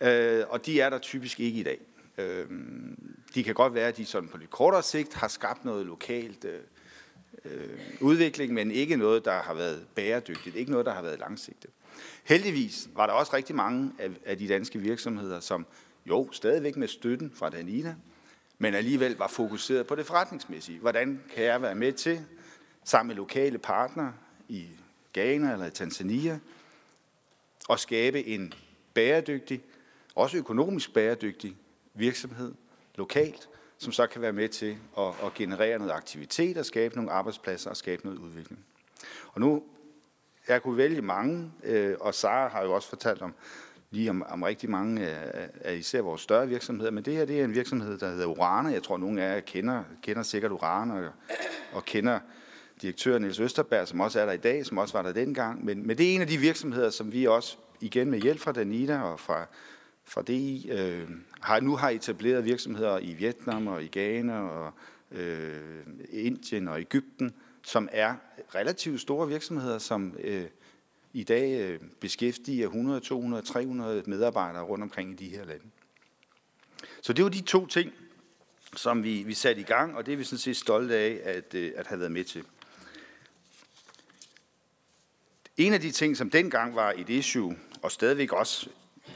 [0.01, 1.81] øh, og de er der typisk ikke i dag.
[2.19, 2.47] Øh,
[3.35, 6.45] de kan godt være, at de sådan på lidt kortere sigt har skabt noget lokalt
[6.45, 6.61] øh,
[7.45, 11.71] øh udvikling, men ikke noget, der har været bæredygtigt, ikke noget, der har været langsigtet.
[12.25, 15.67] Heldigvis var der også rigtig mange af, af de danske virksomheder, som
[16.09, 17.95] jo stadigvæk med støtten fra Danina,
[18.59, 20.79] men alligevel var fokuseret på det forretningsmæssige.
[20.79, 22.25] Hvordan kan jeg være med til,
[22.85, 24.13] sammen med lokale partnere
[24.49, 24.69] i
[25.13, 26.39] Ghana eller i Tanzania,
[27.71, 28.53] at skabe en
[28.95, 29.63] bæredygtig,
[30.15, 31.57] også økonomisk bæredygtig
[31.95, 32.55] virksomhed
[32.95, 37.11] lokalt, som så kan være med til at, at generere noget aktivitet og skabe nogle
[37.11, 38.65] arbejdspladser og skabe noget udvikling.
[39.33, 39.63] Og nu,
[40.49, 43.35] jeg kunne vælge mange, øh, og Sara har jo også fortalt om,
[43.91, 47.41] lige om, om rigtig mange af, af især vores større virksomheder, men det her det
[47.41, 48.69] er en virksomhed, der hedder Urana.
[48.69, 51.13] Jeg tror, nogle af jer kender, kender sikkert Urana og,
[51.73, 52.19] og kender
[52.83, 55.65] direktør Niels Østerberg, som også er der i dag, som også var der dengang.
[55.65, 58.53] Men, men det er en af de virksomheder, som vi også igen med hjælp fra
[58.53, 59.47] Danita og fra,
[60.05, 61.09] fra DI, øh,
[61.41, 64.73] har, nu har etableret virksomheder i Vietnam og i Ghana og
[65.13, 65.61] øh,
[66.11, 68.15] Indien og Ægypten, som er
[68.55, 70.45] relativt store virksomheder, som øh,
[71.17, 75.65] i dag øh, beskæftiger 100, 200, 300 medarbejdere rundt omkring i de her lande.
[77.03, 77.93] Så det var de to ting,
[78.77, 81.55] som vi, vi satte i gang, og det er vi sådan set stolte af at,
[81.55, 82.45] øh, at have været med til.
[85.57, 88.69] En af de ting, som dengang var et issue, og stadigvæk også,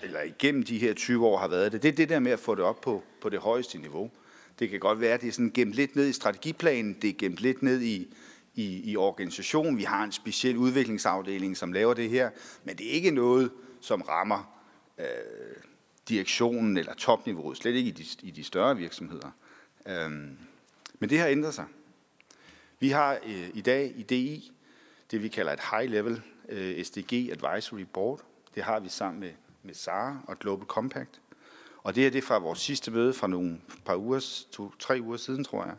[0.02, 2.40] eller igennem de her 20 år har været det, det er det der med at
[2.40, 4.10] få det op på, på det højeste niveau.
[4.58, 7.14] Det kan godt være, at det er sådan gemt lidt ned i strategiplanen, det er
[7.18, 8.14] gemt lidt ned i,
[8.54, 9.78] i, i organisationen.
[9.78, 12.30] Vi har en speciel udviklingsafdeling, som laver det her,
[12.64, 14.62] men det er ikke noget, som rammer
[14.98, 15.04] øh,
[16.08, 19.30] direktionen eller topniveauet, slet ikke i de, i de større virksomheder.
[19.86, 20.38] Øhm,
[20.98, 21.66] men det har ændret sig.
[22.80, 24.52] Vi har øh, i dag i DI
[25.10, 28.20] det, vi kalder et High Level øh, SDG Advisory Board.
[28.54, 31.20] Det har vi sammen med, med SARA og Global Compact.
[31.82, 35.16] Og det er det fra vores sidste møde fra nogle par uger, to, tre uger
[35.16, 35.74] siden, tror jeg.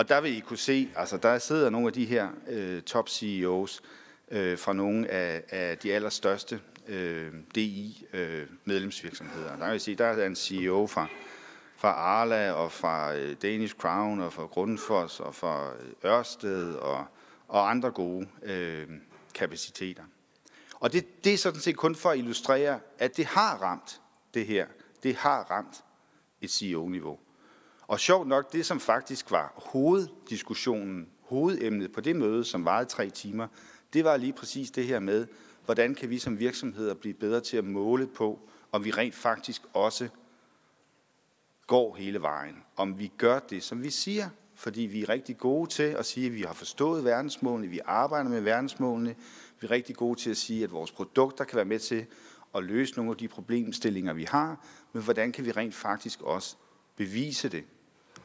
[0.00, 3.08] Og der vil I kunne se, altså der sidder nogle af de her øh, top
[3.08, 3.82] CEOs
[4.30, 9.56] øh, fra nogle af, af de allerstørste øh, DI øh, medlemsvirksomheder.
[9.56, 11.06] Der vil I se, der er en CEO fra,
[11.76, 17.04] fra Arla og fra øh, Danish Crown og fra Grundfos og fra øh, Ørsted og,
[17.48, 18.86] og andre gode øh,
[19.34, 20.02] kapaciteter.
[20.74, 24.00] Og det, det er sådan set kun for at illustrere, at det har ramt
[24.34, 24.66] det her.
[25.02, 25.84] Det har ramt
[26.40, 27.18] et CEO-niveau.
[27.90, 33.10] Og sjovt nok, det som faktisk var hoveddiskussionen, hovedemnet på det møde, som varede tre
[33.10, 33.46] timer,
[33.92, 35.26] det var lige præcis det her med,
[35.64, 39.62] hvordan kan vi som virksomheder blive bedre til at måle på, om vi rent faktisk
[39.72, 40.08] også
[41.66, 42.56] går hele vejen.
[42.76, 46.26] Om vi gør det, som vi siger, fordi vi er rigtig gode til at sige,
[46.26, 49.14] at vi har forstået verdensmålene, vi arbejder med verdensmålene,
[49.60, 52.06] vi er rigtig gode til at sige, at vores produkter kan være med til
[52.54, 56.56] at løse nogle af de problemstillinger, vi har, men hvordan kan vi rent faktisk også
[56.96, 57.64] bevise det?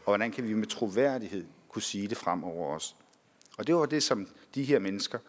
[0.05, 2.95] Og hvordan kan vi med troværdighed kunne sige det fremover os.
[3.57, 5.19] Og det var det, som de her mennesker,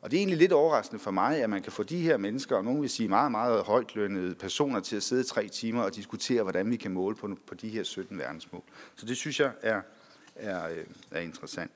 [0.00, 2.56] og det er egentlig lidt overraskende for mig, at man kan få de her mennesker,
[2.56, 6.42] og nogen vil sige meget, meget højtlønnede personer, til at sidde tre timer og diskutere,
[6.42, 8.62] hvordan vi kan måle på, på de her 17 verdensmål.
[8.96, 9.80] Så det synes jeg er,
[10.34, 11.70] er, øh, er interessant.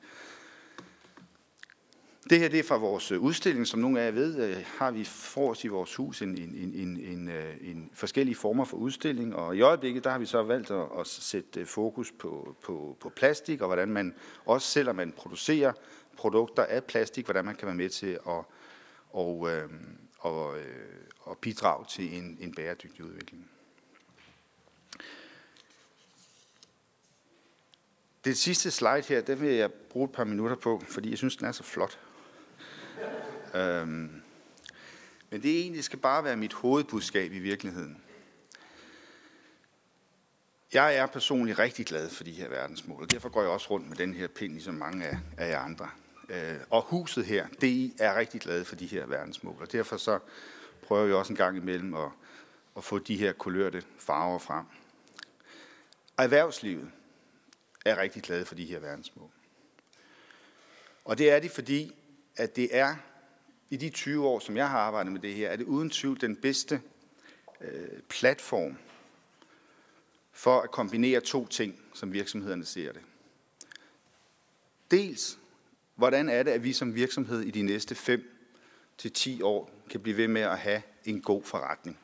[2.30, 4.90] Det her det er fra vores øh, udstilling, som nogle af jer ved, øh, har
[4.90, 8.64] vi for os i vores hus en, en, en, en, en, øh, en forskellige former
[8.64, 12.56] for udstilling, og i øjeblikket der har vi så valgt at, at sætte fokus på,
[12.62, 15.72] på, på plastik, og hvordan man, også selvom man producerer
[16.16, 18.44] produkter af plastik, hvordan man kan være med til at
[19.12, 19.70] og, øh,
[20.18, 20.64] og, øh,
[21.20, 23.50] og bidrage til en, en bæredygtig udvikling.
[28.24, 31.36] Det sidste slide her, den vil jeg bruge et par minutter på, fordi jeg synes,
[31.36, 31.98] den er så flot
[33.54, 34.22] øhm,
[35.30, 38.02] men det egentlig skal bare være mit hovedbudskab i virkeligheden.
[40.72, 43.88] Jeg er personligt rigtig glad for de her verdensmål, og derfor går jeg også rundt
[43.88, 45.90] med den her pind, ligesom mange af, af jer andre.
[46.28, 50.18] Øh, og huset her, det er rigtig glad for de her verdensmål, og derfor så
[50.82, 52.10] prøver vi også en gang imellem at,
[52.76, 54.64] at få de her kulørte farver frem.
[56.16, 56.90] Og erhvervslivet
[57.84, 59.30] er rigtig glad for de her verdensmål.
[61.04, 61.94] Og det er de, fordi
[62.40, 62.96] at det er
[63.70, 66.20] i de 20 år, som jeg har arbejdet med det her, er det uden tvivl
[66.20, 66.82] den bedste
[67.60, 68.76] øh, platform
[70.32, 73.02] for at kombinere to ting, som virksomhederne ser det.
[74.90, 75.38] Dels
[76.00, 78.22] Hvordan er det, at vi som virksomhed i de næste 5
[78.98, 81.98] til 10 år kan blive ved med at have en god forretning?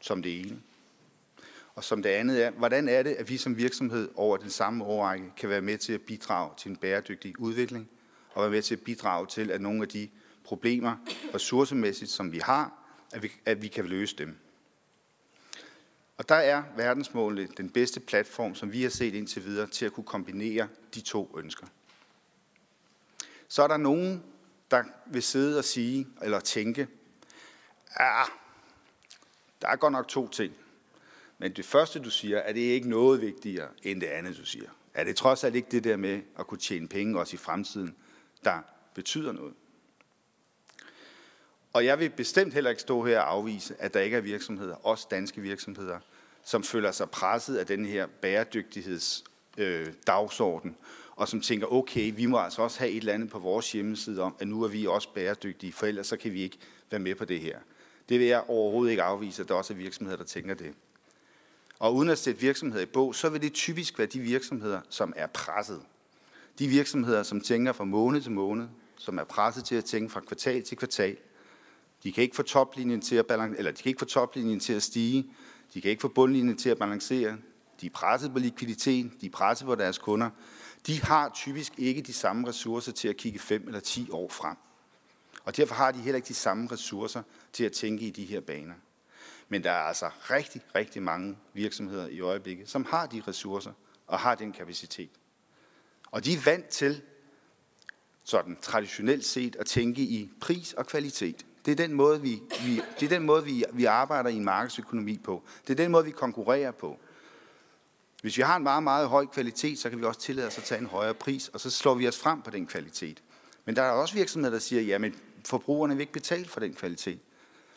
[0.00, 0.62] Som det ene.
[1.74, 4.84] Og som det andet er, hvordan er det, at vi som virksomhed over den samme
[4.84, 7.88] årrække kan være med til at bidrage til en bæredygtig udvikling,
[8.38, 10.08] og være med til at bidrage til, at nogle af de
[10.44, 10.96] problemer,
[11.34, 12.72] ressourcemæssigt, som vi har,
[13.12, 14.36] at vi, at vi kan løse dem.
[16.16, 19.92] Og der er verdensmålene den bedste platform, som vi har set indtil videre, til at
[19.92, 21.66] kunne kombinere de to ønsker
[23.48, 24.24] så er der nogen,
[24.70, 26.88] der vil sidde og sige, eller tænke,
[28.00, 28.22] ja,
[29.62, 30.54] der er godt nok to ting.
[31.38, 34.68] Men det første, du siger, er det ikke noget vigtigere end det andet, du siger.
[34.94, 37.96] Er det trods alt ikke det der med at kunne tjene penge også i fremtiden,
[38.44, 38.58] der
[38.94, 39.54] betyder noget?
[41.72, 44.74] Og jeg vil bestemt heller ikke stå her og afvise, at der ikke er virksomheder,
[44.74, 45.98] også danske virksomheder,
[46.44, 49.24] som føler sig presset af den her bæredygtigheds
[49.58, 50.76] øh, dagsorden,
[51.16, 54.22] og som tænker, okay, vi må altså også have et eller andet på vores hjemmeside
[54.22, 56.58] om, at nu er vi også bæredygtige, for ellers så kan vi ikke
[56.90, 57.58] være med på det her.
[58.08, 60.74] Det vil jeg overhovedet ikke afvise, at der også er virksomheder, der tænker det.
[61.78, 65.12] Og uden at sætte virksomheder i bog, så vil det typisk være de virksomheder, som
[65.16, 65.82] er presset.
[66.58, 70.20] De virksomheder, som tænker fra måned til måned, som er presset til at tænke fra
[70.20, 71.16] kvartal til kvartal.
[72.02, 74.72] De kan ikke få toplinjen til at balance, eller de kan ikke få toplinjen til
[74.72, 75.30] at stige.
[75.74, 77.36] De kan ikke få bundlinjen til at balancere.
[77.80, 79.10] De er presset på likviditet.
[79.20, 80.30] De er presset på deres kunder
[80.86, 84.56] de har typisk ikke de samme ressourcer til at kigge 5 eller 10 år frem.
[85.44, 87.22] Og derfor har de heller ikke de samme ressourcer
[87.52, 88.74] til at tænke i de her baner.
[89.48, 93.72] Men der er altså rigtig, rigtig mange virksomheder i øjeblikket, som har de ressourcer
[94.06, 95.10] og har den kapacitet.
[96.10, 97.02] Og de er vant til,
[98.24, 101.46] sådan traditionelt set, at tænke i pris og kvalitet.
[101.64, 104.44] Det er den måde, vi, vi, det er den måde, vi, vi arbejder i en
[104.44, 105.42] markedsøkonomi på.
[105.66, 106.98] Det er den måde, vi konkurrerer på.
[108.22, 110.64] Hvis vi har en meget, meget høj kvalitet, så kan vi også tillade os at
[110.64, 113.22] tage en højere pris, og så slår vi os frem på den kvalitet.
[113.64, 115.14] Men der er også virksomheder, der siger, jamen
[115.44, 117.18] forbrugerne vil ikke betale for den kvalitet.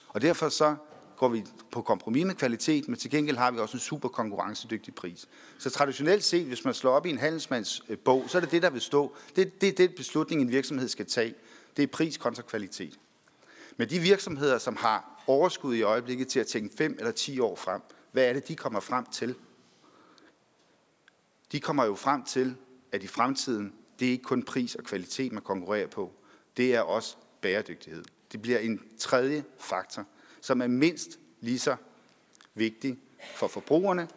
[0.07, 0.75] Og derfor så
[1.21, 4.95] går vi på kompromis med kvalitet, men til gengæld har vi også en super konkurrencedygtig
[4.95, 5.27] pris.
[5.57, 8.51] Så traditionelt set, hvis man slår op i en handelsmands øh, bog, så er det
[8.51, 9.15] det, der vil stå.
[9.35, 11.33] Det, det er det beslutning, en virksomhed skal tage.
[11.77, 12.99] Det er pris kontra kvalitet.
[13.77, 17.55] Men de virksomheder, som har overskud i øjeblikket til at tænke 5 eller 10 år
[17.55, 19.35] frem, hvad er det, de kommer frem til?
[21.51, 22.55] de kommer jo frem til,
[22.91, 26.13] at i fremtiden, det er ikke kun pris og kvalitet, man konkurrerer på.
[26.57, 28.03] Det er også bæredygtighed.
[28.31, 30.05] Det bliver en tredje faktor,
[30.41, 31.75] som er mindst lige så
[32.55, 32.97] vigtig
[33.35, 34.07] for forbrugerne,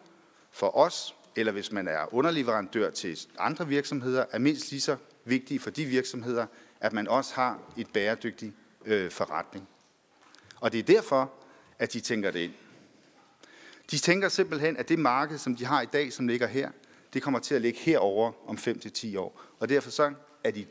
[0.50, 5.60] for os, eller hvis man er underleverandør til andre virksomheder, er mindst lige så vigtig
[5.60, 6.46] for de virksomheder,
[6.80, 8.54] at man også har et bæredygtigt
[8.84, 9.68] øh, forretning.
[10.60, 11.32] Og det er derfor,
[11.78, 12.52] at de tænker det ind.
[13.90, 16.70] De tænker simpelthen, at det marked, som de har i dag, som ligger her,
[17.12, 19.40] det kommer til at ligge herover om 5-10 år.
[19.58, 20.12] Og derfor så
[20.44, 20.66] er de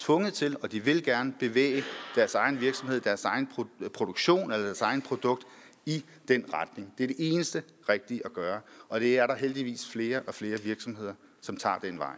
[0.00, 3.48] tvunget til, og de vil gerne bevæge deres egen virksomhed, deres egen
[3.94, 5.46] produktion eller deres egen produkt
[5.86, 6.92] i den retning.
[6.98, 10.60] Det er det eneste rigtige at gøre, og det er der heldigvis flere og flere
[10.60, 12.16] virksomheder, som tager den vej.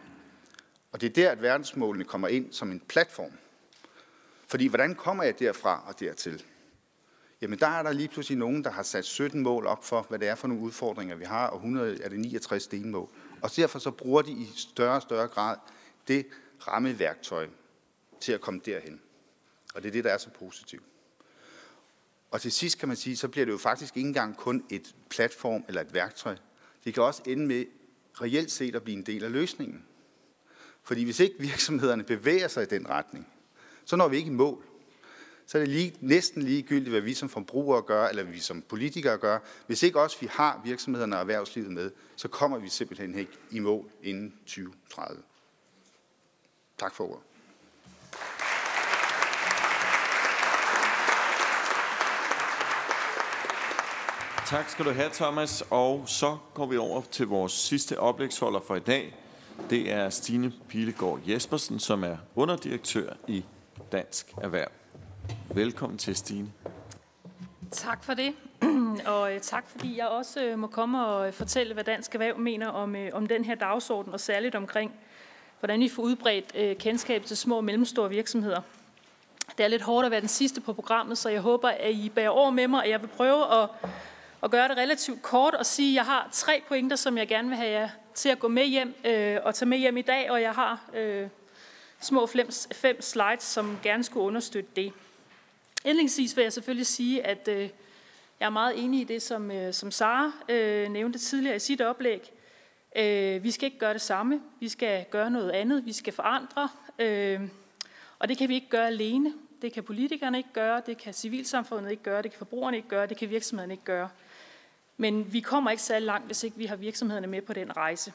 [0.91, 3.31] Og det er der, at verdensmålene kommer ind som en platform.
[4.47, 6.43] Fordi hvordan kommer jeg derfra og dertil?
[7.41, 10.19] Jamen der er der lige pludselig nogen, der har sat 17 mål op for, hvad
[10.19, 13.09] det er for nogle udfordringer, vi har, og 100 er det 69 delmål.
[13.41, 15.57] Og derfor så bruger de i større og større grad
[16.07, 16.27] det
[16.67, 17.47] rammeværktøj
[18.23, 19.01] til at komme derhen.
[19.75, 20.83] Og det er det, der er så positivt.
[22.31, 24.95] Og til sidst kan man sige, så bliver det jo faktisk ikke engang kun et
[25.09, 26.35] platform eller et værktøj.
[26.85, 27.65] Det kan også ende med
[28.21, 29.85] reelt set at blive en del af løsningen.
[30.83, 33.27] Fordi hvis ikke virksomhederne bevæger sig i den retning,
[33.85, 34.65] så når vi ikke i mål.
[35.45, 38.61] Så er det lige, næsten ligegyldigt, hvad vi som forbrugere gør, eller hvad vi som
[38.61, 39.39] politikere gør.
[39.67, 43.59] Hvis ikke også vi har virksomhederne og erhvervslivet med, så kommer vi simpelthen ikke i
[43.59, 45.23] mål inden 2030.
[46.77, 47.32] Tak for ordet.
[54.53, 55.63] Tak skal du have, Thomas.
[55.69, 59.15] Og så går vi over til vores sidste oplægsholder for i dag.
[59.69, 63.45] Det er Stine Pilegaard Jespersen, som er underdirektør i
[63.91, 64.67] Dansk Erhverv.
[65.53, 66.51] Velkommen til, Stine.
[67.71, 68.33] Tak for det,
[69.13, 72.39] og øh, tak fordi jeg også øh, må komme og øh, fortælle, hvad Dansk Erhverv
[72.39, 74.93] mener om, om den her dagsorden, og særligt omkring,
[75.59, 78.61] hvordan vi får udbredt kendskab til små og mellemstore virksomheder.
[79.57, 82.09] Det er lidt hårdt at være den sidste på programmet, så jeg håber, at I
[82.15, 83.69] bærer over med mig, og jeg vil prøve at,
[84.43, 87.47] at gøre det relativt kort og sige, at jeg har tre pointer, som jeg gerne
[87.47, 90.31] vil have jer til at gå med hjem øh, og tage med hjem i dag,
[90.31, 91.27] og jeg har øh,
[92.01, 94.93] små fem, fem slides, som gerne skulle understøtte det.
[95.85, 97.69] Endeligvis vil jeg selvfølgelig sige, at øh,
[98.39, 101.81] jeg er meget enig i det, som, øh, som Sara øh, nævnte tidligere i sit
[101.81, 102.31] oplæg.
[102.95, 104.41] Øh, vi skal ikke gøre det samme.
[104.59, 105.85] Vi skal gøre noget andet.
[105.85, 106.69] Vi skal forandre.
[106.99, 107.41] Øh,
[108.19, 109.33] og det kan vi ikke gøre alene.
[109.61, 110.81] Det kan politikerne ikke gøre.
[110.85, 112.21] Det kan civilsamfundet ikke gøre.
[112.21, 113.07] Det kan forbrugerne ikke gøre.
[113.07, 114.09] Det kan virksomhederne ikke gøre.
[114.97, 118.13] Men vi kommer ikke særlig langt, hvis ikke vi har virksomhederne med på den rejse.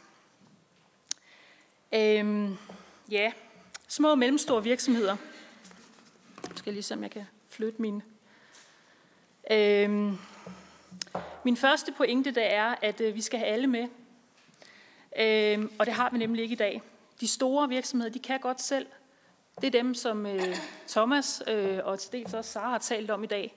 [1.93, 2.57] Øhm,
[3.11, 3.33] ja,
[3.89, 5.17] små og mellemstore virksomheder.
[6.51, 8.03] Nu skal lige se, om jeg kan flytte min.
[9.51, 10.19] Øhm,
[11.45, 13.89] min første pointe det er, at øh, vi skal have alle med.
[15.19, 16.83] Øhm, og det har vi nemlig ikke i dag.
[17.21, 18.87] De store virksomheder, de kan godt selv.
[19.61, 20.57] Det er dem, som øh,
[20.89, 23.55] Thomas øh, og til dels også Sara har talt om i dag.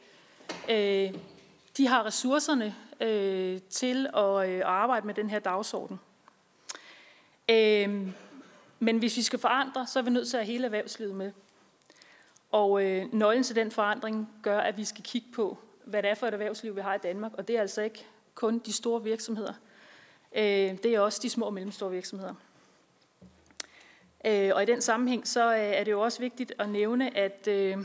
[0.70, 1.14] Øh,
[1.78, 6.00] de har ressourcerne øh, til at øh, arbejde med den her dagsorden.
[7.50, 8.08] Øh,
[8.80, 11.32] men hvis vi skal forandre, så er vi nødt til at have hele erhvervslivet med.
[12.52, 16.16] Og øh, nøglen til den forandring gør, at vi skal kigge på, hvad det er
[16.16, 17.32] for et erhvervsliv, vi har i Danmark.
[17.34, 18.06] Og det er altså ikke
[18.36, 19.54] kun de store virksomheder.
[20.36, 20.44] Øh,
[20.84, 22.34] det er også de små og mellemstore virksomheder.
[24.26, 27.48] Øh, og i den sammenhæng, så øh, er det jo også vigtigt at nævne, at
[27.48, 27.78] øh,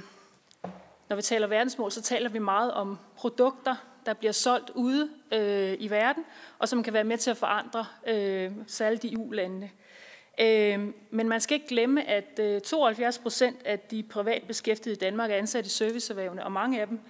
[1.08, 5.76] når vi taler verdensmål, så taler vi meget om produkter, der bliver solgt ude øh,
[5.78, 6.24] i verden,
[6.58, 9.70] og som kan være med til at forandre øh, særligt i EU-landene.
[10.40, 14.98] Øh, men man skal ikke glemme, at øh, 72 procent af de privat beskæftigede i
[14.98, 17.00] Danmark er ansat i serviceerhvervene, og mange af dem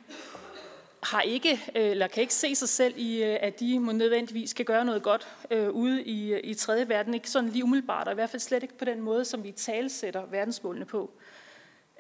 [1.02, 4.50] har ikke, øh, eller kan ikke se sig selv i, øh, at de må nødvendigvis
[4.50, 7.14] skal gøre noget godt øh, ude i, i tredje verden.
[7.14, 9.52] Ikke sådan lige umiddelbart, og i hvert fald slet ikke på den måde, som vi
[9.52, 11.10] talsætter verdensmålene på.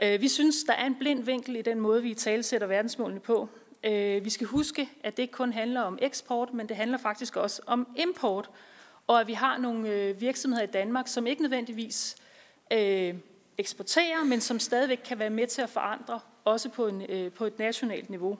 [0.02, 3.48] Øh, vi synes, der er en blind vinkel i den måde, vi talsætter verdensmålene på.
[3.86, 7.36] Øh, vi skal huske, at det ikke kun handler om eksport, men det handler faktisk
[7.36, 8.50] også om import,
[9.06, 12.16] og at vi har nogle øh, virksomheder i Danmark, som ikke nødvendigvis
[12.72, 13.14] øh,
[13.58, 17.44] eksporterer, men som stadigvæk kan være med til at forandre, også på, en, øh, på
[17.44, 18.38] et nationalt niveau.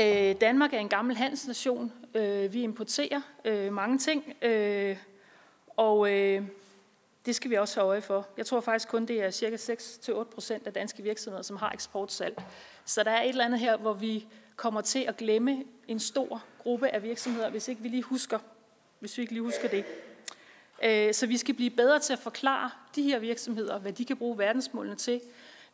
[0.00, 1.92] Øh, Danmark er en gammel handelsnation.
[2.14, 4.96] Øh, vi importerer øh, mange ting, øh,
[5.76, 6.42] og øh,
[7.26, 8.28] det skal vi også have øje for.
[8.36, 12.42] Jeg tror faktisk kun, det er cirka 6-8 procent af danske virksomheder, som har eksportsalg.
[12.84, 14.26] Så der er et eller andet her, hvor vi
[14.56, 18.38] kommer til at glemme en stor gruppe af virksomheder, hvis ikke vi lige husker,
[18.98, 19.84] hvis vi ikke lige husker det.
[20.84, 24.16] Øh, så vi skal blive bedre til at forklare de her virksomheder, hvad de kan
[24.16, 25.20] bruge verdensmålene til.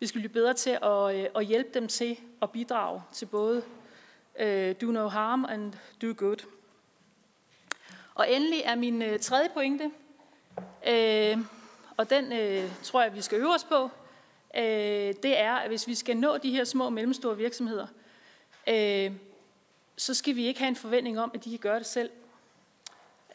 [0.01, 3.63] Vi skal blive bedre til at, øh, at hjælpe dem til at bidrage til både
[4.39, 6.47] øh, do no harm and do good.
[8.15, 9.91] Og endelig er min tredje pointe,
[10.89, 11.39] øh,
[11.97, 13.91] og den øh, tror jeg, vi skal øve os på,
[14.57, 17.87] øh, det er, at hvis vi skal nå de her små og mellemstore virksomheder,
[18.69, 19.13] øh,
[19.97, 22.11] så skal vi ikke have en forventning om, at de kan gøre det selv.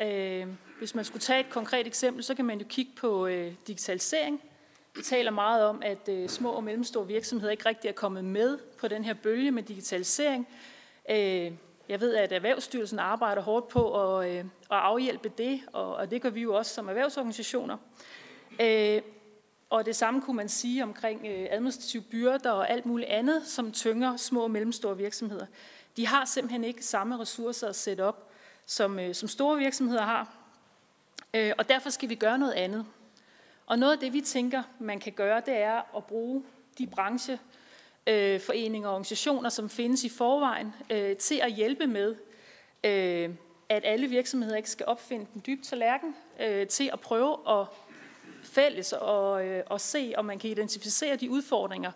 [0.02, 0.48] Øh,
[0.80, 4.42] hvis man skulle tage et konkret eksempel, så kan man jo kigge på øh, digitalisering.
[4.96, 8.58] Vi taler meget om, at øh, små og mellemstore virksomheder ikke rigtig er kommet med
[8.80, 10.48] på den her bølge med digitalisering.
[11.10, 11.52] Øh,
[11.92, 16.22] jeg ved, at Erhvervsstyrelsen arbejder hårdt på at, øh, at afhjælpe det, og, og det
[16.22, 17.78] gør vi jo også som erhvervsorganisationer.
[18.62, 19.02] Øh,
[19.70, 23.72] og det samme kunne man sige omkring øh, administrative byrder og alt muligt andet, som
[23.72, 25.46] tynger små og mellemstore virksomheder.
[25.98, 28.32] De har simpelthen ikke samme ressourcer at sætte op,
[28.66, 30.36] som, øh, som store virksomheder har.
[31.34, 32.86] Øh, og derfor skal vi gøre noget andet.
[33.66, 36.44] Og noget af det, vi tænker, man kan gøre, det er at bruge
[36.78, 37.40] de branche,
[38.08, 42.16] Øh, brancheforeninger og organisationer, som findes i forvejen, øh, til at hjælpe med,
[42.84, 43.30] øh,
[43.70, 46.16] at alle virksomheder ikke skal opfinde den dybe tallerken,
[46.70, 47.68] til at prøve at
[48.44, 51.92] fælles og, øh, og se, om man kan identificere de udfordringer,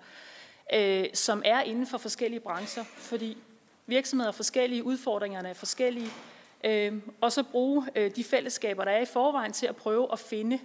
[0.73, 2.83] øh, som er inden for forskellige brancher.
[2.83, 3.37] Fordi
[3.85, 6.09] virksomheder er forskellige, udfordringerne er forskellige.
[6.63, 10.19] Øh, og så bruge øh, de fællesskaber, der er i forvejen, til at prøve at
[10.19, 10.59] finde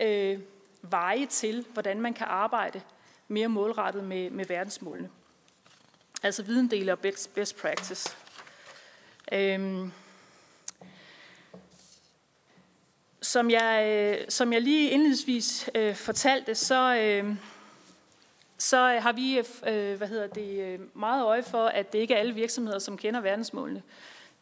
[0.00, 0.38] øh,
[0.82, 2.80] veje til, hvordan man kan arbejde
[3.28, 5.10] mere målrettet med, med verdensmålene.
[6.22, 8.16] Altså videndele og best, best practice.
[9.32, 9.92] Øhm,
[13.20, 17.34] Som jeg, øh, som jeg lige indledningsvis øh, fortalte, så, øh,
[18.58, 22.14] så har vi øh, øh hvad hedder det, øh, meget øje for, at det ikke
[22.14, 23.82] er alle virksomheder, som kender verdensmålene.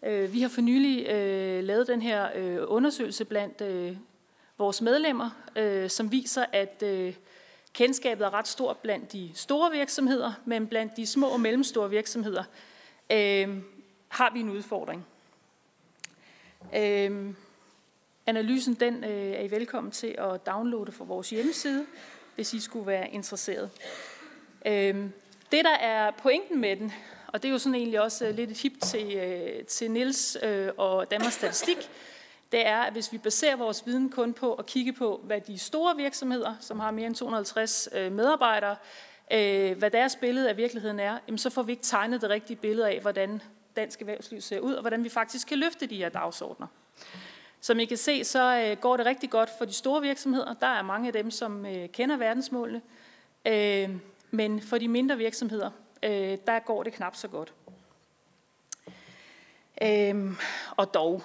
[0.03, 3.97] Øh, vi har for nylig øh, lavet den her øh, undersøgelse blandt øh,
[4.59, 7.15] vores medlemmer, øh, som viser, at øh,
[7.77, 12.45] kendskabet er ret stort blandt de store virksomheder, men blandt de små og mellemstore virksomheder
[13.13, 13.59] øh,
[14.09, 15.07] har vi en udfordring.
[16.77, 17.35] Øh,
[18.27, 21.87] Analysen den, øh, er I velkommen til at downloade fra vores hjemmeside,
[22.35, 23.71] hvis I skulle være interesseret.
[24.67, 24.95] Øh,
[25.53, 26.93] det, der er pointen med den,
[27.27, 30.39] og det er jo sådan egentlig også øh, lidt et hip til, øh, til Nils
[30.43, 31.91] øh, og Danmarks Statistik,
[32.53, 35.59] det er, at hvis vi baserer vores viden kun på at kigge på, hvad de
[35.59, 38.77] store virksomheder, som har mere end 250 øh, medarbejdere,
[39.33, 42.57] øh, hvad deres billede af virkeligheden er, jamen så får vi ikke tegnet det rigtige
[42.57, 43.43] billede af, hvordan
[43.77, 46.67] dansk erhvervsliv ser ud, og hvordan vi faktisk kan løfte de her dagsordner.
[47.61, 50.55] Som I kan se, så øh, går det rigtig godt for de store virksomheder.
[50.55, 52.83] Der er mange af dem, som kender verdensmålene.
[54.31, 55.71] Men for de mindre virksomheder,
[56.47, 57.53] der går det knap så godt.
[60.77, 61.23] Og dog,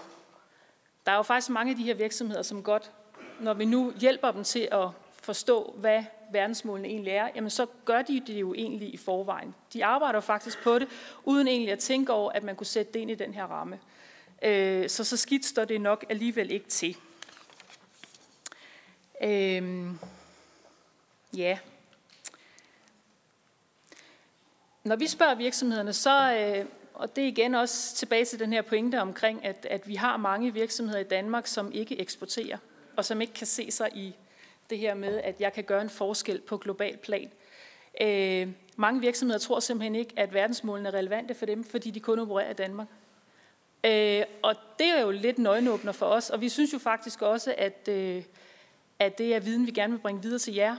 [1.05, 2.91] der er jo faktisk mange af de her virksomheder, som godt,
[3.39, 4.87] når vi nu hjælper dem til at
[5.21, 9.55] forstå, hvad verdensmålene egentlig er, jamen så gør de det jo egentlig i forvejen.
[9.73, 10.87] De arbejder faktisk på det,
[11.23, 13.79] uden egentlig at tænke over, at man kunne sætte det ind i den her ramme.
[14.41, 16.97] Øh, så så skidt står det nok alligevel ikke til.
[19.23, 19.87] Øh,
[21.37, 21.57] ja.
[24.83, 28.61] Når vi spørger virksomhederne, så, øh, og det er igen også tilbage til den her
[28.61, 32.57] pointe omkring, at, at vi har mange virksomheder i Danmark, som ikke eksporterer,
[32.95, 34.15] og som ikke kan se sig i
[34.69, 37.31] det her med, at jeg kan gøre en forskel på global plan.
[38.01, 42.19] Øh, mange virksomheder tror simpelthen ikke, at verdensmålene er relevante for dem, fordi de kun
[42.19, 42.87] opererer i Danmark.
[43.83, 47.55] Øh, og det er jo lidt nøgenåbner for os, og vi synes jo faktisk også,
[47.57, 48.23] at, øh,
[48.99, 50.75] at det er viden, vi gerne vil bringe videre til jer.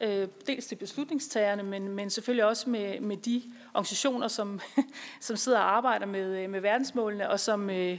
[0.00, 3.42] Øh, dels til beslutningstagerne, men, men selvfølgelig også med, med de
[3.74, 4.60] organisationer, som,
[5.20, 7.98] som sidder og arbejder med, øh, med verdensmålene, og som, øh,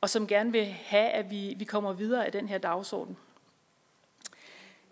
[0.00, 3.16] og som gerne vil have, at vi, vi kommer videre af den her dagsorden.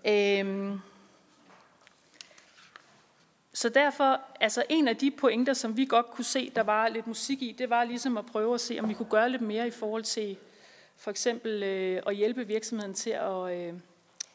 [0.05, 0.81] Øhm,
[3.53, 7.07] så derfor, altså en af de pointer, som vi godt kunne se, der var lidt
[7.07, 9.67] musik i, det var ligesom at prøve at se, om vi kunne gøre lidt mere
[9.67, 10.37] i forhold til
[10.97, 13.75] for eksempel øh, at hjælpe virksomheden til at øh,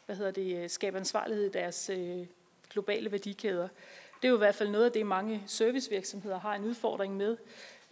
[0.06, 2.26] hvad hedder det, øh, skabe ansvarlighed i deres øh,
[2.70, 3.68] globale værdikæder.
[4.22, 7.38] Det er jo i hvert fald noget af det, mange servicevirksomheder har en udfordring med.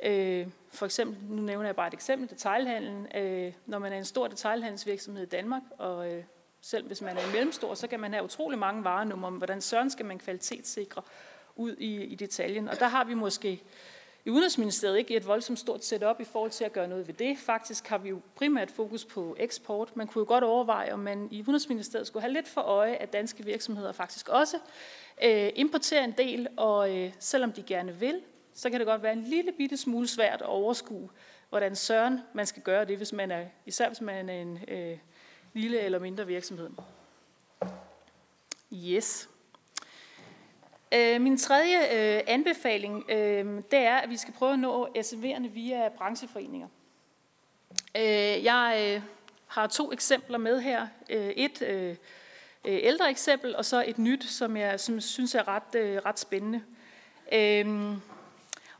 [0.03, 3.08] Øh, for eksempel, nu nævner jeg bare et eksempel, detailhandlen.
[3.16, 6.24] Øh, når man er en stor detailhandelsvirksomhed i Danmark, og øh,
[6.61, 9.90] selv hvis man er mellemstor, så kan man have utrolig mange varenummer om, hvordan søren
[9.90, 11.01] skal man kvalitetssikre
[11.56, 12.67] ud i, i detaljen.
[12.69, 13.64] Og der har vi måske
[14.26, 17.38] i Udenrigsministeriet ikke et voldsomt stort setup i forhold til at gøre noget ved det.
[17.38, 19.98] Faktisk har vi jo primært fokus på eksport.
[19.98, 23.14] Man kunne jo godt overveje, om man i Udenrigsministeriet skulle have lidt for øje, at
[23.14, 24.58] danske virksomheder faktisk også
[25.24, 28.22] øh, importerer en del, og øh, selvom de gerne vil,
[28.53, 31.10] så kan det godt være en lille bitte smule svært at overskue,
[31.50, 34.98] hvordan søren man skal gøre det, hvis man er, især hvis man er en øh,
[35.53, 36.69] lille eller mindre virksomhed.
[38.74, 39.30] Yes.
[40.94, 45.48] Øh, min tredje øh, anbefaling, øh, det er, at vi skal prøve at nå SMV'erne
[45.48, 46.68] via brancheforeninger.
[47.98, 49.02] Øh, jeg øh,
[49.48, 50.88] har to eksempler med her.
[51.10, 55.48] Øh, et øh, øh ældre eksempel, og så et nyt, som jeg som synes er
[55.48, 56.62] ret, øh, ret spændende.
[57.34, 57.98] Øh,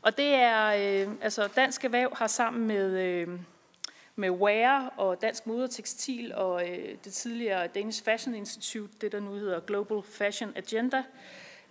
[0.02, 3.00] og det er, øh, altså Dansk Erhverv har sammen med...
[3.00, 3.28] Øh,
[4.16, 9.12] med Wear og Dansk Mode og Tekstil og øh, det tidligere Danish Fashion Institute, det
[9.12, 11.04] der nu hedder Global Fashion Agenda, øh,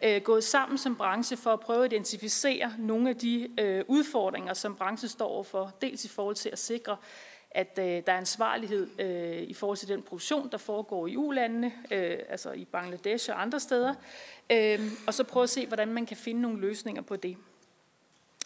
[0.04, 4.54] Øh, gået sammen som branche for at prøve at identificere nogle af de øh, udfordringer,
[4.54, 5.72] som branchen står overfor.
[5.82, 6.98] Dels i forhold til at sikre,
[7.52, 11.74] at øh, der er ansvarlighed øh, i forhold til den produktion, der foregår i ulandene,
[11.92, 13.94] øh, altså i Bangladesh og andre steder,
[14.50, 17.38] øh, og så prøve at se, hvordan man kan finde nogle løsninger på det.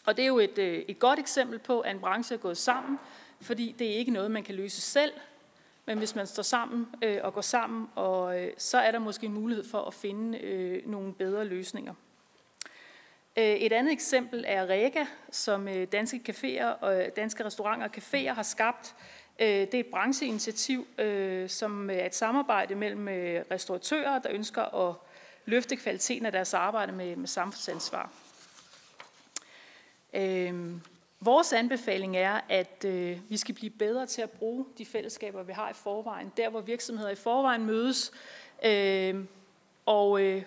[0.06, 2.58] Og det er jo et, øh, et godt eksempel på, at en branche er gået
[2.58, 3.00] sammen,
[3.42, 5.12] fordi det er ikke noget, man kan løse selv,
[5.88, 9.26] men hvis man står sammen øh, og går sammen, og, øh, så er der måske
[9.26, 11.94] en mulighed for at finde øh, nogle bedre løsninger.
[13.38, 17.94] Øh, et andet eksempel er Rega, som øh, danske caféer og øh, danske restauranter og
[17.98, 18.96] caféer har skabt.
[19.40, 20.88] Øh, det er et brancheinitiativ,
[21.48, 23.08] som er et samarbejde mellem
[23.52, 24.96] restauratører, der ønsker at
[25.46, 28.12] løfte kvaliteten af deres arbejde med, med samfundsansvar.
[31.20, 35.54] Vores anbefaling er, at øh, vi skal blive bedre til at bruge de fællesskaber, vi
[35.54, 38.12] har i forvejen, der hvor virksomheder i forvejen mødes,
[38.66, 39.26] øh,
[39.86, 40.44] og øh,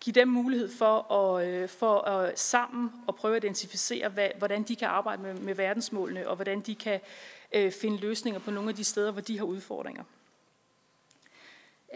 [0.00, 4.62] give dem mulighed for at, øh, for at sammen og prøve at identificere, hvad, hvordan
[4.62, 7.00] de kan arbejde med, med verdensmålene, og hvordan de kan
[7.52, 10.04] øh, finde løsninger på nogle af de steder, hvor de har udfordringer.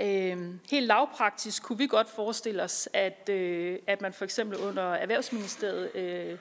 [0.00, 4.82] Øh, helt lavpraktisk kunne vi godt forestille os, at, øh, at man for eksempel under
[4.82, 6.38] Erhvervsministeriet øh,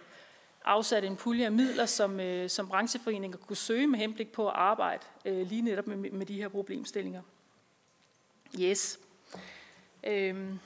[0.66, 4.54] afsat en pulje af midler, som, øh, som brancheforeninger kunne søge med henblik på at
[4.56, 7.22] arbejde øh, lige netop med, med de her problemstillinger.
[8.60, 9.00] Yes.
[10.04, 10.60] Øhm.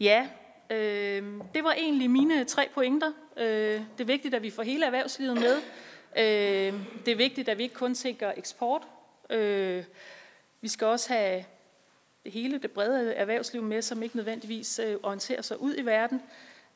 [0.00, 0.28] Ja,
[0.70, 1.22] øh,
[1.54, 3.12] det var egentlig mine tre pointer.
[3.36, 5.56] Øh, det er vigtigt, at vi får hele erhvervslivet med.
[6.16, 8.82] Øh, det er vigtigt, at vi ikke kun tænker eksport.
[9.30, 9.84] Øh,
[10.60, 11.44] vi skal også have
[12.24, 16.22] det hele det brede erhvervsliv med, som ikke nødvendigvis øh, orienterer sig ud i verden.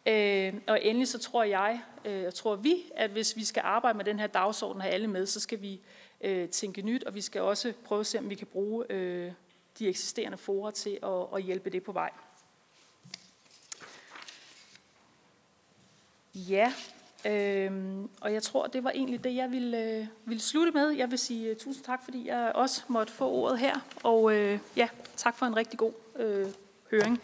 [0.06, 4.04] Øh, og endelig så tror jeg, øh, tror vi, at hvis vi skal arbejde med
[4.04, 5.80] den her dagsorden og have alle med, så skal vi
[6.20, 9.32] øh, tænke nyt, og vi skal også prøve at se, om vi kan bruge øh,
[9.78, 12.10] de eksisterende forer til at, at hjælpe det på vej.
[16.34, 16.72] Ja,
[17.26, 20.88] øh, og jeg tror, det var egentlig det, jeg ville, øh, ville slutte med.
[20.88, 24.58] Jeg vil sige uh, tusind tak, fordi jeg også måtte få ordet her, og øh,
[24.76, 26.46] ja, tak for en rigtig god øh,
[26.90, 27.20] høring.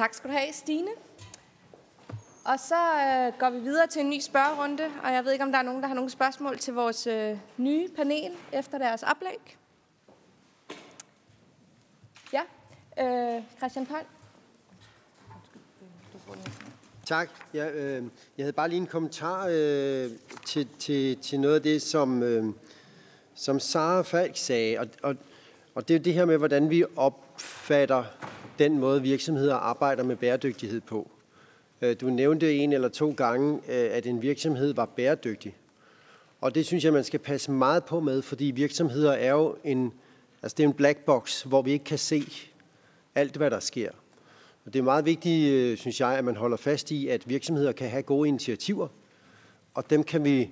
[0.00, 0.90] Tak skal du have, Stine.
[2.44, 5.52] Og så øh, går vi videre til en ny spørgerunde, og jeg ved ikke, om
[5.52, 9.56] der er nogen, der har nogle spørgsmål til vores øh, nye panel efter deres oplæg.
[12.32, 12.42] Ja,
[13.04, 14.04] øh, Christian Pold.
[17.06, 17.30] Tak.
[17.54, 18.04] Jeg, øh,
[18.38, 20.10] jeg havde bare lige en kommentar øh,
[20.46, 22.44] til, til, til noget af det, som, øh,
[23.34, 24.78] som Sara Falk sagde.
[24.78, 25.16] Og, og,
[25.74, 28.04] og det er det her med, hvordan vi opfatter
[28.60, 31.10] den måde, virksomheder arbejder med bæredygtighed på.
[31.82, 35.56] Øh, du nævnte en eller to gange, øh, at en virksomhed var bæredygtig.
[36.40, 39.92] Og det synes jeg, man skal passe meget på med, fordi virksomheder er jo en,
[40.42, 42.22] altså det er en black box, hvor vi ikke kan se
[43.14, 43.90] alt, hvad der sker.
[44.66, 47.72] Og det er meget vigtigt, øh, synes jeg, at man holder fast i, at virksomheder
[47.72, 48.88] kan have gode initiativer,
[49.74, 50.50] og dem kan vi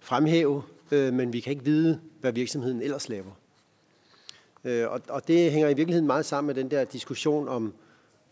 [0.00, 3.39] fremhæve, men vi kan ikke vide, hvad virksomheden ellers laver.
[4.64, 7.74] Øh, Og og det hænger i virkeligheden meget sammen med den der diskussion om,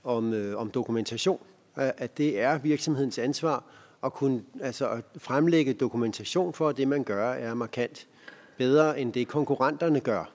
[0.05, 1.41] om, øh, om dokumentation
[1.79, 3.65] at det er virksomhedens ansvar
[4.05, 8.07] at kunne altså at fremlægge dokumentation for, at det, man gør, er markant
[8.57, 10.31] bedre end det, konkurrenterne gør.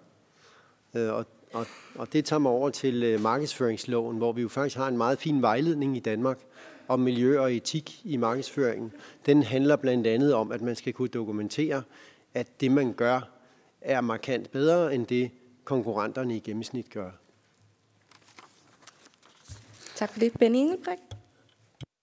[0.93, 1.65] Øh, og, og,
[1.95, 5.19] og det tager mig over til øh, markedsføringsloven, hvor vi jo faktisk har en meget
[5.19, 6.39] fin vejledning i Danmark
[6.87, 8.91] om miljø og etik i markedsføringen.
[9.25, 11.83] Den handler blandt andet om, at man skal kunne dokumentere,
[12.33, 13.29] at det, man gør,
[13.81, 15.31] er markant bedre end det,
[15.63, 17.11] konkurrenterne i gennemsnit gør.
[19.95, 20.33] Tak for det.
[20.39, 21.03] Benny Engelbrecht.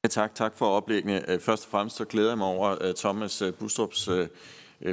[0.04, 0.34] Ja, tak.
[0.34, 1.30] Tak for oplæggene.
[1.30, 4.08] Øh, først og fremmest så glæder jeg mig over øh, Thomas øh, Bustrups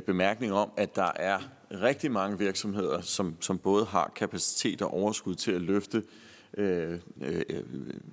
[0.06, 1.40] bemærkning om, at der er
[1.72, 6.04] rigtig mange virksomheder, som, som både har kapacitet og overskud til at løfte
[6.58, 7.64] øh, øh,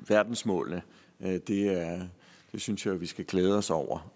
[0.08, 0.83] verdensmålene.
[1.20, 2.00] Det, er,
[2.52, 4.10] det synes jeg, vi skal glæde os over.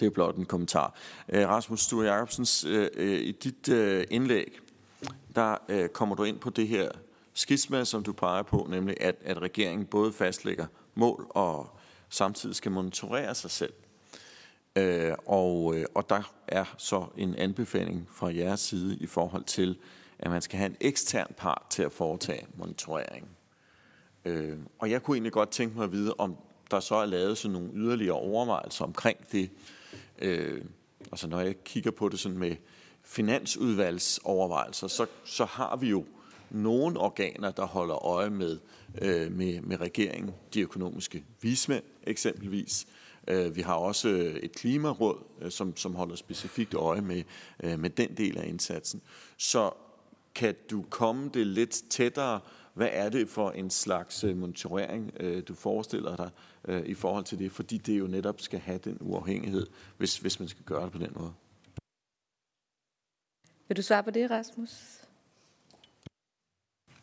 [0.00, 0.94] Det er blot en kommentar.
[1.32, 2.64] Rasmus Sture Jacobsens,
[2.98, 3.68] i dit
[4.10, 4.58] indlæg,
[5.38, 6.90] der øh, kommer du ind på det her
[7.34, 12.72] skisma, som du peger på, nemlig at, at regeringen både fastlægger mål og samtidig skal
[12.72, 13.72] monitorere sig selv.
[14.76, 19.78] Øh, og, øh, og der er så en anbefaling fra jeres side i forhold til,
[20.18, 23.28] at man skal have en ekstern part til at foretage monitorering.
[24.24, 26.36] Øh, og jeg kunne egentlig godt tænke mig at vide, om
[26.70, 29.50] der så er lavet sådan nogle yderligere overvejelser omkring det.
[30.18, 30.64] Øh,
[31.12, 32.56] altså når jeg kigger på det sådan med
[33.08, 36.04] finansudvalgsovervejelser, så, så har vi jo
[36.50, 38.58] nogle organer, der holder øje med,
[39.02, 42.86] øh, med, med regeringen, de økonomiske vismænd eksempelvis,
[43.28, 47.22] Øh, vi har også øh, et klimaråd, øh, som, som holder specifikt øje med,
[47.62, 49.02] øh, med den del af indsatsen.
[49.36, 49.70] Så
[50.34, 52.40] kan du komme det lidt tættere?
[52.74, 55.12] Hvad er det for en slags monitorering,
[55.48, 56.30] du forestiller dig
[56.86, 57.52] i forhold til det?
[57.52, 60.98] Fordi det jo netop skal have den uafhængighed, hvis, hvis man skal gøre det på
[60.98, 61.32] den måde.
[63.68, 65.00] Vil du svare på det, Rasmus?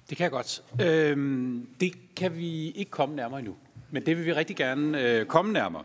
[0.10, 0.64] Det kan jeg godt.
[0.82, 3.56] Øhm, det kan vi ikke komme nærmere endnu.
[3.95, 5.83] Men det vil vi rigtig gerne øh, komme nærmere.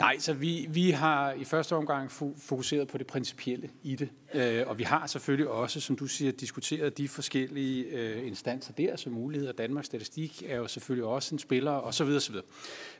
[0.00, 4.08] Nej, så vi, vi har i første omgang fokuseret på det principielle i det.
[4.34, 8.96] Øh, og vi har selvfølgelig også, som du siger, diskuteret de forskellige øh, instanser der,
[8.96, 9.52] som muligheder.
[9.52, 12.44] Danmarks Statistik er jo selvfølgelig også en spiller, og så videre, videre.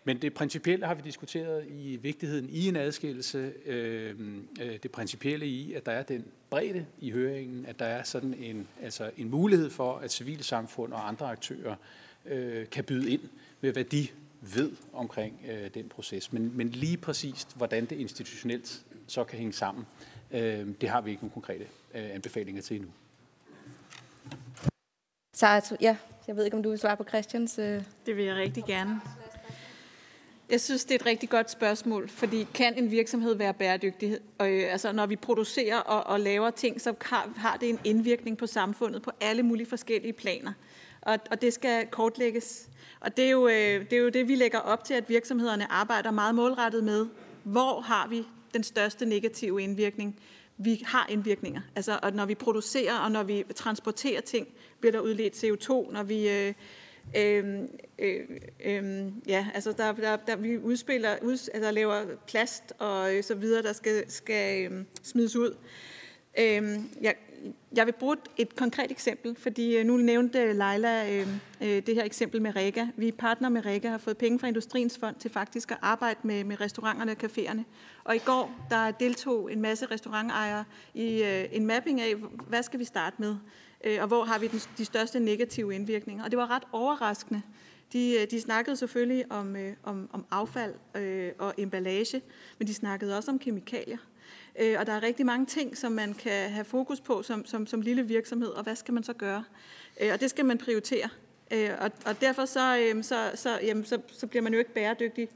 [0.04, 3.52] Men det principielle har vi diskuteret i vigtigheden i en adskillelse.
[3.66, 4.14] Øh,
[4.60, 8.34] øh, det principielle i, at der er den bredde i høringen, at der er sådan
[8.34, 11.74] en, altså en mulighed for, at civilsamfund og andre aktører
[12.26, 13.22] øh, kan byde ind
[13.60, 14.08] med, hvad de
[14.54, 16.32] ved omkring øh, den proces.
[16.32, 19.86] Men, men lige præcist, hvordan det institutionelt så kan hænge sammen,
[20.30, 21.64] øh, det har vi ikke nogen konkrete
[21.94, 22.90] øh, anbefalinger til endnu.
[25.34, 25.96] Så ja,
[26.26, 27.58] jeg ved ikke, om du vil svare på Christians...
[27.58, 27.82] Øh...
[28.06, 29.00] Det vil jeg rigtig gerne.
[30.50, 34.18] Jeg synes, det er et rigtig godt spørgsmål, fordi kan en virksomhed være bæredygtig?
[34.38, 37.78] Og, øh, altså, når vi producerer og, og laver ting, så har, har det en
[37.84, 40.52] indvirkning på samfundet på alle mulige forskellige planer.
[41.00, 42.68] Og, og det skal kortlægges.
[43.02, 45.72] Og det er, jo, øh, det er jo det, vi lægger op til, at virksomhederne
[45.72, 47.06] arbejder meget målrettet med.
[47.44, 48.24] Hvor har vi
[48.54, 50.20] den største negative indvirkning?
[50.56, 51.60] Vi har indvirkninger.
[51.76, 54.48] Altså, og når vi producerer og når vi transporterer ting,
[54.80, 55.92] bliver der udledt CO2.
[55.92, 56.28] Når vi...
[56.30, 56.54] Øh,
[57.16, 58.20] Øhm, øh,
[58.64, 63.34] øh, ja, altså der, der, der vi udspiller, ud, altså laver plast og øh, så
[63.34, 65.56] videre, der skal, skal øhm, smides ud.
[66.38, 67.14] Øhm, jeg,
[67.76, 71.28] jeg vil bruge et konkret eksempel, fordi øh, nu nævnte øh, Leila øh,
[71.60, 72.86] øh, det her eksempel med Rega.
[72.96, 75.78] Vi er partner med Rega og har fået penge fra Industriens Fond til faktisk at
[75.82, 77.62] arbejde med, med restauranterne og caféerne.
[78.04, 80.64] Og i går der deltog en masse restaurantejere
[80.94, 82.14] i øh, en mapping af,
[82.48, 83.36] hvad skal vi starte med,
[83.84, 86.24] øh, og hvor har vi den, de største negative indvirkninger.
[86.24, 87.42] Og det var ret overraskende.
[87.92, 92.22] De, øh, de snakkede selvfølgelig om, øh, om, om affald øh, og emballage,
[92.58, 93.98] men de snakkede også om kemikalier.
[94.60, 97.66] Øh, og der er rigtig mange ting, som man kan have fokus på som, som,
[97.66, 99.44] som lille virksomhed, og hvad skal man så gøre?
[100.00, 101.08] Øh, og det skal man prioritere.
[101.50, 104.74] Øh, og, og derfor så, øh, så, så, jamen, så, så bliver man jo ikke
[104.74, 105.28] bæredygtig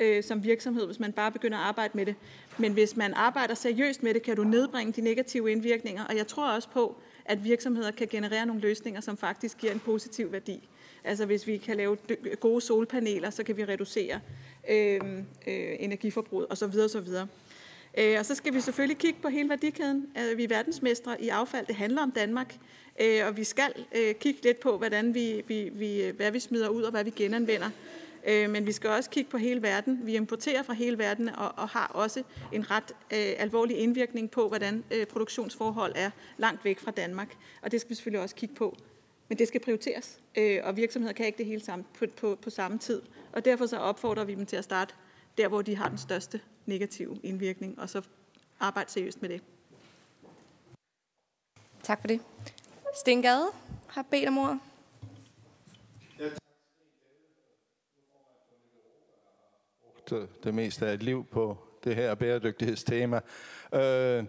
[0.00, 2.14] øh, som virksomhed, hvis man bare begynder at arbejde med det.
[2.58, 6.04] Men hvis man arbejder seriøst med det, kan du nedbringe de negative indvirkninger.
[6.04, 9.80] Og jeg tror også på, at virksomheder kan generere nogle løsninger, som faktisk giver en
[9.80, 10.68] positiv værdi.
[11.04, 11.96] Altså hvis vi kan lave
[12.40, 14.20] gode solpaneler, så kan vi reducere
[14.70, 15.00] øh,
[15.46, 16.78] øh, energiforbruget osv.
[16.84, 17.08] osv.
[17.98, 20.06] Øh, og så skal vi selvfølgelig kigge på hele værdikæden.
[20.18, 21.66] Øh, vi er verdensmestre i affald.
[21.66, 22.56] Det handler om Danmark.
[23.00, 23.72] Øh, og vi skal
[24.20, 27.70] kigge lidt på, hvordan vi, vi, vi, hvad vi smider ud og hvad vi genanvender.
[28.26, 30.00] Men vi skal også kigge på hele verden.
[30.02, 34.48] Vi importerer fra hele verden og, og har også en ret øh, alvorlig indvirkning på,
[34.48, 37.36] hvordan øh, produktionsforhold er langt væk fra Danmark.
[37.62, 38.76] Og det skal vi selvfølgelig også kigge på.
[39.28, 42.50] Men det skal prioriteres, øh, og virksomheder kan ikke det hele sammen på, på, på
[42.50, 43.02] samme tid.
[43.32, 44.94] Og derfor så opfordrer vi dem til at starte
[45.38, 48.02] der, hvor de har den største negative indvirkning, og så
[48.60, 49.42] arbejde seriøst med det.
[51.82, 52.20] Tak for det.
[52.94, 53.46] Sten Gade
[53.86, 54.60] har bedt om ordet.
[60.44, 63.20] det meste af et liv på det her bæredygtighedstema.
[63.74, 64.24] Øh,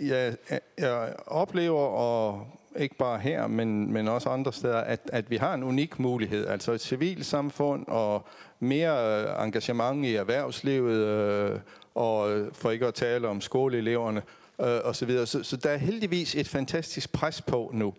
[0.00, 0.36] jeg,
[0.78, 2.46] jeg oplever, og
[2.76, 6.46] ikke bare her, men, men også andre steder, at, at vi har en unik mulighed.
[6.46, 8.26] Altså et civilsamfund og
[8.60, 11.60] mere øh, engagement i erhvervslivet, øh,
[11.94, 14.22] og øh, for ikke at tale om skoleeleverne
[14.60, 15.26] øh, osv.
[15.26, 17.94] Så, så der er heldigvis et fantastisk pres på nu.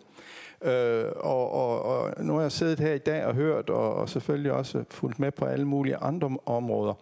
[0.62, 4.08] Øh, og, og, og nu har jeg siddet her i dag og hørt, og, og
[4.08, 6.94] selvfølgelig også fulgt med på alle mulige andre områder.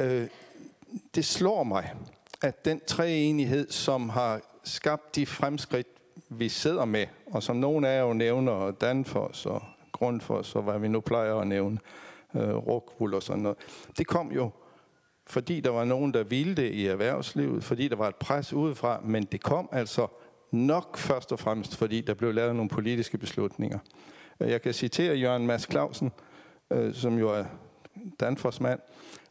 [0.00, 0.26] Øh,
[1.14, 1.94] det slår mig,
[2.42, 5.86] at den treenighed, som har skabt de fremskridt,
[6.28, 10.78] vi sidder med, og som nogle af jer jo nævner, Danfoss og Grundfos og hvad
[10.78, 13.58] vi nu plejer at nævne, øh, Øh, Rockwool og sådan noget,
[13.98, 14.50] det kom jo
[15.30, 19.00] fordi der var nogen, der ville det i erhvervslivet, fordi der var et pres udefra,
[19.04, 20.06] men det kom altså
[20.50, 23.78] nok først og fremmest, fordi der blev lavet nogle politiske beslutninger.
[24.40, 26.12] Øh, jeg kan citere Jørgen Mads Clausen,
[26.70, 27.44] øh, som jo er
[28.20, 28.80] Danfors mand,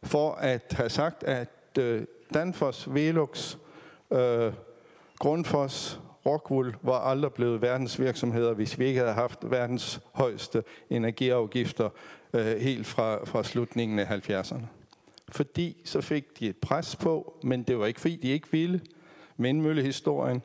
[0.02, 3.56] for at have sagt, at øh, Danfors, Velux,
[4.12, 4.52] øh,
[5.18, 11.90] Grundfos, Rockwool var aldrig blevet verdensvirksomheder, hvis vi ikke havde haft verdens højeste energiafgifter
[12.32, 14.64] øh, helt fra, fra slutningen af 70'erne.
[15.28, 18.80] Fordi så fik de et pres på, men det var ikke fordi de ikke ville.
[19.36, 20.42] Vindmøllehistorien.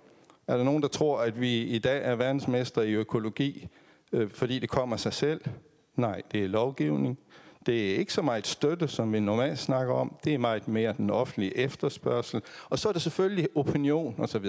[0.47, 3.67] Er der nogen, der tror, at vi i dag er verdensmester i økologi,
[4.11, 5.41] øh, fordi det kommer sig selv?
[5.95, 7.19] Nej, det er lovgivning.
[7.65, 10.15] Det er ikke så meget støtte, som vi normalt snakker om.
[10.23, 12.41] Det er meget mere den offentlige efterspørgsel.
[12.69, 14.45] Og så er det selvfølgelig opinion osv.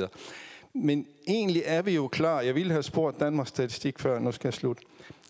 [0.83, 2.41] Men egentlig er vi jo klar.
[2.41, 4.83] Jeg ville have spurgt Danmarks Statistik før, nu skal jeg slutte.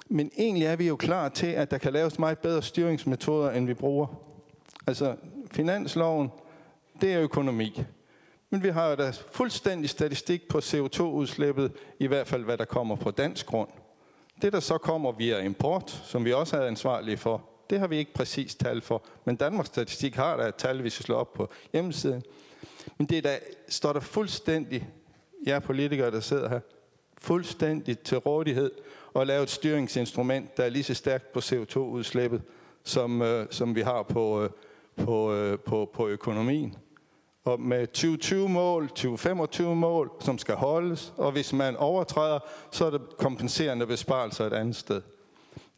[0.09, 3.67] Men egentlig er vi jo klar til, at der kan laves meget bedre styringsmetoder, end
[3.67, 4.07] vi bruger.
[4.87, 5.17] Altså,
[5.51, 6.31] finansloven,
[7.01, 7.83] det er økonomi.
[8.51, 12.97] Men vi har jo da fuldstændig statistik på CO2-udslippet, i hvert fald hvad der kommer
[12.97, 13.69] på dansk grund.
[14.43, 17.97] Det, der så kommer via import, som vi også er ansvarlige for, det har vi
[17.97, 19.03] ikke præcis tal for.
[19.25, 22.23] Men Danmarks Statistik har der et tal, vi slår op på hjemmesiden.
[22.99, 23.37] Men det der,
[23.69, 24.89] står der fuldstændig,
[25.47, 26.61] jer politikere, der sidder her,
[27.19, 28.71] fuldstændig til rådighed
[29.15, 32.43] og lave et styringsinstrument, der er lige så stærkt på CO2-udslippet,
[32.85, 34.51] som, øh, som vi har på, øh,
[34.97, 36.75] på, øh, på, på økonomien.
[37.45, 42.39] Og med 2020-mål, 2025-mål, som skal holdes, og hvis man overtræder,
[42.71, 45.03] så er det kompenserende besparelser et andet sted.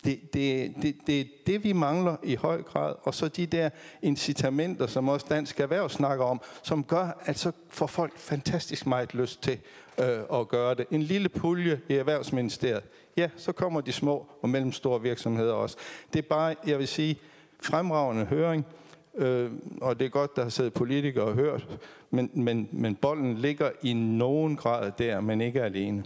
[0.05, 2.95] Det, det, det, det er det, vi mangler i høj grad.
[3.03, 3.71] Og så de der
[4.03, 9.15] incitamenter, som også Dansk Erhverv snakker om, som gør, at så får folk fantastisk meget
[9.15, 9.59] lyst til
[9.99, 10.87] øh, at gøre det.
[10.91, 12.83] En lille pulje i Erhvervsministeriet.
[13.17, 15.77] Ja, så kommer de små og mellemstore virksomheder også.
[16.13, 17.19] Det er bare, jeg vil sige,
[17.63, 18.67] fremragende høring.
[19.15, 21.81] Øh, og det er godt, der har siddet politikere og hørt.
[22.11, 26.05] Men, men, men bolden ligger i nogen grad der, men ikke alene.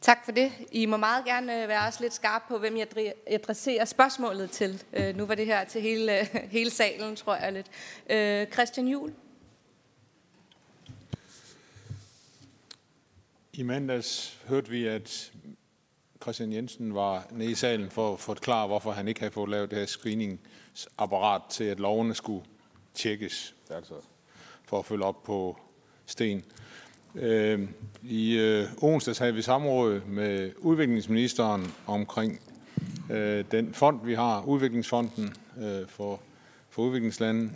[0.00, 0.52] Tak for det.
[0.72, 4.82] I må meget gerne øh, være også lidt skarpe på, hvem jeg adresserer spørgsmålet til.
[4.92, 6.24] Øh, nu var det her til hele,
[6.58, 7.66] hele salen, tror jeg lidt.
[8.10, 9.14] Øh, Christian Juhl.
[13.52, 15.32] I mandags hørte vi, at
[16.22, 19.70] Christian Jensen var nede i salen for at forklare, hvorfor han ikke havde fået lavet
[19.70, 22.44] det her screeningsapparat til, at lovene skulle
[22.94, 23.94] tjekkes, altså
[24.64, 25.58] for at følge op på
[26.06, 26.44] sten.
[27.14, 27.68] Øhm, øh,
[28.02, 32.40] I onsdags havde vi samråd med udviklingsministeren omkring
[33.10, 36.20] øh, den fond, vi har, Udviklingsfonden øh, for,
[36.70, 37.50] for udviklingslande.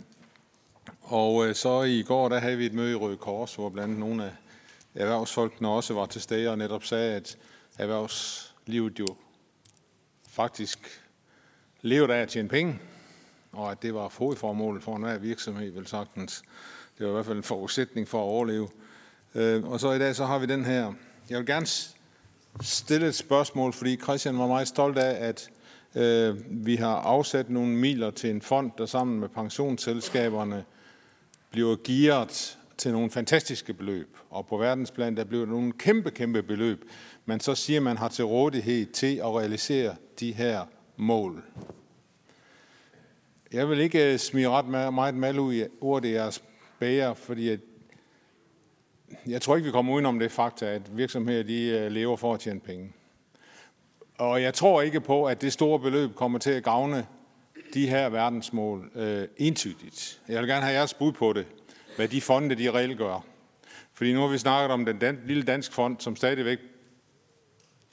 [1.01, 3.87] Og øh, så i går, der havde vi et møde i Røde Kors, hvor blandt
[3.87, 4.31] andet nogle af
[4.95, 7.37] erhvervsfolkene også var til stede og netop sagde, at
[7.79, 9.07] erhvervslivet jo
[10.29, 11.01] faktisk
[11.81, 12.79] levede af at tjene penge,
[13.51, 16.43] og at det var hovedformålet for enhver virksomhed, vel sagtens.
[16.97, 18.69] Det var i hvert fald en forudsætning for at overleve.
[19.35, 20.93] Øh, og så i dag så har vi den her.
[21.29, 21.67] Jeg vil gerne
[22.61, 25.49] stille et spørgsmål, fordi Christian var meget stolt af, at
[25.95, 30.63] øh, vi har afsat nogle midler til en fond, der sammen med pensionsselskaberne
[31.51, 34.17] bliver gearet til nogle fantastiske beløb.
[34.29, 36.83] Og på verdensplan, der bliver nogle kæmpe, kæmpe beløb.
[37.25, 40.65] Men så siger man har til rådighed til at realisere de her
[40.97, 41.43] mål.
[43.53, 46.43] Jeg vil ikke øh, smide ret meget mal ud i ordet i jeres
[46.79, 47.57] bæger, fordi
[49.27, 52.39] jeg tror ikke, vi kommer udenom det fakta, at virksomheder de øh, lever for at
[52.39, 52.93] tjene penge.
[54.17, 57.07] Og jeg tror ikke på, at det store beløb kommer til at gavne
[57.73, 60.21] de her verdensmål øh, entydigt.
[60.27, 61.45] Jeg vil gerne have jeres bud på det,
[61.95, 63.25] hvad de fonde de reelt gør.
[63.93, 66.59] Fordi nu har vi snakket om den dan- lille dansk fond, som stadigvæk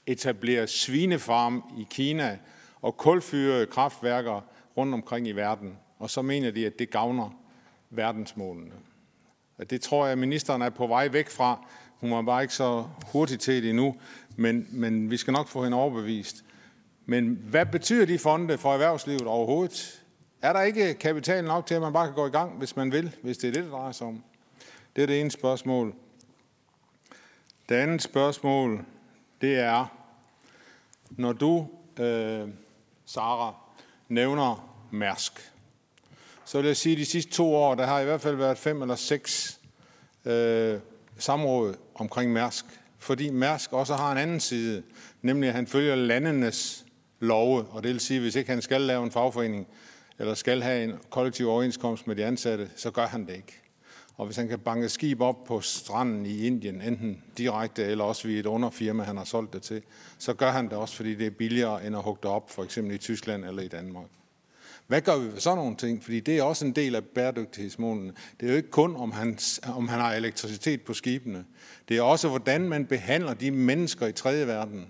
[0.07, 2.39] etablerer svinefarm i Kina
[2.83, 4.41] og kulfyrede kraftværker
[4.77, 5.79] rundt omkring i verden.
[5.99, 7.31] Og så mener de, at det gavner
[7.91, 8.73] verdensmålene.
[9.71, 11.67] Det tror jeg, at ministeren er på vej væk fra.
[12.01, 13.97] Hun var bare ikke så hurtigt til det endnu,
[14.37, 16.45] men, men vi skal nok få hende overbevist.
[17.07, 20.03] Men hvad betyder de fonde for erhvervslivet overhovedet?
[20.43, 22.93] Er der ikke kapital nok til, at man bare kan gå i gang, hvis man
[22.93, 24.23] vil, hvis det er det, det drejer sig om?
[24.97, 25.95] Det er det ene spørgsmål.
[27.69, 28.85] Det andet spørgsmål,
[29.41, 29.87] det er,
[31.11, 31.69] når du,
[32.01, 32.49] øh,
[33.07, 33.55] Sara,
[34.09, 35.53] nævner Mærsk,
[36.51, 38.59] så vil jeg sige, at de sidste to år, der har i hvert fald været
[38.59, 39.61] fem eller seks
[40.25, 40.79] øh,
[41.19, 42.65] samråd omkring Mærsk.
[42.99, 44.83] Fordi Mærsk også har en anden side,
[45.23, 46.85] nemlig at han følger landenes
[47.20, 49.67] love, og det vil sige, at hvis ikke han skal lave en fagforening,
[50.19, 53.61] eller skal have en kollektiv overenskomst med de ansatte, så gør han det ikke.
[54.17, 58.29] Og hvis han kan banke skib op på stranden i Indien, enten direkte eller også
[58.29, 59.83] via et underfirma, han har solgt det til,
[60.19, 62.65] så gør han det også, fordi det er billigere end at hugge det op, for
[62.65, 64.07] eksempel i Tyskland eller i Danmark.
[64.91, 66.05] Hvad gør vi ved sådan nogle ting?
[66.05, 68.12] Fordi det er også en del af bæredygtighedsmålene.
[68.41, 69.39] Det er jo ikke kun, om han,
[69.75, 71.44] om han har elektricitet på skibene.
[71.89, 74.86] Det er også, hvordan man behandler de mennesker i tredje verden.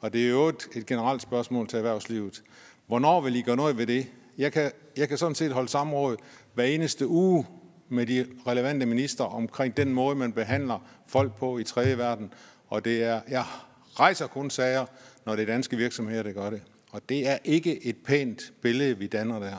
[0.00, 2.42] Og det er jo et, et generelt spørgsmål til erhvervslivet.
[2.86, 4.06] Hvornår vil I gøre noget ved det?
[4.38, 6.16] Jeg kan, jeg kan sådan set holde samråd
[6.54, 7.46] hver eneste uge
[7.88, 12.32] med de relevante minister omkring den måde, man behandler folk på i tredje verden.
[12.68, 13.44] Og det er, jeg
[14.00, 14.86] rejser kun sager,
[15.26, 16.62] når det er danske virksomheder, der gør det.
[16.94, 19.56] Og det er ikke et pænt billede, vi danner der.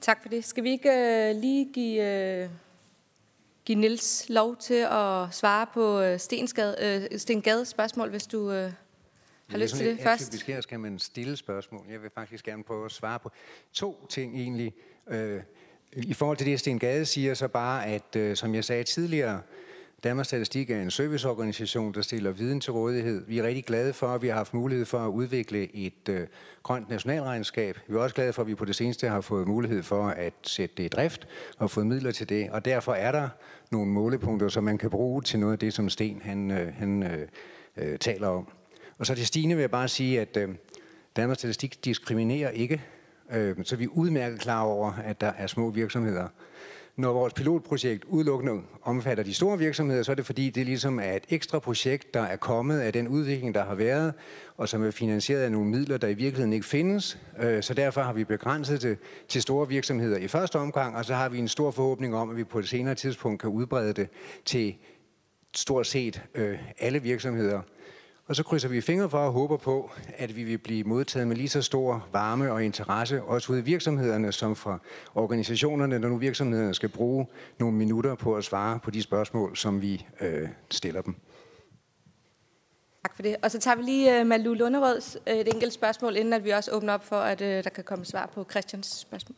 [0.00, 0.44] Tak for det.
[0.44, 2.50] Skal vi ikke uh, lige give, uh,
[3.64, 8.38] give Nils lov til at svare på uh, Stensgade, uh, Sten Gades spørgsmål, hvis du
[8.38, 8.72] uh,
[9.46, 10.22] har lyst til det først.
[10.22, 11.86] Atypisk her skal man stille spørgsmål.
[11.90, 13.30] Jeg vil faktisk gerne prøve at svare på
[13.72, 14.74] to ting egentlig.
[15.08, 15.42] Øh,
[15.92, 19.42] I forhold til det, Sten Gade siger, så bare, at øh, som jeg sagde tidligere,
[20.04, 23.24] Danmarks Statistik er en serviceorganisation, der stiller viden til rådighed.
[23.26, 26.26] Vi er rigtig glade for, at vi har haft mulighed for at udvikle et øh,
[26.62, 27.78] grønt nationalregnskab.
[27.88, 30.32] Vi er også glade for, at vi på det seneste har fået mulighed for at
[30.42, 32.50] sætte det i drift og fået midler til det.
[32.50, 33.28] Og derfor er der
[33.70, 37.02] nogle målepunkter, som man kan bruge til noget af det, som Sten han, øh, han
[37.02, 37.28] øh,
[37.76, 38.48] øh taler om.
[38.98, 40.48] Og så til Stine vil jeg bare sige, at øh,
[41.16, 42.82] Danmarks Statistik diskriminerer ikke.
[43.32, 46.28] Øh, så vi er udmærket klar over, at der er små virksomheder,
[46.96, 51.12] når vores pilotprojekt udelukkende omfatter de store virksomheder, så er det fordi, det ligesom er
[51.12, 54.14] et ekstra projekt, der er kommet af den udvikling, der har været,
[54.56, 57.18] og som er finansieret af nogle midler, der i virkeligheden ikke findes.
[57.40, 58.98] Øh, så derfor har vi begrænset det
[59.28, 62.36] til store virksomheder i første omgang, og så har vi en stor forhåbning om, at
[62.36, 64.08] vi på et senere tidspunkt kan udbrede det
[64.44, 64.76] til
[65.54, 67.60] stort set øh, alle virksomheder.
[68.26, 71.36] Og så krydser vi fingre for og håber på, at vi vil blive modtaget med
[71.36, 74.78] lige så stor varme og interesse, også ude i virksomhederne som fra
[75.14, 77.26] organisationerne, når nu virksomhederne skal bruge
[77.58, 81.14] nogle minutter på at svare på de spørgsmål, som vi øh, stiller dem.
[83.02, 83.36] Tak for det.
[83.42, 86.44] Og så tager vi lige øh, uh, Malu Lunderøds uh, et enkelt spørgsmål, inden at
[86.44, 89.36] vi også åbner op for, at uh, der kan komme svar på Christians spørgsmål.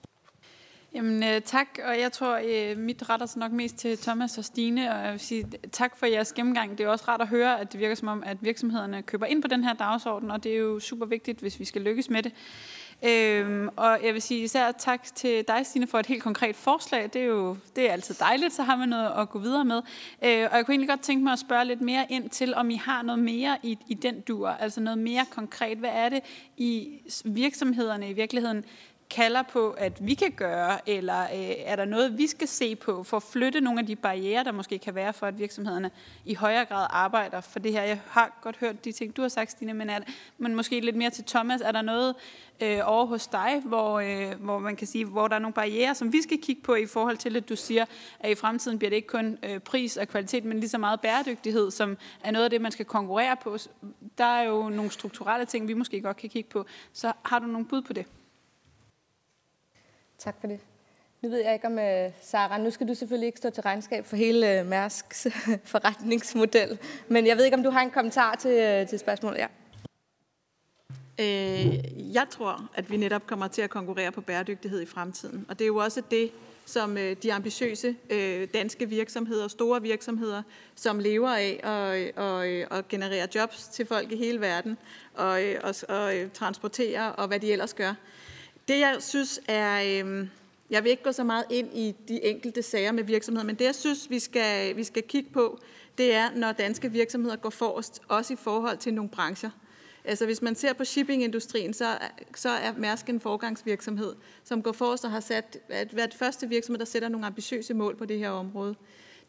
[0.96, 4.44] Jamen øh, tak, og jeg tror, øh, mit retter sig nok mest til Thomas og
[4.44, 6.78] Stine, og jeg vil sige tak for jeres gennemgang.
[6.78, 9.42] Det er også rart at høre, at det virker som om, at virksomhederne køber ind
[9.42, 12.22] på den her dagsorden, og det er jo super vigtigt, hvis vi skal lykkes med
[12.22, 12.32] det.
[13.04, 17.10] Øhm, og jeg vil sige især tak til dig, Stine, for et helt konkret forslag.
[17.12, 19.82] Det er jo det er altid dejligt, så har man noget at gå videre med.
[20.24, 22.70] Øh, og jeg kunne egentlig godt tænke mig at spørge lidt mere ind til, om
[22.70, 25.78] I har noget mere i, i den dur, altså noget mere konkret.
[25.78, 26.20] Hvad er det
[26.56, 28.64] i virksomhederne i virkeligheden
[29.10, 33.02] kalder på, at vi kan gøre, eller øh, er der noget, vi skal se på
[33.02, 35.90] for at flytte nogle af de barriere, der måske kan være for, at virksomhederne
[36.24, 37.82] i højere grad arbejder for det her?
[37.82, 39.98] Jeg har godt hørt de ting, du har sagt, Stine, men, er,
[40.38, 41.60] men måske lidt mere til Thomas.
[41.60, 42.14] Er der noget
[42.62, 45.94] øh, over hos dig, hvor, øh, hvor man kan sige, hvor der er nogle barriere,
[45.94, 47.84] som vi skal kigge på i forhold til, at du siger,
[48.20, 51.00] at i fremtiden bliver det ikke kun øh, pris og kvalitet, men lige så meget
[51.00, 53.58] bæredygtighed, som er noget af det, man skal konkurrere på.
[54.18, 56.66] Der er jo nogle strukturelle ting, vi måske godt kan kigge på.
[56.92, 58.06] Så har du nogle bud på det?
[60.18, 60.60] Tak for det.
[61.22, 63.62] Nu ved jeg ikke om, øh, uh, Sara, nu skal du selvfølgelig ikke stå til
[63.62, 65.26] regnskab for hele øh, uh, Mærsks
[65.64, 66.78] forretningsmodel,
[67.08, 69.38] men jeg ved ikke, om du har en kommentar til, uh, til spørgsmålet.
[69.38, 69.46] Ja.
[71.20, 75.46] Øh, jeg tror, at vi netop kommer til at konkurrere på bæredygtighed i fremtiden.
[75.48, 76.30] Og det er jo også det,
[76.66, 80.42] som øh, de ambitiøse øh, danske virksomheder, store virksomheder,
[80.74, 84.78] som lever af og, og, og generere jobs til folk i hele verden,
[85.14, 87.94] og, og, og transporterer og hvad de ellers gør.
[88.68, 90.02] Det, jeg synes er...
[90.04, 90.28] Øh,
[90.70, 93.64] jeg vil ikke gå så meget ind i de enkelte sager med virksomheder, men det,
[93.64, 95.58] jeg synes, vi skal, vi skal kigge på,
[95.98, 99.50] det er, når danske virksomheder går forrest, også i forhold til nogle brancher.
[100.04, 101.98] Altså hvis man ser på shippingindustrien, så,
[102.34, 104.14] så er Mærsk en forgangsvirksomhed,
[104.44, 107.96] som går forrest og har sat, at været første virksomhed, der sætter nogle ambitiøse mål
[107.96, 108.74] på det her område.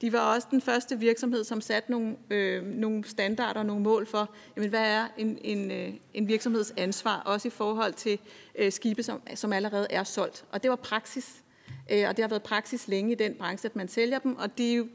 [0.01, 4.05] De var også den første virksomhed, som satte nogle, øh, nogle standarder og nogle mål
[4.05, 8.19] for, jamen, hvad er en, en, øh, en virksomheds ansvar, også i forhold til
[8.55, 10.45] øh, skibe, som, som allerede er solgt.
[10.51, 11.43] Og det var praksis,
[11.91, 14.57] øh, og det har været praksis længe i den branche, at man sælger dem, og
[14.57, 14.89] de,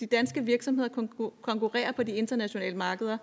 [0.00, 0.88] de danske virksomheder
[1.42, 3.18] konkurrerer på de internationale markeder.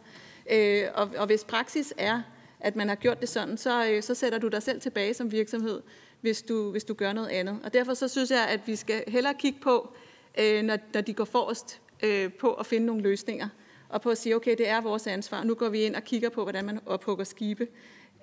[0.52, 2.22] Øh, og, og hvis praksis er,
[2.60, 5.32] at man har gjort det sådan, så, øh, så sætter du dig selv tilbage som
[5.32, 5.82] virksomhed,
[6.22, 7.60] hvis du, hvis du gør noget andet.
[7.64, 9.96] Og derfor så synes jeg, at vi skal hellere kigge på,
[10.40, 13.50] øh, når, når de går forrest øh, på at finde nogle løsninger,
[13.90, 15.44] og på at sige, okay, det er vores ansvar.
[15.44, 17.68] Nu går vi ind og kigger på, hvordan man ophugger skibe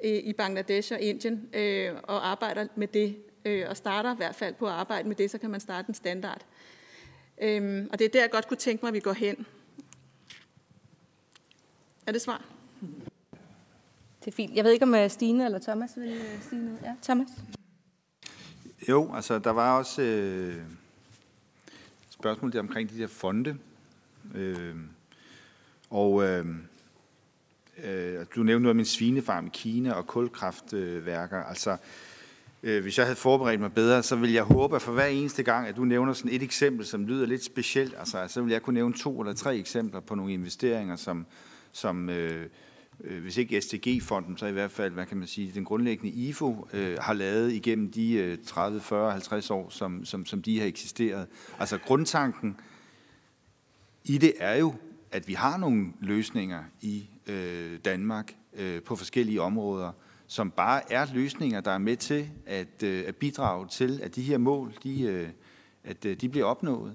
[0.04, 4.34] øh, i Bangladesh og Indien, øh, og arbejder med det, øh, og starter i hvert
[4.34, 6.46] fald på at arbejde med det, så kan man starte en standard.
[7.42, 9.46] Øh, og det er der, jeg godt kunne tænke mig, at vi går hen.
[12.06, 12.44] Er det svar?
[14.24, 14.54] Det er fint.
[14.54, 16.78] Jeg ved ikke, om øh, Stine eller Thomas vil øh, sige noget.
[16.82, 17.28] Ja, Thomas?
[18.88, 20.56] Jo, altså der var også øh,
[22.18, 23.56] spørgsmål der omkring de der fonde.
[24.34, 24.74] Øh,
[25.90, 26.46] og øh,
[27.84, 31.42] øh, du nævnte noget om en svinefarm i Kina og kulkraftværker.
[31.42, 31.76] Altså,
[32.62, 35.42] øh, hvis jeg havde forberedt mig bedre, så ville jeg håbe, at for hver eneste
[35.42, 38.62] gang, at du nævner sådan et eksempel, som lyder lidt specielt, altså, så vil jeg
[38.62, 41.26] kunne nævne to eller tre eksempler på nogle investeringer, som,
[41.72, 42.46] som øh,
[43.04, 46.68] øh, hvis ikke SDG-fonden, så i hvert fald, hvad kan man sige, den grundlæggende IFO
[46.72, 50.66] øh, har lavet igennem de øh, 30, 40, 50 år, som, som, som de har
[50.66, 51.26] eksisteret.
[51.58, 52.56] Altså grundtanken
[54.04, 54.74] i det er jo,
[55.12, 59.92] at vi har nogle løsninger i øh, Danmark øh, på forskellige områder,
[60.26, 64.22] som bare er løsninger, der er med til at, øh, at bidrage til, at de
[64.22, 65.28] her mål, de, øh,
[65.84, 66.94] at øh, de bliver opnået.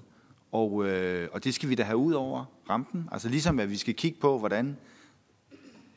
[0.52, 3.08] Og, øh, og det skal vi da have ud over rampen.
[3.12, 4.76] Altså ligesom at vi skal kigge på, hvordan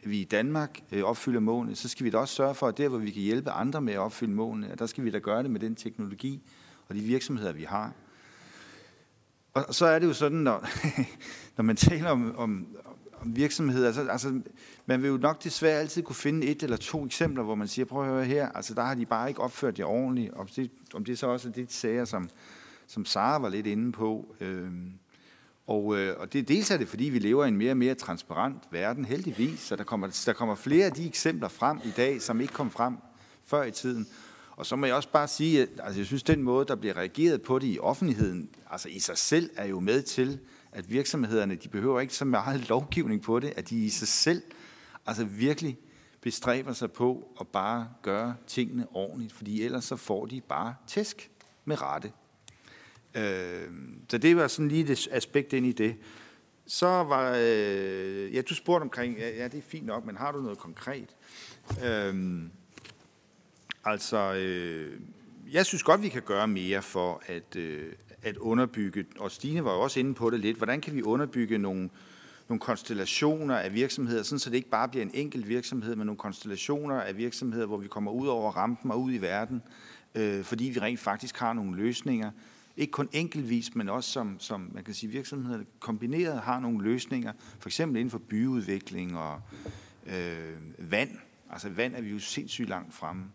[0.10, 2.88] vi i Danmark øh, opfylder målene, så skal vi da også sørge for, at der,
[2.88, 5.52] hvor vi kan hjælpe andre med at opfylde målene, der skal vi da gøre det
[5.52, 6.42] med den teknologi
[6.88, 7.94] og de virksomheder, vi har.
[9.53, 10.68] Og så er det jo sådan, når,
[11.58, 12.68] når man taler om, om,
[13.22, 14.42] om virksomheder, så, altså,
[14.86, 17.86] man vil jo nok desværre altid kunne finde et eller to eksempler, hvor man siger,
[17.86, 20.72] prøv at høre her, altså der har de bare ikke opført det ordentligt, om det,
[20.94, 22.30] om det så også er det sager, som,
[22.88, 24.36] som Sara var lidt inde på.
[24.42, 24.72] Øh,
[25.67, 27.95] og, øh, og det, dels er det, fordi vi lever i en mere og mere
[27.95, 32.21] transparent verden, heldigvis, så der kommer, der kommer flere af de eksempler frem i dag,
[32.21, 32.97] som ikke kom frem
[33.45, 34.07] før i tiden.
[34.51, 36.97] Og så må jeg også bare sige, at altså, jeg synes, den måde, der bliver
[36.97, 40.39] reageret på det i offentligheden, altså i sig selv er jo med til,
[40.71, 44.41] at virksomhederne, de behøver ikke så meget lovgivning på det, at de i sig selv
[45.05, 45.77] altså virkelig
[46.21, 51.31] bestræber sig på at bare gøre tingene ordentligt, fordi ellers så får de bare tæsk
[51.65, 52.11] med rette.
[53.16, 53.68] Øh,
[54.10, 55.95] så det var sådan lige det aspekt ind i det.
[56.68, 60.32] Så var, øh, ja, du spurgte omkring, ja, ja, det er fint nok, men har
[60.32, 61.16] du noget konkret?
[61.86, 62.44] Øh,
[63.86, 65.00] altså, øh,
[65.52, 69.74] jeg synes godt, vi kan gøre mere for at, øh, at underbygge, og Stine var
[69.74, 71.90] jo også inde på det lidt, hvordan kan vi underbygge nogle,
[72.48, 76.18] nogle konstellationer af virksomheder, sådan så det ikke bare bliver en enkelt virksomhed, men nogle
[76.18, 79.61] konstellationer af virksomheder, hvor vi kommer ud over rampen og ud i verden,
[80.16, 82.32] øh, fordi vi rent faktisk har nogle løsninger,
[82.77, 87.33] ikke kun enkeltvis, men også som, som man kan sige, virksomheder kombineret har nogle løsninger,
[87.59, 89.41] for eksempel inden for byudvikling og
[90.06, 91.09] øh, vand.
[91.49, 93.25] Altså vand er vi jo sindssygt langt fremme,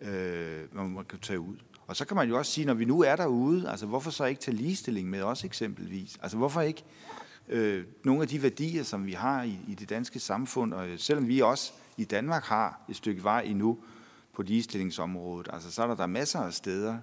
[0.00, 1.56] øh, når man kan tage ud.
[1.86, 4.24] Og så kan man jo også sige, når vi nu er derude, altså hvorfor så
[4.24, 6.18] ikke tage ligestilling med os eksempelvis?
[6.22, 6.84] Altså hvorfor ikke
[7.48, 11.28] øh, nogle af de værdier, som vi har i, i det danske samfund, og selvom
[11.28, 13.78] vi også i Danmark har et stykke vej endnu
[14.32, 16.98] på ligestillingsområdet, altså så er der, der masser af steder,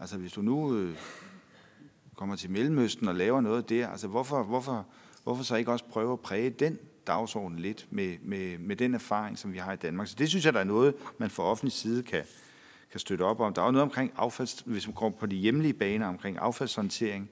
[0.00, 0.96] Altså hvis du nu øh,
[2.16, 4.86] kommer til Mellemøsten og laver noget der, altså hvorfor, hvorfor,
[5.22, 9.38] hvorfor så ikke også prøve at præge den dagsorden lidt med, med, med den erfaring,
[9.38, 10.08] som vi har i Danmark.
[10.08, 12.22] Så det synes jeg, der er noget, man fra offentlig side kan,
[12.90, 13.54] kan støtte op om.
[13.54, 17.30] Der er jo noget omkring affalds, hvis man går på de hjemlige baner omkring affaldshåndtering,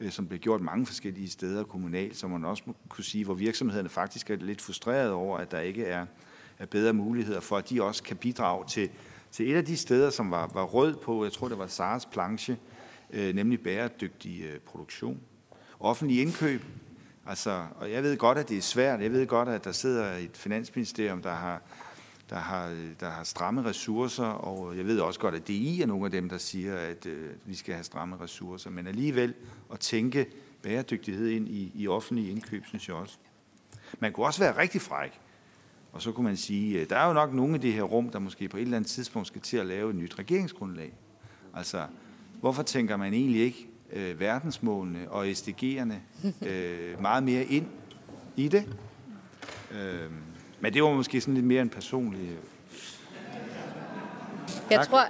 [0.00, 3.34] øh, som bliver gjort mange forskellige steder kommunalt, som man også må kunne sige, hvor
[3.34, 6.06] virksomhederne faktisk er lidt frustreret over, at der ikke er,
[6.58, 8.90] er bedre muligheder for, at de også kan bidrage til,
[9.32, 12.06] til et af de steder, som var, var rød på, jeg tror det var Sars
[12.06, 12.56] planche,
[13.10, 15.20] øh, nemlig bæredygtig øh, produktion.
[15.80, 16.62] Offentlig indkøb,
[17.26, 20.16] altså, og jeg ved godt, at det er svært, jeg ved godt, at der sidder
[20.16, 21.62] et finansministerium, der har,
[22.30, 25.86] der har, øh, der har stramme ressourcer, og jeg ved også godt, at DI er
[25.86, 29.34] nogle af dem, der siger, at øh, vi skal have stramme ressourcer, men alligevel
[29.72, 30.26] at tænke
[30.62, 33.16] bæredygtighed ind i, i offentlige indkøb, synes jeg også.
[33.98, 35.20] Man kunne også være rigtig fræk
[35.92, 38.08] og så kunne man sige, øh, der er jo nok nogle af de her rum,
[38.08, 40.92] der måske på et eller andet tidspunkt skal til at lave et nyt regeringsgrundlag.
[41.54, 41.86] Altså,
[42.40, 45.94] hvorfor tænker man egentlig ikke øh, verdensmålene og SDG'erne
[46.48, 47.66] øh, meget mere ind
[48.36, 48.76] i det?
[49.70, 50.10] Øh,
[50.60, 52.30] men det var måske sådan lidt mere en personlig...
[54.70, 54.88] Jeg tak.
[54.88, 55.06] tror...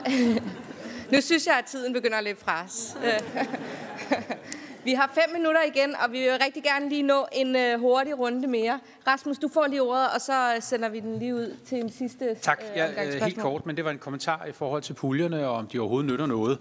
[1.13, 2.97] nu synes jeg, at tiden begynder at løbe fra os.
[4.85, 8.19] Vi har fem minutter igen, og vi vil rigtig gerne lige nå en uh, hurtig
[8.19, 8.81] runde mere.
[9.07, 12.35] Rasmus, du får lige ordet, og så sender vi den lige ud til en sidste
[12.35, 12.63] Tak.
[12.71, 15.67] Uh, ja, helt kort, men det var en kommentar i forhold til puljerne, og om
[15.67, 16.59] de overhovedet nytter noget.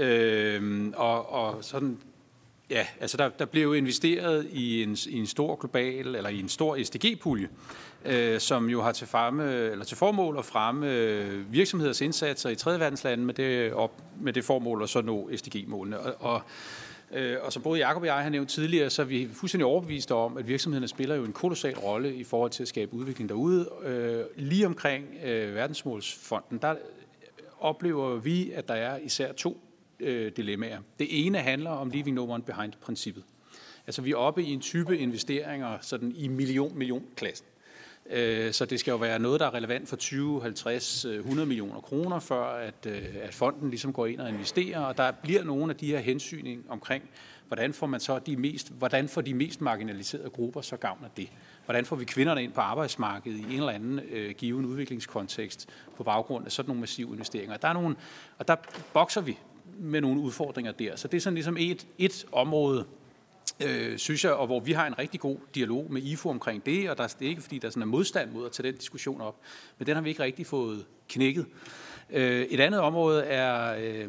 [0.00, 1.98] Uh, og, og sådan
[2.70, 6.40] Ja, altså der, der blev jo investeret i en, i en stor global, eller i
[6.40, 7.48] en stor SDG-pulje,
[8.04, 12.54] øh, som jo har til, fremme, eller til formål at fremme øh, virksomheders indsatser i
[12.54, 16.00] tredje verdenslande med det, op, med det formål at så nå SDG-målene.
[16.00, 19.06] Og, og Øh, Øh, og som både Jacob og jeg har nævnt tidligere, så er
[19.06, 22.68] vi fuldstændig overbeviste om, at virksomhederne spiller jo en kolossal rolle i forhold til at
[22.68, 23.68] skabe udvikling derude.
[23.82, 26.74] Øh, lige omkring øh, Verdensmålsfonden, der
[27.60, 29.60] oplever vi, at der er især to
[30.36, 30.78] dilemmaer.
[30.98, 33.24] Det ene handler om leaving no one behind-princippet.
[33.86, 37.46] Altså vi er oppe i en type investeringer sådan i million-million-klassen.
[38.10, 41.80] Øh, så det skal jo være noget, der er relevant for 20, 50, 100 millioner
[41.80, 44.80] kroner, før at, øh, at fonden ligesom går ind og investerer.
[44.80, 47.04] Og der bliver nogle af de her hensyn omkring,
[47.48, 51.10] hvordan får man så de mest, hvordan får de mest marginaliserede grupper så gavn af
[51.16, 51.28] det?
[51.64, 56.02] Hvordan får vi kvinderne ind på arbejdsmarkedet i en eller anden øh, given udviklingskontekst på
[56.04, 57.56] baggrund af sådan nogle massive investeringer?
[57.56, 57.96] Der er nogle,
[58.38, 58.56] og der
[58.92, 59.38] bokser vi
[59.78, 60.96] med nogle udfordringer der.
[60.96, 62.86] Så det er sådan ligesom et, et område,
[63.62, 66.90] øh, synes jeg, og hvor vi har en rigtig god dialog med IFO omkring det,
[66.90, 69.20] og der, det er ikke fordi, der sådan er modstand mod at tage den diskussion
[69.20, 69.40] op,
[69.78, 71.46] men den har vi ikke rigtig fået knækket.
[72.10, 74.08] Øh, et andet område er, øh,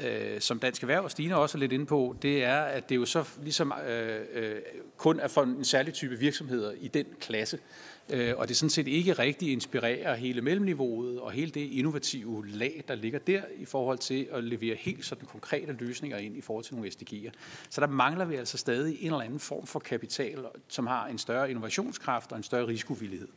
[0.00, 2.96] øh, som Dansk Erhverv og Stine også er lidt inde på, det er, at det
[2.96, 4.54] jo så ligesom øh, øh,
[4.96, 7.56] kun er for en særlig type virksomheder i den klasse.
[7.56, 12.48] Øh, Øh, og det sådan set ikke rigtig inspirerer hele mellemniveauet og hele det innovative
[12.48, 16.40] lag, der ligger der i forhold til at levere helt sådan konkrete løsninger ind i
[16.40, 17.30] forhold til nogle SDG'er.
[17.70, 21.18] Så der mangler vi altså stadig en eller anden form for kapital, som har en
[21.18, 23.28] større innovationskraft og en større risikovillighed.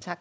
[0.00, 0.20] Tak.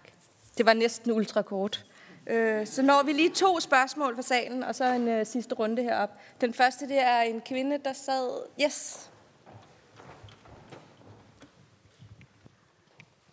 [0.58, 1.86] Det var næsten ultrakort.
[2.28, 5.84] Øh, så når vi lige to spørgsmål fra salen, og så en øh, sidste runde
[5.84, 6.10] herop.
[6.42, 8.30] Den første, det er en kvinde, der sad...
[8.64, 9.11] Yes.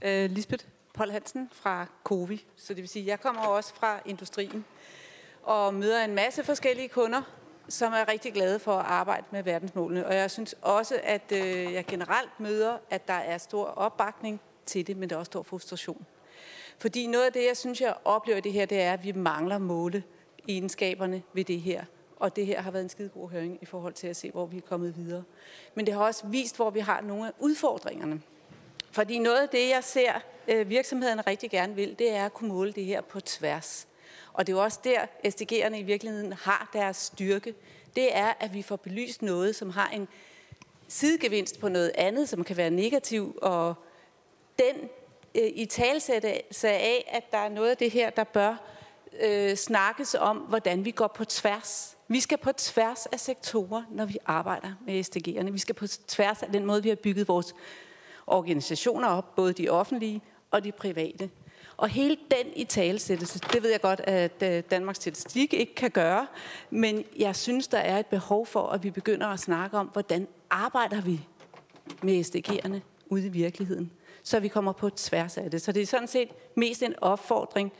[0.03, 2.47] Øh, Lisbeth Paul Hansen fra Covi.
[2.57, 4.65] Så det vil sige, jeg kommer også fra industrien
[5.43, 7.23] og møder en masse forskellige kunder,
[7.69, 10.07] som er rigtig glade for at arbejde med verdensmålene.
[10.07, 14.87] Og jeg synes også, at øh, jeg generelt møder, at der er stor opbakning til
[14.87, 16.07] det, men der er også stor frustration.
[16.79, 19.59] Fordi noget af det, jeg synes, jeg oplever det her, det er, at vi mangler
[19.59, 20.03] måle
[20.49, 21.85] egenskaberne ved det her.
[22.17, 24.47] Og det her har været en skide god høring i forhold til at se, hvor
[24.47, 25.23] vi er kommet videre.
[25.75, 28.23] Men det har også vist, hvor vi har nogle af udfordringerne.
[28.99, 30.13] Fordi noget af det, jeg ser
[30.49, 33.87] øh, virksomhederne rigtig gerne vil, det er at kunne måle det her på tværs.
[34.33, 37.55] Og det er jo også der, SDG'erne i virkeligheden har deres styrke.
[37.97, 40.09] Det er, at vi får belyst noget, som har en
[40.89, 43.75] sidegevinst på noget andet, som kan være negativ, og
[44.59, 44.75] den
[45.35, 48.57] øh, i talsættelse af, at der er noget af det her, der bør
[49.21, 51.97] øh, snakkes om, hvordan vi går på tværs.
[52.09, 55.51] Vi skal på tværs af sektorer, når vi arbejder med SDG'erne.
[55.51, 57.55] Vi skal på tværs af den måde, vi har bygget vores
[58.29, 61.31] organisationer op, både de offentlige og de private.
[61.77, 65.91] Og hele den i talesættelse, det ved jeg godt, at øh, Danmarks Statistik ikke kan
[65.91, 66.27] gøre,
[66.71, 70.29] men jeg synes, der er et behov for, at vi begynder at snakke om, hvordan
[70.51, 71.21] arbejder vi
[72.03, 73.91] med SDG'erne ude i virkeligheden,
[74.23, 75.63] så vi kommer på tværs af det.
[75.63, 77.73] Så det er sådan set mest en opfordring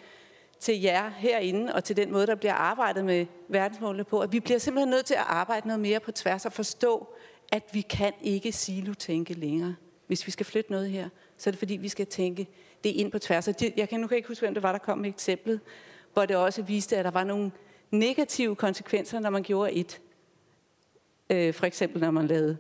[0.61, 4.41] til jer herinde, og til den måde, der bliver arbejdet med verdensmålene på, at vi
[4.41, 7.09] bliver simpelthen nødt til at arbejde noget mere på tværs og forstå,
[7.53, 9.75] at vi kan ikke silo-tænke længere.
[10.09, 12.49] Hvis vi skal flytte noget her, så er det fordi, vi skal tænke
[12.85, 13.49] det ind på tværs.
[13.77, 15.61] Jeg kan nu kan ikke huske, hvem det var, der kom med eksemplet,
[16.13, 17.51] hvor det også viste, at der var nogle
[17.91, 20.01] negative konsekvenser, når man gjorde et.
[21.31, 22.57] Øh, for eksempel, når man lavede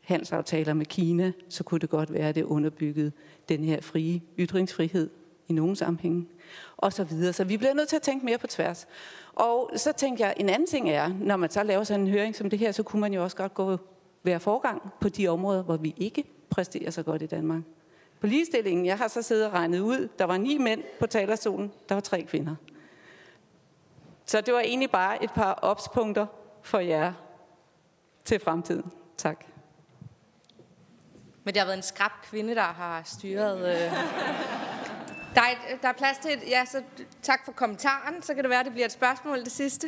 [0.00, 3.12] handelsaftaler med Kina, så kunne det godt være, at det underbyggede
[3.48, 5.10] den her frie ytringsfrihed
[5.48, 6.26] i nogle sammenhænge,
[6.76, 7.32] og så videre.
[7.32, 8.86] Så vi bliver nødt til at tænke mere på tværs.
[9.32, 12.36] Og så tænker jeg, en anden ting er, når man så laver sådan en høring
[12.36, 13.76] som det her, så kunne man jo også godt gå
[14.22, 17.62] være forgang på de områder, hvor vi ikke præsterer så godt i Danmark.
[18.20, 21.72] På ligestillingen, jeg har så siddet og regnet ud, der var ni mænd på talerstolen,
[21.88, 22.54] der var tre kvinder.
[24.26, 26.26] Så det var egentlig bare et par opspunkter
[26.62, 27.12] for jer
[28.24, 28.92] til fremtiden.
[29.16, 29.44] Tak.
[31.44, 33.58] Men det har været en skrab kvinde, der har styret...
[33.58, 33.92] Øh.
[35.34, 36.50] Der, er, der er plads til et...
[36.50, 36.82] Ja, så
[37.22, 38.22] tak for kommentaren.
[38.22, 39.86] Så kan det være, at det bliver et spørgsmål det sidste.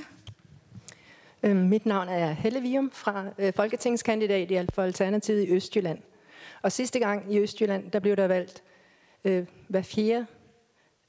[1.42, 5.98] Øhm, mit navn er Helle Vium fra øh, Folketingskandidat i for Alternativet i Østjylland.
[6.62, 8.62] Og sidste gang i Østjylland, der blev der valgt
[9.24, 10.26] øh, hver fjerde,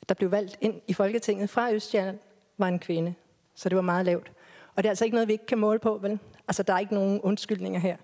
[0.09, 2.19] der blev valgt ind i Folketinget fra Østjylland,
[2.57, 3.13] var en kvinde.
[3.55, 4.31] Så det var meget lavt.
[4.75, 6.19] Og det er altså ikke noget, vi ikke kan måle på, vel?
[6.47, 7.97] Altså, der er ikke nogen undskyldninger her.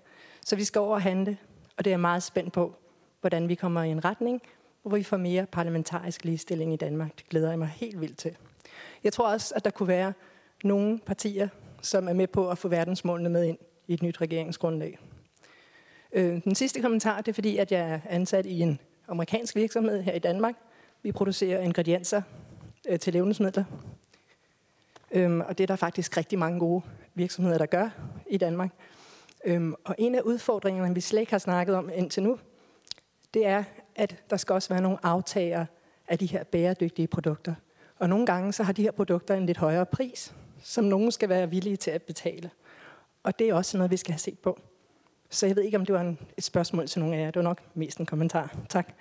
[0.46, 1.38] Så vi skal over og handle,
[1.76, 2.74] og det er jeg meget spændt på,
[3.20, 4.42] hvordan vi kommer i en retning,
[4.82, 7.18] hvor vi får mere parlamentarisk ligestilling i Danmark.
[7.18, 8.36] Det glæder jeg mig helt vildt til.
[9.04, 10.12] Jeg tror også, at der kunne være
[10.64, 11.48] nogle partier,
[11.82, 14.98] som er med på at få verdensmålene med ind i et nyt regeringsgrundlag.
[16.12, 20.02] Øh, den sidste kommentar, det er fordi, at jeg er ansat i en amerikansk virksomhed
[20.02, 20.54] her i Danmark.
[21.02, 22.22] Vi producerer ingredienser
[22.88, 23.64] øh, til levnedsmidler.
[25.10, 26.82] Øhm, og det er der faktisk rigtig mange gode
[27.14, 27.88] virksomheder, der gør
[28.26, 28.70] i Danmark.
[29.44, 32.38] Øhm, og en af udfordringerne, vi slet ikke har snakket om indtil nu,
[33.34, 33.64] det er,
[33.96, 35.66] at der skal også være nogle aftager
[36.08, 37.54] af de her bæredygtige produkter.
[37.98, 41.28] Og nogle gange så har de her produkter en lidt højere pris, som nogen skal
[41.28, 42.50] være villige til at betale.
[43.22, 44.58] Og det er også noget, vi skal have set på.
[45.30, 47.26] Så jeg ved ikke, om det var en, et spørgsmål til nogen af jer.
[47.26, 48.56] Det var nok mest en kommentar.
[48.68, 48.94] Tak.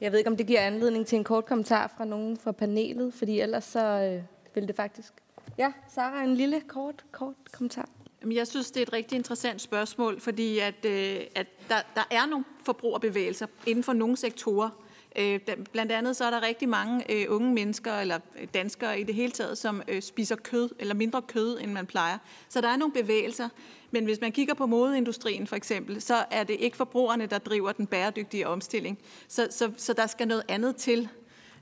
[0.00, 3.14] Jeg ved ikke, om det giver anledning til en kort kommentar fra nogen fra panelet,
[3.14, 4.22] fordi ellers så øh,
[4.54, 5.12] vil det faktisk...
[5.58, 7.88] Ja, Sara, en lille kort, kort kommentar.
[8.32, 12.26] Jeg synes, det er et rigtig interessant spørgsmål, fordi at, øh, at der, der er
[12.26, 14.70] nogle forbrugerbevægelser inden for nogle sektorer,
[15.16, 15.40] Øh,
[15.72, 19.14] blandt andet så er der rigtig mange øh, unge mennesker, eller øh, danskere i det
[19.14, 22.18] hele taget, som øh, spiser kød, eller mindre kød, end man plejer.
[22.48, 23.48] Så der er nogle bevægelser.
[23.90, 27.72] Men hvis man kigger på modeindustrien for eksempel, så er det ikke forbrugerne, der driver
[27.72, 28.98] den bæredygtige omstilling.
[29.28, 31.08] Så, så, så der skal noget andet til.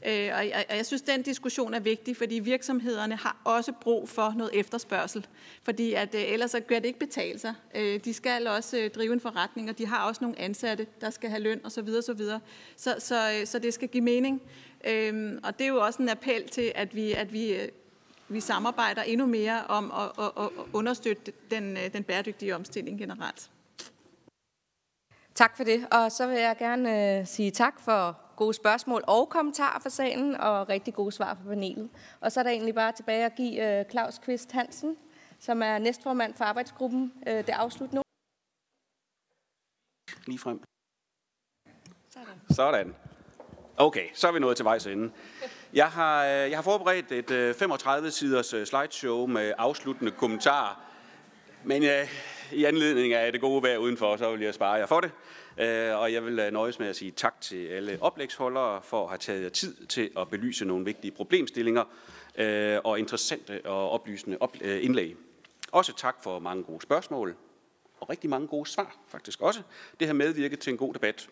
[0.06, 4.34] Øh, og jeg, jeg synes, den diskussion er vigtig, fordi virksomhederne har også brug for
[4.36, 5.26] noget efterspørgsel.
[5.62, 7.54] Fordi at, øh, ellers så gør det ikke betale sig.
[7.74, 11.10] Øh, de skal også øh, drive en forretning, og de har også nogle ansatte, der
[11.10, 11.88] skal have løn osv.
[11.88, 12.40] Så, så,
[12.76, 14.42] så, så, så det skal give mening.
[14.84, 17.68] Øhm, og det er jo også en appel til, at vi, at vi øh,
[18.28, 23.50] vi samarbejder endnu mere om at, at, at understøtte den, den bæredygtige omstilling generelt.
[25.34, 29.28] Tak for det, og så vil jeg gerne øh, sige tak for gode spørgsmål og
[29.28, 31.88] kommentarer fra salen, og rigtig gode svar fra panelet.
[32.20, 34.96] Og så er der egentlig bare tilbage at give øh, Claus Kvist Hansen,
[35.38, 38.02] som er næstformand for arbejdsgruppen, øh, det afsluttende.
[40.26, 40.62] Lige frem.
[42.10, 42.40] Sådan.
[42.50, 42.94] Sådan.
[43.76, 45.12] Okay, så er vi nået til vejs ende.
[45.72, 47.30] Jeg har, øh, jeg har forberedt et
[47.62, 50.84] 35-siders øh, slideshow med afsluttende kommentarer.
[51.64, 52.08] Men øh,
[52.52, 55.10] i anledning af det gode vejr udenfor, så vil jeg spare jer for det.
[55.58, 59.08] Øh, og jeg vil øh, nøjes med at sige tak til alle oplægsholdere for at
[59.08, 61.84] have taget jer tid til at belyse nogle vigtige problemstillinger
[62.38, 65.16] øh, og interessante og oplysende øh, indlæg.
[65.72, 67.34] Også tak for mange gode spørgsmål
[68.00, 69.62] og rigtig mange gode svar faktisk også.
[70.00, 71.28] Det har medvirket til en god debat.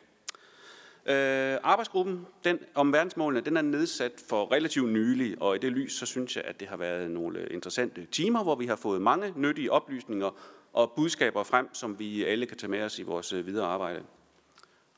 [1.07, 5.93] Øh, arbejdsgruppen den, om verdensmålene den er nedsat for relativt nylig, og i det lys
[5.93, 9.03] så synes jeg, at det har været nogle øh, interessante timer, hvor vi har fået
[9.03, 10.31] mange nyttige oplysninger
[10.73, 14.03] og budskaber frem, som vi alle kan tage med os i vores øh, videre arbejde.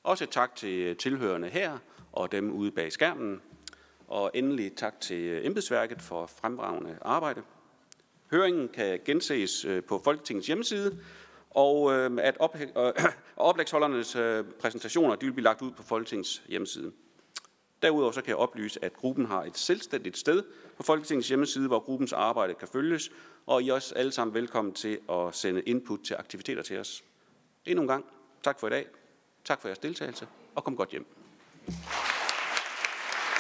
[0.03, 1.79] Også tak til øh, tilhørende her
[2.13, 3.43] og dem ude bag skærmen.
[4.09, 7.43] Og endelig tak til øh, embedsværket for fremragende arbejde.
[8.31, 10.99] Høringen kan genses på Folketingets hjemmeside,
[11.51, 12.37] og at
[13.37, 14.17] oplægsholdernes
[14.61, 16.93] præsentationer de vil blive lagt ud på Folketingets hjemmeside.
[17.83, 20.43] Derudover så kan jeg oplyse, at gruppen har et selvstændigt sted
[20.77, 23.11] på Folketingets hjemmeside, hvor gruppens arbejde kan følges,
[23.47, 27.05] og I er også alle sammen velkommen til at sende input til aktiviteter til os.
[27.67, 28.05] Endnu en gang,
[28.43, 28.87] tak for i dag.
[29.45, 31.07] Tak for jeres deltagelse, og kom godt hjem.